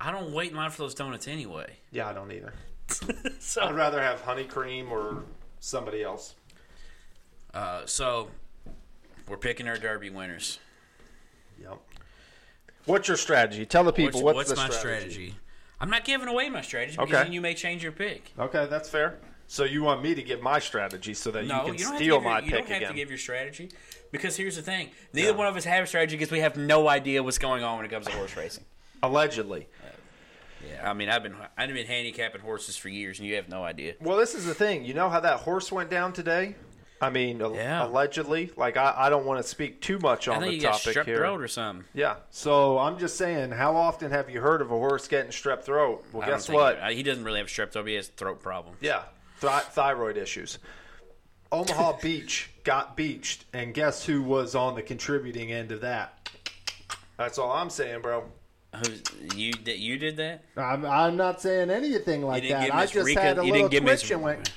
I 0.00 0.10
don't 0.10 0.32
wait 0.32 0.50
in 0.50 0.56
line 0.56 0.70
for 0.70 0.82
those 0.82 0.94
donuts 0.94 1.28
anyway. 1.28 1.76
Yeah, 1.90 2.08
I 2.08 2.12
don't 2.12 2.32
either. 2.32 2.52
so, 3.38 3.62
I'd 3.62 3.74
rather 3.74 4.02
have 4.02 4.20
honey 4.20 4.44
cream 4.44 4.92
or 4.92 5.22
somebody 5.60 6.02
else. 6.02 6.34
uh, 7.54 7.82
so 7.86 8.28
we're 9.28 9.36
picking 9.36 9.68
our 9.68 9.78
Derby 9.78 10.10
winners. 10.10 10.58
Yep. 11.62 11.78
What's 12.86 13.06
your 13.06 13.16
strategy? 13.16 13.64
Tell 13.64 13.84
the 13.84 13.92
people 13.92 14.22
what's, 14.22 14.36
what's, 14.36 14.48
what's 14.50 14.60
my 14.60 14.76
strategy? 14.76 15.10
strategy? 15.10 15.34
I'm 15.80 15.88
not 15.90 16.04
giving 16.04 16.26
away 16.28 16.48
my 16.50 16.62
strategy 16.62 16.96
because 16.96 17.12
Okay. 17.14 17.22
then 17.22 17.32
you 17.32 17.40
may 17.40 17.54
change 17.54 17.82
your 17.82 17.92
pick. 17.92 18.32
Okay, 18.38 18.66
that's 18.68 18.88
fair. 18.90 19.18
So 19.52 19.64
you 19.64 19.82
want 19.82 20.02
me 20.02 20.14
to 20.14 20.22
give 20.22 20.40
my 20.40 20.58
strategy 20.60 21.12
so 21.12 21.30
that 21.32 21.44
No, 21.44 21.66
you 21.66 21.72
can 21.72 21.72
you 21.74 21.78
steal 21.80 21.90
have 21.90 21.98
to 21.98 22.04
give 22.04 22.22
my 22.22 22.30
your, 22.38 22.44
you 22.46 22.50
pick 22.52 22.58
don't 22.60 22.68
have 22.68 22.76
again? 22.78 22.88
to 22.88 22.96
give 22.96 23.08
your 23.10 23.18
strategy 23.18 23.70
because 24.10 24.34
here's 24.34 24.56
the 24.56 24.62
thing: 24.62 24.88
neither 25.12 25.28
Yeah. 25.32 25.36
one 25.36 25.46
of 25.46 25.54
us 25.54 25.64
have 25.64 25.84
a 25.84 25.86
strategy 25.86 26.16
because 26.16 26.32
we 26.32 26.38
have 26.40 26.56
no 26.56 26.88
idea 26.88 27.22
what's 27.22 27.36
going 27.36 27.62
on 27.62 27.76
when 27.76 27.84
it 27.84 27.90
comes 27.90 28.06
to 28.06 28.12
horse 28.12 28.34
racing. 28.34 28.64
Allegedly. 29.02 29.68
Yeah, 30.66 30.88
I 30.90 30.94
mean, 30.94 31.10
I've 31.10 31.22
been 31.22 31.34
I've 31.58 31.68
been 31.68 31.86
handicapping 31.86 32.40
horses 32.40 32.78
for 32.78 32.88
years, 32.88 33.18
and 33.18 33.28
you 33.28 33.34
have 33.34 33.50
no 33.50 33.62
idea. 33.62 33.92
Well, 34.00 34.16
this 34.16 34.34
is 34.34 34.46
the 34.46 34.54
thing. 34.54 34.86
You 34.86 34.94
know 34.94 35.10
how 35.10 35.20
that 35.20 35.40
horse 35.40 35.70
went 35.70 35.90
down 35.90 36.14
today? 36.14 36.54
I 37.02 37.10
mean, 37.10 37.40
Yeah. 37.40 37.84
allegedly. 37.86 38.52
Like, 38.56 38.78
I, 38.78 38.94
I 38.96 39.10
don't 39.10 39.26
want 39.26 39.42
to 39.42 39.46
speak 39.46 39.82
too 39.82 39.98
much 39.98 40.28
on 40.28 40.40
the 40.40 40.50
you 40.54 40.62
got 40.62 40.80
topic 40.80 40.96
strep 40.96 41.04
here. 41.04 41.16
throat 41.18 41.42
or 41.42 41.48
something. 41.48 41.84
Yeah. 41.92 42.14
So 42.30 42.78
I'm 42.78 42.96
just 42.98 43.18
saying, 43.18 43.50
how 43.50 43.76
often 43.76 44.12
have 44.12 44.30
you 44.30 44.40
heard 44.40 44.62
of 44.62 44.70
a 44.70 44.76
horse 44.76 45.08
getting 45.08 45.30
strep 45.32 45.62
throat? 45.62 46.06
Well, 46.12 46.22
I 46.22 46.26
guess 46.26 46.48
what? 46.48 46.78
uh, 46.80 46.88
He 46.88 47.02
doesn't 47.02 47.24
really 47.24 47.40
have 47.40 47.48
strep 47.48 47.72
throat. 47.72 47.86
He 47.88 47.94
has 47.96 48.06
throat 48.08 48.40
problem. 48.40 48.76
Yeah, 48.80 49.02
Th- 49.42 49.62
thyroid 49.64 50.16
issues. 50.16 50.58
Omaha 51.50 51.98
Beach 52.02 52.50
got 52.64 52.96
beached, 52.96 53.44
and 53.52 53.74
guess 53.74 54.04
who 54.04 54.22
was 54.22 54.54
on 54.54 54.74
the 54.74 54.82
contributing 54.82 55.52
end 55.52 55.72
of 55.72 55.80
that? 55.82 56.30
That's 57.18 57.38
all 57.38 57.50
I'm 57.52 57.70
saying, 57.70 58.00
bro. 58.02 58.24
Who's, 58.74 59.02
you 59.36 59.52
did 59.52 59.78
you 59.78 59.98
did 59.98 60.16
that? 60.16 60.44
I'm, 60.56 60.86
I'm 60.86 61.16
not 61.16 61.42
saying 61.42 61.70
anything 61.70 62.22
like 62.24 62.48
that. 62.48 62.74
I 62.74 62.86
just 62.86 63.06
Rika- 63.06 63.20
had 63.20 63.38
a 63.38 63.42
little 63.42 63.56
didn't 63.56 63.70
give 63.70 63.84
Miss- 63.84 64.00
twitch 64.00 64.12
and 64.12 64.22
went. 64.22 64.52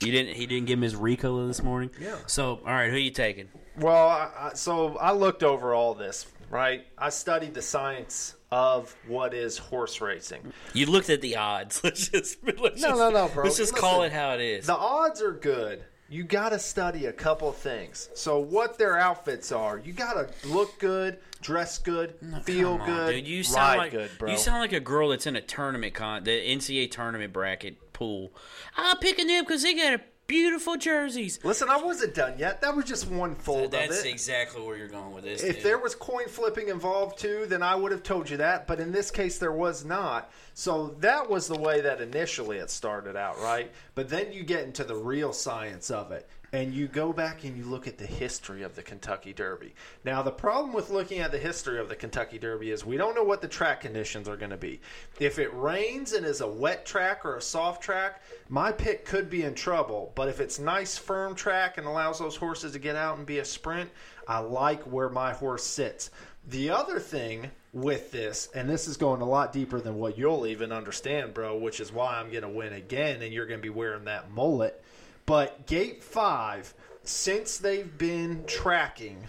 You 0.00 0.12
didn't. 0.12 0.36
He 0.36 0.46
didn't 0.46 0.66
give 0.66 0.78
him 0.78 0.82
his 0.82 0.94
Ricola 0.94 1.46
this 1.48 1.62
morning. 1.62 1.90
Yeah. 1.98 2.16
So 2.26 2.60
all 2.66 2.72
right, 2.72 2.90
who 2.90 2.98
you 2.98 3.10
taking? 3.10 3.48
Well, 3.78 4.08
I, 4.08 4.30
I, 4.38 4.54
so 4.54 4.96
I 4.98 5.12
looked 5.12 5.42
over 5.42 5.72
all 5.72 5.94
this, 5.94 6.26
right? 6.50 6.86
I 6.98 7.08
studied 7.08 7.54
the 7.54 7.62
science 7.62 8.35
of 8.50 8.94
what 9.06 9.34
is 9.34 9.58
horse 9.58 10.00
racing. 10.00 10.52
You 10.72 10.86
looked 10.86 11.10
at 11.10 11.20
the 11.20 11.36
odds. 11.36 11.80
Let's 11.84 12.08
just 12.08 12.38
let's 12.44 12.80
No, 12.80 12.88
just, 12.88 12.98
no, 12.98 13.10
no, 13.10 13.28
bro. 13.28 13.44
Let's 13.44 13.56
just 13.56 13.76
call 13.76 14.02
it 14.02 14.12
how 14.12 14.32
it 14.32 14.40
is. 14.40 14.66
The 14.66 14.76
odds 14.76 15.20
are 15.22 15.32
good. 15.32 15.84
You 16.08 16.22
got 16.22 16.50
to 16.50 16.58
study 16.60 17.06
a 17.06 17.12
couple 17.12 17.50
things. 17.50 18.10
So, 18.14 18.38
what 18.38 18.78
their 18.78 18.96
outfits 18.96 19.50
are, 19.50 19.78
you 19.78 19.92
got 19.92 20.12
to 20.12 20.48
look 20.48 20.78
good, 20.78 21.18
dress 21.40 21.78
good, 21.78 22.14
feel 22.44 22.74
on, 22.74 22.86
good, 22.86 23.12
dude. 23.12 23.26
You 23.26 23.38
ride 23.38 23.44
sound 23.46 23.78
like 23.78 23.90
good, 23.90 24.10
bro. 24.16 24.30
you 24.30 24.36
sound 24.36 24.60
like 24.60 24.72
a 24.72 24.78
girl 24.78 25.08
that's 25.08 25.26
in 25.26 25.34
a 25.34 25.40
tournament 25.40 25.94
con, 25.94 26.22
the 26.22 26.30
NCAA 26.30 26.92
tournament 26.92 27.32
bracket 27.32 27.92
pool. 27.92 28.32
I'm 28.76 28.98
picking 28.98 29.26
them 29.26 29.42
because 29.42 29.64
they 29.64 29.74
got 29.74 30.00
beautiful 30.26 30.76
jerseys. 30.76 31.38
Listen, 31.44 31.68
I 31.68 31.76
wasn't 31.76 32.14
done 32.14 32.34
yet. 32.38 32.60
That 32.60 32.74
was 32.74 32.84
just 32.84 33.08
one 33.08 33.34
fold 33.34 33.72
That's 33.72 33.84
of 33.86 33.90
it. 33.90 33.94
That's 33.94 34.04
exactly 34.04 34.62
where 34.62 34.76
you're 34.76 34.88
going 34.88 35.12
with 35.12 35.24
this. 35.24 35.42
If 35.42 35.56
dude. 35.56 35.64
there 35.64 35.78
was 35.78 35.94
coin 35.94 36.28
flipping 36.28 36.68
involved 36.68 37.18
too, 37.18 37.46
then 37.48 37.62
I 37.62 37.74
would 37.74 37.92
have 37.92 38.02
told 38.02 38.28
you 38.28 38.36
that. 38.38 38.66
But 38.66 38.80
in 38.80 38.92
this 38.92 39.10
case, 39.10 39.38
there 39.38 39.52
was 39.52 39.84
not. 39.84 40.30
So 40.54 40.96
that 41.00 41.28
was 41.28 41.46
the 41.48 41.58
way 41.58 41.80
that 41.80 42.00
initially 42.00 42.58
it 42.58 42.70
started 42.70 43.16
out, 43.16 43.40
right? 43.40 43.70
But 43.94 44.08
then 44.08 44.32
you 44.32 44.42
get 44.42 44.64
into 44.64 44.84
the 44.84 44.96
real 44.96 45.32
science 45.32 45.90
of 45.90 46.12
it. 46.12 46.28
And 46.56 46.72
you 46.72 46.88
go 46.88 47.12
back 47.12 47.44
and 47.44 47.54
you 47.54 47.64
look 47.64 47.86
at 47.86 47.98
the 47.98 48.06
history 48.06 48.62
of 48.62 48.74
the 48.74 48.82
Kentucky 48.82 49.34
Derby. 49.34 49.74
Now, 50.06 50.22
the 50.22 50.30
problem 50.30 50.72
with 50.72 50.88
looking 50.88 51.18
at 51.18 51.30
the 51.30 51.36
history 51.36 51.78
of 51.78 51.90
the 51.90 51.94
Kentucky 51.94 52.38
Derby 52.38 52.70
is 52.70 52.82
we 52.82 52.96
don't 52.96 53.14
know 53.14 53.24
what 53.24 53.42
the 53.42 53.46
track 53.46 53.82
conditions 53.82 54.26
are 54.26 54.38
going 54.38 54.52
to 54.52 54.56
be. 54.56 54.80
If 55.20 55.38
it 55.38 55.52
rains 55.52 56.14
and 56.14 56.24
is 56.24 56.40
a 56.40 56.48
wet 56.48 56.86
track 56.86 57.26
or 57.26 57.36
a 57.36 57.42
soft 57.42 57.82
track, 57.82 58.22
my 58.48 58.72
pick 58.72 59.04
could 59.04 59.28
be 59.28 59.42
in 59.42 59.54
trouble. 59.54 60.12
But 60.14 60.30
if 60.30 60.40
it's 60.40 60.58
nice, 60.58 60.96
firm 60.96 61.34
track 61.34 61.76
and 61.76 61.86
allows 61.86 62.20
those 62.20 62.36
horses 62.36 62.72
to 62.72 62.78
get 62.78 62.96
out 62.96 63.18
and 63.18 63.26
be 63.26 63.40
a 63.40 63.44
sprint, 63.44 63.90
I 64.26 64.38
like 64.38 64.82
where 64.84 65.10
my 65.10 65.34
horse 65.34 65.62
sits. 65.62 66.10
The 66.48 66.70
other 66.70 67.00
thing 67.00 67.50
with 67.74 68.10
this, 68.12 68.48
and 68.54 68.66
this 68.70 68.88
is 68.88 68.96
going 68.96 69.20
a 69.20 69.28
lot 69.28 69.52
deeper 69.52 69.78
than 69.78 69.96
what 69.96 70.16
you'll 70.16 70.46
even 70.46 70.72
understand, 70.72 71.34
bro, 71.34 71.58
which 71.58 71.80
is 71.80 71.92
why 71.92 72.18
I'm 72.18 72.30
going 72.30 72.44
to 72.44 72.48
win 72.48 72.72
again, 72.72 73.20
and 73.20 73.30
you're 73.30 73.44
going 73.44 73.60
to 73.60 73.62
be 73.62 73.68
wearing 73.68 74.04
that 74.04 74.30
mullet. 74.30 74.82
But 75.26 75.66
gate 75.66 76.02
five, 76.02 76.72
since 77.02 77.58
they've 77.58 77.96
been 77.98 78.44
tracking 78.46 79.24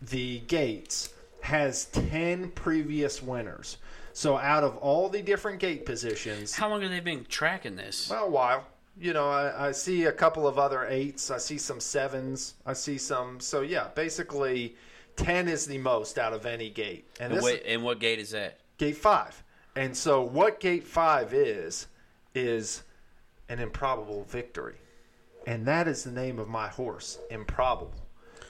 the 0.00 0.40
gates, 0.40 1.10
has 1.42 1.84
10 1.86 2.50
previous 2.52 3.22
winners. 3.22 3.76
So 4.14 4.38
out 4.38 4.64
of 4.64 4.76
all 4.78 5.08
the 5.08 5.20
different 5.20 5.58
gate 5.58 5.84
positions, 5.84 6.54
how 6.54 6.68
long 6.70 6.80
have 6.82 6.90
they 6.90 7.00
been 7.00 7.24
tracking 7.28 7.76
this? 7.76 8.08
well, 8.08 8.24
a 8.26 8.30
while. 8.30 8.66
You 8.98 9.12
know, 9.12 9.28
I, 9.28 9.68
I 9.68 9.72
see 9.72 10.04
a 10.04 10.12
couple 10.12 10.46
of 10.46 10.56
other 10.58 10.86
eights. 10.86 11.30
I 11.32 11.38
see 11.38 11.58
some 11.58 11.80
sevens. 11.80 12.54
I 12.64 12.74
see 12.74 12.96
some. 12.96 13.40
So 13.40 13.62
yeah, 13.62 13.88
basically, 13.96 14.76
ten 15.16 15.48
is 15.48 15.66
the 15.66 15.78
most 15.78 16.16
out 16.16 16.32
of 16.32 16.46
any 16.46 16.70
gate, 16.70 17.04
and 17.18 17.32
And, 17.32 17.42
wait, 17.42 17.64
and 17.66 17.82
what 17.82 17.98
gate 17.98 18.20
is 18.20 18.30
that? 18.30 18.60
gate 18.78 18.96
five. 18.96 19.42
And 19.74 19.96
so, 19.96 20.22
what 20.22 20.60
gate 20.60 20.86
five 20.86 21.34
is 21.34 21.88
is 22.36 22.84
an 23.48 23.58
improbable 23.58 24.22
victory, 24.24 24.76
and 25.46 25.66
that 25.66 25.88
is 25.88 26.04
the 26.04 26.10
name 26.12 26.38
of 26.38 26.48
my 26.48 26.68
horse, 26.68 27.18
Improbable. 27.30 27.94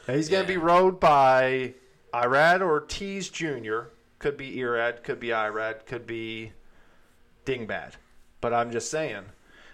Now, 0.07 0.15
he's 0.15 0.29
going 0.29 0.47
to 0.47 0.53
Yeah. 0.53 0.59
be 0.59 0.63
rode 0.65 1.01
by 1.01 1.75
Irad 2.13 2.61
Ortiz 2.63 3.29
Jr. 3.31 3.85
Could 4.19 4.37
be 4.37 4.57
Irad, 4.57 5.03
could 5.03 5.19
be 5.21 5.29
Irad, 5.29 5.87
could 5.87 6.07
be 6.07 6.53
Dingbad. 7.45 7.93
But 8.41 8.53
I'm 8.55 8.71
just 8.71 8.91
saying, 8.91 9.25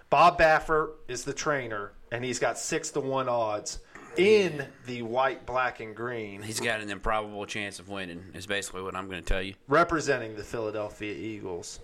Bob 0.08 0.38
Baffert 0.38 0.92
is 1.08 1.24
the 1.24 1.32
trainer, 1.34 1.92
and 2.10 2.24
he's 2.24 2.38
got 2.38 2.58
six 2.58 2.90
to 2.92 3.00
one 3.00 3.28
odds 3.28 3.80
in 4.16 4.66
the 4.86 5.02
white, 5.02 5.46
black, 5.46 5.78
and 5.80 5.94
green, 5.94 6.42
He's 6.42 6.58
got 6.58 6.80
an 6.80 6.90
improbable 6.90 7.46
chance 7.46 7.78
of 7.78 7.88
winning. 7.88 8.24
Is 8.34 8.44
basically 8.46 8.82
what 8.82 8.96
I'm 8.96 9.08
going 9.08 9.22
to 9.22 9.28
tell 9.28 9.42
you. 9.42 9.54
representing 9.68 10.34
the 10.36 10.42
Philadelphia 10.42 11.14
Eagles. 11.14 11.78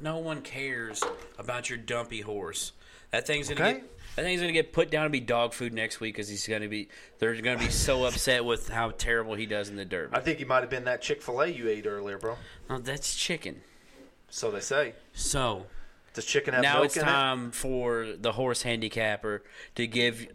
No 0.00 0.16
one 0.18 0.40
cares 0.42 1.02
about 1.38 1.68
your 1.70 1.78
dumpy 1.78 2.22
horse. 2.22 2.72
That 3.12 3.26
thing's 3.26 3.48
gonna 3.48 3.60
Okay. 3.60 3.72
get. 3.80 3.92
That 4.16 4.22
thing's 4.24 4.40
gonna 4.40 4.52
get 4.52 4.72
put 4.72 4.90
down 4.90 5.04
to 5.04 5.10
be 5.10 5.20
dog 5.20 5.52
food 5.52 5.72
next 5.74 6.00
week 6.00 6.14
because 6.14 6.28
he's 6.28 6.46
gonna 6.46 6.68
be. 6.68 6.88
They're 7.18 7.34
gonna 7.40 7.58
be 7.58 7.68
so 7.70 8.04
upset 8.04 8.44
with 8.44 8.68
how 8.68 8.90
terrible 8.92 9.34
he 9.34 9.44
does 9.46 9.68
in 9.68 9.76
the 9.76 9.84
derby. 9.84 10.16
I 10.16 10.20
think 10.20 10.38
he 10.38 10.44
might 10.44 10.60
have 10.62 10.70
been 10.70 10.84
that 10.84 11.02
Chick 11.02 11.22
Fil 11.22 11.40
A 11.42 11.46
you 11.48 11.68
ate 11.68 11.86
earlier, 11.86 12.16
bro. 12.18 12.36
Oh, 12.70 12.78
that's 12.78 13.14
chicken. 13.14 13.62
So 14.30 14.50
they 14.50 14.60
say. 14.60 14.94
So 15.12 15.66
Does 16.14 16.24
chicken 16.24 16.54
have 16.54 16.62
now 16.62 16.82
it's 16.82 16.94
time 16.94 17.50
for 17.52 18.06
the 18.18 18.32
horse 18.32 18.62
handicapper 18.62 19.42
to 19.74 19.86
give 19.86 20.26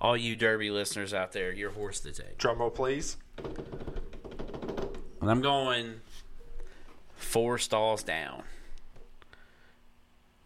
all 0.00 0.16
you 0.16 0.34
derby 0.36 0.70
listeners 0.70 1.12
out 1.12 1.32
there 1.32 1.52
your 1.52 1.70
horse 1.70 2.00
to 2.00 2.12
take. 2.12 2.26
it? 2.26 2.38
Drum 2.38 2.58
roll, 2.58 2.70
please. 2.70 3.16
And 5.20 5.30
I'm 5.30 5.40
going 5.42 6.00
four 7.16 7.58
stalls 7.58 8.02
down. 8.02 8.42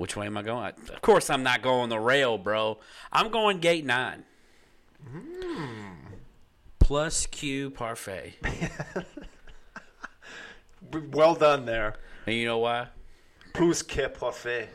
Which 0.03 0.17
way 0.17 0.27
am 0.27 0.37
I 0.37 0.43
going? 0.43 0.73
Of 0.93 1.01
course, 1.01 1.31
I'm 1.31 1.45
not 1.45 1.63
going 1.63 1.89
the 1.89 2.01
rail, 2.01 2.37
bro. 2.37 2.79
I'm 3.13 3.31
going 3.31 3.61
gate 3.61 3.85
nine. 3.85 4.25
Hmm. 5.09 5.93
Plus 6.81 7.27
Que 7.27 7.71
Parfait. 7.71 8.35
Well 11.13 11.37
done 11.37 11.65
there. 11.67 11.95
And 12.27 12.35
you 12.35 12.47
know 12.47 12.59
why? 12.59 12.89
Plus 13.55 13.83
que 13.83 14.09
parfait. 14.09 14.69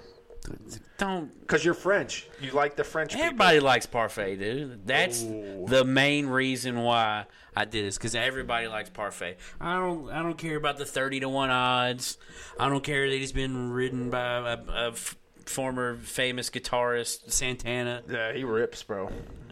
Don't. 0.98 1.40
Because 1.41 1.66
you're 1.66 1.74
French. 1.74 2.28
You 2.41 2.52
like 2.52 2.76
the 2.76 2.84
French 2.84 3.12
people. 3.12 3.26
Everybody 3.26 3.60
likes 3.60 3.86
parfait, 3.86 4.38
dude. 4.38 4.88
That's 4.88 5.22
Ooh. 5.24 5.66
the 5.68 5.84
main 5.84 6.28
reason 6.28 6.82
why 6.82 7.26
I 7.56 7.66
did 7.66 7.86
this 7.86 7.98
because 7.98 8.16
everybody 8.16 8.68
likes 8.68 8.90
parfait. 8.90 9.38
I 9.60 9.76
don't. 9.76 10.10
I 10.10 10.24
don't 10.24 10.38
care 10.38 10.56
about 10.56 10.78
the 10.78 10.86
thirty 10.86 11.20
to 11.20 11.30
one 11.30 11.49
odds. 11.49 12.18
I 12.60 12.70
don't 12.70 12.84
care 12.84 13.10
that 13.10 13.16
he's 13.16 13.34
been 13.34 13.72
ridden 13.72 14.10
by 14.10 14.54
a, 14.54 14.58
a 14.70 14.88
f- 14.90 15.16
former 15.49 15.95
famous 15.98 16.49
guitarist 16.49 17.32
Santana. 17.32 18.03
Yeah, 18.10 18.34
he 18.34 18.44
rips, 18.44 18.84
bro. 18.84 19.11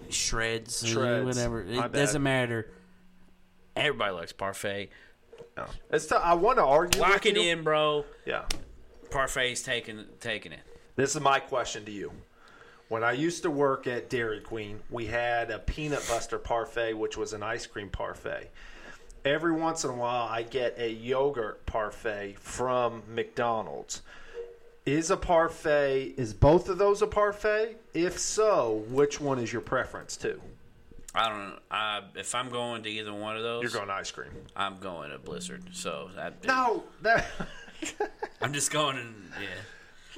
shreds, 0.10 0.86
Shreds. 0.88 1.26
whatever. 1.26 1.64
My 1.64 1.86
It 1.86 1.92
bad. 1.92 1.94
doesn't 1.94 2.24
matter. 2.24 2.70
Everybody 3.76 4.14
likes 4.14 4.32
parfait. 4.34 4.90
No. 5.58 5.66
It's 5.92 6.06
t- 6.06 6.16
I 6.16 6.34
want 6.36 6.58
to 6.58 6.64
argue. 6.64 7.02
Lock 7.02 7.24
with 7.24 7.26
it 7.26 7.36
you. 7.38 7.52
in, 7.52 7.64
bro. 7.64 8.06
Yeah. 8.26 8.46
Parfait's 9.10 9.62
taking 9.64 10.06
taking 10.20 10.52
it. 10.52 10.62
This 10.96 11.16
is 11.16 11.22
my 11.22 11.40
question 11.40 11.86
to 11.86 11.92
you. 11.92 12.12
When 12.88 13.04
I 13.04 13.14
used 13.14 13.42
to 13.44 13.50
work 13.52 13.88
at 13.88 14.10
Dairy 14.10 14.42
Queen, 14.42 14.80
we 14.92 15.08
had 15.08 15.50
a 15.50 15.60
peanut 15.60 16.06
buster 16.08 16.38
parfait, 16.38 16.94
which 16.94 17.18
was 17.18 17.34
an 17.34 17.42
ice 17.42 17.66
cream 17.66 17.90
parfait. 17.90 18.52
Every 19.26 19.54
once 19.54 19.84
in 19.84 19.90
a 19.90 19.96
while, 19.96 20.28
I 20.30 20.44
get 20.44 20.76
a 20.78 20.88
yogurt 20.92 21.66
parfait 21.66 22.36
from 22.40 23.02
McDonald's. 23.08 24.04
Is 24.86 25.10
a 25.10 25.18
parfait, 25.18 26.14
is 26.18 26.34
both 26.34 26.70
of 26.70 26.78
those 26.78 27.02
a 27.02 27.08
parfait? 27.08 27.78
If 27.96 28.20
so, 28.20 28.84
which 28.90 29.20
one 29.20 29.40
is 29.40 29.52
your 29.52 29.64
preference 29.64 30.16
to? 30.18 30.40
I 31.16 31.30
don't 31.30 31.50
know. 31.50 31.60
I, 31.72 32.02
if 32.16 32.36
I'm 32.36 32.50
going 32.50 32.84
to 32.84 32.90
either 32.90 33.14
one 33.14 33.36
of 33.36 33.42
those, 33.42 33.64
You're 33.64 33.72
going 33.72 33.90
ice 33.90 34.12
cream. 34.12 34.30
I'm 34.56 34.78
going 34.80 35.10
to 35.12 35.18
Blizzard. 35.18 35.64
So 35.72 36.10
I, 36.20 36.32
No, 36.46 36.84
that. 37.02 37.26
I'm 38.42 38.54
just 38.54 38.70
going. 38.72 38.98
In, 38.98 39.16
yeah. 39.42 39.48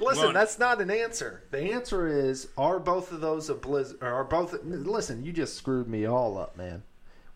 Listen, 0.04 0.24
Well- 0.24 0.32
that's 0.32 0.58
not 0.58 0.80
an 0.82 0.90
answer. 0.90 1.44
The 1.50 1.72
answer 1.72 2.06
is: 2.08 2.48
Are 2.58 2.78
both 2.78 3.10
of 3.12 3.20
those 3.20 3.48
a 3.48 3.54
blizzard? 3.54 3.98
Or 4.02 4.08
are 4.12 4.24
both? 4.24 4.54
Listen, 4.64 5.24
you 5.24 5.32
just 5.32 5.56
screwed 5.56 5.88
me 5.88 6.04
all 6.04 6.36
up, 6.36 6.56
man. 6.58 6.82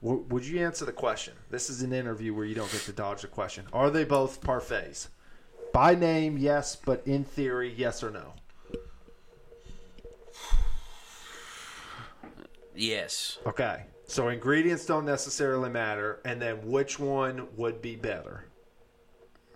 W- 0.03 0.25
would 0.29 0.45
you 0.45 0.61
answer 0.61 0.85
the 0.85 0.93
question? 0.93 1.35
This 1.51 1.71
is 1.71 1.83
an 1.83 1.93
interview 1.93 2.35
where 2.35 2.45
you 2.45 2.55
don't 2.57 2.71
get 2.71 2.83
to 2.83 2.93
dodge 2.93 3.23
the 3.23 3.29
question. 3.29 3.65
Are 3.73 3.91
they 3.91 4.05
both 4.05 4.41
parfaits? 4.43 5.09
By 5.73 5.95
name, 5.95 6.37
yes, 6.39 6.77
but 6.77 7.03
in 7.07 7.25
theory, 7.25 7.73
yes 7.77 8.03
or 8.03 8.11
no. 8.11 8.35
Yes. 12.75 13.39
Okay. 13.47 13.85
So 14.07 14.29
ingredients 14.29 14.85
don't 14.85 15.07
necessarily 15.07 15.71
matter, 15.71 16.21
and 16.25 16.41
then 16.41 16.57
which 16.69 16.99
one 16.99 17.49
would 17.57 17.81
be 17.81 17.97
better? 17.97 18.45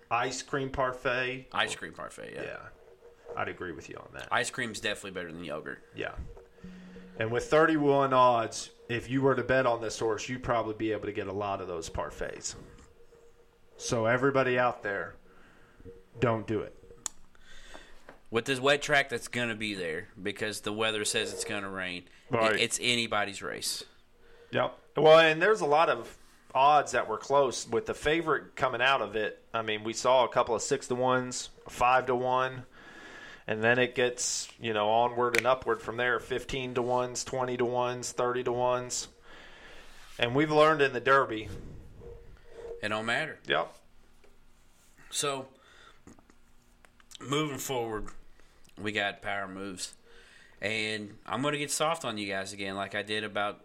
ice 0.09 0.41
cream 0.41 0.69
parfait. 0.69 1.47
Ice 1.51 1.75
cream 1.75 1.93
parfait, 1.93 2.33
yeah. 2.35 2.43
Yeah, 2.43 3.35
I'd 3.35 3.49
agree 3.49 3.71
with 3.71 3.89
you 3.89 3.97
on 3.97 4.07
that. 4.13 4.27
Ice 4.31 4.49
cream's 4.49 4.79
definitely 4.79 5.11
better 5.11 5.31
than 5.31 5.43
yogurt. 5.43 5.83
Yeah. 5.95 6.13
And 7.19 7.31
with 7.31 7.45
31 7.45 8.13
odds, 8.13 8.69
if 8.89 9.09
you 9.09 9.21
were 9.21 9.35
to 9.35 9.43
bet 9.43 9.65
on 9.65 9.81
this 9.81 9.99
horse, 9.99 10.29
you'd 10.29 10.43
probably 10.43 10.75
be 10.75 10.91
able 10.91 11.05
to 11.05 11.11
get 11.11 11.27
a 11.27 11.33
lot 11.33 11.61
of 11.61 11.67
those 11.67 11.89
parfaits. 11.89 12.55
So 13.77 14.05
everybody 14.05 14.57
out 14.57 14.81
there, 14.81 15.15
don't 16.19 16.47
do 16.47 16.61
it. 16.61 16.73
With 18.29 18.45
this 18.45 18.59
wet 18.59 18.81
track 18.81 19.09
that's 19.09 19.27
going 19.29 19.49
to 19.49 19.55
be 19.55 19.73
there 19.73 20.09
because 20.21 20.61
the 20.61 20.73
weather 20.73 21.05
says 21.05 21.31
it's 21.31 21.45
going 21.45 21.63
to 21.63 21.69
rain, 21.69 22.03
Right. 22.29 22.59
it's 22.59 22.77
anybody's 22.81 23.41
race. 23.41 23.83
Yep. 24.51 24.77
Well, 24.97 25.19
and 25.19 25.41
there's 25.41 25.61
a 25.61 25.65
lot 25.65 25.89
of 25.89 26.17
odds 26.53 26.91
that 26.93 27.07
were 27.07 27.17
close 27.17 27.67
with 27.67 27.85
the 27.85 27.93
favorite 27.93 28.55
coming 28.55 28.81
out 28.81 29.01
of 29.01 29.15
it. 29.15 29.41
I 29.53 29.61
mean, 29.61 29.83
we 29.83 29.93
saw 29.93 30.25
a 30.25 30.27
couple 30.27 30.55
of 30.55 30.61
six 30.61 30.87
to 30.87 30.95
ones, 30.95 31.49
five 31.69 32.05
to 32.07 32.15
one, 32.15 32.63
and 33.45 33.63
then 33.63 33.79
it 33.79 33.95
gets 33.95 34.49
you 34.59 34.73
know 34.73 34.89
onward 34.89 35.37
and 35.37 35.47
upward 35.47 35.81
from 35.81 35.95
there. 35.97 36.19
Fifteen 36.19 36.73
to 36.73 36.81
ones, 36.81 37.23
twenty 37.23 37.55
to 37.57 37.65
ones, 37.65 38.11
thirty 38.11 38.43
to 38.43 38.51
ones, 38.51 39.07
and 40.19 40.35
we've 40.35 40.51
learned 40.51 40.81
in 40.81 40.91
the 40.93 40.99
Derby. 40.99 41.47
It 42.83 42.89
don't 42.89 43.05
matter. 43.05 43.37
Yep. 43.47 43.73
So, 45.09 45.47
moving 47.19 47.57
forward, 47.57 48.07
we 48.81 48.91
got 48.91 49.21
power 49.21 49.47
moves. 49.47 49.93
And 50.61 51.17
I'm 51.25 51.41
going 51.41 51.53
to 51.53 51.59
get 51.59 51.71
soft 51.71 52.03
on 52.05 52.17
you 52.17 52.27
guys 52.27 52.53
again, 52.53 52.75
like 52.75 52.95
I 52.95 53.03
did 53.03 53.23
about 53.23 53.61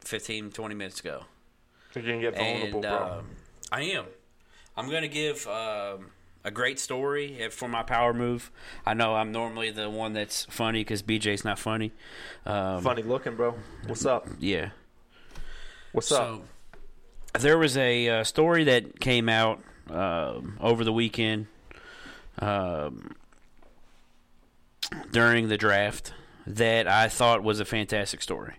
15, 0.00 0.50
20 0.52 0.74
minutes 0.74 1.00
ago. 1.00 1.24
You're 1.94 2.04
gonna 2.04 2.20
get 2.20 2.36
vulnerable, 2.36 2.72
And 2.74 2.82
bro. 2.82 2.90
uh, 2.90 3.22
I 3.72 3.82
am. 3.82 4.04
I'm 4.76 4.88
going 4.88 5.02
to 5.02 5.08
give 5.08 5.46
um, 5.48 6.06
a 6.44 6.50
great 6.50 6.78
story 6.78 7.48
for 7.50 7.68
my 7.68 7.82
power 7.82 8.14
move. 8.14 8.50
I 8.86 8.94
know 8.94 9.16
I'm 9.16 9.32
normally 9.32 9.70
the 9.70 9.90
one 9.90 10.12
that's 10.12 10.44
funny 10.46 10.80
because 10.80 11.02
BJ's 11.02 11.44
not 11.44 11.58
funny. 11.58 11.92
Um, 12.46 12.82
Funny 12.82 13.02
looking, 13.02 13.34
bro. 13.36 13.54
What's 13.86 14.06
up? 14.06 14.26
Yeah. 14.38 14.70
What's 15.92 16.12
up? 16.12 16.42
There 17.38 17.58
was 17.58 17.76
a 17.76 18.08
uh, 18.08 18.24
story 18.24 18.64
that 18.64 19.00
came 19.00 19.28
out 19.28 19.60
um, 19.90 20.56
over 20.60 20.84
the 20.84 20.92
weekend 20.92 21.48
um, 22.40 23.14
during 25.12 25.48
the 25.48 25.56
draft 25.56 26.12
that 26.46 26.88
I 26.88 27.08
thought 27.08 27.42
was 27.42 27.60
a 27.60 27.64
fantastic 27.64 28.22
story. 28.22 28.54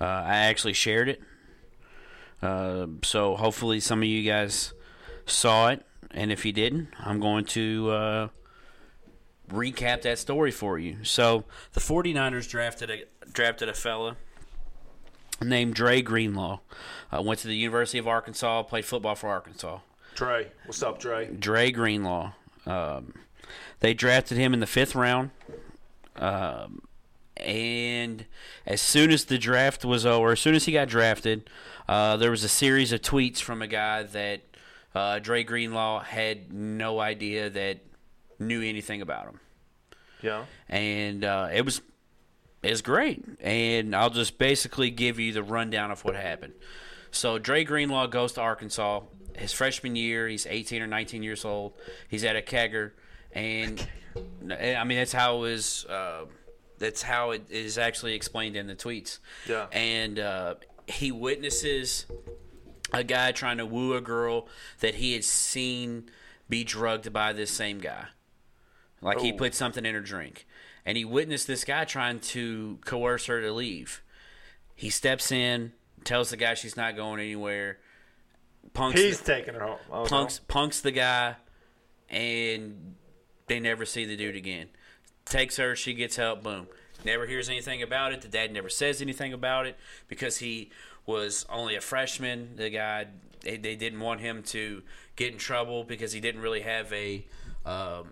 Uh, 0.00 0.04
I 0.04 0.36
actually 0.36 0.74
shared 0.74 1.08
it. 1.08 1.22
Uh, 2.40 2.86
so 3.02 3.36
hopefully 3.36 3.80
some 3.80 4.00
of 4.00 4.08
you 4.08 4.22
guys 4.22 4.72
saw 5.26 5.70
it, 5.70 5.84
and 6.10 6.30
if 6.30 6.44
you 6.44 6.52
didn't, 6.52 6.88
I'm 7.00 7.18
going 7.18 7.44
to 7.46 7.90
uh, 7.90 8.28
recap 9.50 10.02
that 10.02 10.18
story 10.18 10.50
for 10.50 10.78
you. 10.78 10.98
So 11.02 11.44
the 11.72 11.80
49ers 11.80 12.48
drafted 12.48 12.90
a 12.90 13.04
drafted 13.32 13.68
a 13.68 13.74
fella 13.74 14.16
named 15.42 15.74
Dre 15.74 16.00
Greenlaw. 16.00 16.60
Uh, 17.12 17.22
went 17.22 17.40
to 17.40 17.48
the 17.48 17.56
University 17.56 17.98
of 17.98 18.06
Arkansas, 18.06 18.62
played 18.64 18.84
football 18.84 19.14
for 19.14 19.28
Arkansas. 19.28 19.80
Dre. 20.14 20.48
What's 20.66 20.82
up, 20.82 20.98
Dre? 20.98 21.26
Dre 21.26 21.70
Greenlaw. 21.70 22.32
Um, 22.68 23.14
they 23.80 23.94
drafted 23.94 24.36
him 24.38 24.52
in 24.54 24.60
the 24.60 24.66
fifth 24.66 24.94
round. 24.94 25.30
Um, 26.16 26.82
and 27.36 28.26
as 28.66 28.80
soon 28.80 29.10
as 29.10 29.24
the 29.26 29.38
draft 29.38 29.84
was 29.84 30.04
over, 30.04 30.32
as 30.32 30.40
soon 30.40 30.54
as 30.54 30.64
he 30.64 30.72
got 30.72 30.88
drafted, 30.88 31.48
uh, 31.88 32.16
there 32.16 32.30
was 32.30 32.42
a 32.44 32.48
series 32.48 32.92
of 32.92 33.00
tweets 33.00 33.38
from 33.40 33.62
a 33.62 33.66
guy 33.66 34.02
that 34.02 34.40
uh, 34.94 35.18
Dre 35.20 35.44
Greenlaw 35.44 36.00
had 36.02 36.52
no 36.52 36.98
idea 37.00 37.48
that 37.50 37.78
knew 38.40 38.62
anything 38.62 39.00
about 39.02 39.26
him 39.26 39.40
Yeah. 40.22 40.44
and 40.68 41.24
uh, 41.24 41.48
it 41.52 41.64
was 41.64 41.80
it 42.62 42.70
was 42.70 42.82
great. 42.82 43.24
And 43.40 43.94
I'll 43.94 44.10
just 44.10 44.36
basically 44.38 44.90
give 44.90 45.20
you 45.20 45.32
the 45.32 45.42
rundown 45.44 45.92
of 45.92 46.04
what 46.04 46.16
happened. 46.16 46.54
So 47.12 47.38
Dre 47.38 47.62
Greenlaw 47.62 48.08
goes 48.08 48.32
to 48.32 48.40
Arkansas 48.40 49.02
his 49.38 49.52
freshman 49.52 49.96
year. 49.96 50.28
He's 50.28 50.46
18 50.46 50.82
or 50.82 50.86
19 50.86 51.22
years 51.22 51.44
old. 51.44 51.72
He's 52.08 52.24
at 52.24 52.36
a 52.36 52.42
kegger, 52.42 52.92
and 53.32 53.86
I 54.50 54.84
mean 54.84 54.98
that's 54.98 55.12
how 55.12 55.36
it 55.36 55.40
was. 55.40 55.84
Uh, 55.86 56.24
that's 56.78 57.02
how 57.02 57.32
it 57.32 57.44
is 57.50 57.76
actually 57.78 58.14
explained 58.14 58.56
in 58.56 58.66
the 58.68 58.76
tweets. 58.76 59.18
Yeah. 59.48 59.66
And 59.72 60.18
uh, 60.18 60.54
he 60.86 61.10
witnesses 61.10 62.06
a 62.92 63.02
guy 63.02 63.32
trying 63.32 63.58
to 63.58 63.66
woo 63.66 63.94
a 63.94 64.00
girl 64.00 64.46
that 64.80 64.94
he 64.94 65.12
had 65.12 65.24
seen 65.24 66.08
be 66.48 66.62
drugged 66.64 67.12
by 67.12 67.32
this 67.32 67.50
same 67.50 67.78
guy. 67.78 68.06
Like 69.02 69.18
he 69.20 69.32
Oh. 69.32 69.36
put 69.36 69.54
something 69.54 69.84
in 69.84 69.94
her 69.94 70.00
drink. 70.00 70.46
And 70.86 70.96
he 70.96 71.04
witnessed 71.04 71.46
this 71.48 71.64
guy 71.64 71.84
trying 71.84 72.20
to 72.20 72.78
coerce 72.84 73.26
her 73.26 73.42
to 73.42 73.52
leave. 73.52 74.00
He 74.74 74.88
steps 74.88 75.30
in, 75.32 75.72
tells 76.04 76.30
the 76.30 76.36
guy 76.36 76.54
she's 76.54 76.76
not 76.76 76.96
going 76.96 77.20
anywhere. 77.20 77.78
Punks 78.74 79.00
He's 79.00 79.20
taking 79.20 79.54
her 79.54 79.60
home. 79.60 79.78
No. 79.90 80.04
punks 80.04 80.40
punks 80.40 80.80
the 80.80 80.90
guy 80.90 81.36
and 82.08 82.94
they 83.46 83.60
never 83.60 83.84
see 83.84 84.04
the 84.04 84.16
dude 84.16 84.36
again. 84.36 84.68
Takes 85.24 85.56
her, 85.56 85.76
she 85.76 85.94
gets 85.94 86.16
help, 86.16 86.42
boom. 86.42 86.68
Never 87.04 87.26
hears 87.26 87.48
anything 87.48 87.82
about 87.82 88.12
it. 88.12 88.22
The 88.22 88.28
dad 88.28 88.52
never 88.52 88.68
says 88.68 89.00
anything 89.00 89.32
about 89.32 89.66
it 89.66 89.76
because 90.08 90.38
he 90.38 90.70
was 91.06 91.46
only 91.48 91.76
a 91.76 91.80
freshman. 91.80 92.56
The 92.56 92.70
guy 92.70 93.06
they, 93.40 93.56
they 93.56 93.76
didn't 93.76 94.00
want 94.00 94.20
him 94.20 94.42
to 94.44 94.82
get 95.16 95.32
in 95.32 95.38
trouble 95.38 95.84
because 95.84 96.12
he 96.12 96.20
didn't 96.20 96.40
really 96.40 96.60
have 96.60 96.92
a 96.92 97.24
um, 97.64 98.10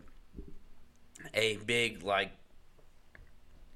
a 1.35 1.57
big 1.57 2.03
like 2.03 2.33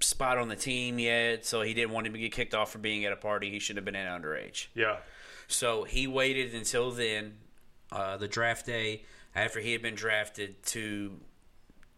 spot 0.01 0.39
on 0.39 0.48
the 0.48 0.57
team 0.57 0.98
yet, 0.98 1.44
so 1.44 1.62
he 1.62 1.74
didn't 1.74 1.90
want 1.90 2.07
him 2.07 2.12
to 2.12 2.19
get 2.19 2.32
kicked 2.32 2.55
off 2.55 2.70
for 2.70 2.78
being 2.78 3.05
at 3.05 3.12
a 3.12 3.16
party. 3.16 3.51
He 3.51 3.59
shouldn't 3.59 3.78
have 3.78 3.93
been 3.93 3.97
at 3.97 4.20
underage. 4.20 4.69
Yeah. 4.74 4.98
So 5.51 5.85
he 5.85 6.07
waited 6.07 6.55
until 6.55 6.93
then, 6.93 7.35
uh, 7.91 8.17
the 8.17 8.29
draft 8.29 8.67
day, 8.67 9.03
after 9.35 9.61
he 9.61 9.73
had 9.73 9.83
been 9.83 9.97
drafted, 9.97 10.63
to 10.67 11.19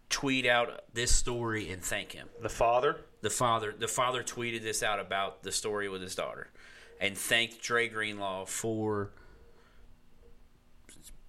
tweet 0.08 0.46
out 0.46 0.82
this 0.92 1.14
story 1.14 1.70
and 1.70 1.82
thank 1.82 2.12
him. 2.12 2.28
The 2.40 2.48
father. 2.48 3.00
The 3.20 3.30
father, 3.30 3.74
the 3.78 3.88
father 3.88 4.22
tweeted 4.22 4.62
this 4.62 4.82
out 4.82 4.98
about 4.98 5.42
the 5.42 5.52
story 5.52 5.88
with 5.88 6.02
his 6.02 6.14
daughter, 6.14 6.50
and 7.00 7.16
thanked 7.16 7.60
Dre 7.62 7.88
Greenlaw 7.88 8.46
for 8.46 9.10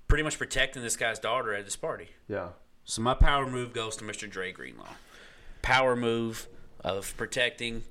pretty 0.07 0.23
much 0.23 0.37
protecting 0.37 0.81
this 0.81 0.95
guy's 0.95 1.19
daughter 1.19 1.53
at 1.53 1.65
this 1.65 1.75
party. 1.75 2.07
Yeah. 2.27 2.49
So 2.85 3.01
my 3.01 3.13
power 3.13 3.45
move 3.45 3.73
goes 3.73 3.95
to 3.97 4.05
Mr. 4.05 4.29
Dre 4.29 4.51
Greenlaw. 4.51 4.89
Power 5.61 5.95
move 5.95 6.47
of 6.83 7.15
protecting 7.17 7.83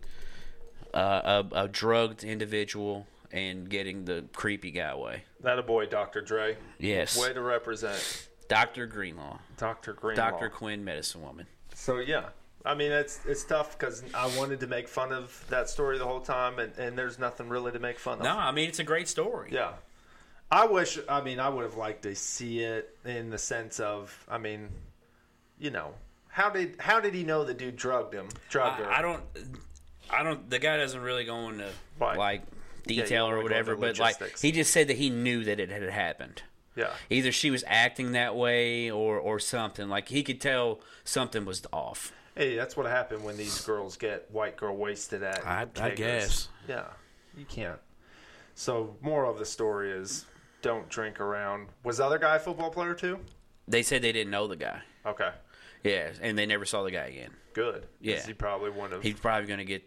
uh, 0.95 1.45
a, 1.53 1.65
a 1.65 1.69
drugged 1.69 2.25
individual 2.25 3.07
and 3.33 3.69
getting 3.69 4.05
the 4.05 4.25
creepy 4.35 4.71
guy 4.71 4.91
away. 4.91 5.25
That 5.41 5.59
a 5.59 5.63
boy, 5.63 5.87
Dr. 5.87 6.21
Dre. 6.21 6.57
Yes. 6.79 7.19
Way 7.19 7.33
to 7.33 7.41
represent 7.41 8.29
Dr. 8.49 8.87
Greenlaw. 8.87 9.39
Dr. 9.57 9.95
Green. 9.95 10.17
Dr. 10.17 10.49
Quinn, 10.51 10.85
medicine 10.85 11.23
woman. 11.23 11.47
So 11.75 11.99
yeah, 11.99 12.27
I 12.65 12.75
mean 12.75 12.93
it's 12.93 13.21
it's 13.27 13.45
tough 13.45 13.79
because 13.79 14.05
I 14.15 14.27
wanted 14.37 14.61
to 14.61 14.67
make 14.67 14.87
fun 14.89 15.13
of 15.13 15.45
that 15.49 15.69
story 15.71 15.99
the 15.99 16.05
whole 16.05 16.21
time, 16.21 16.59
and, 16.59 16.77
and 16.79 16.97
there's 16.99 17.19
nothing 17.19 17.49
really 17.49 17.73
to 17.73 17.79
make 17.79 17.99
fun 17.99 18.19
of. 18.19 18.25
No, 18.25 18.37
I 18.37 18.53
mean, 18.53 18.69
it's 18.69 18.79
a 18.79 18.85
great 18.85 19.09
story. 19.09 19.49
Yeah. 19.53 19.73
I 20.51 20.67
wish. 20.67 20.99
I 21.09 21.23
mean, 21.23 21.41
I 21.41 21.49
would 21.49 21.63
have 21.65 21.77
liked 21.77 22.03
to 22.03 22.15
see 22.15 22.61
it 22.61 22.95
in 23.07 23.31
the 23.31 23.39
sense 23.39 23.81
of. 23.81 24.15
I 24.29 24.37
mean, 24.37 24.69
you 25.59 25.71
know, 25.71 25.95
how 26.29 26.51
did 26.51 26.77
how 26.79 27.01
did 27.01 27.15
he 27.15 27.25
know 27.25 27.43
the 27.43 27.55
dude 27.55 27.77
drugged 27.77 28.13
him? 28.13 28.29
Drugged 28.51 28.81
her. 28.81 28.91
I, 28.91 28.99
I 28.99 29.03
don't, 29.03 29.23
I 30.11 30.23
don't, 30.23 30.51
the 30.51 30.59
guy 30.59 30.77
doesn't 30.77 31.01
really 31.01 31.25
go 31.25 31.49
into 31.49 31.71
Right. 31.99 32.19
like 32.19 32.43
detail 32.85 33.29
don't 33.29 33.39
or 33.39 33.43
whatever, 33.43 33.77
but 33.77 33.99
like 33.99 34.39
he 34.39 34.53
just 34.53 34.73
said 34.73 34.89
that 34.89 34.97
he 34.97 35.11
knew 35.11 35.45
that 35.45 35.61
it 35.61 35.71
had 35.71 35.83
happened. 35.83 36.43
Yeah. 36.75 36.91
Either 37.11 37.33
she 37.33 37.51
was 37.51 37.65
acting 37.67 38.13
that 38.13 38.35
way 38.35 38.91
or, 38.91 39.19
or 39.19 39.39
something. 39.39 39.89
Like 39.89 40.09
he 40.09 40.23
could 40.23 40.41
tell 40.41 40.81
something 41.05 41.45
was 41.45 41.63
off. 41.73 42.13
Hey, 42.35 42.57
that's 42.57 42.77
what 42.77 42.87
happened 42.87 43.25
when 43.25 43.37
these 43.37 43.61
girls 43.61 43.97
get 43.97 44.31
white 44.31 44.57
girl 44.57 44.75
wasted 44.75 45.23
at. 45.23 45.47
I- 45.47 45.67
I 45.81 45.91
guess. 45.91 46.49
Yeah, 46.67 46.87
you 47.37 47.45
can't. 47.45 47.79
So, 48.55 48.97
more 49.01 49.25
of 49.27 49.39
the 49.39 49.45
story 49.45 49.91
is, 49.91 50.27
don't 50.63 50.89
drink 50.89 51.21
around. 51.21 51.69
Was 51.85 51.99
the 51.99 52.05
other 52.05 52.19
guy 52.19 52.37
a 52.37 52.39
football 52.39 52.71
player 52.71 52.95
too? 52.95 53.19
They 53.69 53.83
said 53.83 54.03
they 54.03 54.13
didn't 54.13 54.31
know 54.31 54.47
the 54.47 54.57
guy. 54.57 54.81
Okay, 55.05 55.31
Yeah, 55.83 56.11
and 56.21 56.39
they 56.39 56.47
never 56.47 56.65
saw 56.65 56.85
the 56.85 56.91
guy 56.91 57.07
again. 57.07 57.31
Good. 57.55 57.87
Yeah. 58.01 58.25
he 58.25 58.33
probably 58.35 58.71
wouldn't 58.71 58.93
have. 58.93 59.03
He's 59.03 59.19
probably 59.19 59.47
going 59.47 59.59
to 59.59 59.65
get 59.65 59.83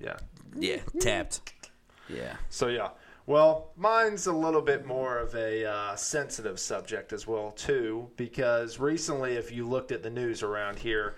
yeah. 0.00 0.16
yeah 0.58 0.78
tapped. 1.00 1.52
Yeah. 2.08 2.36
So 2.48 2.68
yeah. 2.68 2.90
Well, 3.26 3.72
mine's 3.76 4.26
a 4.26 4.32
little 4.32 4.62
bit 4.62 4.86
more 4.86 5.18
of 5.18 5.34
a 5.34 5.66
uh, 5.66 5.96
sensitive 5.96 6.58
subject 6.58 7.12
as 7.12 7.26
well 7.26 7.50
too, 7.50 8.08
because 8.16 8.78
recently, 8.78 9.34
if 9.34 9.52
you 9.52 9.68
looked 9.68 9.92
at 9.92 10.02
the 10.02 10.08
news 10.08 10.42
around 10.42 10.78
here, 10.78 11.16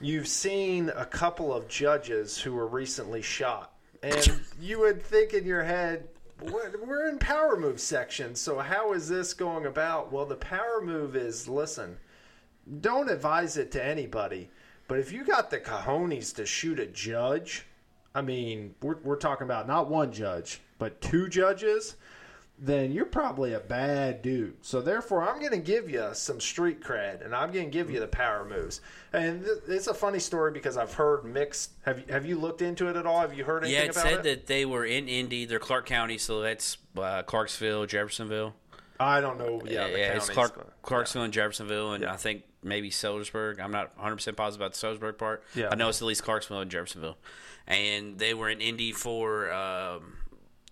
you've 0.00 0.26
seen 0.26 0.90
a 0.96 1.06
couple 1.06 1.54
of 1.54 1.68
judges 1.68 2.36
who 2.36 2.54
were 2.54 2.66
recently 2.66 3.22
shot, 3.22 3.72
and 4.02 4.40
you 4.60 4.80
would 4.80 5.00
think 5.00 5.32
in 5.32 5.46
your 5.46 5.62
head, 5.62 6.08
we're 6.40 6.72
we're 6.84 7.08
in 7.08 7.18
power 7.18 7.56
move 7.56 7.80
section. 7.80 8.34
So 8.34 8.58
how 8.58 8.92
is 8.92 9.08
this 9.08 9.32
going 9.32 9.66
about? 9.66 10.10
Well, 10.10 10.26
the 10.26 10.34
power 10.34 10.80
move 10.82 11.14
is 11.14 11.46
listen. 11.46 11.98
Don't 12.80 13.08
advise 13.08 13.56
it 13.56 13.70
to 13.72 13.84
anybody, 13.84 14.50
but 14.88 14.98
if 14.98 15.12
you 15.12 15.24
got 15.24 15.50
the 15.50 15.60
cojones 15.60 16.34
to 16.34 16.46
shoot 16.46 16.80
a 16.80 16.86
judge, 16.86 17.64
I 18.14 18.20
mean, 18.22 18.74
we're 18.82 18.96
we're 19.02 19.16
talking 19.16 19.44
about 19.44 19.66
not 19.66 19.88
one 19.88 20.12
judge, 20.12 20.60
but 20.78 21.00
two 21.00 21.28
judges. 21.28 21.96
Then 22.58 22.92
you're 22.92 23.06
probably 23.06 23.54
a 23.54 23.58
bad 23.60 24.22
dude. 24.22 24.54
So 24.64 24.80
therefore, 24.80 25.28
I'm 25.28 25.40
going 25.40 25.50
to 25.52 25.58
give 25.58 25.90
you 25.90 26.10
some 26.12 26.38
street 26.38 26.80
cred, 26.80 27.24
and 27.24 27.34
I'm 27.34 27.50
going 27.50 27.64
to 27.64 27.70
give 27.70 27.90
you 27.90 27.98
the 27.98 28.06
power 28.06 28.44
moves. 28.44 28.80
And 29.12 29.42
th- 29.42 29.56
it's 29.66 29.88
a 29.88 29.94
funny 29.94 30.20
story 30.20 30.52
because 30.52 30.76
I've 30.76 30.94
heard 30.94 31.24
mixed. 31.24 31.72
Have 31.84 31.98
you 31.98 32.04
have 32.10 32.24
you 32.24 32.38
looked 32.38 32.62
into 32.62 32.86
it 32.88 32.96
at 32.96 33.04
all? 33.06 33.20
Have 33.20 33.34
you 33.34 33.42
heard 33.44 33.64
anything 33.64 33.82
Yeah, 33.82 33.88
it 33.88 33.94
said 33.94 34.12
it? 34.18 34.22
that 34.24 34.46
they 34.46 34.64
were 34.64 34.84
in 34.84 35.08
Indy. 35.08 35.44
They're 35.44 35.58
Clark 35.58 35.86
County, 35.86 36.18
so 36.18 36.40
that's 36.40 36.76
uh, 36.96 37.22
Clarksville, 37.22 37.86
Jeffersonville. 37.86 38.54
I 39.00 39.20
don't 39.20 39.38
know. 39.38 39.60
Yeah, 39.64 39.88
the 39.88 40.16
it's 40.16 40.30
Clark, 40.30 40.54
but- 40.54 40.82
Clarksville 40.82 41.22
and 41.22 41.32
Jeffersonville, 41.32 41.94
and 41.94 42.04
Yeah. 42.04 42.12
I 42.12 42.16
think 42.16 42.44
maybe 42.62 42.90
Sellersburg. 42.90 43.58
I'm 43.58 43.72
not 43.72 43.96
100 43.96 44.16
percent 44.16 44.36
positive 44.36 44.60
about 44.60 44.74
the 44.74 44.86
Sellersburg 44.86 45.18
part. 45.18 45.42
Yeah. 45.56 45.70
I 45.72 45.74
know 45.74 45.88
it's 45.88 46.00
at 46.00 46.06
least 46.06 46.22
Clarksville 46.22 46.60
and 46.60 46.70
Jeffersonville, 46.70 47.16
and 47.66 48.18
they 48.18 48.34
were 48.34 48.48
in 48.50 48.60
Indy 48.60 48.92
for 48.92 49.52
um, 49.52 50.14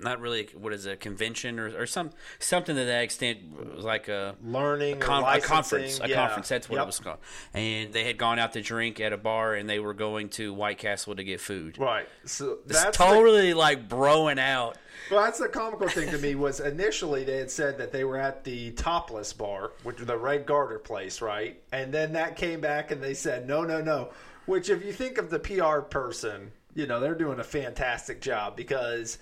not 0.03 0.19
really 0.21 0.49
what 0.57 0.73
is 0.73 0.87
it, 0.87 0.93
a 0.93 0.97
convention 0.97 1.59
or, 1.59 1.83
or 1.83 1.87
some 1.87 2.11
something 2.39 2.75
to 2.75 2.85
that 2.87 3.03
extent, 3.03 3.39
It 3.61 3.77
was 3.77 3.85
like 3.85 4.09
a 4.09 4.35
learning, 4.43 4.97
or 4.97 5.01
Con- 5.01 5.25
a 5.25 5.41
conference. 5.43 6.01
A 6.01 6.09
yeah. 6.09 6.15
conference. 6.17 6.49
That's 6.49 6.69
what 6.71 6.77
Yep. 6.77 6.83
it 6.83 6.87
was 6.87 7.01
called. 7.01 7.19
And 7.53 7.93
they 7.93 8.05
had 8.05 8.17
gone 8.17 8.39
out 8.39 8.55
to 8.55 8.63
drink 8.63 8.99
at 9.01 9.13
a 9.13 9.19
bar, 9.19 9.55
and 9.55 9.69
they 9.69 9.79
were 9.79 9.93
going 9.93 10.31
to 10.31 10.55
White 10.55 10.79
Castle 10.79 11.15
to 11.17 11.23
get 11.23 11.39
food. 11.41 11.77
Right. 11.79 12.09
So 12.25 12.61
It's 12.65 12.81
that's 12.83 12.97
the, 12.97 13.05
totally 13.05 13.53
like 13.53 13.89
broing 13.91 14.39
out. 14.39 14.79
well, 15.11 15.23
that's 15.23 15.39
the 15.39 15.49
comical 15.49 15.89
thing 15.89 16.11
to 16.11 16.19
me 16.19 16.35
was 16.35 16.61
initially 16.61 17.25
they 17.25 17.37
had 17.37 17.51
said 17.51 17.77
that 17.77 17.93
they 17.93 18.05
were 18.05 18.17
at 18.17 18.43
the 18.43 18.71
Topless 18.73 19.35
Bar, 19.35 19.73
which 19.83 19.99
the 19.99 20.17
Red 20.17 20.47
Garter 20.47 20.79
place, 20.79 21.21
right? 21.21 21.61
And 21.73 21.93
then 21.93 22.15
that 22.15 22.37
came 22.37 22.63
back 22.63 22.91
and 22.91 23.03
they 23.03 23.13
said 23.15 23.47
no, 23.47 23.65
no, 23.65 23.83
no. 23.83 24.13
Which, 24.47 24.71
if 24.71 24.83
you 24.83 24.93
think 24.95 25.19
of 25.19 25.29
the 25.29 25.39
PR 25.39 25.81
person, 25.81 26.53
you 26.75 26.87
know 26.87 27.01
they're 27.01 27.15
doing 27.15 27.41
a 27.41 27.45
fantastic 27.45 28.21
job 28.21 28.57
because. 28.57 29.19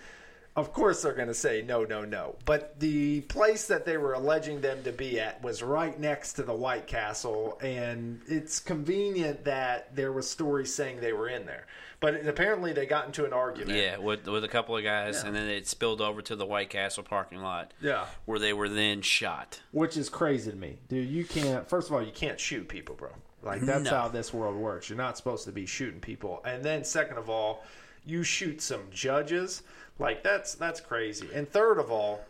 Of 0.57 0.73
course, 0.73 1.03
they're 1.03 1.13
going 1.13 1.29
to 1.29 1.35
say 1.35 1.63
no, 1.63 1.85
no, 1.85 2.05
no. 2.05 2.35
But 2.45 2.81
the 2.81 3.21
place 3.21 3.69
that 3.69 3.85
they 3.85 3.97
were 3.97 4.15
alleging 4.15 4.61
them 4.61 4.83
to 4.83 4.91
be 4.91 5.21
at 5.21 5.41
was 5.41 5.63
right 5.63 5.97
next 6.01 6.33
to 6.33 6.43
the 6.43 6.55
White 6.55 6.89
Castle, 6.89 7.61
and 7.63 8.21
it's 8.27 8.59
convenient 8.59 9.45
that 9.45 9.95
there 9.95 10.11
was 10.11 10.29
stories 10.29 10.75
saying 10.75 10.99
they 10.99 11.13
were 11.13 11.29
in 11.29 11.47
there. 11.47 11.69
But 12.01 12.27
apparently, 12.27 12.73
they 12.73 12.87
got 12.87 13.07
into 13.07 13.25
an 13.25 13.33
argument. 13.33 13.77
Yeah, 13.77 13.97
with 13.99 14.27
with 14.29 14.45
a 14.45 14.49
couple 14.49 14.77
of 14.77 14.85
guys, 14.85 15.21
Yeah. 15.21 15.27
and 15.29 15.37
then 15.37 15.49
it 15.49 15.67
spilled 15.67 16.01
over 16.01 16.23
to 16.23 16.37
the 16.37 16.47
White 16.47 16.71
Castle 16.71 17.03
parking 17.03 17.41
lot. 17.43 17.75
Yeah. 17.81 18.07
where 18.25 18.39
they 18.39 18.53
were 18.53 18.69
then 18.69 19.03
shot. 19.03 19.61
Which 19.73 19.97
is 19.97 20.09
crazy 20.09 20.51
to 20.53 20.57
me, 20.57 20.79
dude. 20.89 21.09
You 21.09 21.25
can't. 21.25 21.69
First 21.69 21.89
of 21.89 21.95
all, 21.95 22.01
you 22.01 22.07
you 22.09 22.13
can't 22.13 22.39
shoot 22.39 22.69
people, 22.69 22.95
bro. 22.95 23.11
Like 23.43 23.63
that's 23.63 23.85
No. 23.85 23.91
how 23.91 24.09
this 24.09 24.33
world 24.33 24.57
works. 24.57 24.89
You're 24.89 24.97
not 24.99 25.17
supposed 25.17 25.45
to 25.47 25.53
be 25.53 25.67
shooting 25.67 26.01
people. 26.01 26.41
And 26.45 26.65
then 26.65 26.85
second 26.85 27.19
of 27.19 27.29
all, 27.29 27.65
you 28.07 28.23
shoot 28.23 28.61
some 28.63 28.83
judges. 28.91 29.63
Like 29.99 30.23
that's 30.23 30.55
that's 30.55 30.81
crazy. 30.81 31.29
And 31.35 31.49
third 31.49 31.79
of 31.79 31.91
all, 31.91 32.25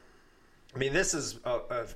I 0.74 0.78
mean 0.78 0.93
this 0.95 1.12
is 1.15 1.40
a, 1.45 1.61
a 1.70 1.86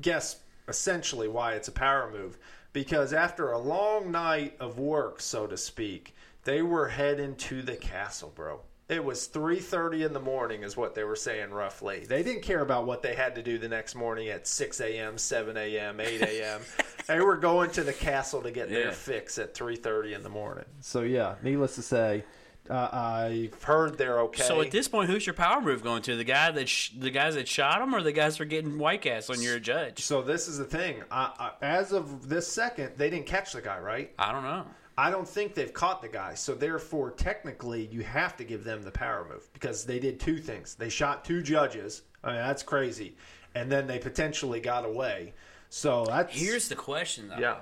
guess 0.00 0.36
essentially 0.66 1.28
why 1.28 1.52
it's 1.54 1.68
a 1.68 1.72
power 1.72 2.10
move 2.10 2.38
because 2.72 3.12
after 3.12 3.52
a 3.52 3.58
long 3.58 4.10
night 4.10 4.54
of 4.60 4.78
work, 4.78 5.20
so 5.20 5.46
to 5.46 5.56
speak, 5.56 6.14
they 6.48 6.62
were 6.62 6.88
heading 6.88 7.34
to 7.34 7.60
the 7.60 7.76
castle, 7.76 8.32
bro. 8.34 8.60
It 8.88 9.04
was 9.04 9.28
3:30 9.28 10.06
in 10.06 10.12
the 10.14 10.20
morning 10.20 10.62
is 10.62 10.78
what 10.78 10.94
they 10.94 11.04
were 11.04 11.14
saying 11.14 11.50
roughly. 11.50 12.06
They 12.06 12.22
didn't 12.22 12.40
care 12.40 12.60
about 12.60 12.86
what 12.86 13.02
they 13.02 13.14
had 13.14 13.34
to 13.34 13.42
do 13.42 13.58
the 13.58 13.68
next 13.68 13.94
morning 13.94 14.28
at 14.28 14.46
6 14.46 14.80
a.m., 14.80 15.18
7 15.18 15.58
a.m., 15.58 16.00
8 16.00 16.22
a.m. 16.22 16.62
they 17.06 17.20
were 17.20 17.36
going 17.36 17.70
to 17.72 17.84
the 17.84 17.92
castle 17.92 18.40
to 18.40 18.50
get 18.50 18.70
their 18.70 18.92
fix 18.92 19.38
at 19.38 19.52
3:30 19.52 20.14
in 20.14 20.22
the 20.22 20.30
morning. 20.30 20.64
So 20.80 21.02
yeah, 21.02 21.34
needless 21.42 21.74
to 21.74 21.82
say, 21.82 22.24
uh, 22.70 22.88
I 22.90 23.50
I've 23.52 23.62
heard 23.62 23.98
they're 23.98 24.20
okay. 24.20 24.42
So 24.42 24.62
at 24.62 24.70
this 24.70 24.88
point, 24.88 25.10
who's 25.10 25.26
your 25.26 25.34
power 25.34 25.60
move 25.60 25.82
going 25.82 26.00
to? 26.04 26.16
The 26.16 26.24
guy 26.24 26.50
that 26.50 26.66
sh- 26.66 26.92
the 26.98 27.10
guys 27.10 27.34
that 27.34 27.46
shot 27.46 27.82
him, 27.82 27.94
or 27.94 28.02
the 28.02 28.12
guys 28.12 28.38
that 28.38 28.44
are 28.44 28.46
getting 28.46 28.78
White 28.78 29.02
Castle 29.02 29.34
and 29.34 29.42
you're 29.42 29.56
a 29.56 29.60
judge? 29.60 30.02
so 30.02 30.22
this 30.22 30.48
is 30.48 30.56
the 30.56 30.64
thing. 30.64 31.02
I, 31.10 31.52
I, 31.60 31.66
as 31.66 31.92
of 31.92 32.26
this 32.30 32.46
second, 32.48 32.92
they 32.96 33.10
didn't 33.10 33.26
catch 33.26 33.52
the 33.52 33.60
guy, 33.60 33.78
right? 33.80 34.14
I 34.18 34.32
don't 34.32 34.44
know. 34.44 34.64
I 34.98 35.10
don't 35.12 35.28
think 35.28 35.54
they've 35.54 35.72
caught 35.72 36.02
the 36.02 36.08
guy. 36.08 36.34
So 36.34 36.54
therefore, 36.54 37.12
technically, 37.12 37.86
you 37.86 38.02
have 38.02 38.36
to 38.36 38.44
give 38.44 38.64
them 38.64 38.82
the 38.82 38.90
power 38.90 39.24
move 39.30 39.48
because 39.52 39.84
they 39.84 40.00
did 40.00 40.18
two 40.18 40.38
things. 40.38 40.74
They 40.74 40.88
shot 40.88 41.24
two 41.24 41.40
judges. 41.40 42.02
I 42.24 42.32
mean, 42.32 42.36
that's 42.38 42.64
crazy, 42.64 43.16
and 43.54 43.70
then 43.70 43.86
they 43.86 44.00
potentially 44.00 44.58
got 44.58 44.84
away. 44.84 45.34
So 45.70 46.04
that's 46.04 46.34
Here's 46.36 46.68
the 46.68 46.74
question, 46.74 47.28
though. 47.28 47.38
yeah. 47.38 47.56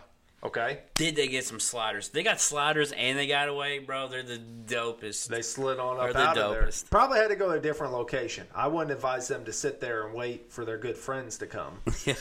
Okay, 0.45 0.81
Did 0.95 1.17
they 1.17 1.27
get 1.29 1.45
some 1.45 1.59
sliders? 1.59 2.11
They 2.11 2.23
got 2.23 2.41
sliders 2.41 2.93
and 2.93 3.19
they 3.19 3.27
got 3.27 3.49
away, 3.49 3.81
bro. 3.81 4.07
They're 4.07 4.23
the 4.23 4.39
dopest. 4.67 5.27
they 5.29 5.43
slid 5.43 5.81
on 5.81 5.97
They're 5.97 6.09
up 6.09 6.13
the 6.13 6.21
out 6.21 6.39
of 6.39 6.53
there. 6.53 6.63
dopest. 6.65 6.89
Probably 6.91 7.19
had 7.19 7.29
to 7.29 7.37
go 7.37 7.49
to 7.49 7.59
a 7.59 7.61
different 7.61 7.93
location. 7.95 8.47
I 8.55 8.69
wouldn't 8.69 8.93
advise 8.93 9.27
them 9.27 9.45
to 9.47 9.53
sit 9.53 9.81
there 9.81 10.07
and 10.07 10.15
wait 10.15 10.53
for 10.53 10.65
their 10.65 10.79
good 10.79 10.97
friends 10.97 11.37
to 11.39 11.47
come. 11.47 11.79
yeah. 12.05 12.15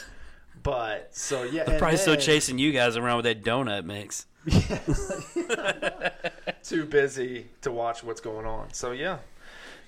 But 0.64 1.10
so 1.16 1.44
yeah, 1.44 1.66
They're 1.66 1.76
and 1.76 1.80
probably 1.80 1.98
still 1.98 2.16
chasing 2.16 2.58
you 2.58 2.72
guys 2.72 2.98
around 2.98 3.18
with 3.18 3.26
that 3.26 3.44
donut 3.44 3.86
mix. 3.86 4.26
too 6.64 6.86
busy 6.86 7.48
to 7.62 7.72
watch 7.72 8.04
what's 8.04 8.22
going 8.22 8.46
on. 8.46 8.74
So 8.74 8.92
yeah, 8.92 9.20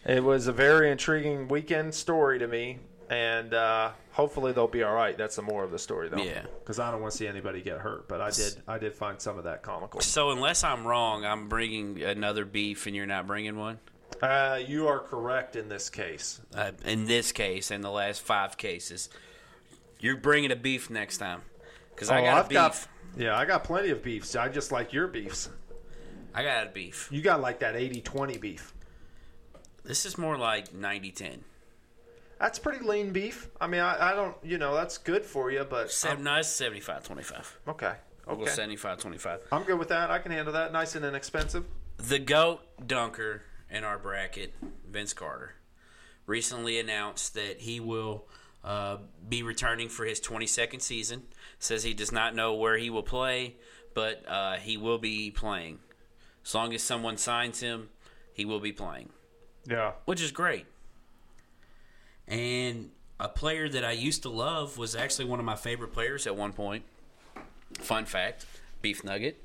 it 0.06 0.24
was 0.24 0.48
a 0.48 0.54
very 0.54 0.92
intriguing 0.92 1.48
weekend 1.48 1.94
story 1.94 2.40
to 2.40 2.48
me, 2.48 2.80
and 3.10 3.54
uh, 3.54 3.92
hopefully 4.12 4.52
they'll 4.54 4.68
be 4.68 4.84
all 4.84 4.94
right. 4.94 5.18
That's 5.18 5.36
the 5.36 5.42
more 5.42 5.64
of 5.64 5.72
the 5.72 5.80
story, 5.80 6.10
though. 6.10 6.22
Yeah. 6.24 6.42
because 6.60 6.80
I 6.80 6.92
don't 6.92 7.02
want 7.02 7.12
to 7.12 7.18
see 7.18 7.28
anybody 7.28 7.62
get 7.62 7.80
hurt. 7.80 8.08
But 8.08 8.22
I 8.22 8.32
did, 8.32 8.56
I 8.68 8.78
did 8.78 8.94
find 8.94 9.20
some 9.22 9.38
of 9.38 9.44
that 9.46 9.64
comical. 9.64 10.02
So 10.02 10.32
unless 10.32 10.64
I'm 10.64 10.86
wrong, 10.86 11.26
I'm 11.26 11.50
bringing 11.50 12.02
another 12.04 12.46
beef 12.46 12.88
and 12.88 12.96
you're 12.96 13.06
not 13.06 13.28
bringing 13.28 13.58
one. 13.58 13.80
Uh, 14.22 14.60
you 14.66 14.88
are 14.88 15.00
correct 15.00 15.56
in 15.56 15.70
this 15.70 15.90
case. 15.92 16.42
Uh, 16.56 16.72
in 16.86 17.06
this 17.06 17.32
case, 17.32 17.70
in 17.70 17.82
the 17.82 17.92
last 17.92 18.22
five 18.22 18.58
cases, 18.58 19.10
you're 20.00 20.18
bringing 20.18 20.52
a 20.52 20.56
beef 20.56 20.90
next 20.90 21.18
time 21.20 21.42
because 21.94 22.10
I 22.10 22.22
Oh, 22.22 22.24
got 22.24 22.38
a 22.38 22.40
I've 22.40 22.50
beef. 22.50 22.56
got, 22.56 22.88
yeah, 23.16 23.38
I 23.38 23.46
got 23.46 23.64
plenty 23.64 23.90
of 23.90 24.04
beefs. 24.04 24.36
I 24.36 24.50
just 24.50 24.72
like 24.72 24.94
your 24.94 25.08
beefs. 25.08 25.50
I 26.34 26.44
got 26.44 26.68
a 26.68 26.70
beef. 26.70 27.10
You 27.12 27.22
got 27.22 27.42
like 27.42 27.60
that 27.60 27.76
80-20 27.76 28.40
beef. 28.40 28.74
This 29.84 30.06
is 30.06 30.18
more 30.18 30.38
like 30.38 30.70
90-10. 30.74 31.40
That's 32.40 32.60
pretty 32.60 32.86
lean 32.86 33.12
beef. 33.12 33.50
I 33.60 33.68
mean, 33.68 33.82
I, 33.82 34.12
I 34.12 34.16
don't, 34.16 34.36
you 34.44 34.58
know, 34.58 34.76
that's 34.76 34.98
good 34.98 35.26
for 35.26 35.50
you, 35.50 35.66
but 35.68 35.92
Seven, 35.92 36.24
no, 36.24 36.36
it's 36.36 36.50
75-25. 36.50 37.46
okay, 37.70 37.94
We'll 38.28 38.36
go 38.36 38.44
okay, 38.44 38.52
75-25. 38.52 39.40
I'm 39.52 39.64
good 39.64 39.80
with 39.80 39.88
that. 39.90 40.12
I 40.12 40.20
can 40.20 40.32
handle 40.32 40.54
that. 40.54 40.72
Nice 40.74 40.96
and 40.96 41.04
inexpensive. 41.06 41.66
The 41.98 42.20
GOAT 42.20 42.60
dunker 42.86 43.42
in 43.72 43.84
our 43.84 43.98
bracket, 43.98 44.54
Vince 44.88 45.14
Carter, 45.14 45.56
recently 46.28 46.78
announced 46.80 47.34
that 47.34 47.62
he 47.62 47.80
will 47.80 48.28
uh, 48.68 48.98
be 49.30 49.42
returning 49.44 49.88
for 49.88 50.04
his 50.06 50.20
22nd 50.20 50.82
season. 50.82 51.24
Says 51.58 51.84
he 51.84 51.94
does 51.94 52.12
not 52.12 52.36
know 52.36 52.54
where 52.54 52.78
he 52.78 52.90
will 52.90 53.02
play, 53.04 53.56
but 53.94 54.24
uh, 54.28 54.56
he 54.58 54.76
will 54.76 54.98
be 54.98 55.32
playing. 55.32 55.80
As 56.46 56.54
long 56.54 56.74
as 56.74 56.84
someone 56.84 57.16
signs 57.18 57.62
him, 57.62 57.90
he 58.34 58.44
will 58.46 58.60
be 58.60 58.72
playing, 58.74 59.10
Yeah. 59.66 59.94
which 60.06 60.22
is 60.22 60.32
great. 60.32 60.66
And 62.28 62.92
a 63.20 63.30
player 63.30 63.70
that 63.70 63.84
I 63.86 63.92
used 63.94 64.22
to 64.24 64.30
love 64.30 64.78
was 64.78 64.96
actually 64.96 65.26
one 65.26 65.40
of 65.40 65.46
my 65.46 65.56
favorite 65.56 65.94
players 65.94 66.28
at 66.28 66.36
one 66.36 66.54
point. 66.54 66.84
Fun 67.80 68.06
fact 68.06 68.46
Beef 68.82 69.04
Nugget. 69.04 69.42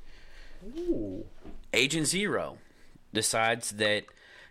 Ooh. 0.78 1.24
Agent 1.73 2.07
Zero 2.07 2.59
decides 3.12 3.73
that 3.73 4.05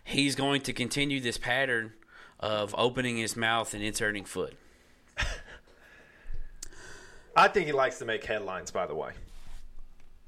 he's 0.04 0.34
going 0.34 0.60
to 0.62 0.72
continue 0.72 1.20
this 1.20 1.38
pattern 1.38 1.92
of 2.40 2.74
opening 2.76 3.16
his 3.18 3.36
mouth 3.36 3.72
and 3.74 3.82
inserting 3.82 4.24
foot. 4.24 4.54
I 7.36 7.48
think 7.48 7.66
he 7.66 7.72
likes 7.72 7.98
to 7.98 8.04
make 8.04 8.24
headlines, 8.24 8.70
by 8.70 8.86
the 8.86 8.94
way. 8.94 9.12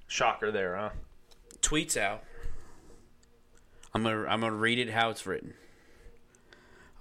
Shocker 0.06 0.51
there, 0.51 0.77
huh? 0.77 0.90
Tweets 1.61 1.97
out. 1.97 2.23
I'm 3.94 4.02
gonna 4.02 4.27
I'm 4.27 4.40
gonna 4.40 4.56
read 4.56 4.78
it 4.78 4.90
how 4.90 5.11
it's 5.11 5.27
written. 5.27 5.55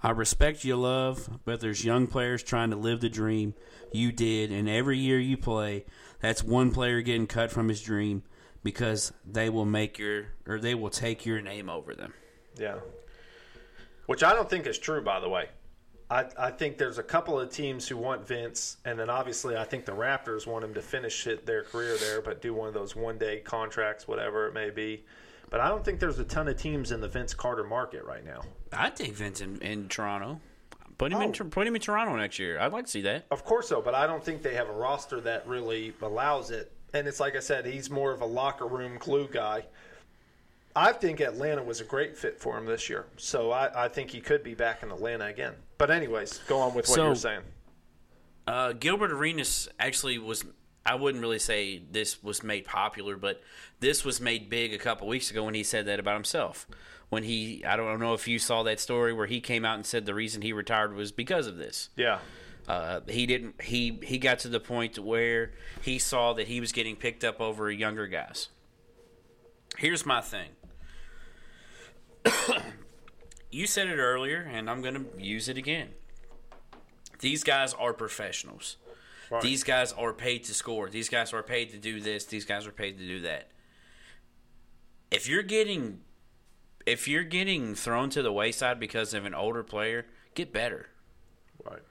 I 0.02 0.10
respect 0.10 0.64
your 0.64 0.76
love, 0.76 1.40
but 1.44 1.60
there's 1.60 1.84
young 1.84 2.06
players 2.06 2.42
trying 2.42 2.70
to 2.70 2.76
live 2.76 3.00
the 3.00 3.08
dream 3.08 3.54
you 3.90 4.12
did, 4.12 4.52
and 4.52 4.68
every 4.68 4.98
year 4.98 5.18
you 5.18 5.38
play, 5.38 5.86
that's 6.20 6.44
one 6.44 6.72
player 6.72 7.00
getting 7.00 7.26
cut 7.26 7.50
from 7.50 7.68
his 7.68 7.80
dream 7.80 8.22
because 8.62 9.12
they 9.24 9.48
will 9.48 9.64
make 9.64 9.98
your 9.98 10.26
or 10.46 10.58
they 10.58 10.74
will 10.74 10.90
take 10.90 11.24
your 11.24 11.40
name 11.40 11.70
over 11.70 11.94
them. 11.94 12.12
Yeah. 12.58 12.76
Which 14.06 14.22
I 14.22 14.34
don't 14.34 14.50
think 14.50 14.66
is 14.66 14.78
true, 14.78 15.02
by 15.02 15.20
the 15.20 15.28
way. 15.28 15.48
I, 16.14 16.26
I 16.38 16.50
think 16.52 16.78
there's 16.78 16.98
a 16.98 17.02
couple 17.02 17.40
of 17.40 17.50
teams 17.50 17.88
who 17.88 17.96
want 17.96 18.24
Vince, 18.24 18.76
and 18.84 18.96
then 18.96 19.10
obviously 19.10 19.56
I 19.56 19.64
think 19.64 19.84
the 19.84 19.92
Raptors 19.92 20.46
want 20.46 20.64
him 20.64 20.72
to 20.74 20.80
finish 20.80 21.26
it, 21.26 21.44
their 21.44 21.64
career 21.64 21.96
there, 21.98 22.22
but 22.22 22.40
do 22.40 22.54
one 22.54 22.68
of 22.68 22.74
those 22.74 22.94
one 22.94 23.18
day 23.18 23.40
contracts, 23.40 24.06
whatever 24.06 24.46
it 24.46 24.54
may 24.54 24.70
be. 24.70 25.04
But 25.50 25.58
I 25.58 25.66
don't 25.66 25.84
think 25.84 25.98
there's 25.98 26.20
a 26.20 26.24
ton 26.24 26.46
of 26.46 26.56
teams 26.56 26.92
in 26.92 27.00
the 27.00 27.08
Vince 27.08 27.34
Carter 27.34 27.64
market 27.64 28.04
right 28.04 28.24
now. 28.24 28.42
I'd 28.72 28.94
take 28.94 29.12
Vince 29.14 29.40
in, 29.40 29.60
in 29.60 29.88
Toronto. 29.88 30.40
Put 30.98 31.12
him 31.12 31.20
in. 31.20 31.30
Oh. 31.30 31.32
Tor- 31.32 31.46
Put 31.48 31.66
him 31.66 31.74
in 31.74 31.80
Toronto 31.80 32.14
next 32.14 32.38
year. 32.38 32.60
I'd 32.60 32.72
like 32.72 32.84
to 32.84 32.90
see 32.92 33.02
that. 33.02 33.26
Of 33.32 33.44
course, 33.44 33.66
so, 33.66 33.82
but 33.82 33.96
I 33.96 34.06
don't 34.06 34.22
think 34.22 34.42
they 34.42 34.54
have 34.54 34.68
a 34.68 34.72
roster 34.72 35.20
that 35.22 35.48
really 35.48 35.94
allows 36.00 36.52
it. 36.52 36.70
And 36.92 37.08
it's 37.08 37.18
like 37.18 37.34
I 37.34 37.40
said, 37.40 37.66
he's 37.66 37.90
more 37.90 38.12
of 38.12 38.20
a 38.20 38.26
locker 38.26 38.66
room 38.66 38.98
glue 39.00 39.26
guy. 39.26 39.64
I 40.76 40.92
think 40.92 41.20
Atlanta 41.20 41.62
was 41.62 41.80
a 41.80 41.84
great 41.84 42.16
fit 42.16 42.40
for 42.40 42.58
him 42.58 42.66
this 42.66 42.88
year, 42.88 43.06
so 43.16 43.52
I, 43.52 43.84
I 43.84 43.88
think 43.88 44.10
he 44.10 44.20
could 44.20 44.42
be 44.42 44.54
back 44.54 44.82
in 44.82 44.90
Atlanta 44.90 45.26
again. 45.26 45.54
But 45.84 45.90
anyways, 45.90 46.38
go 46.46 46.60
on 46.60 46.72
with 46.72 46.88
what 46.88 46.94
So- 46.94 47.04
you're 47.04 47.14
saying. 47.14 47.42
Uh, 48.46 48.72
Gilbert 48.72 49.12
Arenas 49.12 49.68
actually 49.78 50.16
was. 50.16 50.42
I 50.86 50.94
wouldn't 50.94 51.20
really 51.20 51.38
say 51.38 51.82
this 51.90 52.22
was 52.22 52.42
made 52.42 52.64
popular, 52.64 53.16
but 53.16 53.42
this 53.80 54.02
was 54.02 54.18
made 54.18 54.48
big 54.48 54.72
a 54.72 54.78
couple 54.78 55.06
weeks 55.08 55.30
ago 55.30 55.44
when 55.44 55.52
he 55.52 55.62
said 55.62 55.84
that 55.84 56.00
about 56.00 56.14
himself. 56.14 56.66
When 57.10 57.22
he, 57.22 57.62
I 57.66 57.76
don't 57.76 58.00
know 58.00 58.14
if 58.14 58.26
you 58.26 58.38
saw 58.38 58.62
that 58.62 58.80
story 58.80 59.12
where 59.12 59.26
he 59.26 59.42
came 59.42 59.66
out 59.66 59.74
and 59.74 59.84
said 59.84 60.06
the 60.06 60.14
reason 60.14 60.40
he 60.40 60.54
retired 60.54 60.94
was 60.94 61.12
because 61.12 61.46
of 61.46 61.58
this. 61.58 61.90
Yeah, 61.96 62.20
Uh, 62.66 63.00
he 63.06 63.26
didn't. 63.26 63.60
He 63.60 63.98
he 64.04 64.16
got 64.16 64.38
to 64.38 64.48
the 64.48 64.60
point 64.60 64.98
where 64.98 65.52
he 65.82 65.98
saw 65.98 66.32
that 66.32 66.48
he 66.48 66.60
was 66.60 66.72
getting 66.72 66.96
picked 66.96 67.24
up 67.24 67.42
over 67.42 67.70
younger 67.70 68.06
guys. 68.06 68.48
Here's 69.76 70.06
my 70.06 70.22
thing. 70.22 70.48
You 73.54 73.66
said 73.66 73.86
it 73.86 73.98
earlier, 73.98 74.40
and 74.40 74.68
I'm 74.68 74.82
going 74.82 74.94
to 74.94 75.06
use 75.16 75.48
it 75.48 75.56
again. 75.56 75.90
These 77.20 77.44
guys 77.44 77.72
are 77.74 77.92
professionals. 77.92 78.76
Right. 79.30 79.42
These 79.42 79.62
guys 79.62 79.92
are 79.92 80.12
paid 80.12 80.44
to 80.44 80.54
score. 80.54 80.90
These 80.90 81.08
guys 81.08 81.32
are 81.32 81.42
paid 81.42 81.70
to 81.70 81.78
do 81.78 82.00
this. 82.00 82.24
These 82.24 82.44
guys 82.44 82.66
are 82.66 82.72
paid 82.72 82.98
to 82.98 83.06
do 83.06 83.20
that. 83.20 83.50
If 85.10 85.28
you're 85.28 85.44
getting, 85.44 86.00
if 86.84 87.06
you're 87.06 87.24
getting 87.24 87.74
thrown 87.74 88.10
to 88.10 88.22
the 88.22 88.32
wayside 88.32 88.80
because 88.80 89.14
of 89.14 89.24
an 89.24 89.34
older 89.34 89.62
player, 89.62 90.06
get 90.34 90.52
better 90.52 90.88
right. 91.64 91.82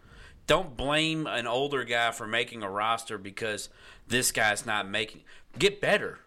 don't 0.47 0.75
blame 0.75 1.27
an 1.27 1.47
older 1.47 1.83
guy 1.83 2.11
for 2.11 2.27
making 2.27 2.63
a 2.63 2.69
roster 2.69 3.17
because 3.17 3.69
this 4.07 4.31
guy's 4.31 4.65
not 4.65 4.89
making. 4.89 5.21
Get 5.57 5.79
better. 5.79 6.19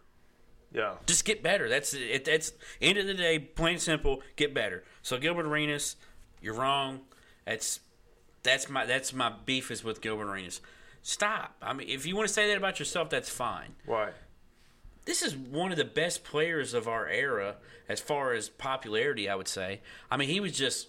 Yeah, 0.72 0.94
Just 1.06 1.24
get 1.24 1.42
better. 1.42 1.68
That's 1.68 1.94
it. 1.94 2.24
That's 2.24 2.52
end 2.82 2.98
of 2.98 3.06
the 3.06 3.14
day, 3.14 3.38
plain 3.38 3.74
and 3.74 3.82
simple. 3.82 4.22
Get 4.36 4.52
better. 4.52 4.84
So 5.02 5.16
Gilbert 5.18 5.46
Arenas, 5.46 5.96
you're 6.42 6.54
wrong. 6.54 7.00
That's 7.46 7.80
that's 8.42 8.68
my 8.68 8.84
that's 8.84 9.12
my 9.12 9.32
beef 9.46 9.70
is 9.70 9.82
with 9.82 10.00
Gilbert 10.00 10.28
Arenas. 10.30 10.60
Stop. 11.02 11.54
I 11.62 11.72
mean, 11.72 11.88
if 11.88 12.04
you 12.04 12.16
want 12.16 12.28
to 12.28 12.34
say 12.34 12.48
that 12.48 12.56
about 12.56 12.78
yourself, 12.78 13.08
that's 13.10 13.30
fine. 13.30 13.74
right. 13.86 14.12
This 15.04 15.22
is 15.22 15.36
one 15.36 15.70
of 15.70 15.78
the 15.78 15.84
best 15.84 16.24
players 16.24 16.74
of 16.74 16.88
our 16.88 17.06
era 17.06 17.54
as 17.88 18.00
far 18.00 18.32
as 18.32 18.48
popularity. 18.48 19.28
I 19.28 19.36
would 19.36 19.48
say. 19.48 19.80
I 20.10 20.16
mean, 20.16 20.28
he 20.28 20.40
was 20.40 20.52
just 20.52 20.88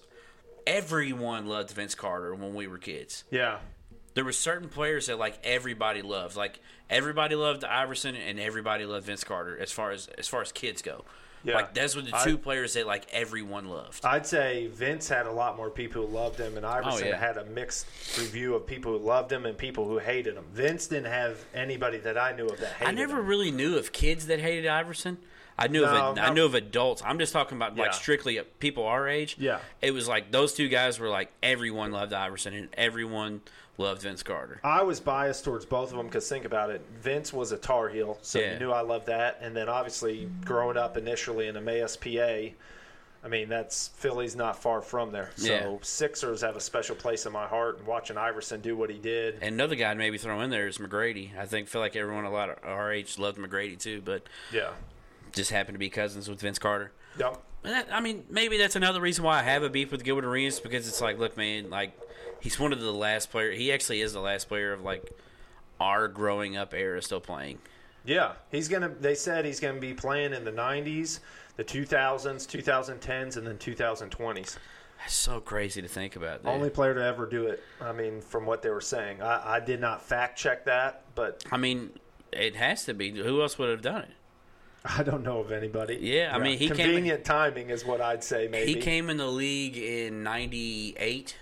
everyone 0.65 1.45
loved 1.45 1.71
Vince 1.71 1.95
Carter 1.95 2.35
when 2.35 2.53
we 2.53 2.67
were 2.67 2.77
kids 2.77 3.23
Yeah, 3.31 3.59
there 4.17 4.25
were 4.25 4.31
certain 4.31 4.67
players 4.67 5.05
that 5.05 5.19
like 5.19 5.37
everybody 5.43 6.01
loved. 6.01 6.35
Like 6.35 6.59
everybody 6.89 7.35
loved 7.35 7.63
Iverson 7.63 8.15
and 8.15 8.39
everybody 8.39 8.83
loved 8.83 9.05
Vince 9.05 9.23
Carter 9.23 9.55
as 9.59 9.71
far 9.71 9.91
as 9.91 10.07
as 10.17 10.27
far 10.27 10.41
as 10.41 10.51
kids 10.51 10.81
go. 10.81 11.05
Yeah. 11.43 11.53
Like 11.53 11.75
those 11.75 11.95
were 11.95 12.01
the 12.01 12.15
I- 12.15 12.23
two 12.23 12.39
players 12.39 12.73
that 12.73 12.87
like 12.87 13.05
everyone 13.11 13.69
loved. 13.69 14.03
I'd 14.03 14.25
say 14.25 14.67
Vince 14.73 15.07
had 15.07 15.27
a 15.27 15.31
lot 15.31 15.55
more 15.55 15.69
people 15.69 16.07
who 16.07 16.11
loved 16.11 16.39
him, 16.39 16.57
and 16.57 16.65
oh, 16.65 16.69
Iverson 16.69 17.03
Oh, 17.05 17.09
yeah. 17.09 17.17
had 17.17 17.37
a 17.37 17.45
mixed 17.45 17.85
review 18.17 18.55
of 18.55 18.65
people 18.65 18.97
who 18.97 19.05
loved 19.05 19.31
him 19.31 19.45
and 19.45 19.55
people 19.55 19.85
who 19.87 19.99
hated 19.99 20.35
him. 20.35 20.45
Vince 20.51 20.87
didn't 20.87 21.11
have 21.11 21.37
anybody 21.53 21.99
that 21.99 22.17
I 22.17 22.35
knew 22.35 22.47
of 22.47 22.59
that 22.59 22.73
hated 22.73 22.87
I 22.89 22.91
never 22.91 23.19
him. 23.19 23.27
really 23.27 23.51
knew 23.51 23.77
of 23.77 23.91
kids 23.91 24.25
that 24.27 24.39
hated 24.39 24.65
Iverson. 24.65 25.19
I 25.59 25.67
knew 25.67 25.81
No, 25.81 25.87
of 26.11 26.17
I 26.19 26.27
no. 26.27 26.33
knew 26.33 26.45
of 26.45 26.53
adults. 26.55 27.01
I'm 27.05 27.17
just 27.19 27.33
talking 27.33 27.57
about 27.57 27.75
like 27.77 27.93
strictly 27.93 28.39
people 28.59 28.85
our 28.85 29.07
age. 29.07 29.37
Yeah. 29.39 29.59
It 29.81 29.91
was 29.91 30.07
like 30.07 30.31
those 30.31 30.53
two 30.53 30.67
guys 30.69 30.99
were 30.99 31.09
like 31.09 31.31
everyone 31.43 31.91
loved 31.91 32.13
Iverson 32.13 32.53
and 32.55 32.69
everyone 32.73 33.41
loved 33.77 34.01
Vince 34.01 34.23
Carter. 34.23 34.59
I 34.63 34.81
was 34.83 34.99
biased 34.99 35.43
towards 35.43 35.65
both 35.65 35.91
of 35.91 35.97
them 35.97 36.07
because 36.07 36.27
think 36.27 36.45
about 36.45 36.69
it. 36.69 36.81
Vince 36.99 37.31
was 37.31 37.51
a 37.51 37.57
Tar 37.57 37.89
Heel, 37.89 38.17
so 38.21 38.39
Yeah. 38.39 38.53
you 38.53 38.59
knew 38.59 38.71
I 38.71 38.81
loved 38.81 39.05
that. 39.07 39.37
And 39.41 39.55
then 39.55 39.69
obviously 39.69 40.29
growing 40.45 40.77
up 40.77 40.97
initially 40.97 41.47
in 41.47 41.55
Emmaus, 41.57 41.95
PA, 41.95 42.53
I 43.23 43.29
mean 43.29 43.49
that's 43.49 43.89
Philly's 43.89 44.35
not 44.35 44.61
far 44.61 44.81
from 44.81 45.11
there. 45.11 45.31
So 45.35 45.51
Yeah. 45.51 45.77
Sixers 45.81 46.41
have 46.41 46.55
a 46.55 46.61
special 46.61 46.95
place 46.95 47.25
in 47.25 47.33
my 47.33 47.45
heart. 47.47 47.77
And 47.79 47.87
watching 47.87 48.17
Iverson 48.17 48.61
do 48.61 48.75
what 48.75 48.89
he 48.89 48.97
did, 48.97 49.35
And 49.41 49.53
another 49.55 49.75
guy 49.75 49.91
I'd 49.91 49.97
maybe 49.97 50.17
throw 50.17 50.39
in 50.41 50.49
there 50.49 50.67
is 50.67 50.77
McGrady. 50.77 51.37
I 51.37 51.45
think 51.45 51.67
feel 51.67 51.81
like 51.81 51.95
everyone 51.95 52.25
a 52.25 52.31
lot 52.31 52.49
of 52.49 52.57
our 52.63 52.91
age 52.91 53.17
loved 53.19 53.37
McGrady 53.37 53.77
too, 53.79 54.01
but 54.03 54.23
yeah, 54.51 54.69
just 55.33 55.51
happened 55.51 55.75
to 55.75 55.79
be 55.79 55.89
cousins 55.89 56.29
with 56.29 56.39
Vince 56.41 56.57
Carter. 56.59 56.91
yep, 57.19 57.41
that, 57.63 57.87
I 57.91 57.99
mean, 57.99 58.23
maybe 58.29 58.57
that's 58.57 58.75
another 58.75 59.01
reason 59.01 59.23
why 59.25 59.39
I 59.39 59.43
have 59.43 59.61
a 59.63 59.69
beef 59.69 59.91
with 59.91 60.03
Gilbert 60.03 60.25
Arenas 60.25 60.59
because 60.59 60.87
it's 60.87 61.01
like, 61.01 61.17
look, 61.19 61.35
man, 61.35 61.69
like 61.69 61.91
he's 62.41 62.59
one 62.59 62.73
of 62.73 62.79
the 62.79 62.91
last 62.93 63.29
player. 63.31 63.51
He 63.51 63.71
actually 63.71 64.01
is 64.01 64.13
the 64.13 64.19
last 64.21 64.47
player 64.47 64.73
of 64.73 64.81
like 64.81 65.11
our 65.79 66.07
growing 66.07 66.57
up 66.57 66.73
era 66.73 67.01
still 67.01 67.19
playing. 67.21 67.59
yeah. 68.05 68.33
He's 68.51 68.67
gonna. 68.67 68.89
They 68.89 69.15
said 69.15 69.45
he's 69.45 69.59
gonna 69.59 69.79
be 69.79 69.93
playing 69.93 70.33
in 70.33 70.43
the 70.43 70.51
'90s, 70.51 71.19
the 71.55 71.63
2000s, 71.63 72.47
2010s, 72.47 73.37
and 73.37 73.45
then 73.47 73.57
2020s. 73.57 74.57
That's 74.99 75.13
so 75.13 75.39
crazy 75.39 75.81
to 75.83 75.87
think 75.87 76.15
about. 76.15 76.41
Dude. 76.43 76.51
Only 76.51 76.69
player 76.71 76.95
to 76.95 77.03
ever 77.03 77.27
do 77.27 77.45
it. 77.45 77.61
I 77.79 77.91
mean, 77.91 78.19
from 78.21 78.45
what 78.47 78.63
they 78.63 78.69
were 78.71 78.81
saying, 78.81 79.21
I, 79.21 79.57
I 79.57 79.59
did 79.59 79.79
not 79.79 80.01
fact 80.01 80.39
check 80.39 80.65
that, 80.65 81.03
but 81.13 81.43
I 81.51 81.57
mean, 81.57 81.91
it 82.31 82.55
has 82.55 82.85
to 82.85 82.93
be. 82.95 83.11
Who 83.11 83.41
else 83.43 83.59
would 83.59 83.69
have 83.69 83.81
done 83.83 84.01
it? 84.03 84.09
I 84.85 85.03
don't 85.03 85.21
know 85.23 85.39
of 85.39 85.51
anybody. 85.51 85.97
Yeah, 86.01 86.31
I 86.33 86.39
mean, 86.39 86.57
he 86.57 86.67
came- 86.69 86.77
convenient 86.77 87.25
timing 87.25 87.69
is 87.69 87.83
what 87.85 87.99
I'd 88.01 88.23
say. 88.23 88.47
Maybe 88.47 88.73
He 88.73 88.79
came 88.79 89.09
in 89.09 89.17
the 89.17 89.27
league 89.27 89.77
in 89.77 90.23
'98. 90.23 91.35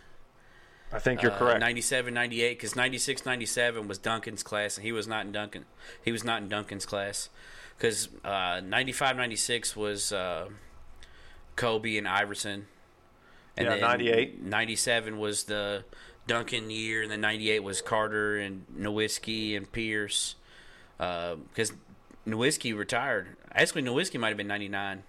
I 0.95 0.99
think 0.99 1.22
you're 1.22 1.34
uh, 1.34 1.38
correct. 1.38 1.59
97, 1.59 2.13
98, 2.13 2.57
because 2.57 2.76
96, 2.76 3.26
97 3.26 3.88
was 3.88 3.97
Duncan's 3.97 4.43
class, 4.43 4.77
and 4.77 4.85
he 4.85 4.93
was 4.93 5.07
not 5.07 5.26
in 5.26 5.34
Duncan. 5.34 5.65
He 6.03 6.11
was 6.13 6.23
not 6.23 6.41
in 6.41 6.47
Duncan's 6.47 6.85
class, 6.85 7.30
because 7.77 8.07
uh, 8.23 8.61
95, 8.63 9.17
96 9.17 9.76
was 9.76 10.13
uh, 10.13 10.47
Kobe 11.57 11.97
and 11.97 12.07
Iverson. 12.07 12.67
And 13.57 13.65
Yeah, 13.65 13.72
then 13.72 13.81
98. 13.81 14.41
97 14.41 15.19
was 15.19 15.43
the 15.43 15.84
Duncan 16.27 16.69
year, 16.69 17.01
and 17.01 17.11
then 17.11 17.19
98 17.19 17.59
was 17.59 17.81
Carter 17.81 18.38
and 18.38 18.65
Nowitzki 18.77 19.57
and 19.57 19.69
Pierce. 19.69 20.35
Because 20.97 21.73
Nowitzki 22.26 22.76
retired. 22.76 23.35
Actually, 23.51 23.84
Nowitzki 23.84 24.17
might 24.17 24.30
have 24.30 24.38
been 24.38 24.47
99. 24.47 25.03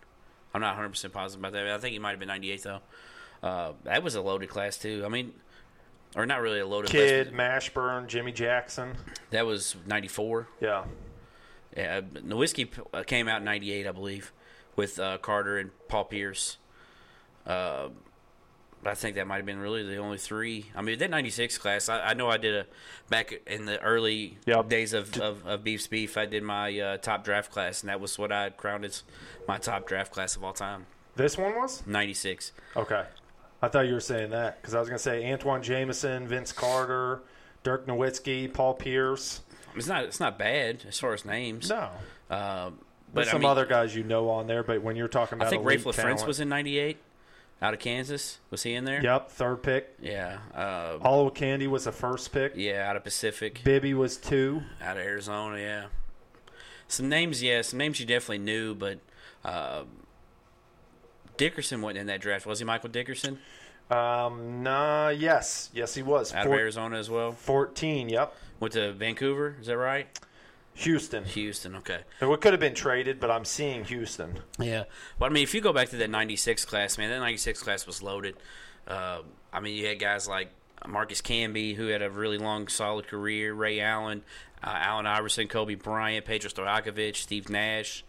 I'm 0.52 0.60
not 0.60 0.76
100% 0.76 1.12
positive 1.12 1.40
about 1.40 1.52
that. 1.52 1.68
I 1.68 1.78
think 1.78 1.92
he 1.92 1.98
might 2.00 2.10
have 2.10 2.18
been 2.18 2.28
98, 2.28 2.62
though. 2.64 2.80
Uh, 3.40 3.72
that 3.84 4.02
was 4.02 4.16
a 4.16 4.20
loaded 4.20 4.48
class, 4.48 4.78
too. 4.78 5.02
I 5.04 5.08
mean, 5.08 5.32
or 6.16 6.26
not 6.26 6.40
really 6.40 6.59
a 6.60 6.66
loaded 6.66 6.90
Kidd. 6.90 7.32
Mashburn, 7.32 8.06
Jimmy 8.09 8.32
Jackson. 8.32 8.97
That 9.30 9.47
was 9.47 9.76
94. 9.86 10.48
Yeah, 10.60 10.84
Yeah, 11.76 12.01
Nowitzki 12.01 12.68
uh, 12.93 13.02
came 13.05 13.28
out 13.28 13.38
in 13.38 13.44
'98, 13.44 13.86
I 13.86 13.93
believe, 13.93 14.32
with 14.74 14.98
uh, 14.98 15.18
Carter 15.18 15.59
and 15.59 15.70
Paul 15.88 16.05
Pierce. 16.06 16.56
Uh, 17.47 17.88
but 18.82 18.90
I 18.90 18.94
think 18.94 19.16
that 19.16 19.26
might 19.26 19.36
have 19.38 19.47
been 19.47 19.59
really 19.59 19.82
the 19.82 19.97
only 19.97 20.18
three. 20.18 20.66
I 20.74 20.82
mean, 20.82 20.98
that 20.98 21.10
'96 21.10 21.59
class, 21.59 21.88
I, 21.88 22.01
I 22.01 22.14
know 22.14 22.28
I 22.30 22.36
did 22.36 22.55
a 22.55 22.66
back 23.09 23.43
in 23.47 23.64
the 23.66 23.80
early 23.82 24.38
Yep. 24.47 24.68
days 24.68 24.93
of, 24.93 25.16
of, 25.20 25.47
of 25.47 25.64
Beef's 25.64 25.86
Beef. 25.86 26.16
I 26.16 26.26
did 26.26 26.43
my 26.43 26.78
uh, 26.78 26.97
top 26.98 27.24
draft 27.24 27.51
class, 27.51 27.82
and 27.82 27.90
that 27.90 28.01
was 28.01 28.18
what 28.18 28.30
I 28.32 28.51
crowned 28.51 28.84
as 28.84 29.02
my 29.48 29.59
top 29.59 29.86
draft 29.86 30.12
class 30.12 30.36
of 30.36 30.44
all 30.44 30.52
time. 30.52 30.86
this 31.16 31.36
one 31.36 31.55
was 31.56 31.84
'96. 31.86 32.52
okay. 32.76 33.05
I 33.62 33.68
thought 33.68 33.86
you 33.86 33.94
were 33.94 34.00
saying 34.00 34.30
that 34.30 34.60
because 34.60 34.74
I 34.74 34.80
was 34.80 34.88
going 34.88 34.98
to 34.98 35.02
say 35.02 35.22
Antawn 35.24 35.62
Jamison, 35.62 36.28
Vince 36.28 36.52
Carter, 36.52 37.20
Dirk 37.62 37.86
Nowitzki, 37.86 38.52
Paul 38.52 38.74
Pierce. 38.74 39.40
It's 39.74 39.86
not 39.86 40.04
it's 40.04 40.20
not 40.20 40.38
bad 40.38 40.84
as 40.88 40.98
far 40.98 41.12
as 41.12 41.24
names. 41.24 41.68
No, 41.68 41.88
Um, 42.30 42.78
but 43.12 43.14
but 43.14 43.28
I 43.28 43.30
some 43.30 43.40
mean, 43.42 43.50
other 43.50 43.66
guys 43.66 43.94
you 43.94 44.04
know 44.04 44.28
on 44.30 44.46
there. 44.46 44.62
But 44.62 44.82
when 44.82 44.96
you're 44.96 45.08
talking 45.08 45.36
about, 45.38 45.48
I 45.48 45.50
think 45.50 45.64
Raef 45.64 45.82
LaFrentz 45.84 46.26
was 46.26 46.40
in 46.40 46.48
'98, 46.48 46.96
out 47.62 47.74
of 47.74 47.80
Kansas. 47.80 48.38
Was 48.50 48.62
he 48.62 48.74
in 48.74 48.84
there? 48.84 49.02
Yep, 49.02 49.30
third 49.30 49.62
pick. 49.62 49.94
Yeah. 50.00 50.38
Uh, 50.54 50.98
Olowokandi 50.98 51.66
was 51.68 51.84
the 51.84 51.92
first 51.92 52.32
pick. 52.32 52.52
yeah, 52.56 52.88
out 52.88 52.96
of 52.96 53.04
Pacific. 53.04 53.60
Bibby 53.64 53.92
was 53.94 54.16
two. 54.16 54.62
out 54.82 54.96
of 54.96 55.02
Arizona. 55.02 55.58
Yeah, 55.58 55.84
some 56.88 57.08
names. 57.08 57.42
Yeah, 57.42 57.62
some 57.62 57.78
names 57.78 58.00
you 58.00 58.06
definitely 58.06 58.38
knew, 58.38 58.74
but 58.74 58.98
uh, 59.44 59.82
Dickerson 61.38 61.80
wasn't 61.82 61.98
in 61.98 62.06
that 62.08 62.20
draft, 62.20 62.46
was 62.46 62.58
he? 62.58 62.64
Michael 62.64 62.88
Dickerson 62.90 63.38
Um, 63.90 64.62
nah, 64.62 65.08
yes, 65.10 65.70
yes, 65.72 65.94
he 65.94 66.02
was. 66.02 66.34
out 66.34 66.44
Four- 66.46 66.54
of 66.54 66.60
Arizona 66.60 66.96
as 66.98 67.08
well. 67.10 67.32
Fourteen. 67.32 68.08
Yep, 68.08 68.34
Went 68.60 68.72
to 68.74 68.92
Vancouver. 68.92 69.56
Is 69.60 69.66
that 69.68 69.76
right? 69.76 70.06
Houston. 70.74 71.24
Houston. 71.24 71.74
Okay. 71.76 72.00
It 72.20 72.40
could 72.42 72.52
have 72.52 72.60
been 72.60 72.74
traded, 72.74 73.18
but 73.20 73.30
I'm 73.30 73.44
seeing 73.46 73.84
Houston. 73.84 74.40
Yeah. 74.58 74.84
Well, 75.18 75.30
I 75.30 75.32
mean, 75.32 75.42
if 75.42 75.54
you 75.54 75.60
go 75.62 75.72
back 75.72 75.88
to 75.90 75.96
that 75.96 76.10
'96 76.10 76.64
class, 76.66 76.98
man, 76.98 77.08
that 77.10 77.20
'96 77.20 77.62
class 77.62 77.86
was 77.86 78.02
loaded. 78.02 78.36
Uh, 78.86 79.20
I 79.52 79.60
mean, 79.60 79.74
you 79.76 79.86
had 79.86 79.98
guys 79.98 80.28
like 80.28 80.50
Marcus 80.86 81.22
Camby, 81.22 81.74
who 81.76 81.86
had 81.86 82.02
a 82.02 82.10
really 82.10 82.36
long, 82.38 82.68
solid 82.68 83.06
career. 83.08 83.54
Ray 83.54 83.80
Allen, 83.80 84.22
uh, 84.62 84.70
Allen 84.74 85.06
Iverson, 85.06 85.48
Kobe 85.48 85.76
Bryant, 85.76 86.26
Peja 86.26 86.52
Stojakovic, 86.52 87.16
Steve 87.16 87.48
Nash, 87.48 88.04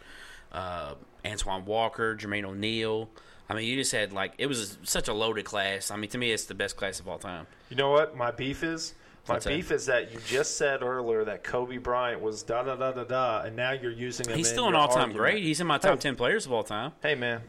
uh, 0.52 0.96
Antoine 1.32 1.66
Walker, 1.66 2.16
Jermaine 2.16 2.46
O'Neal. 2.46 3.10
I 3.50 3.54
mean, 3.54 3.66
you 3.66 3.76
just 3.78 3.92
had 3.92 4.12
like 4.14 4.34
it 4.38 4.48
was 4.48 4.78
such 4.84 5.08
a 5.08 5.14
loaded 5.14 5.46
class. 5.46 5.92
I 5.92 5.96
mean, 5.96 6.10
to 6.12 6.18
me, 6.18 6.32
it's 6.32 6.46
the 6.46 6.56
best 6.56 6.76
class 6.78 7.00
of 7.00 7.08
all 7.08 7.18
time. 7.20 7.48
You 7.70 7.76
know 7.78 7.92
what 7.92 8.16
my 8.18 8.32
beef 8.32 8.64
is? 8.64 8.94
My 9.28 9.36
What's 9.36 9.46
beef 9.46 9.72
is 9.72 9.86
that 9.88 10.12
you 10.14 10.20
just 10.26 10.58
said 10.58 10.82
earlier 10.82 11.26
that 11.26 11.44
Kobe 11.44 11.78
Bryant 11.78 12.22
was 12.22 12.44
da 12.44 12.64
da 12.64 12.76
da 12.76 12.94
da 12.94 13.04
da, 13.04 13.42
and 13.42 13.56
now 13.58 13.72
you're 13.72 13.92
using 13.92 14.28
him. 14.30 14.38
He's 14.38 14.48
still 14.50 14.68
an 14.70 14.76
all-time 14.76 15.12
great. 15.12 15.44
He's 15.44 15.60
in 15.60 15.68
my 15.68 15.78
top 15.78 15.96
Hey. 15.96 15.98
ten 16.00 16.16
players 16.16 16.46
of 16.46 16.54
all 16.54 16.64
time. 16.64 16.94
Hey 17.02 17.16
man, 17.16 17.42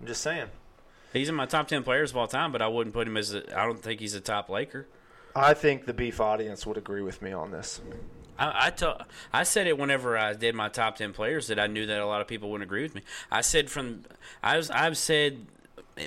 I'm 0.00 0.06
just 0.06 0.22
saying. 0.22 0.48
He's 1.12 1.28
in 1.28 1.34
my 1.34 1.46
top 1.46 1.68
ten 1.68 1.82
players 1.82 2.10
of 2.10 2.16
all 2.16 2.26
time, 2.28 2.52
but 2.52 2.62
I 2.62 2.68
wouldn't 2.68 2.94
put 2.94 3.06
him 3.06 3.16
as. 3.18 3.34
A, 3.34 3.42
I 3.58 3.66
don't 3.66 3.82
think 3.82 4.00
he's 4.00 4.14
a 4.14 4.20
top 4.20 4.48
Laker. 4.48 4.86
I 5.36 5.54
think 5.54 5.84
the 5.84 5.92
beef 5.94 6.20
audience 6.20 6.66
would 6.66 6.76
agree 6.78 7.02
with 7.02 7.20
me 7.22 7.32
on 7.32 7.50
this. 7.50 7.80
I 8.40 8.72
I, 8.80 9.04
I 9.32 9.42
said 9.42 9.66
it 9.66 9.78
whenever 9.78 10.16
I 10.16 10.32
did 10.32 10.54
my 10.54 10.68
top 10.68 10.96
ten 10.96 11.12
players 11.12 11.48
that 11.48 11.60
I 11.60 11.66
knew 11.66 11.86
that 11.86 12.00
a 12.00 12.06
lot 12.06 12.20
of 12.20 12.26
people 12.26 12.50
wouldn't 12.50 12.68
agree 12.68 12.82
with 12.82 12.94
me. 12.94 13.02
I 13.30 13.42
said 13.42 13.70
from 13.70 14.04
I 14.42 14.56
was 14.56 14.70
I've 14.70 14.96
said 14.96 15.46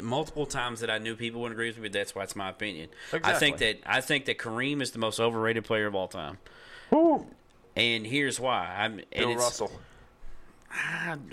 multiple 0.01 0.45
times 0.45 0.79
that 0.79 0.89
I 0.89 0.97
knew 0.97 1.15
people 1.15 1.41
wouldn't 1.41 1.55
agree 1.55 1.69
with 1.69 1.77
me. 1.77 1.83
But 1.83 1.93
that's 1.93 2.15
why 2.15 2.23
it's 2.23 2.35
my 2.35 2.49
opinion. 2.49 2.89
I 3.23 3.33
think 3.33 3.57
that 3.59 3.79
I 3.85 4.01
think 4.01 4.25
that 4.25 4.37
Kareem 4.37 4.81
is 4.81 4.91
the 4.91 4.99
most 4.99 5.19
overrated 5.19 5.63
player 5.63 5.87
of 5.87 5.95
all 5.95 6.07
time, 6.07 6.37
and 7.75 8.05
here's 8.05 8.39
why. 8.39 8.75
I'm 8.77 9.01
Bill 9.15 9.35
Russell. 9.35 9.71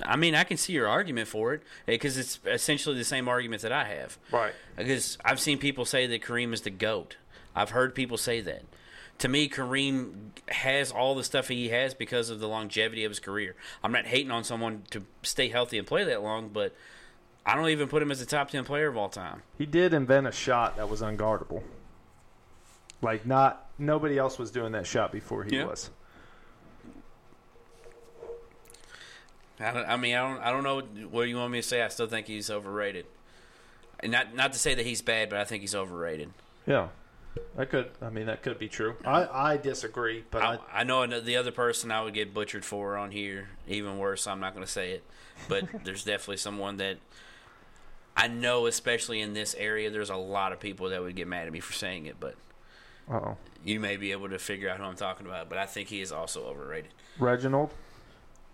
I 0.04 0.16
mean, 0.16 0.34
I 0.34 0.44
can 0.44 0.58
see 0.58 0.74
your 0.74 0.86
argument 0.86 1.26
for 1.26 1.54
it 1.54 1.62
eh, 1.88 1.92
because 1.92 2.18
it's 2.18 2.40
essentially 2.44 2.98
the 2.98 3.04
same 3.04 3.26
argument 3.26 3.62
that 3.62 3.72
I 3.72 3.84
have. 3.84 4.18
Right. 4.30 4.52
Because 4.76 5.16
I've 5.24 5.40
seen 5.40 5.56
people 5.56 5.86
say 5.86 6.06
that 6.06 6.20
Kareem 6.20 6.52
is 6.52 6.60
the 6.60 6.70
GOAT. 6.70 7.16
I've 7.56 7.70
heard 7.70 7.94
people 7.94 8.18
say 8.18 8.42
that. 8.42 8.64
To 9.20 9.28
me, 9.28 9.48
Kareem 9.48 10.12
has 10.48 10.90
all 10.90 11.14
the 11.14 11.22
stuff 11.24 11.48
he 11.48 11.68
has 11.68 11.94
because 11.94 12.30
of 12.30 12.40
the 12.40 12.48
longevity 12.48 13.04
of 13.04 13.10
his 13.10 13.20
career. 13.20 13.54
I'm 13.84 13.92
not 13.92 14.06
hating 14.06 14.30
on 14.30 14.44
someone 14.44 14.82
to 14.90 15.02
stay 15.22 15.48
healthy 15.48 15.78
and 15.78 15.86
play 15.86 16.04
that 16.04 16.22
long, 16.22 16.48
but 16.48 16.74
I 17.44 17.54
don't 17.54 17.68
even 17.68 17.88
put 17.88 18.02
him 18.02 18.10
as 18.10 18.20
a 18.22 18.26
top 18.26 18.50
10 18.50 18.64
player 18.64 18.88
of 18.88 18.96
all 18.96 19.08
time. 19.10 19.42
He 19.58 19.66
did 19.66 19.92
invent 19.94 20.26
a 20.26 20.32
shot 20.32 20.76
that 20.78 20.88
was 20.88 21.02
unguardable. 21.02 21.62
Like 23.02 23.24
not 23.26 23.68
nobody 23.78 24.18
else 24.18 24.38
was 24.38 24.50
doing 24.50 24.72
that 24.72 24.86
shot 24.86 25.12
before 25.12 25.44
he 25.44 25.56
Yeah. 25.56 25.66
was. 25.66 25.90
I, 29.58 29.64
I 29.84 29.96
mean, 29.96 30.14
I 30.16 30.20
don't, 30.28 30.40
I 30.42 30.50
don't 30.50 30.62
know 30.62 30.80
what 31.10 31.28
you 31.28 31.36
want 31.36 31.52
me 31.52 31.60
to 31.60 31.66
say. 31.66 31.82
I 31.82 31.88
still 31.88 32.06
think 32.06 32.26
he's 32.26 32.50
overrated. 32.50 33.04
And 34.00 34.12
not, 34.12 34.34
not 34.34 34.54
to 34.54 34.58
say 34.58 34.74
that 34.74 34.86
he's 34.86 35.02
bad, 35.02 35.28
but 35.28 35.38
I 35.38 35.44
think 35.44 35.60
he's 35.60 35.74
overrated. 35.74 36.30
Yeah. 36.66 36.88
That 37.56 37.70
could 37.70 37.90
I 38.02 38.10
mean 38.10 38.26
that 38.26 38.42
could 38.42 38.58
be 38.58 38.68
true. 38.68 38.96
I, 39.04 39.52
I 39.52 39.56
disagree, 39.56 40.24
but 40.30 40.42
I, 40.42 40.58
I 40.72 40.84
know 40.84 41.06
the 41.06 41.36
other 41.36 41.52
person 41.52 41.90
I 41.90 42.02
would 42.02 42.14
get 42.14 42.34
butchered 42.34 42.64
for 42.64 42.96
on 42.96 43.10
here, 43.10 43.50
even 43.68 43.98
worse. 43.98 44.26
I'm 44.26 44.40
not 44.40 44.54
going 44.54 44.64
to 44.64 44.70
say 44.70 44.92
it, 44.92 45.04
but 45.48 45.64
there's 45.84 46.04
definitely 46.04 46.38
someone 46.38 46.78
that 46.78 46.98
I 48.16 48.28
know, 48.28 48.66
especially 48.66 49.20
in 49.20 49.32
this 49.32 49.54
area, 49.54 49.90
there's 49.90 50.10
a 50.10 50.16
lot 50.16 50.52
of 50.52 50.60
people 50.60 50.90
that 50.90 51.00
would 51.00 51.16
get 51.16 51.28
mad 51.28 51.46
at 51.46 51.52
me 51.52 51.60
for 51.60 51.72
saying 51.72 52.06
it. 52.06 52.16
But 52.18 52.34
I 53.08 53.14
oh. 53.14 53.36
you 53.64 53.80
may 53.80 53.96
be 53.96 54.12
able 54.12 54.28
to 54.28 54.38
figure 54.38 54.68
out 54.68 54.78
who 54.78 54.84
I'm 54.84 54.96
talking 54.96 55.26
about. 55.26 55.48
But 55.48 55.58
I 55.58 55.66
think 55.66 55.88
he 55.88 56.00
is 56.00 56.12
also 56.12 56.44
overrated. 56.46 56.90
Reginald. 57.18 57.70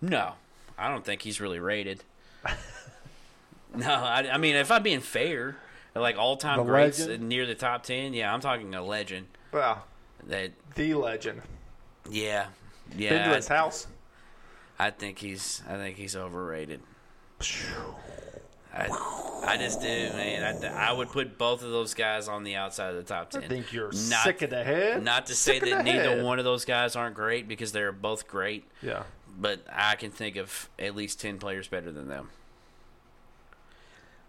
No, 0.01 0.33
I 0.77 0.89
don't 0.89 1.05
think 1.05 1.23
he's 1.23 1.41
really 1.41 1.59
rated. 1.59 2.05
no, 3.75 3.91
I, 3.91 4.29
I 4.33 4.37
mean, 4.37 4.57
if 4.57 4.71
I'm 4.71 4.83
being 4.83 5.01
fair, 5.01 5.57
like 6.01 6.17
all 6.19 6.37
time 6.37 6.65
greats 6.65 7.01
legend? 7.01 7.29
near 7.29 7.47
the 7.47 7.55
top 7.55 7.83
ten, 7.83 8.13
yeah, 8.15 8.33
I'm 8.33 8.41
talking 8.41 8.75
a 8.75 8.83
legend. 8.83 9.27
Well, 9.53 9.85
That 10.27 10.53
the 10.75 10.95
legend. 10.95 11.43
yeah, 12.11 12.47
Been 12.91 12.99
to 12.99 13.05
yeah, 13.05 13.35
his 13.35 13.49
house. 13.49 13.87
I, 14.79 14.89
I 14.89 14.91
think 14.91 15.19
he's 15.19 15.63
I 15.69 15.75
think 15.77 15.97
he's 15.97 16.15
overrated. 16.17 16.81
I, 18.75 18.89
I 19.47 19.57
just 19.57 19.81
do, 19.81 19.87
man. 19.87 20.63
I, 20.65 20.91
I 20.91 20.93
would 20.93 21.09
put 21.09 21.39
both 21.39 21.63
of 21.63 21.71
those 21.71 21.95
guys 21.95 22.29
on 22.29 22.45
the 22.45 22.57
outside 22.57 22.91
of 22.91 22.97
the 22.97 23.03
top 23.03 23.31
ten. 23.31 23.45
I 23.45 23.49
think 23.49 23.73
you're 23.73 23.87
Not- 23.87 23.95
sick 24.25 24.43
of 24.43 24.51
the 24.51 24.63
head. 24.63 25.03
Not 25.03 25.27
to 25.27 25.35
say 25.35 25.55
Sick 25.55 25.63
of 25.63 25.69
that 25.71 25.85
neither 25.85 26.17
head. 26.17 26.25
one 26.25 26.39
of 26.39 26.45
those 26.45 26.65
guys 26.67 26.95
aren't 26.95 27.15
great 27.15 27.49
because 27.49 27.73
they're 27.73 27.93
both 27.93 28.29
great, 28.29 28.65
Yeah. 28.83 29.05
but 29.39 29.61
I 29.73 29.95
can 29.97 30.11
think 30.11 30.37
of 30.37 30.69
at 30.79 30.95
least 30.95 31.21
ten 31.21 31.39
players 31.39 31.69
better 31.69 31.91
than 31.91 32.09
them. 32.09 32.29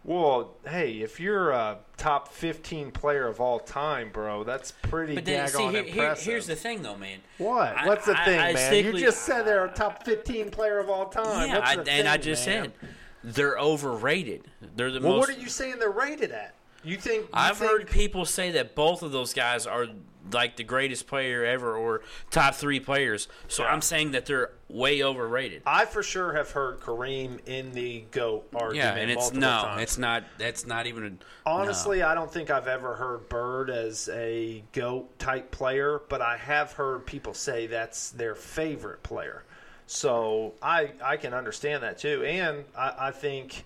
Well, 0.04 0.54
hey, 0.66 1.02
if 1.02 1.20
you're 1.20 1.52
a 1.52 1.80
top 1.98 2.30
15 2.32 2.92
player 2.92 3.28
of 3.28 3.42
all 3.42 3.60
time, 3.60 4.10
bro, 4.12 4.44
that's 4.46 4.72
pretty 4.72 5.16
But 5.16 5.26
then, 5.26 5.48
see, 5.50 5.58
daggone 5.58 5.72
here, 5.72 5.84
here, 5.84 5.90
impressive. 6.04 6.26
here's 6.26 6.48
the 6.48 6.56
thing, 6.56 6.82
though, 6.82 6.96
man. 6.96 7.20
what? 7.40 7.76
I- 7.78 7.86
What's 7.88 8.06
the 8.06 8.18
I- 8.20 8.26
thing, 8.26 8.40
I 8.40 8.54
man? 8.54 8.86
You 8.86 8.94
just 8.98 9.24
said 9.24 9.44
they're 9.44 9.66
a 9.66 9.72
top 9.72 10.06
15 10.06 10.50
player 10.50 10.80
of 10.80 10.90
all 10.90 11.08
time. 11.08 11.50
Yeah, 11.50 11.60
What's 11.60 11.72
I, 11.72 11.76
the 11.84 11.92
and 11.92 12.08
I 12.08 12.18
just 12.18 12.48
man? 12.48 12.72
said 12.82 12.90
they're 13.36 13.58
overrated. 13.60 14.44
They're 14.76 14.92
the 14.92 15.02
Well, 15.02 15.18
most. 15.18 15.28
what 15.28 15.38
are 15.38 15.42
you 15.42 15.50
saying 15.50 15.80
they're 15.80 15.90
rated 15.90 16.32
at? 16.32 16.54
You 16.84 16.96
think? 16.96 17.24
You 17.24 17.30
I've 17.34 17.58
think- 17.58 17.70
heard 17.72 17.90
people 17.90 18.24
say 18.24 18.52
that 18.52 18.76
both 18.76 19.02
of 19.04 19.12
those 19.12 19.34
guys 19.34 19.68
are 19.68 19.88
like 20.32 20.56
the 20.56 20.64
greatest 20.64 21.08
player 21.08 21.46
ever 21.46 21.76
or 21.76 22.02
top 22.32 22.56
three 22.56 22.80
players. 22.80 23.28
So 23.48 23.64
I'm 23.64 23.82
saying 23.82 24.12
that 24.12 24.26
they're 24.26 24.52
way 24.70 25.04
overrated. 25.04 25.62
I 25.66 25.86
for 25.86 26.04
sure 26.04 26.34
have 26.34 26.52
heard 26.52 26.80
Kareem 26.80 27.40
in 27.46 27.72
the 27.72 28.06
goat 28.12 28.48
argument. 28.54 28.76
Yeah, 28.76 29.02
and 29.02 29.12
it's 29.12 29.32
no, 29.34 29.48
times. 29.48 29.82
it's 29.84 29.98
not. 29.98 30.24
That's 30.38 30.66
not 30.66 30.88
even. 30.88 31.20
A, 31.46 31.50
Honestly, 31.50 32.04
I 32.04 32.14
don't 32.16 32.32
think 32.32 32.50
I've 32.50 32.68
ever 32.68 32.96
heard 32.96 33.30
Bird 33.30 33.70
as 33.70 34.10
a 34.10 34.64
GOAT 34.74 35.18
type 35.20 35.52
player, 35.52 36.02
but 36.10 36.22
I 36.22 36.38
have 36.38 36.74
heard 36.74 37.06
people 37.06 37.34
say 37.34 37.68
that's 37.68 38.12
their 38.12 38.36
favorite 38.36 39.04
player. 39.04 39.44
So 39.88 40.54
I 40.62 40.92
I 41.04 41.18
can 41.18 41.34
understand 41.34 41.84
that 41.84 41.98
too. 41.98 42.24
And 42.24 42.66
I, 42.78 42.94
I 43.08 43.12
think 43.12 43.66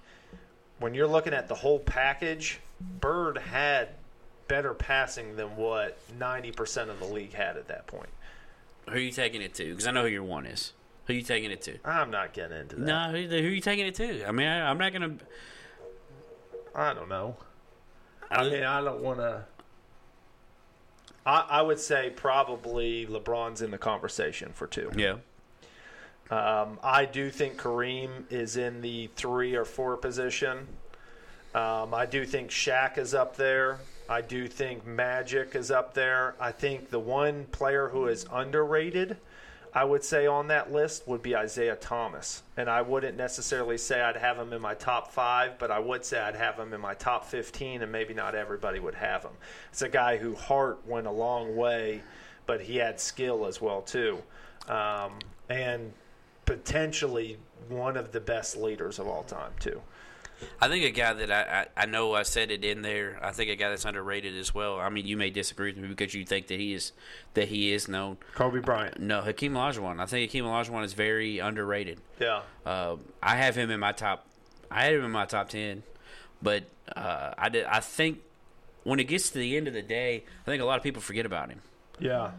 when 0.79 0.93
you're 0.93 1.07
looking 1.07 1.33
at 1.33 1.47
the 1.47 1.55
whole 1.55 1.79
package, 1.79 2.59
Bird 2.99 3.37
had 3.37 3.89
better 4.51 4.73
passing 4.73 5.37
than 5.37 5.55
what 5.55 5.97
90% 6.19 6.89
of 6.89 6.99
the 6.99 7.05
league 7.05 7.31
had 7.31 7.55
at 7.55 7.69
that 7.69 7.87
point. 7.87 8.09
Who 8.89 8.95
are 8.95 8.99
you 8.99 9.13
taking 9.13 9.41
it 9.41 9.53
to? 9.53 9.69
Because 9.69 9.87
I 9.87 9.91
know 9.91 10.01
who 10.03 10.09
your 10.09 10.23
one 10.23 10.45
is. 10.45 10.73
Who 11.05 11.13
are 11.13 11.15
you 11.15 11.21
taking 11.21 11.51
it 11.51 11.61
to? 11.61 11.77
I'm 11.85 12.11
not 12.11 12.33
getting 12.33 12.57
into 12.57 12.75
that. 12.75 12.85
No, 12.85 13.11
who, 13.11 13.29
who 13.29 13.47
are 13.47 13.49
you 13.49 13.61
taking 13.61 13.87
it 13.87 13.95
to? 13.95 14.27
I 14.27 14.33
mean, 14.33 14.47
I, 14.47 14.69
I'm 14.69 14.77
not 14.77 14.91
gonna. 14.91 15.15
I 16.75 16.93
don't 16.93 17.07
know. 17.07 17.37
I 18.29 18.43
mean, 18.43 18.63
I 18.63 18.81
don't 18.81 18.99
want 18.99 19.19
to. 19.19 19.45
I, 21.25 21.45
I 21.49 21.61
would 21.61 21.79
say 21.79 22.11
probably 22.13 23.05
LeBron's 23.05 23.61
in 23.61 23.71
the 23.71 23.77
conversation 23.77 24.51
for 24.53 24.67
two. 24.67 24.91
Yeah. 24.97 25.15
Um, 26.29 26.77
I 26.83 27.05
do 27.05 27.29
think 27.29 27.55
Kareem 27.55 28.29
is 28.29 28.57
in 28.57 28.81
the 28.81 29.07
three 29.15 29.55
or 29.55 29.63
four 29.63 29.95
position. 29.95 30.67
Um, 31.55 31.93
I 31.93 32.05
do 32.05 32.25
think 32.25 32.49
Shaq 32.49 32.97
is 32.97 33.13
up 33.13 33.37
there. 33.37 33.79
I 34.11 34.19
do 34.19 34.45
think 34.45 34.85
Magic 34.85 35.55
is 35.55 35.71
up 35.71 35.93
there. 35.93 36.35
I 36.37 36.51
think 36.51 36.89
the 36.89 36.99
one 36.99 37.45
player 37.45 37.87
who 37.87 38.07
is 38.07 38.25
underrated, 38.29 39.15
I 39.73 39.85
would 39.85 40.03
say 40.03 40.27
on 40.27 40.49
that 40.49 40.69
list 40.69 41.07
would 41.07 41.21
be 41.21 41.33
Isiah 41.33 41.77
Thomas. 41.77 42.43
And 42.57 42.69
I 42.69 42.81
wouldn't 42.81 43.15
necessarily 43.15 43.77
say 43.77 44.01
I'd 44.01 44.17
have 44.17 44.37
him 44.37 44.51
in 44.51 44.61
my 44.61 44.73
top 44.73 45.13
five, 45.13 45.57
but 45.57 45.71
I 45.71 45.79
would 45.79 46.03
say 46.03 46.19
I'd 46.19 46.35
have 46.35 46.59
him 46.59 46.73
in 46.73 46.81
my 46.81 46.93
top 46.95 47.23
15, 47.23 47.83
and 47.83 47.89
maybe 47.89 48.13
not 48.13 48.35
everybody 48.35 48.79
would 48.79 48.95
have 48.95 49.23
him. 49.23 49.31
It's 49.71 49.81
a 49.81 49.87
guy 49.87 50.17
who 50.17 50.35
heart 50.35 50.85
went 50.85 51.07
a 51.07 51.11
long 51.11 51.55
way, 51.55 52.01
but 52.45 52.59
he 52.59 52.75
had 52.75 52.99
skill 52.99 53.45
as 53.45 53.61
well, 53.61 53.81
too. 53.81 54.21
Um, 54.67 55.19
and 55.47 55.93
potentially 56.45 57.37
one 57.69 57.95
of 57.95 58.11
the 58.11 58.19
best 58.19 58.57
leaders 58.57 58.99
of 58.99 59.07
all 59.07 59.23
time, 59.23 59.53
too. 59.61 59.81
I 60.61 60.67
think 60.67 60.83
a 60.85 60.89
guy 60.91 61.13
that 61.13 61.31
I, 61.31 61.61
I 61.77 61.83
I 61.83 61.85
know 61.85 62.13
I 62.13 62.23
said 62.23 62.51
it 62.51 62.63
in 62.63 62.81
there. 62.81 63.19
I 63.21 63.31
think 63.31 63.49
a 63.49 63.55
guy 63.55 63.69
that's 63.69 63.85
underrated 63.85 64.35
as 64.37 64.53
well. 64.53 64.79
I 64.79 64.89
mean, 64.89 65.05
you 65.05 65.17
may 65.17 65.29
disagree 65.29 65.71
with 65.71 65.77
me 65.81 65.87
because 65.87 66.13
you 66.13 66.25
think 66.25 66.47
that 66.47 66.59
he 66.59 66.73
is 66.73 66.91
that 67.33 67.47
he 67.47 67.71
is 67.73 67.87
known. 67.87 68.17
Kobe 68.35 68.59
Bryant. 68.59 68.99
No, 68.99 69.21
Hakeem 69.21 69.53
Olajuwon. 69.53 69.99
I 69.99 70.05
think 70.05 70.29
Hakeem 70.29 70.45
Olajuwon 70.45 70.83
is 70.83 70.93
very 70.93 71.39
underrated. 71.39 71.99
Yeah. 72.19 72.41
Uh, 72.65 72.97
I 73.21 73.35
have 73.37 73.55
him 73.55 73.69
in 73.71 73.79
my 73.79 73.91
top. 73.91 74.25
I 74.69 74.83
had 74.85 74.93
him 74.93 75.03
in 75.05 75.11
my 75.11 75.25
top 75.25 75.49
ten, 75.49 75.83
but 76.41 76.63
uh, 76.95 77.33
I 77.37 77.49
did. 77.49 77.65
I 77.65 77.79
think 77.79 78.19
when 78.83 78.99
it 78.99 79.05
gets 79.05 79.29
to 79.31 79.37
the 79.39 79.57
end 79.57 79.67
of 79.67 79.73
the 79.73 79.81
day, 79.81 80.23
I 80.45 80.49
think 80.49 80.61
a 80.61 80.65
lot 80.65 80.77
of 80.77 80.83
people 80.83 81.01
forget 81.01 81.25
about 81.25 81.49
him. 81.49 81.61
Yeah. 81.99 82.31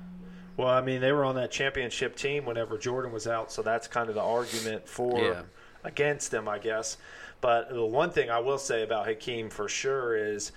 Well, 0.57 0.69
I 0.69 0.83
mean, 0.83 1.01
they 1.01 1.13
were 1.13 1.25
on 1.25 1.37
that 1.37 1.51
championship 1.51 2.15
team 2.17 2.45
whenever 2.45 2.77
Jordan 2.77 3.11
was 3.13 3.27
out, 3.27 3.51
so 3.51 3.63
that's 3.63 3.87
kind 3.89 4.09
of 4.11 4.15
the 4.15 4.21
argument 4.23 4.87
for 4.87 5.19
Yeah. 5.19 5.43
against 5.83 6.31
them, 6.31 6.47
I 6.47 6.59
guess. 6.59 6.99
But 7.43 7.69
the 7.71 7.85
one 7.85 8.11
thing 8.11 8.31
I 8.31 8.39
will 8.39 8.57
say 8.57 8.83
about 8.85 9.05
Hakeem 9.07 9.51
for 9.51 9.69
sure 9.69 10.17
is, 10.17 10.53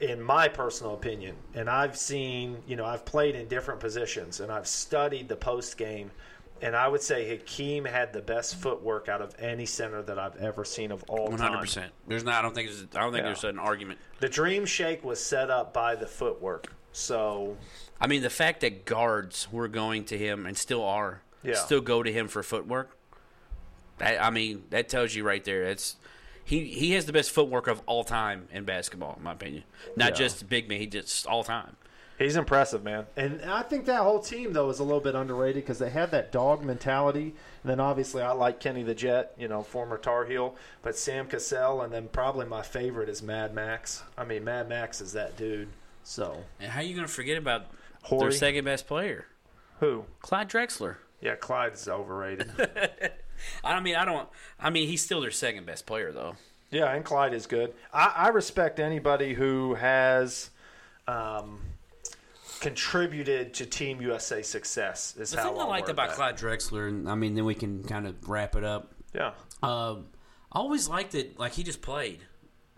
in 0.00 0.20
my 0.20 0.48
personal 0.48 0.92
opinion, 0.92 1.36
and 1.54 1.70
I've 1.70 1.96
seen, 1.96 2.58
you 2.66 2.76
know, 2.76 2.84
I've 2.84 3.04
played 3.06 3.34
in 3.36 3.46
different 3.48 3.80
positions 3.80 4.40
and 4.40 4.50
I've 4.52 4.66
studied 4.66 5.28
the 5.28 5.36
post 5.36 5.78
game, 5.78 6.10
and 6.60 6.74
I 6.74 6.88
would 6.88 7.00
say 7.00 7.28
Hakeem 7.28 7.84
had 7.84 8.12
the 8.12 8.20
best 8.20 8.56
footwork 8.56 9.08
out 9.08 9.22
of 9.22 9.36
any 9.38 9.66
center 9.66 10.02
that 10.02 10.18
I've 10.18 10.36
ever 10.36 10.64
seen 10.64 10.90
of 10.90 11.04
all 11.08 11.28
One 11.28 11.38
time. 11.38 11.48
hundred 11.52 11.60
percent. 11.60 11.92
There's 12.08 12.24
not. 12.24 12.34
I 12.34 12.42
don't 12.42 12.54
think. 12.54 12.70
There's, 12.70 12.82
I 12.96 13.00
don't 13.02 13.12
think 13.12 13.22
Yeah. 13.22 13.28
there's 13.28 13.44
an 13.44 13.58
argument. 13.60 14.00
The 14.18 14.28
Dream 14.28 14.66
Shake 14.66 15.04
was 15.04 15.22
set 15.22 15.48
up 15.48 15.72
by 15.72 15.94
the 15.94 16.06
footwork, 16.08 16.72
so 16.92 17.56
I 18.00 18.08
mean, 18.08 18.22
the 18.22 18.30
fact 18.30 18.60
that 18.62 18.84
guards 18.84 19.46
were 19.52 19.68
going 19.68 20.04
to 20.06 20.18
him 20.18 20.44
and 20.44 20.58
still 20.58 20.82
are, 20.84 21.22
Yeah. 21.44 21.54
still 21.54 21.80
go 21.80 22.02
to 22.02 22.12
him 22.12 22.26
for 22.26 22.42
footwork. 22.42 22.96
That, 23.98 24.20
I 24.22 24.28
mean, 24.30 24.64
that 24.70 24.88
tells 24.90 25.14
you 25.14 25.22
right 25.24 25.42
there. 25.44 25.62
It's 25.62 25.96
he 26.46 26.64
he 26.64 26.92
has 26.92 27.04
the 27.04 27.12
best 27.12 27.30
footwork 27.30 27.66
of 27.66 27.82
all 27.86 28.04
time 28.04 28.48
in 28.52 28.64
basketball, 28.64 29.14
in 29.18 29.22
my 29.24 29.32
opinion. 29.32 29.64
Not 29.96 30.10
Yeah. 30.12 30.16
just 30.16 30.48
big 30.48 30.68
man, 30.68 30.78
he 30.80 30.86
just 30.86 31.26
all 31.26 31.44
time. 31.44 31.76
He's 32.18 32.36
impressive, 32.36 32.82
man. 32.82 33.04
And 33.14 33.42
I 33.42 33.60
think 33.60 33.84
that 33.86 34.00
whole 34.00 34.20
team 34.20 34.54
though 34.54 34.70
is 34.70 34.78
a 34.78 34.84
little 34.84 35.00
bit 35.02 35.14
underrated 35.14 35.64
because 35.64 35.78
they 35.78 35.90
have 35.90 36.12
that 36.12 36.32
dog 36.32 36.64
mentality. 36.64 37.34
And 37.62 37.70
then 37.70 37.78
obviously 37.80 38.22
I 38.22 38.30
like 38.32 38.58
Kenny 38.60 38.82
the 38.84 38.94
Jet, 38.94 39.34
you 39.36 39.48
know, 39.48 39.62
former 39.62 39.98
Tar 39.98 40.24
Heel, 40.24 40.54
but 40.82 40.96
Sam 40.96 41.26
Cassell, 41.26 41.82
and 41.82 41.92
then 41.92 42.08
probably 42.08 42.46
my 42.46 42.62
favorite 42.62 43.10
is 43.10 43.22
Mad 43.22 43.52
Max. 43.54 44.02
I 44.16 44.24
mean, 44.24 44.44
Mad 44.44 44.66
Max 44.68 45.02
is 45.02 45.12
that 45.12 45.36
dude. 45.36 45.68
So 46.04 46.44
And 46.58 46.70
how 46.70 46.80
are 46.80 46.84
you 46.84 46.94
going 46.94 47.06
to 47.06 47.12
forget 47.12 47.36
about 47.36 47.66
their 48.08 48.30
second 48.30 48.64
best 48.64 48.86
player, 48.86 49.26
Who? 49.80 50.04
Clyde 50.20 50.48
Drexler? 50.48 50.96
Yeah, 51.20 51.34
Clyde's 51.34 51.86
overrated. 51.88 52.50
I 53.64 53.78
mean, 53.80 53.96
I 53.96 54.04
don't. 54.04 54.28
I 54.60 54.70
mean, 54.70 54.88
he's 54.88 55.02
still 55.02 55.20
their 55.20 55.30
second 55.30 55.66
best 55.66 55.86
player, 55.86 56.12
though. 56.12 56.36
yeah, 56.70 56.92
and 56.94 57.04
Clyde 57.04 57.34
is 57.34 57.46
good. 57.46 57.74
I, 57.92 58.12
I 58.16 58.28
respect 58.28 58.80
anybody 58.80 59.34
who 59.34 59.74
has 59.74 60.50
um, 61.08 61.60
contributed 62.60 63.54
to 63.54 63.66
Team 63.66 64.00
USA 64.00 64.42
success. 64.42 65.16
Is 65.18 65.30
The 65.30 65.40
how 65.42 65.52
thing 65.52 65.60
I 65.60 65.64
liked 65.64 65.88
about 65.88 66.08
that. 66.10 66.16
Clyde 66.16 66.36
Drexler, 66.36 66.88
and 66.88 67.08
I 67.08 67.14
mean, 67.14 67.34
then 67.34 67.44
we 67.44 67.54
can 67.54 67.84
kind 67.84 68.06
of 68.06 68.28
wrap 68.28 68.56
it 68.56 68.64
up. 68.64 68.92
Yeah. 69.14 69.32
Um, 69.62 70.06
I 70.52 70.58
always 70.58 70.88
liked 70.88 71.14
it. 71.14 71.38
Like 71.38 71.52
he 71.52 71.62
just 71.62 71.82
played. 71.82 72.20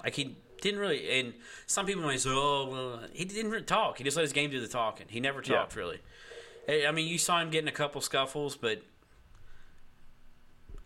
Like 0.02 0.14
he 0.14 0.36
didn't 0.60 0.80
really. 0.80 1.20
And 1.20 1.34
some 1.66 1.86
people 1.86 2.02
might 2.02 2.20
say, 2.20 2.30
"Oh, 2.32 2.68
well, 2.70 3.00
he 3.12 3.24
didn't 3.24 3.50
really 3.50 3.64
talk. 3.64 3.98
He 3.98 4.04
just 4.04 4.16
let 4.16 4.22
his 4.24 4.32
game 4.32 4.50
do 4.50 4.60
the 4.60 4.68
talking. 4.68 5.06
He 5.08 5.20
never 5.20 5.40
Yeah. 5.44 5.56
talked 5.56 5.76
really." 5.76 6.00
Eh, 6.66 6.86
I 6.86 6.92
mean, 6.92 7.08
you 7.08 7.18
saw 7.18 7.40
him 7.40 7.50
getting 7.50 7.68
a 7.68 7.72
couple 7.72 8.00
scuffles, 8.00 8.56
but 8.56 8.82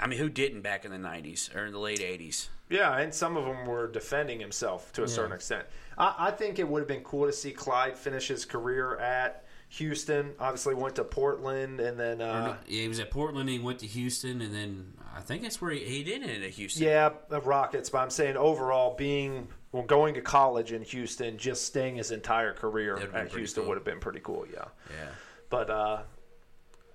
I 0.03 0.09
mean, 0.09 0.19
who 0.19 0.29
didn't 0.29 0.63
back 0.63 0.85
in 0.85 0.91
the 0.91 0.97
'90s 0.97 1.55
or 1.55 1.67
in 1.67 1.73
the 1.73 1.79
late 1.79 2.01
'80s? 2.01 2.49
Yeah, 2.69 2.99
and 2.99 3.15
some 3.15 3.37
of 3.37 3.45
them 3.45 3.67
were 3.67 3.87
defending 3.87 4.41
himself 4.41 4.93
to 4.95 5.05
a 5.05 5.09
certain 5.09 5.33
extent. 5.33 5.67
I, 5.99 6.15
I 6.19 6.31
think 6.31 6.59
it 6.59 6.67
would 6.67 6.81
have 6.81 6.89
been 6.89 7.05
cool 7.05 7.27
to 7.27 7.33
see 7.33 7.53
Clyde 7.53 7.97
finish 7.97 8.29
his 8.29 8.45
career 8.45 8.97
at 8.97 9.45
Houston. 9.69 10.33
Obviously, 10.41 10.75
went 10.75 10.97
to 10.97 11.05
Portland, 11.05 11.81
and 11.81 11.99
then 11.99 12.21
uh, 12.21 12.57
yeah, 12.67 12.83
he 12.83 12.89
was 12.89 12.99
at 12.99 13.11
Portland. 13.11 13.49
He 13.49 13.59
went 13.59 13.79
to 13.81 13.87
Houston, 13.87 14.41
and 14.41 14.55
then 14.55 14.93
I 15.15 15.21
think 15.21 15.43
that's 15.43 15.61
where 15.61 15.71
he, 15.71 15.81
he 15.81 16.03
did 16.03 16.23
end 16.23 16.43
at 16.43 16.51
Houston. 16.51 16.83
yeah, 16.83 17.11
the 17.29 17.41
Rockets. 17.41 17.91
But 17.91 17.99
I'm 17.99 18.11
saying 18.11 18.37
overall, 18.37 18.97
being 18.97 19.49
well, 19.73 19.83
going 19.83 20.15
to 20.15 20.21
college 20.21 20.73
in 20.73 20.83
Houston, 20.83 21.39
just 21.39 21.65
staying 21.67 21.97
his 21.97 22.11
entire 22.11 22.53
career 22.53 22.97
That'd 22.97 23.15
at 23.15 23.33
Houston 23.33 23.63
cool. 23.63 23.69
would 23.71 23.79
have 23.79 23.85
been 23.85 24.01
pretty 24.01 24.21
cool. 24.21 24.47
Yeah, 24.53 24.65
yeah. 24.91 25.09
but 25.49 25.71
uh, 25.71 26.03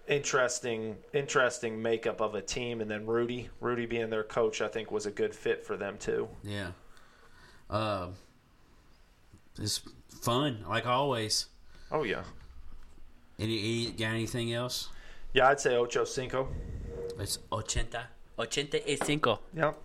interesting, 0.08 0.96
interesting 1.14 1.82
makeup 1.82 2.22
of 2.22 2.36
a 2.36 2.42
team, 2.42 2.82
and 2.82 2.90
then 2.90 3.06
Rudy, 3.06 3.50
Rudy 3.60 3.86
being 3.86 4.10
their 4.10 4.24
coach, 4.24 4.62
I 4.62 4.68
think 4.68 4.92
was 4.92 5.06
a 5.06 5.12
good 5.12 5.34
fit 5.36 5.66
for 5.66 5.78
them 5.78 5.98
too. 5.98 6.28
Yeah. 6.44 6.72
Uh, 7.70 8.08
it's 9.60 9.82
fun, 10.22 10.64
like 10.68 10.86
always. 10.86 11.48
Oh 11.92 12.04
yeah, 12.04 12.24
Any, 13.40 13.60
any 13.60 13.92
got 13.92 14.08
anything 14.12 14.54
else? 14.54 14.90
yeah, 15.34 15.48
I'd 15.50 15.60
say 15.60 15.76
Ocho 15.76 16.04
Cinco. 16.06 16.48
It's 17.20 17.40
ochenta. 17.52 18.04
Ochenta 18.38 18.82
y 18.88 18.96
cinco. 19.04 19.40
Yep. 19.56 19.76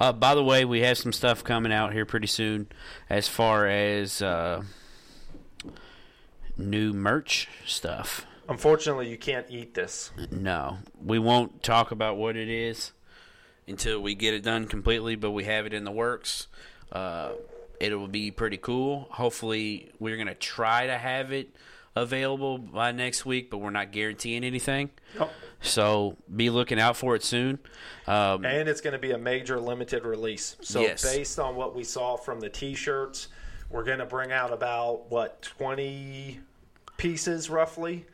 Uh, 0.00 0.12
by 0.12 0.34
the 0.34 0.42
way, 0.42 0.64
we 0.64 0.80
have 0.80 0.98
some 0.98 1.12
stuff 1.12 1.44
coming 1.44 1.72
out 1.72 1.92
here 1.92 2.04
pretty 2.04 2.26
soon 2.26 2.66
as 3.08 3.28
far 3.28 3.66
as 3.68 4.20
uh, 4.20 4.62
new 6.56 6.92
merch 6.92 7.48
stuff. 7.64 8.26
Unfortunately, 8.48 9.08
you 9.08 9.16
can't 9.16 9.46
eat 9.48 9.74
this. 9.74 10.10
No, 10.30 10.78
we 11.02 11.18
won't 11.18 11.62
talk 11.62 11.90
about 11.90 12.16
what 12.16 12.36
it 12.36 12.48
is 12.48 12.92
until 13.66 14.00
we 14.00 14.14
get 14.14 14.34
it 14.34 14.42
done 14.42 14.66
completely, 14.66 15.16
but 15.16 15.30
we 15.30 15.44
have 15.44 15.66
it 15.66 15.72
in 15.72 15.84
the 15.84 15.90
works. 15.90 16.48
Uh, 16.92 17.32
it 17.80 17.98
will 17.98 18.08
be 18.08 18.30
pretty 18.30 18.56
cool. 18.58 19.08
Hopefully, 19.10 19.90
we're 19.98 20.16
going 20.16 20.28
to 20.28 20.34
try 20.34 20.86
to 20.86 20.96
have 20.96 21.32
it 21.32 21.54
available 21.96 22.58
by 22.58 22.92
next 22.92 23.24
week, 23.24 23.50
but 23.50 23.58
we're 23.58 23.70
not 23.70 23.92
guaranteeing 23.92 24.44
anything. 24.44 24.90
Oh. 25.18 25.30
So 25.60 26.16
be 26.34 26.50
looking 26.50 26.78
out 26.78 26.96
for 26.96 27.14
it 27.16 27.22
soon. 27.22 27.58
Um, 28.06 28.44
And 28.44 28.68
it's 28.68 28.80
going 28.80 28.92
to 28.92 28.98
be 28.98 29.12
a 29.12 29.18
major 29.18 29.58
limited 29.58 30.04
release. 30.04 30.56
So, 30.60 30.80
Yes. 30.80 31.02
based 31.02 31.38
on 31.38 31.56
what 31.56 31.74
we 31.74 31.84
saw 31.84 32.16
from 32.16 32.40
the 32.40 32.50
t 32.50 32.74
shirts, 32.74 33.28
we're 33.70 33.84
going 33.84 34.00
to 34.00 34.06
bring 34.06 34.30
out 34.30 34.52
about, 34.52 35.10
what, 35.10 35.40
20 35.42 36.40
pieces 36.98 37.48
roughly? 37.48 38.04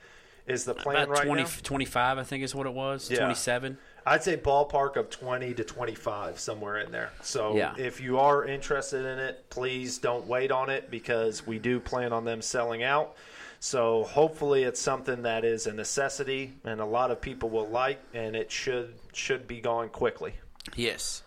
Is 0.51 0.65
the 0.65 0.75
plan 0.75 1.05
about 1.05 1.09
right 1.11 1.27
20, 1.27 1.43
now? 1.43 1.49
25, 1.63 2.19
I 2.19 2.23
think 2.25 2.45
is 2.45 2.55
what 2.55 2.67
it 2.67 2.75
was. 2.75 3.11
Yeah. 3.11 3.19
27. 3.19 3.79
I'd 4.07 4.23
say 4.23 4.37
ballpark 4.37 4.97
of 4.97 5.11
20 5.11 5.55
to 5.55 5.65
25, 5.65 6.39
somewhere 6.41 6.79
in 6.79 6.91
there. 6.91 7.11
So, 7.23 7.57
Yeah. 7.57 7.75
if 7.77 8.01
you 8.01 8.19
are 8.19 8.45
interested 8.45 9.05
in 9.05 9.19
it, 9.19 9.49
please 9.51 9.99
don't 9.99 10.27
wait 10.27 10.51
on 10.51 10.71
it 10.71 10.91
because 10.91 11.47
we 11.47 11.59
do 11.59 11.81
plan 11.81 12.13
on 12.13 12.25
them 12.25 12.41
selling 12.43 12.83
out. 12.83 13.15
So, 13.61 14.05
hopefully, 14.05 14.63
it's 14.65 14.81
something 14.81 15.23
that 15.23 15.45
is 15.45 15.67
a 15.67 15.73
necessity 15.73 16.55
and 16.65 16.81
a 16.81 16.87
lot 16.87 17.11
of 17.11 17.21
people 17.21 17.51
will 17.51 17.69
like, 17.69 18.01
and 18.15 18.35
it 18.35 18.51
should 18.51 18.95
should 19.13 19.47
be 19.47 19.61
going 19.61 19.91
quickly. 19.91 20.35
Yes. 20.77 21.23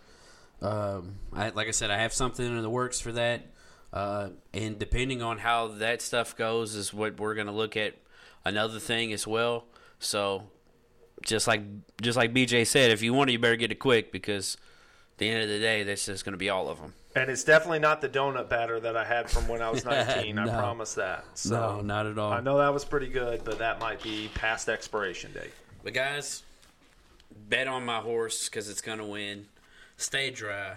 Um, 0.61 1.15
I, 1.33 1.49
like 1.49 1.67
I 1.67 1.71
said, 1.71 1.91
I 1.91 1.97
have 1.99 2.13
something 2.13 2.45
in 2.45 2.61
the 2.61 2.69
works 2.69 2.99
for 2.99 3.11
that. 3.11 3.41
Uh, 3.91 4.29
and 4.53 4.79
depending 4.79 5.21
on 5.21 5.37
how 5.37 5.67
that 5.67 6.01
stuff 6.01 6.35
goes, 6.35 6.73
is 6.73 6.91
what 6.93 7.19
we're 7.19 7.35
going 7.35 7.47
to 7.47 7.53
look 7.53 7.77
at 7.77 7.93
another 8.45 8.79
thing 8.79 9.13
as 9.13 9.25
well. 9.27 9.65
So, 9.99 10.43
just 11.23 11.47
like 11.47 11.61
just 12.01 12.17
like 12.17 12.33
BJ 12.33 12.65
said, 12.67 12.91
if 12.91 13.01
you 13.01 13.13
want 13.13 13.29
it, 13.29 13.33
you 13.33 13.39
better 13.39 13.55
get 13.55 13.71
it 13.71 13.79
quick 13.79 14.11
because 14.11 14.57
at 15.13 15.17
the 15.19 15.29
end 15.29 15.43
of 15.43 15.49
the 15.49 15.59
day, 15.59 15.83
that's 15.83 16.05
just 16.05 16.25
going 16.25 16.33
to 16.33 16.37
be 16.37 16.49
all 16.49 16.69
of 16.69 16.79
them. 16.79 16.93
And 17.15 17.29
it's 17.29 17.43
definitely 17.43 17.79
not 17.79 18.01
the 18.01 18.09
donut 18.09 18.49
batter 18.49 18.79
that 18.79 18.97
I 18.97 19.05
had 19.05 19.29
from 19.29 19.47
when 19.47 19.61
I 19.61 19.69
was 19.69 19.85
19. 19.85 20.39
I 20.39 20.47
promise 20.47 20.95
that. 20.95 21.25
So 21.35 21.81
not 21.81 22.07
at 22.07 22.17
all. 22.17 22.33
I 22.33 22.39
know 22.41 22.57
that 22.57 22.73
was 22.73 22.83
pretty 22.83 23.07
good, 23.07 23.43
but 23.43 23.59
that 23.59 23.79
might 23.79 24.01
be 24.01 24.29
past 24.33 24.67
expiration 24.67 25.31
date. 25.31 25.53
But 25.83 25.93
guys, 25.93 26.43
bet 27.49 27.67
on 27.67 27.85
my 27.85 27.99
horse 27.99 28.49
because 28.49 28.69
it's 28.69 28.81
going 28.81 28.97
to 28.97 29.05
win. 29.05 29.45
Stay 29.97 30.31
dry, 30.31 30.73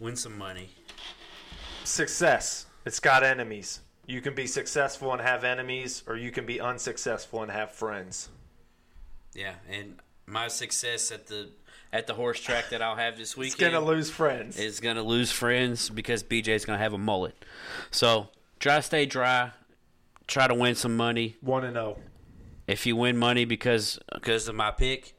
win 0.00 0.16
some 0.16 0.36
money. 0.36 0.70
Success. 1.84 2.66
It's 2.84 3.00
got 3.00 3.22
enemies. 3.22 3.80
You 4.08 4.22
can 4.22 4.34
be 4.34 4.46
successful 4.46 5.12
and 5.12 5.20
have 5.20 5.44
enemies, 5.44 6.02
or 6.06 6.16
you 6.16 6.30
can 6.30 6.46
be 6.46 6.62
unsuccessful 6.62 7.42
and 7.42 7.52
have 7.52 7.72
friends. 7.72 8.30
Yeah, 9.34 9.52
and 9.70 9.96
my 10.26 10.48
success 10.48 11.12
at 11.12 11.26
the 11.26 11.50
at 11.92 12.06
the 12.06 12.14
horse 12.14 12.40
track 12.40 12.70
that 12.70 12.80
I'll 12.80 12.96
have 12.96 13.18
this 13.18 13.36
weekend. 13.36 13.74
gonna 13.74 13.84
lose 13.84 14.10
friends. 14.10 14.58
is 14.58 14.80
going 14.80 14.96
to 14.96 15.02
lose 15.02 15.30
friends 15.30 15.90
because 15.90 16.22
BJ's 16.22 16.64
going 16.64 16.78
to 16.78 16.82
have 16.82 16.94
a 16.94 16.98
mullet. 16.98 17.44
So 17.90 18.28
try 18.58 18.76
to 18.76 18.82
stay 18.82 19.04
dry. 19.04 19.52
Try 20.26 20.48
to 20.48 20.54
win 20.54 20.74
some 20.74 20.96
money. 20.96 21.36
One 21.42 21.64
and 21.64 21.76
oh. 21.76 21.94
zero. 21.94 21.98
If 22.66 22.86
you 22.86 22.96
win 22.96 23.18
money 23.18 23.44
because 23.44 23.98
because 24.14 24.48
of 24.48 24.54
my 24.54 24.70
pick, 24.70 25.14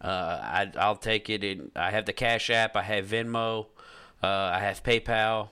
uh, 0.00 0.06
I, 0.42 0.72
I'll 0.78 0.96
take 0.96 1.30
it. 1.30 1.44
And 1.44 1.70
I 1.76 1.92
have 1.92 2.06
the 2.06 2.12
Cash 2.12 2.50
App. 2.50 2.76
I 2.76 2.82
have 2.82 3.06
Venmo. 3.06 3.66
Uh, 4.20 4.26
I 4.26 4.58
have 4.58 4.82
PayPal. 4.82 5.50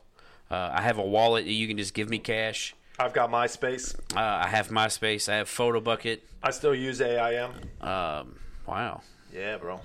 Uh, 0.50 0.70
I 0.72 0.82
have 0.82 0.98
a 0.98 1.04
wallet 1.04 1.44
that 1.44 1.52
you 1.52 1.68
can 1.68 1.76
just 1.76 1.94
give 1.94 2.08
me 2.08 2.18
cash. 2.18 2.74
I've 3.00 3.14
got 3.14 3.30
MySpace. 3.30 3.94
Uh, 4.14 4.20
I 4.20 4.46
have 4.48 4.68
MySpace. 4.68 5.26
I 5.32 5.36
have 5.36 5.48
Photobucket. 5.48 6.18
I 6.42 6.50
still 6.50 6.74
use 6.74 7.00
AIM. 7.00 7.50
Um, 7.80 8.36
wow, 8.66 9.00
Yeah, 9.32 9.56
bro. 9.56 9.80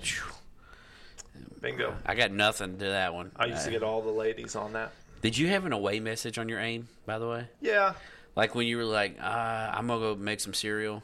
Bingo. 1.62 1.94
I 2.04 2.14
got 2.14 2.30
nothing 2.30 2.78
to 2.78 2.84
that 2.84 3.14
one. 3.14 3.32
I 3.36 3.46
used 3.46 3.62
to 3.62 3.68
Uh, 3.68 3.72
get 3.72 3.82
all 3.82 4.02
the 4.02 4.10
ladies 4.10 4.54
on 4.54 4.74
that. 4.74 4.92
Did 5.22 5.38
you 5.38 5.48
have 5.48 5.64
an 5.64 5.72
away 5.72 5.98
message 5.98 6.38
on 6.38 6.48
your 6.48 6.60
aim? 6.60 6.88
By 7.06 7.18
the 7.18 7.26
way. 7.26 7.48
Yeah. 7.62 7.94
Like 8.36 8.54
when 8.54 8.66
you 8.66 8.76
were 8.76 8.84
like, 8.84 9.16
uh, 9.18 9.24
I'm 9.72 9.86
gonna 9.86 10.00
go 10.00 10.14
make 10.14 10.40
some 10.40 10.52
cereal. 10.52 11.02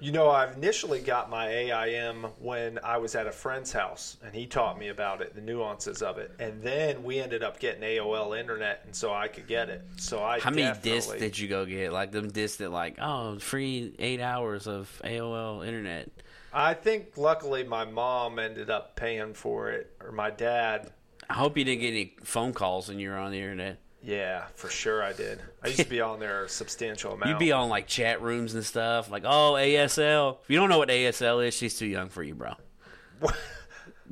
You 0.00 0.12
know, 0.12 0.28
I 0.28 0.50
initially 0.50 1.00
got 1.00 1.28
my 1.28 1.48
AIM 1.48 2.24
when 2.38 2.78
I 2.82 2.96
was 2.96 3.14
at 3.14 3.26
a 3.26 3.32
friend's 3.32 3.70
house, 3.70 4.16
and 4.24 4.34
he 4.34 4.46
taught 4.46 4.78
me 4.78 4.88
about 4.88 5.20
it, 5.20 5.34
the 5.34 5.42
nuances 5.42 6.00
of 6.00 6.16
it. 6.16 6.32
And 6.38 6.62
then 6.62 7.02
we 7.02 7.18
ended 7.18 7.42
up 7.42 7.60
getting 7.60 7.82
AOL 7.82 8.38
internet, 8.38 8.82
and 8.86 8.96
so 8.96 9.12
I 9.12 9.28
could 9.28 9.46
get 9.46 9.68
it. 9.68 9.82
So 9.98 10.22
I 10.22 10.40
How 10.40 10.50
many 10.50 10.78
discs 10.80 11.12
did 11.12 11.38
you 11.38 11.48
go 11.48 11.66
get? 11.66 11.92
Like 11.92 12.12
them 12.12 12.30
discs 12.30 12.56
that 12.58 12.70
like, 12.70 12.96
oh, 12.98 13.38
free 13.38 13.94
eight 13.98 14.22
hours 14.22 14.66
of 14.66 14.90
AOL 15.04 15.66
internet. 15.66 16.08
I 16.52 16.72
think 16.72 17.18
luckily 17.18 17.62
my 17.62 17.84
mom 17.84 18.38
ended 18.38 18.70
up 18.70 18.96
paying 18.96 19.34
for 19.34 19.70
it, 19.70 19.94
or 20.02 20.12
my 20.12 20.30
dad. 20.30 20.90
I 21.28 21.34
hope 21.34 21.58
you 21.58 21.64
didn't 21.64 21.82
get 21.82 21.88
any 21.88 22.14
phone 22.24 22.54
calls 22.54 22.88
when 22.88 22.98
you 22.98 23.10
were 23.10 23.16
on 23.16 23.32
the 23.32 23.38
internet. 23.38 23.78
Yeah, 24.02 24.46
for 24.54 24.68
sure 24.70 25.02
I 25.02 25.12
did. 25.12 25.40
I 25.62 25.68
used 25.68 25.80
to 25.80 25.88
be 25.88 26.00
on 26.00 26.20
there 26.20 26.44
a 26.44 26.48
substantial 26.48 27.12
amount. 27.12 27.28
You'd 27.30 27.38
be 27.38 27.52
on 27.52 27.68
like 27.68 27.86
chat 27.86 28.22
rooms 28.22 28.54
and 28.54 28.64
stuff. 28.64 29.10
Like, 29.10 29.24
oh, 29.26 29.54
ASL. 29.58 30.38
If 30.42 30.48
you 30.50 30.56
don't 30.56 30.70
know 30.70 30.78
what 30.78 30.88
ASL 30.88 31.46
is, 31.46 31.54
she's 31.54 31.78
too 31.78 31.86
young 31.86 32.08
for 32.08 32.22
you, 32.22 32.34
bro. 32.34 32.54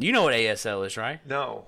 You 0.01 0.12
know 0.12 0.23
what 0.23 0.35
ASL 0.35 0.86
is, 0.86 0.97
right? 0.97 1.19
no, 1.27 1.66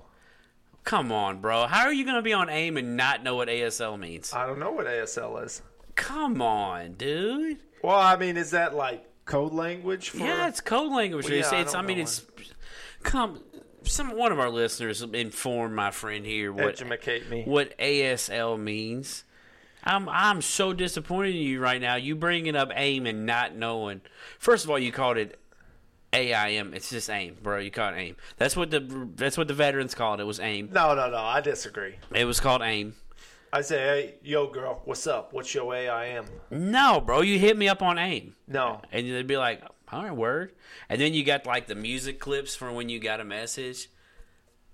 Come 0.83 1.11
on, 1.11 1.41
bro. 1.41 1.67
How 1.67 1.81
are 1.81 1.93
you 1.93 2.05
gonna 2.05 2.21
be 2.21 2.33
on 2.33 2.49
AIM 2.49 2.77
and 2.77 2.97
not 2.97 3.23
know 3.23 3.35
what 3.35 3.49
ASL 3.49 3.99
means? 3.99 4.33
I 4.33 4.47
don't 4.47 4.57
know 4.57 4.71
what 4.71 4.87
ASL 4.87 5.43
is. 5.45 5.61
Come 5.95 6.41
on, 6.41 6.93
dude. 6.93 7.59
Well, 7.83 7.99
I 7.99 8.15
mean, 8.15 8.37
is 8.37 8.51
that 8.51 8.75
like 8.75 9.05
code 9.25 9.53
language 9.53 10.09
for? 10.09 10.17
Yeah, 10.17 10.47
it's 10.47 10.61
code 10.61 10.91
language. 10.91 11.25
Well, 11.25 11.33
yeah, 11.33 11.39
it's, 11.41 11.53
I 11.53 11.59
it's 11.61 11.75
I, 11.75 11.81
mean, 11.81 11.99
it's 11.99 12.25
come. 13.03 13.43
Some 13.83 14.15
one 14.15 14.31
of 14.31 14.39
our 14.39 14.49
listeners 14.49 15.01
informed 15.01 15.75
my 15.75 15.91
friend 15.91 16.25
here 16.25 16.51
what 16.53 16.79
what 17.45 17.77
ASL 17.77 18.59
means. 18.59 19.23
I'm 19.83 20.07
I'm 20.09 20.41
so 20.41 20.73
disappointed 20.73 21.35
in 21.35 21.41
you 21.41 21.59
right 21.59 21.81
now. 21.81 21.95
You 21.95 22.15
bringing 22.15 22.55
up 22.55 22.69
AIM 22.75 23.05
and 23.07 23.25
not 23.25 23.55
knowing. 23.55 24.01
First 24.37 24.63
of 24.63 24.69
all, 24.69 24.77
you 24.77 24.91
called 24.91 25.17
it 25.17 25.39
AIM. 26.13 26.73
It's 26.73 26.89
just 26.89 27.09
AIM, 27.09 27.37
bro. 27.41 27.59
You 27.59 27.71
called 27.71 27.95
it 27.95 27.99
AIM. 27.99 28.15
That's 28.37 28.55
what 28.55 28.69
the 28.69 29.09
that's 29.15 29.37
what 29.37 29.47
the 29.47 29.53
veterans 29.53 29.95
called 29.95 30.19
it. 30.19 30.25
Was 30.25 30.39
AIM. 30.39 30.69
No, 30.71 30.93
no, 30.93 31.09
no. 31.09 31.17
I 31.17 31.41
disagree. 31.41 31.95
It 32.13 32.25
was 32.25 32.39
called 32.39 32.61
AIM. 32.61 32.95
I 33.53 33.59
say, 33.61 33.77
hey, 33.79 34.13
yo, 34.23 34.47
girl, 34.47 34.81
what's 34.85 35.05
up? 35.07 35.33
What's 35.33 35.53
your 35.53 35.75
AIM? 35.75 36.23
No, 36.51 37.01
bro. 37.01 37.19
You 37.21 37.37
hit 37.37 37.57
me 37.57 37.67
up 37.67 37.81
on 37.81 37.97
AIM, 37.97 38.33
No. 38.47 38.81
and 38.93 39.05
they'd 39.11 39.27
be 39.27 39.35
like, 39.35 39.61
"All 39.91 40.03
right, 40.03 40.15
word." 40.15 40.53
And 40.89 40.99
then 41.01 41.13
you 41.13 41.23
got 41.23 41.45
like 41.45 41.67
the 41.67 41.75
music 41.75 42.19
clips 42.19 42.55
for 42.55 42.71
when 42.71 42.89
you 42.89 42.99
got 42.99 43.19
a 43.19 43.25
message. 43.25 43.89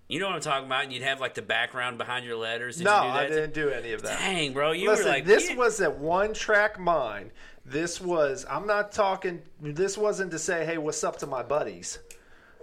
You 0.09 0.21
know 0.21 0.27
what 0.27 0.35
I'm 0.35 0.41
talking 0.41 0.67
about? 0.67 0.85
And 0.85 0.93
you'd 0.93 1.03
have 1.03 1.19
like 1.19 1.33
the 1.33 1.41
background 1.41 1.97
behind 1.97 2.25
your 2.25 2.37
letters. 2.37 2.77
Did 2.77 2.85
No, 2.85 2.95
you 2.95 3.07
do 3.07 3.13
that? 3.13 3.25
I 3.25 3.27
didn't 3.27 3.53
do 3.53 3.69
any 3.69 3.91
of 3.91 4.01
that. 4.03 4.19
Dang, 4.19 4.53
bro, 4.53 4.71
you 4.71 4.89
Listen, 4.89 5.05
were 5.05 5.11
like 5.11 5.25
this 5.25 5.49
yeah. 5.49 5.57
was 5.57 5.81
a 5.81 5.89
one 5.89 6.33
track 6.33 6.79
mind. 6.79 7.31
This 7.65 7.99
was, 7.99 8.45
I'm 8.49 8.65
not 8.65 8.93
talking, 8.93 9.41
this 9.59 9.97
wasn't 9.97 10.31
to 10.31 10.39
say, 10.39 10.65
hey, 10.65 10.77
what's 10.77 11.03
up 11.03 11.17
to 11.17 11.27
my 11.27 11.43
buddies. 11.43 11.99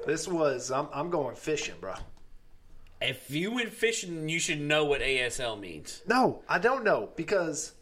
This 0.07 0.27
was, 0.27 0.71
I'm, 0.71 0.89
I'm 0.95 1.11
going 1.11 1.37
fishing, 1.37 1.75
bro. 1.79 1.93
If 3.03 3.31
you 3.31 3.53
went 3.53 3.71
fishing, 3.71 4.31
you 4.31 4.39
should 4.39 4.63
know 4.63 4.87
what 4.87 5.03
ASL 5.03 5.61
means. 5.61 6.01
No, 6.07 6.43
I 6.49 6.59
don't 6.59 6.85
know 6.85 7.11
because 7.17 7.73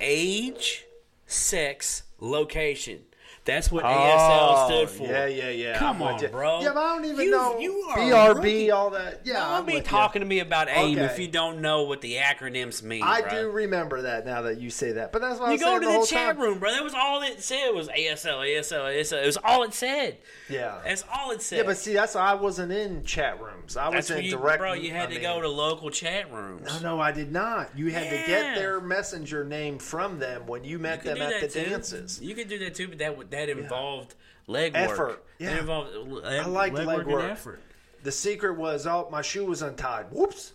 Age, 0.00 0.86
sex, 1.26 2.04
location. 2.20 3.00
That's 3.44 3.72
what 3.72 3.82
ASL 3.84 3.88
oh, 3.90 4.66
stood 4.68 4.88
for. 4.88 5.02
Oh, 5.02 5.10
Yeah, 5.10 5.26
yeah, 5.26 5.48
yeah. 5.50 5.78
Come 5.78 6.00
I'm 6.00 6.14
on, 6.14 6.30
bro. 6.30 6.60
Yeah, 6.60 6.70
but 6.74 6.78
I 6.84 6.94
don't 6.96 7.04
even 7.06 7.24
You- 7.24 7.30
know 7.32 7.58
you 7.58 7.72
are 7.90 7.98
BRB, 8.34 8.70
all 8.72 8.90
that. 8.90 9.22
Yeah, 9.24 9.34
Don't 9.34 9.42
I'm 9.50 9.66
be 9.66 9.74
with 9.74 9.82
you. 9.84 9.88
talking 9.90 10.20
to 10.20 10.26
me 10.26 10.38
about 10.38 10.68
AIM 10.68 10.96
Okay. 10.98 11.04
if 11.12 11.18
you 11.18 11.26
don't 11.26 11.60
know 11.60 11.82
what 11.82 12.02
the 12.02 12.16
acronyms 12.18 12.84
mean. 12.84 13.02
I 13.02 13.20
bro. 13.22 13.30
do 13.30 13.50
remember 13.50 14.02
that 14.02 14.24
now 14.24 14.42
that 14.42 14.60
you 14.60 14.70
say 14.70 14.92
that, 14.92 15.10
but 15.10 15.22
that's 15.22 15.40
what 15.40 15.48
I 15.48 15.52
You 15.54 15.58
go 15.58 15.80
to 15.80 15.84
the 15.86 15.92
the, 16.00 16.06
chat 16.06 16.36
time. 16.36 16.40
room, 16.40 16.60
bro. 16.60 16.70
That 16.70 16.84
was 16.84 16.94
all 16.94 17.20
it 17.22 17.42
said 17.42 17.70
was 17.70 17.88
ASL, 17.88 18.38
ASL, 18.46 18.84
ASL. 18.84 19.22
It 19.22 19.26
was 19.26 19.38
all 19.42 19.64
it 19.64 19.74
said. 19.74 20.18
Yeah. 20.48 20.78
That's 20.84 21.04
all 21.12 21.32
it 21.32 21.42
said. 21.42 21.56
Yeah, 21.58 21.62
but 21.64 21.76
see, 21.78 21.94
that's 21.94 22.14
why 22.14 22.20
I 22.22 22.34
wasn't 22.34 22.70
in 22.70 23.02
chat 23.04 23.40
rooms. 23.40 23.76
I 23.76 23.88
was 23.88 24.06
That's 24.06 24.20
in 24.20 24.24
you, 24.24 24.30
direct. 24.36 24.58
bro. 24.60 24.74
You 24.74 24.92
had 24.92 25.02
I 25.02 25.06
to 25.06 25.12
mean- 25.14 25.22
go 25.22 25.40
to 25.40 25.48
local 25.48 25.90
chat 25.90 26.32
rooms. 26.32 26.80
No, 26.80 26.94
no, 26.96 27.00
I 27.00 27.10
did 27.10 27.32
not. 27.32 27.70
You 27.76 27.90
had 27.90 28.04
to 28.08 28.16
get 28.30 28.54
their 28.54 28.80
messenger 28.80 29.44
name 29.44 29.80
from 29.80 30.20
them 30.20 30.46
when 30.46 30.62
you 30.62 30.78
met 30.78 31.02
them 31.02 31.20
at 31.20 31.40
the 31.40 31.48
too. 31.48 31.68
dances. 31.68 32.20
You 32.22 32.36
could 32.36 32.48
do 32.48 32.58
that 32.60 32.76
too, 32.76 32.86
but 32.86 32.98
that 32.98 33.18
would- 33.18 33.31
that 33.32 33.48
involved 33.48 34.14
leg 34.46 34.72
Effort, 34.74 34.98
work. 34.98 35.26
yeah. 35.38 35.50
That 35.50 35.58
involved 35.60 35.94
leg, 36.08 36.24
I 36.42 36.46
liked 36.46 36.74
leg 36.76 36.86
leg 36.86 37.06
work, 37.06 37.24
effort. 37.30 37.60
The 38.02 38.12
secret 38.12 38.56
was, 38.56 38.86
oh, 38.86 39.08
my 39.12 39.22
shoe 39.22 39.44
was 39.46 39.62
untied. 39.62 40.06
Whoops. 40.10 40.52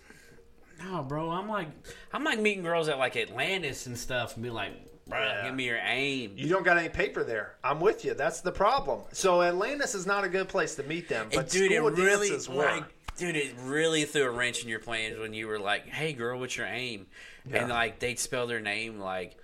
No, 0.83 1.01
bro, 1.03 1.29
I'm 1.31 1.49
like 1.49 1.69
I'm 2.13 2.23
like 2.23 2.39
meeting 2.39 2.63
girls 2.63 2.87
at 2.87 2.97
like 2.99 3.15
Atlantis 3.17 3.87
and 3.87 3.97
stuff 3.97 4.35
and 4.35 4.43
be 4.43 4.49
like, 4.51 4.71
bro, 5.07 5.19
Yeah. 5.19 5.45
give 5.47 5.55
me 5.55 5.65
your 5.65 5.79
aim. 5.83 6.33
You 6.35 6.49
don't 6.49 6.63
got 6.63 6.77
any 6.77 6.89
paper 6.89 7.23
there. 7.23 7.55
I'm 7.63 7.79
with 7.79 8.05
you. 8.05 8.13
That's 8.13 8.41
the 8.41 8.51
problem. 8.51 9.01
So 9.11 9.41
Atlantis 9.41 9.95
is 9.95 10.05
not 10.05 10.23
a 10.23 10.29
good 10.29 10.47
place 10.49 10.75
to 10.75 10.83
meet 10.83 11.09
them. 11.09 11.29
But 11.33 11.39
And 11.39 11.49
dude, 11.49 11.71
it 11.71 11.77
school 11.77 11.89
really 11.91 12.29
dances 12.29 12.47
were. 12.49 12.63
like, 12.63 12.83
dude, 13.17 13.35
it 13.35 13.55
really 13.63 14.03
threw 14.05 14.23
a 14.25 14.29
wrench 14.29 14.61
in 14.61 14.69
your 14.69 14.79
plans 14.79 15.17
when 15.17 15.33
you 15.33 15.47
were 15.47 15.57
like, 15.59 15.87
"Hey, 15.87 16.13
girl, 16.13 16.39
what's 16.39 16.55
your 16.55 16.67
aim?" 16.67 17.07
And 17.51 17.69
like 17.69 17.97
they'd 17.97 18.19
spell 18.19 18.45
their 18.45 18.59
name 18.59 18.99
like 18.99 19.35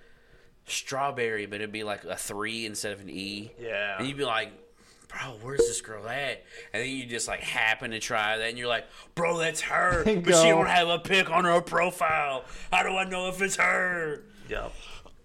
strawberry, 0.66 1.46
but 1.46 1.56
it'd 1.56 1.72
be 1.72 1.84
like 1.84 2.04
a 2.04 2.16
three 2.16 2.66
instead 2.66 2.92
of 2.92 3.00
an 3.00 3.10
e. 3.10 3.52
Yeah. 3.60 3.98
and 3.98 4.06
you'd 4.06 4.16
be 4.16 4.24
like. 4.24 4.52
Bro, 5.08 5.36
where's 5.42 5.60
this 5.60 5.80
girl 5.80 6.08
at? 6.08 6.42
And 6.72 6.82
then 6.82 6.90
you 6.90 7.06
just 7.06 7.28
like 7.28 7.38
happen 7.38 7.92
to 7.92 8.00
try 8.00 8.36
that, 8.36 8.48
and 8.48 8.58
you're 8.58 8.66
like, 8.66 8.84
"Bro, 9.14 9.38
that's 9.38 9.60
her," 9.60 10.02
but 10.04 10.10
she 10.12 10.14
Bingo. 10.14 10.32
don't 10.32 10.66
have 10.66 10.88
a 10.88 10.98
pic 10.98 11.30
on 11.30 11.44
her 11.44 11.60
profile. 11.60 12.44
How 12.72 12.82
do 12.82 12.88
I 12.96 13.04
know 13.04 13.28
if 13.28 13.40
it's 13.40 13.54
her? 13.54 14.24
Yep. 14.48 14.72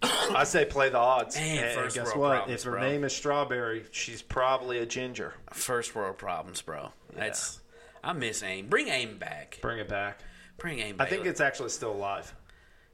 I 0.04 0.44
say 0.44 0.66
play 0.66 0.90
the 0.90 1.00
odds. 1.00 1.36
Man, 1.38 1.64
and 1.64 1.74
first 1.74 1.96
guess 1.96 2.06
world 2.08 2.20
what? 2.20 2.36
problems, 2.36 2.60
if 2.62 2.66
her 2.66 2.72
bro. 2.72 2.82
name 2.82 3.04
is 3.04 3.16
Strawberry, 3.16 3.86
she's 3.90 4.22
probably 4.22 4.78
a 4.78 4.86
ginger. 4.86 5.34
First 5.54 5.96
world 5.96 6.20
problems, 6.20 6.62
bro. 6.62 6.90
That's 7.16 7.60
I 8.04 8.14
miss 8.14 8.44
AIM. 8.44 8.68
Bring 8.68 8.90
AIM 8.90 9.18
back. 9.18 9.58
Bring 9.62 9.80
it 9.80 9.88
back. 9.88 10.20
Bring 10.58 10.80
AIM 10.80 10.98
back. 10.98 11.08
I 11.08 11.10
think 11.10 11.26
it's 11.26 11.42
actually 11.42 11.70
still 11.70 11.94
alive. 11.94 12.34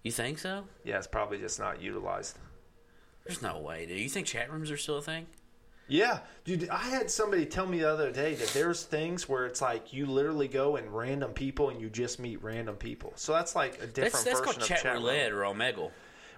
You 0.05 0.11
think 0.11 0.37
so? 0.37 0.65
Yeah, 0.83 0.99
it's 0.99 1.07
probably 1.07 1.39
just 1.39 1.59
not 1.59 1.81
utilized. 1.81 2.37
There's 3.25 3.41
no 3.41 3.57
way, 3.57 3.87
dude. 3.87 3.97
You 3.99 4.07
think 4.07 4.27
chat 4.27 4.51
rooms 4.53 4.69
are 4.69 4.77
still 4.77 4.99
a 4.99 5.01
thing? 5.01 5.25
Yeah, 5.87 6.19
dude. 6.43 6.69
I 6.69 6.77
had 6.77 7.09
somebody 7.09 7.43
tell 7.47 7.65
me 7.65 7.79
the 7.79 7.89
other 7.91 8.11
day 8.11 8.35
that 8.35 8.49
there's 8.49 8.83
things 8.83 9.27
where 9.27 9.47
it's 9.47 9.63
like 9.63 9.93
you 9.93 10.05
literally 10.05 10.47
go 10.47 10.75
and 10.75 10.95
random 10.95 11.31
people 11.31 11.71
and 11.71 11.81
you 11.81 11.89
just 11.89 12.19
meet 12.19 12.43
random 12.43 12.75
people. 12.75 13.13
So 13.15 13.33
that's 13.33 13.55
like 13.55 13.81
a 13.81 13.87
different 13.87 13.95
That's 14.13 14.23
that's 14.25 14.39
version 14.41 14.43
called 14.45 14.57
of 14.57 14.63
chat, 14.67 14.81
chat 14.83 14.93
room. 14.93 15.03
roulette 15.05 15.31
or 15.31 15.41
Omegle. 15.41 15.89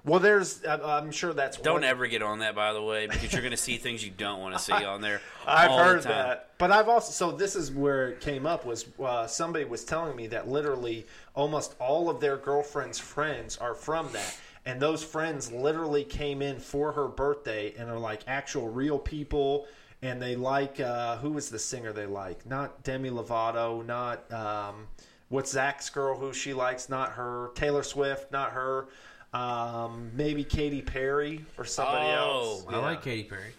Well, 0.05 0.19
there's. 0.19 0.63
I'm- 0.65 0.81
I'm 0.83 1.11
sure 1.11 1.33
that's. 1.33 1.57
Don't 1.57 1.75
one. 1.75 1.83
ever 1.83 2.07
get 2.07 2.21
on 2.21 2.39
that, 2.39 2.55
by 2.55 2.73
the 2.73 2.81
way, 2.81 3.07
because 3.07 3.33
you're 3.33 3.41
going 3.41 3.51
to 3.51 3.57
see 3.57 3.77
things 3.77 4.03
you 4.03 4.11
don't 4.11 4.39
want 4.41 4.55
to 4.55 4.59
see 4.61 4.71
on 4.73 5.01
there. 5.01 5.21
I've 5.47 5.71
the 5.71 5.77
heard 5.77 6.01
time. 6.03 6.11
that, 6.11 6.49
but 6.57 6.71
I've 6.71 6.87
also. 6.89 7.11
So 7.11 7.35
this 7.35 7.55
is 7.55 7.71
where 7.71 8.09
it 8.09 8.21
came 8.21 8.45
up 8.45 8.65
was 8.65 8.85
uh, 9.03 9.27
somebody 9.27 9.65
was 9.65 9.83
telling 9.83 10.15
me 10.15 10.27
that 10.27 10.47
literally 10.47 11.05
almost 11.33 11.75
all 11.79 12.09
of 12.09 12.19
their 12.21 12.37
girlfriend's 12.37 12.99
friends 12.99 13.57
are 13.57 13.73
from 13.75 14.11
that. 14.13 14.37
And 14.65 14.81
those 14.81 15.01
friends 15.01 15.49
literally 15.51 16.03
came 16.03 16.41
in 16.41 16.59
for 16.59 16.91
her 16.91 17.07
birthday 17.07 17.73
and 17.77 17.89
are 17.89 17.97
like 17.99 18.23
actual 18.27 18.67
real 18.67 18.99
people. 18.99 19.65
And 20.01 20.21
they 20.21 20.35
like 20.35 20.79
uh, 20.79 21.17
who 21.17 21.31
was 21.31 21.49
the 21.49 21.57
singer 21.57 21.91
they 21.93 22.05
like? 22.05 22.45
Not 22.45 22.83
Demi 22.83 23.09
Lovato, 23.09 23.83
not 23.85 24.31
um, 24.31 24.87
what's 25.29 25.51
Zach's 25.53 25.89
girl 25.89 26.17
who 26.17 26.33
she 26.33 26.53
likes? 26.53 26.87
Not 26.89 27.13
her. 27.13 27.51
Taylor 27.55 27.81
Swift, 27.81 28.31
not 28.31 28.51
her. 28.51 28.89
Um, 29.37 30.11
maybe 30.15 30.43
Katy 30.43 30.81
Perry 30.81 31.45
or 31.57 31.65
somebody 31.65 32.07
Oh, 32.07 32.61
else. 32.63 32.65
I 32.69 32.77
like 32.77 33.03
Katy 33.03 33.23
Perry. 33.23 33.53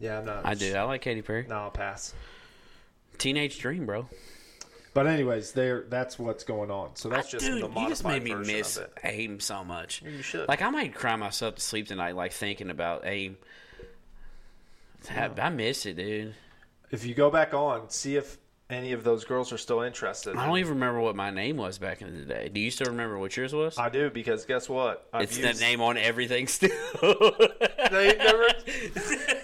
Yeah, 0.00 0.18
I'm 0.18 0.26
not. 0.26 0.44
I 0.46 0.54
do. 0.54 0.74
I 0.74 0.82
like 0.82 1.00
Katy 1.00 1.22
Perry. 1.22 1.46
No, 1.48 1.56
I'll 1.56 1.70
pass. 1.70 2.14
Teenage 3.16 3.58
Dream, 3.58 3.86
bro. 3.86 4.08
But 4.94 5.06
anyways, 5.06 5.52
there 5.52 5.84
that's 5.88 6.18
what's 6.18 6.44
going 6.44 6.70
on. 6.70 6.96
So 6.96 7.08
That's 7.08 7.30
that's 7.30 7.44
just 7.44 7.46
Dude, 7.46 7.62
the 7.72 7.80
you 7.80 7.88
just 7.88 8.04
made 8.04 8.22
me 8.22 8.32
version 8.32 8.56
miss 8.56 8.76
of 8.76 8.84
it. 8.84 8.92
AIM 9.04 9.40
so 9.40 9.64
much. 9.64 10.02
You 10.02 10.22
should. 10.22 10.48
Like 10.48 10.60
I 10.62 10.70
might 10.70 10.94
cry 10.94 11.14
myself 11.16 11.54
to 11.56 11.60
sleep 11.60 11.86
tonight, 11.88 12.16
like 12.16 12.32
thinking 12.32 12.70
about 12.70 13.06
AIM. 13.06 13.36
I, 15.10 15.30
I 15.40 15.48
miss 15.50 15.86
it, 15.86 15.96
dude. 15.96 16.34
If 16.90 17.06
you 17.06 17.14
go 17.14 17.30
back 17.30 17.54
on, 17.54 17.90
see 17.90 18.16
if 18.16 18.38
any 18.70 18.92
of 18.92 19.02
those 19.02 19.24
girls 19.24 19.50
are 19.52 19.58
still 19.58 19.80
interested. 19.80 20.36
I 20.36 20.46
don't 20.46 20.58
even 20.58 20.74
remember 20.74 21.00
what 21.00 21.16
my 21.16 21.30
name 21.30 21.56
was 21.56 21.78
back 21.78 22.02
in 22.02 22.18
the 22.18 22.24
day. 22.26 22.50
Do 22.52 22.60
you 22.60 22.70
still 22.70 22.88
remember 22.88 23.18
what 23.18 23.34
yours 23.36 23.54
was? 23.54 23.78
I 23.78 23.88
do 23.88 24.10
because 24.10 24.44
guess 24.44 24.68
what? 24.68 25.08
I've 25.12 25.22
it's 25.22 25.38
used- 25.38 25.58
the 25.58 25.64
name 25.64 25.80
on 25.80 25.96
everything 25.96 26.46
still. 26.46 26.70
Never, 27.90 28.44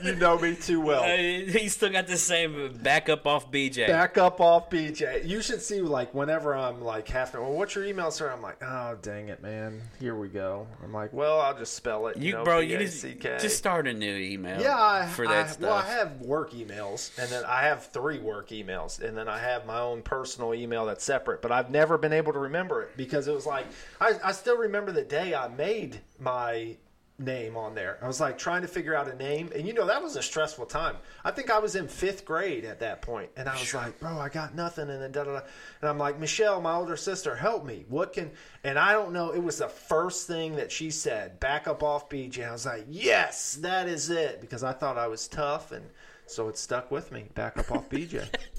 you 0.03 0.15
know 0.17 0.39
me 0.39 0.55
too 0.55 0.81
well. 0.81 1.03
he 1.17 1.69
still 1.69 1.91
got 1.91 2.07
the 2.07 2.17
same 2.19 2.79
backup 2.83 3.27
off 3.27 3.51
BJ. 3.51 3.87
Back 3.87 4.19
up 4.19 4.41
off 4.41 4.69
BJ. 4.69 5.27
You 5.27 5.41
should 5.41 5.63
see 5.63 5.81
like 5.81 6.13
whenever 6.15 6.55
I'm 6.55 6.83
like 6.83 7.09
half. 7.09 7.33
Well, 7.35 7.53
what's 7.53 7.75
your 7.75 7.85
email, 7.85 8.11
sir? 8.11 8.31
I'm 8.31 8.43
like, 8.43 8.63
oh 8.63 8.99
dang 9.01 9.29
it, 9.29 9.43
man. 9.43 9.81
Here 9.99 10.15
we 10.15 10.29
go. 10.29 10.67
I'm 10.83 10.93
like, 10.93 11.13
well, 11.15 11.41
I'll 11.41 11.57
just 11.57 11.75
spell 11.75 12.07
it. 12.09 12.19
you, 12.19 12.33
know, 12.33 12.45
bro, 12.45 12.59
you 12.59 12.79
just, 12.79 13.03
B-A-C-K. 13.03 13.39
just 13.41 13.57
start 13.57 13.87
a 13.87 13.95
new 13.95 14.15
email. 14.17 14.61
Yeah, 14.61 14.77
I, 14.77 15.07
for 15.07 15.27
I- 15.27 15.33
that 15.33 15.51
stuff. 15.51 15.63
Well, 15.63 15.73
I 15.73 15.87
have 15.87 16.21
work 16.21 16.53
emails, 16.53 17.17
and 17.19 17.31
then 17.31 17.45
I 17.47 17.63
have 17.63 17.87
three 17.87 18.19
work 18.19 18.51
emails, 18.51 19.01
and 19.03 19.14
then 19.17 19.29
I 19.29 19.39
have 19.39 19.67
my 19.67 19.81
own 19.81 20.03
personal 20.03 20.55
email 20.55 20.87
that's 20.87 21.05
separate. 21.05 21.43
But 21.43 21.53
I've 21.53 21.71
never 21.71 21.99
been 21.99 22.13
able 22.13 22.33
to 22.33 22.39
remember 22.39 22.83
it 22.83 22.97
because 22.97 23.29
it 23.29 23.35
was 23.35 23.47
like 23.47 23.67
I, 24.01 24.15
I 24.23 24.33
still 24.33 24.57
remember 24.57 24.93
the 24.93 25.03
day 25.03 25.35
I 25.35 25.49
made 25.49 26.01
my 26.19 26.77
name 27.19 27.57
on 27.57 27.75
there. 27.75 27.99
I 28.03 28.07
was 28.07 28.21
like 28.21 28.37
trying 28.37 28.63
to 28.63 28.69
figure 28.69 28.95
out 28.95 29.09
a 29.09 29.15
name, 29.15 29.51
and 29.55 29.67
you 29.67 29.73
know 29.73 29.87
that 29.87 30.03
was 30.03 30.17
a 30.17 30.23
stressful 30.23 30.67
time. 30.67 30.97
I 31.25 31.31
think 31.31 31.51
I 31.51 31.59
was 31.59 31.77
in 31.77 31.87
fifth 31.87 32.25
grade 32.25 32.65
at 32.65 32.81
that 32.81 33.03
point, 33.03 33.31
and 33.37 33.49
I 33.49 33.59
was 33.59 33.73
like, 33.73 33.99
"Bro, 34.01 34.19
I 34.19 34.29
got 34.29 34.55
nothing," 34.55 34.91
and 34.91 35.01
then 35.01 35.13
da 35.13 35.25
da 35.25 35.33
da, 35.33 35.47
and 35.81 35.91
I'm 35.91 35.99
like, 35.99 36.19
"Michelle, 36.19 36.61
my 36.61 36.75
older 36.75 36.97
sister, 36.97 37.37
help 37.37 37.65
me. 37.65 37.85
What 37.89 38.13
can?" 38.13 38.33
And 38.65 38.79
I 38.79 38.93
don't 38.93 39.13
know. 39.13 39.31
It 39.31 39.43
was 39.43 39.59
the 39.59 39.69
first 39.69 40.27
thing 40.27 40.57
that 40.57 40.73
she 40.73 40.91
said. 40.91 41.39
Back 41.39 41.69
up 41.69 41.83
off 41.83 42.09
BJ. 42.09 42.49
I 42.49 42.53
was 42.53 42.67
like, 42.67 42.87
"Yes, 42.89 43.55
that 43.55 43.89
is 43.89 44.11
it," 44.11 44.41
because 44.41 44.65
I 44.65 44.73
thought 44.73 44.99
I 44.99 45.07
was 45.07 45.29
tough, 45.29 45.73
and 45.73 45.85
so 46.27 46.49
it 46.49 46.59
stuck 46.59 46.91
with 46.91 47.13
me. 47.13 47.27
Back 47.35 47.59
up 47.59 47.71
off 47.71 47.89
BJ. 47.89 48.27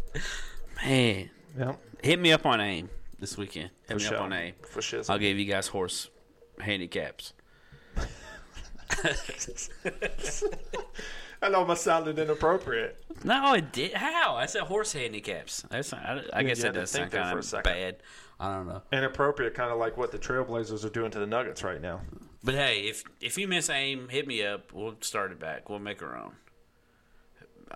Man, 0.83 1.29
Yep. 1.57 1.79
hit 2.03 2.19
me 2.19 2.31
up 2.31 2.45
on 2.45 2.59
AIM 2.61 2.89
this 3.19 3.37
weekend. 3.37 3.69
Hit 3.87 3.87
For 3.87 3.95
me 3.95 3.99
sure. 4.03 4.15
up 4.17 4.23
on 4.23 4.33
AIM. 4.33 4.53
For 4.63 4.81
shiz. 4.81 5.09
I'll 5.09 5.17
give 5.19 5.37
you 5.37 5.45
guys 5.45 5.67
horse 5.67 6.09
handicaps. 6.59 7.33
I 11.41 11.51
almost 11.51 11.83
sounded 11.83 12.17
inappropriate. 12.17 12.97
No, 13.23 13.53
it 13.53 13.71
did. 13.71 13.93
How? 13.93 14.35
I 14.35 14.45
said 14.47 14.63
horse 14.63 14.93
handicaps. 14.93 15.63
That's 15.69 15.91
not, 15.91 16.01
I, 16.05 16.21
I 16.33 16.43
guess 16.43 16.57
you 16.57 16.63
that 16.63 16.73
does 16.73 16.91
think 16.91 17.11
sound 17.11 17.23
kind 17.23 17.29
for 17.31 17.35
a 17.37 17.39
of 17.39 17.45
second. 17.45 17.63
bad. 17.71 17.97
I 18.39 18.55
don't 18.55 18.67
know. 18.67 18.81
Inappropriate, 18.91 19.53
kind 19.53 19.71
of 19.71 19.77
like 19.77 19.95
what 19.97 20.11
the 20.11 20.19
Trailblazers 20.19 20.83
are 20.85 20.89
doing 20.89 21.11
to 21.11 21.19
the 21.19 21.27
Nuggets 21.27 21.63
right 21.63 21.81
now. 21.81 22.01
But 22.43 22.55
hey, 22.55 22.81
if 22.81 23.03
if 23.21 23.37
you 23.37 23.47
miss 23.47 23.69
AIM, 23.69 24.09
hit 24.09 24.27
me 24.27 24.45
up. 24.45 24.73
We'll 24.73 24.95
start 25.01 25.31
it 25.31 25.39
back. 25.39 25.69
We'll 25.69 25.79
make 25.79 26.01
our 26.03 26.17
own. 26.17 26.33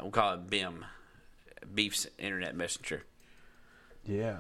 We'll 0.02 0.12
call 0.12 0.34
it 0.34 0.50
BIM. 0.50 0.86
Beef's 1.74 2.08
internet 2.18 2.56
messenger. 2.56 3.04
Yeah. 4.06 4.38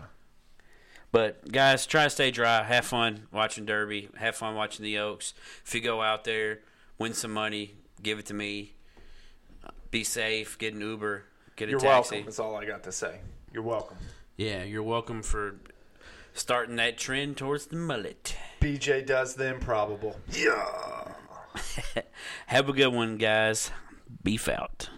But 1.12 1.52
guys, 1.52 1.86
try 1.86 2.04
to 2.04 2.10
stay 2.10 2.32
dry. 2.32 2.64
Have 2.64 2.86
fun 2.86 3.28
watching 3.32 3.66
Derby. 3.66 4.10
Have 4.18 4.36
fun 4.36 4.56
watching 4.56 4.84
the 4.84 5.00
Oaks. 5.00 5.34
If 5.66 5.74
you 5.74 5.82
go 5.82 6.02
out 6.02 6.24
there, 6.24 6.60
win 7.00 7.14
some 7.14 7.32
money, 7.32 7.76
give 8.02 8.20
it 8.20 8.28
to 8.28 8.34
me. 8.34 8.74
Be 9.92 10.04
safe. 10.04 10.58
Get 10.60 10.74
an 10.76 10.82
Uber. 10.82 11.24
Get 11.56 11.68
a 11.68 11.72
You're 11.72 11.80
taxi. 11.80 12.16
welcome. 12.16 12.26
That's 12.26 12.40
all 12.40 12.56
I 12.56 12.66
got 12.66 12.84
to 12.84 12.92
say. 12.92 13.20
You're 13.52 13.64
welcome. 13.64 13.98
Yeah, 14.38 14.64
you're 14.64 14.84
welcome 14.84 15.24
for 15.24 15.56
starting 16.34 16.76
that 16.76 16.98
trend 16.98 17.38
towards 17.38 17.66
the 17.66 17.76
mullet. 17.76 18.36
BJ 18.62 19.06
does 19.06 19.34
the 19.34 19.48
improbable. 19.54 20.20
Yeah. 20.32 21.14
Have 22.48 22.70
a 22.70 22.74
good 22.74 22.94
one, 22.94 23.18
guys. 23.18 23.72
Beef 24.24 24.48
out. 24.48 24.90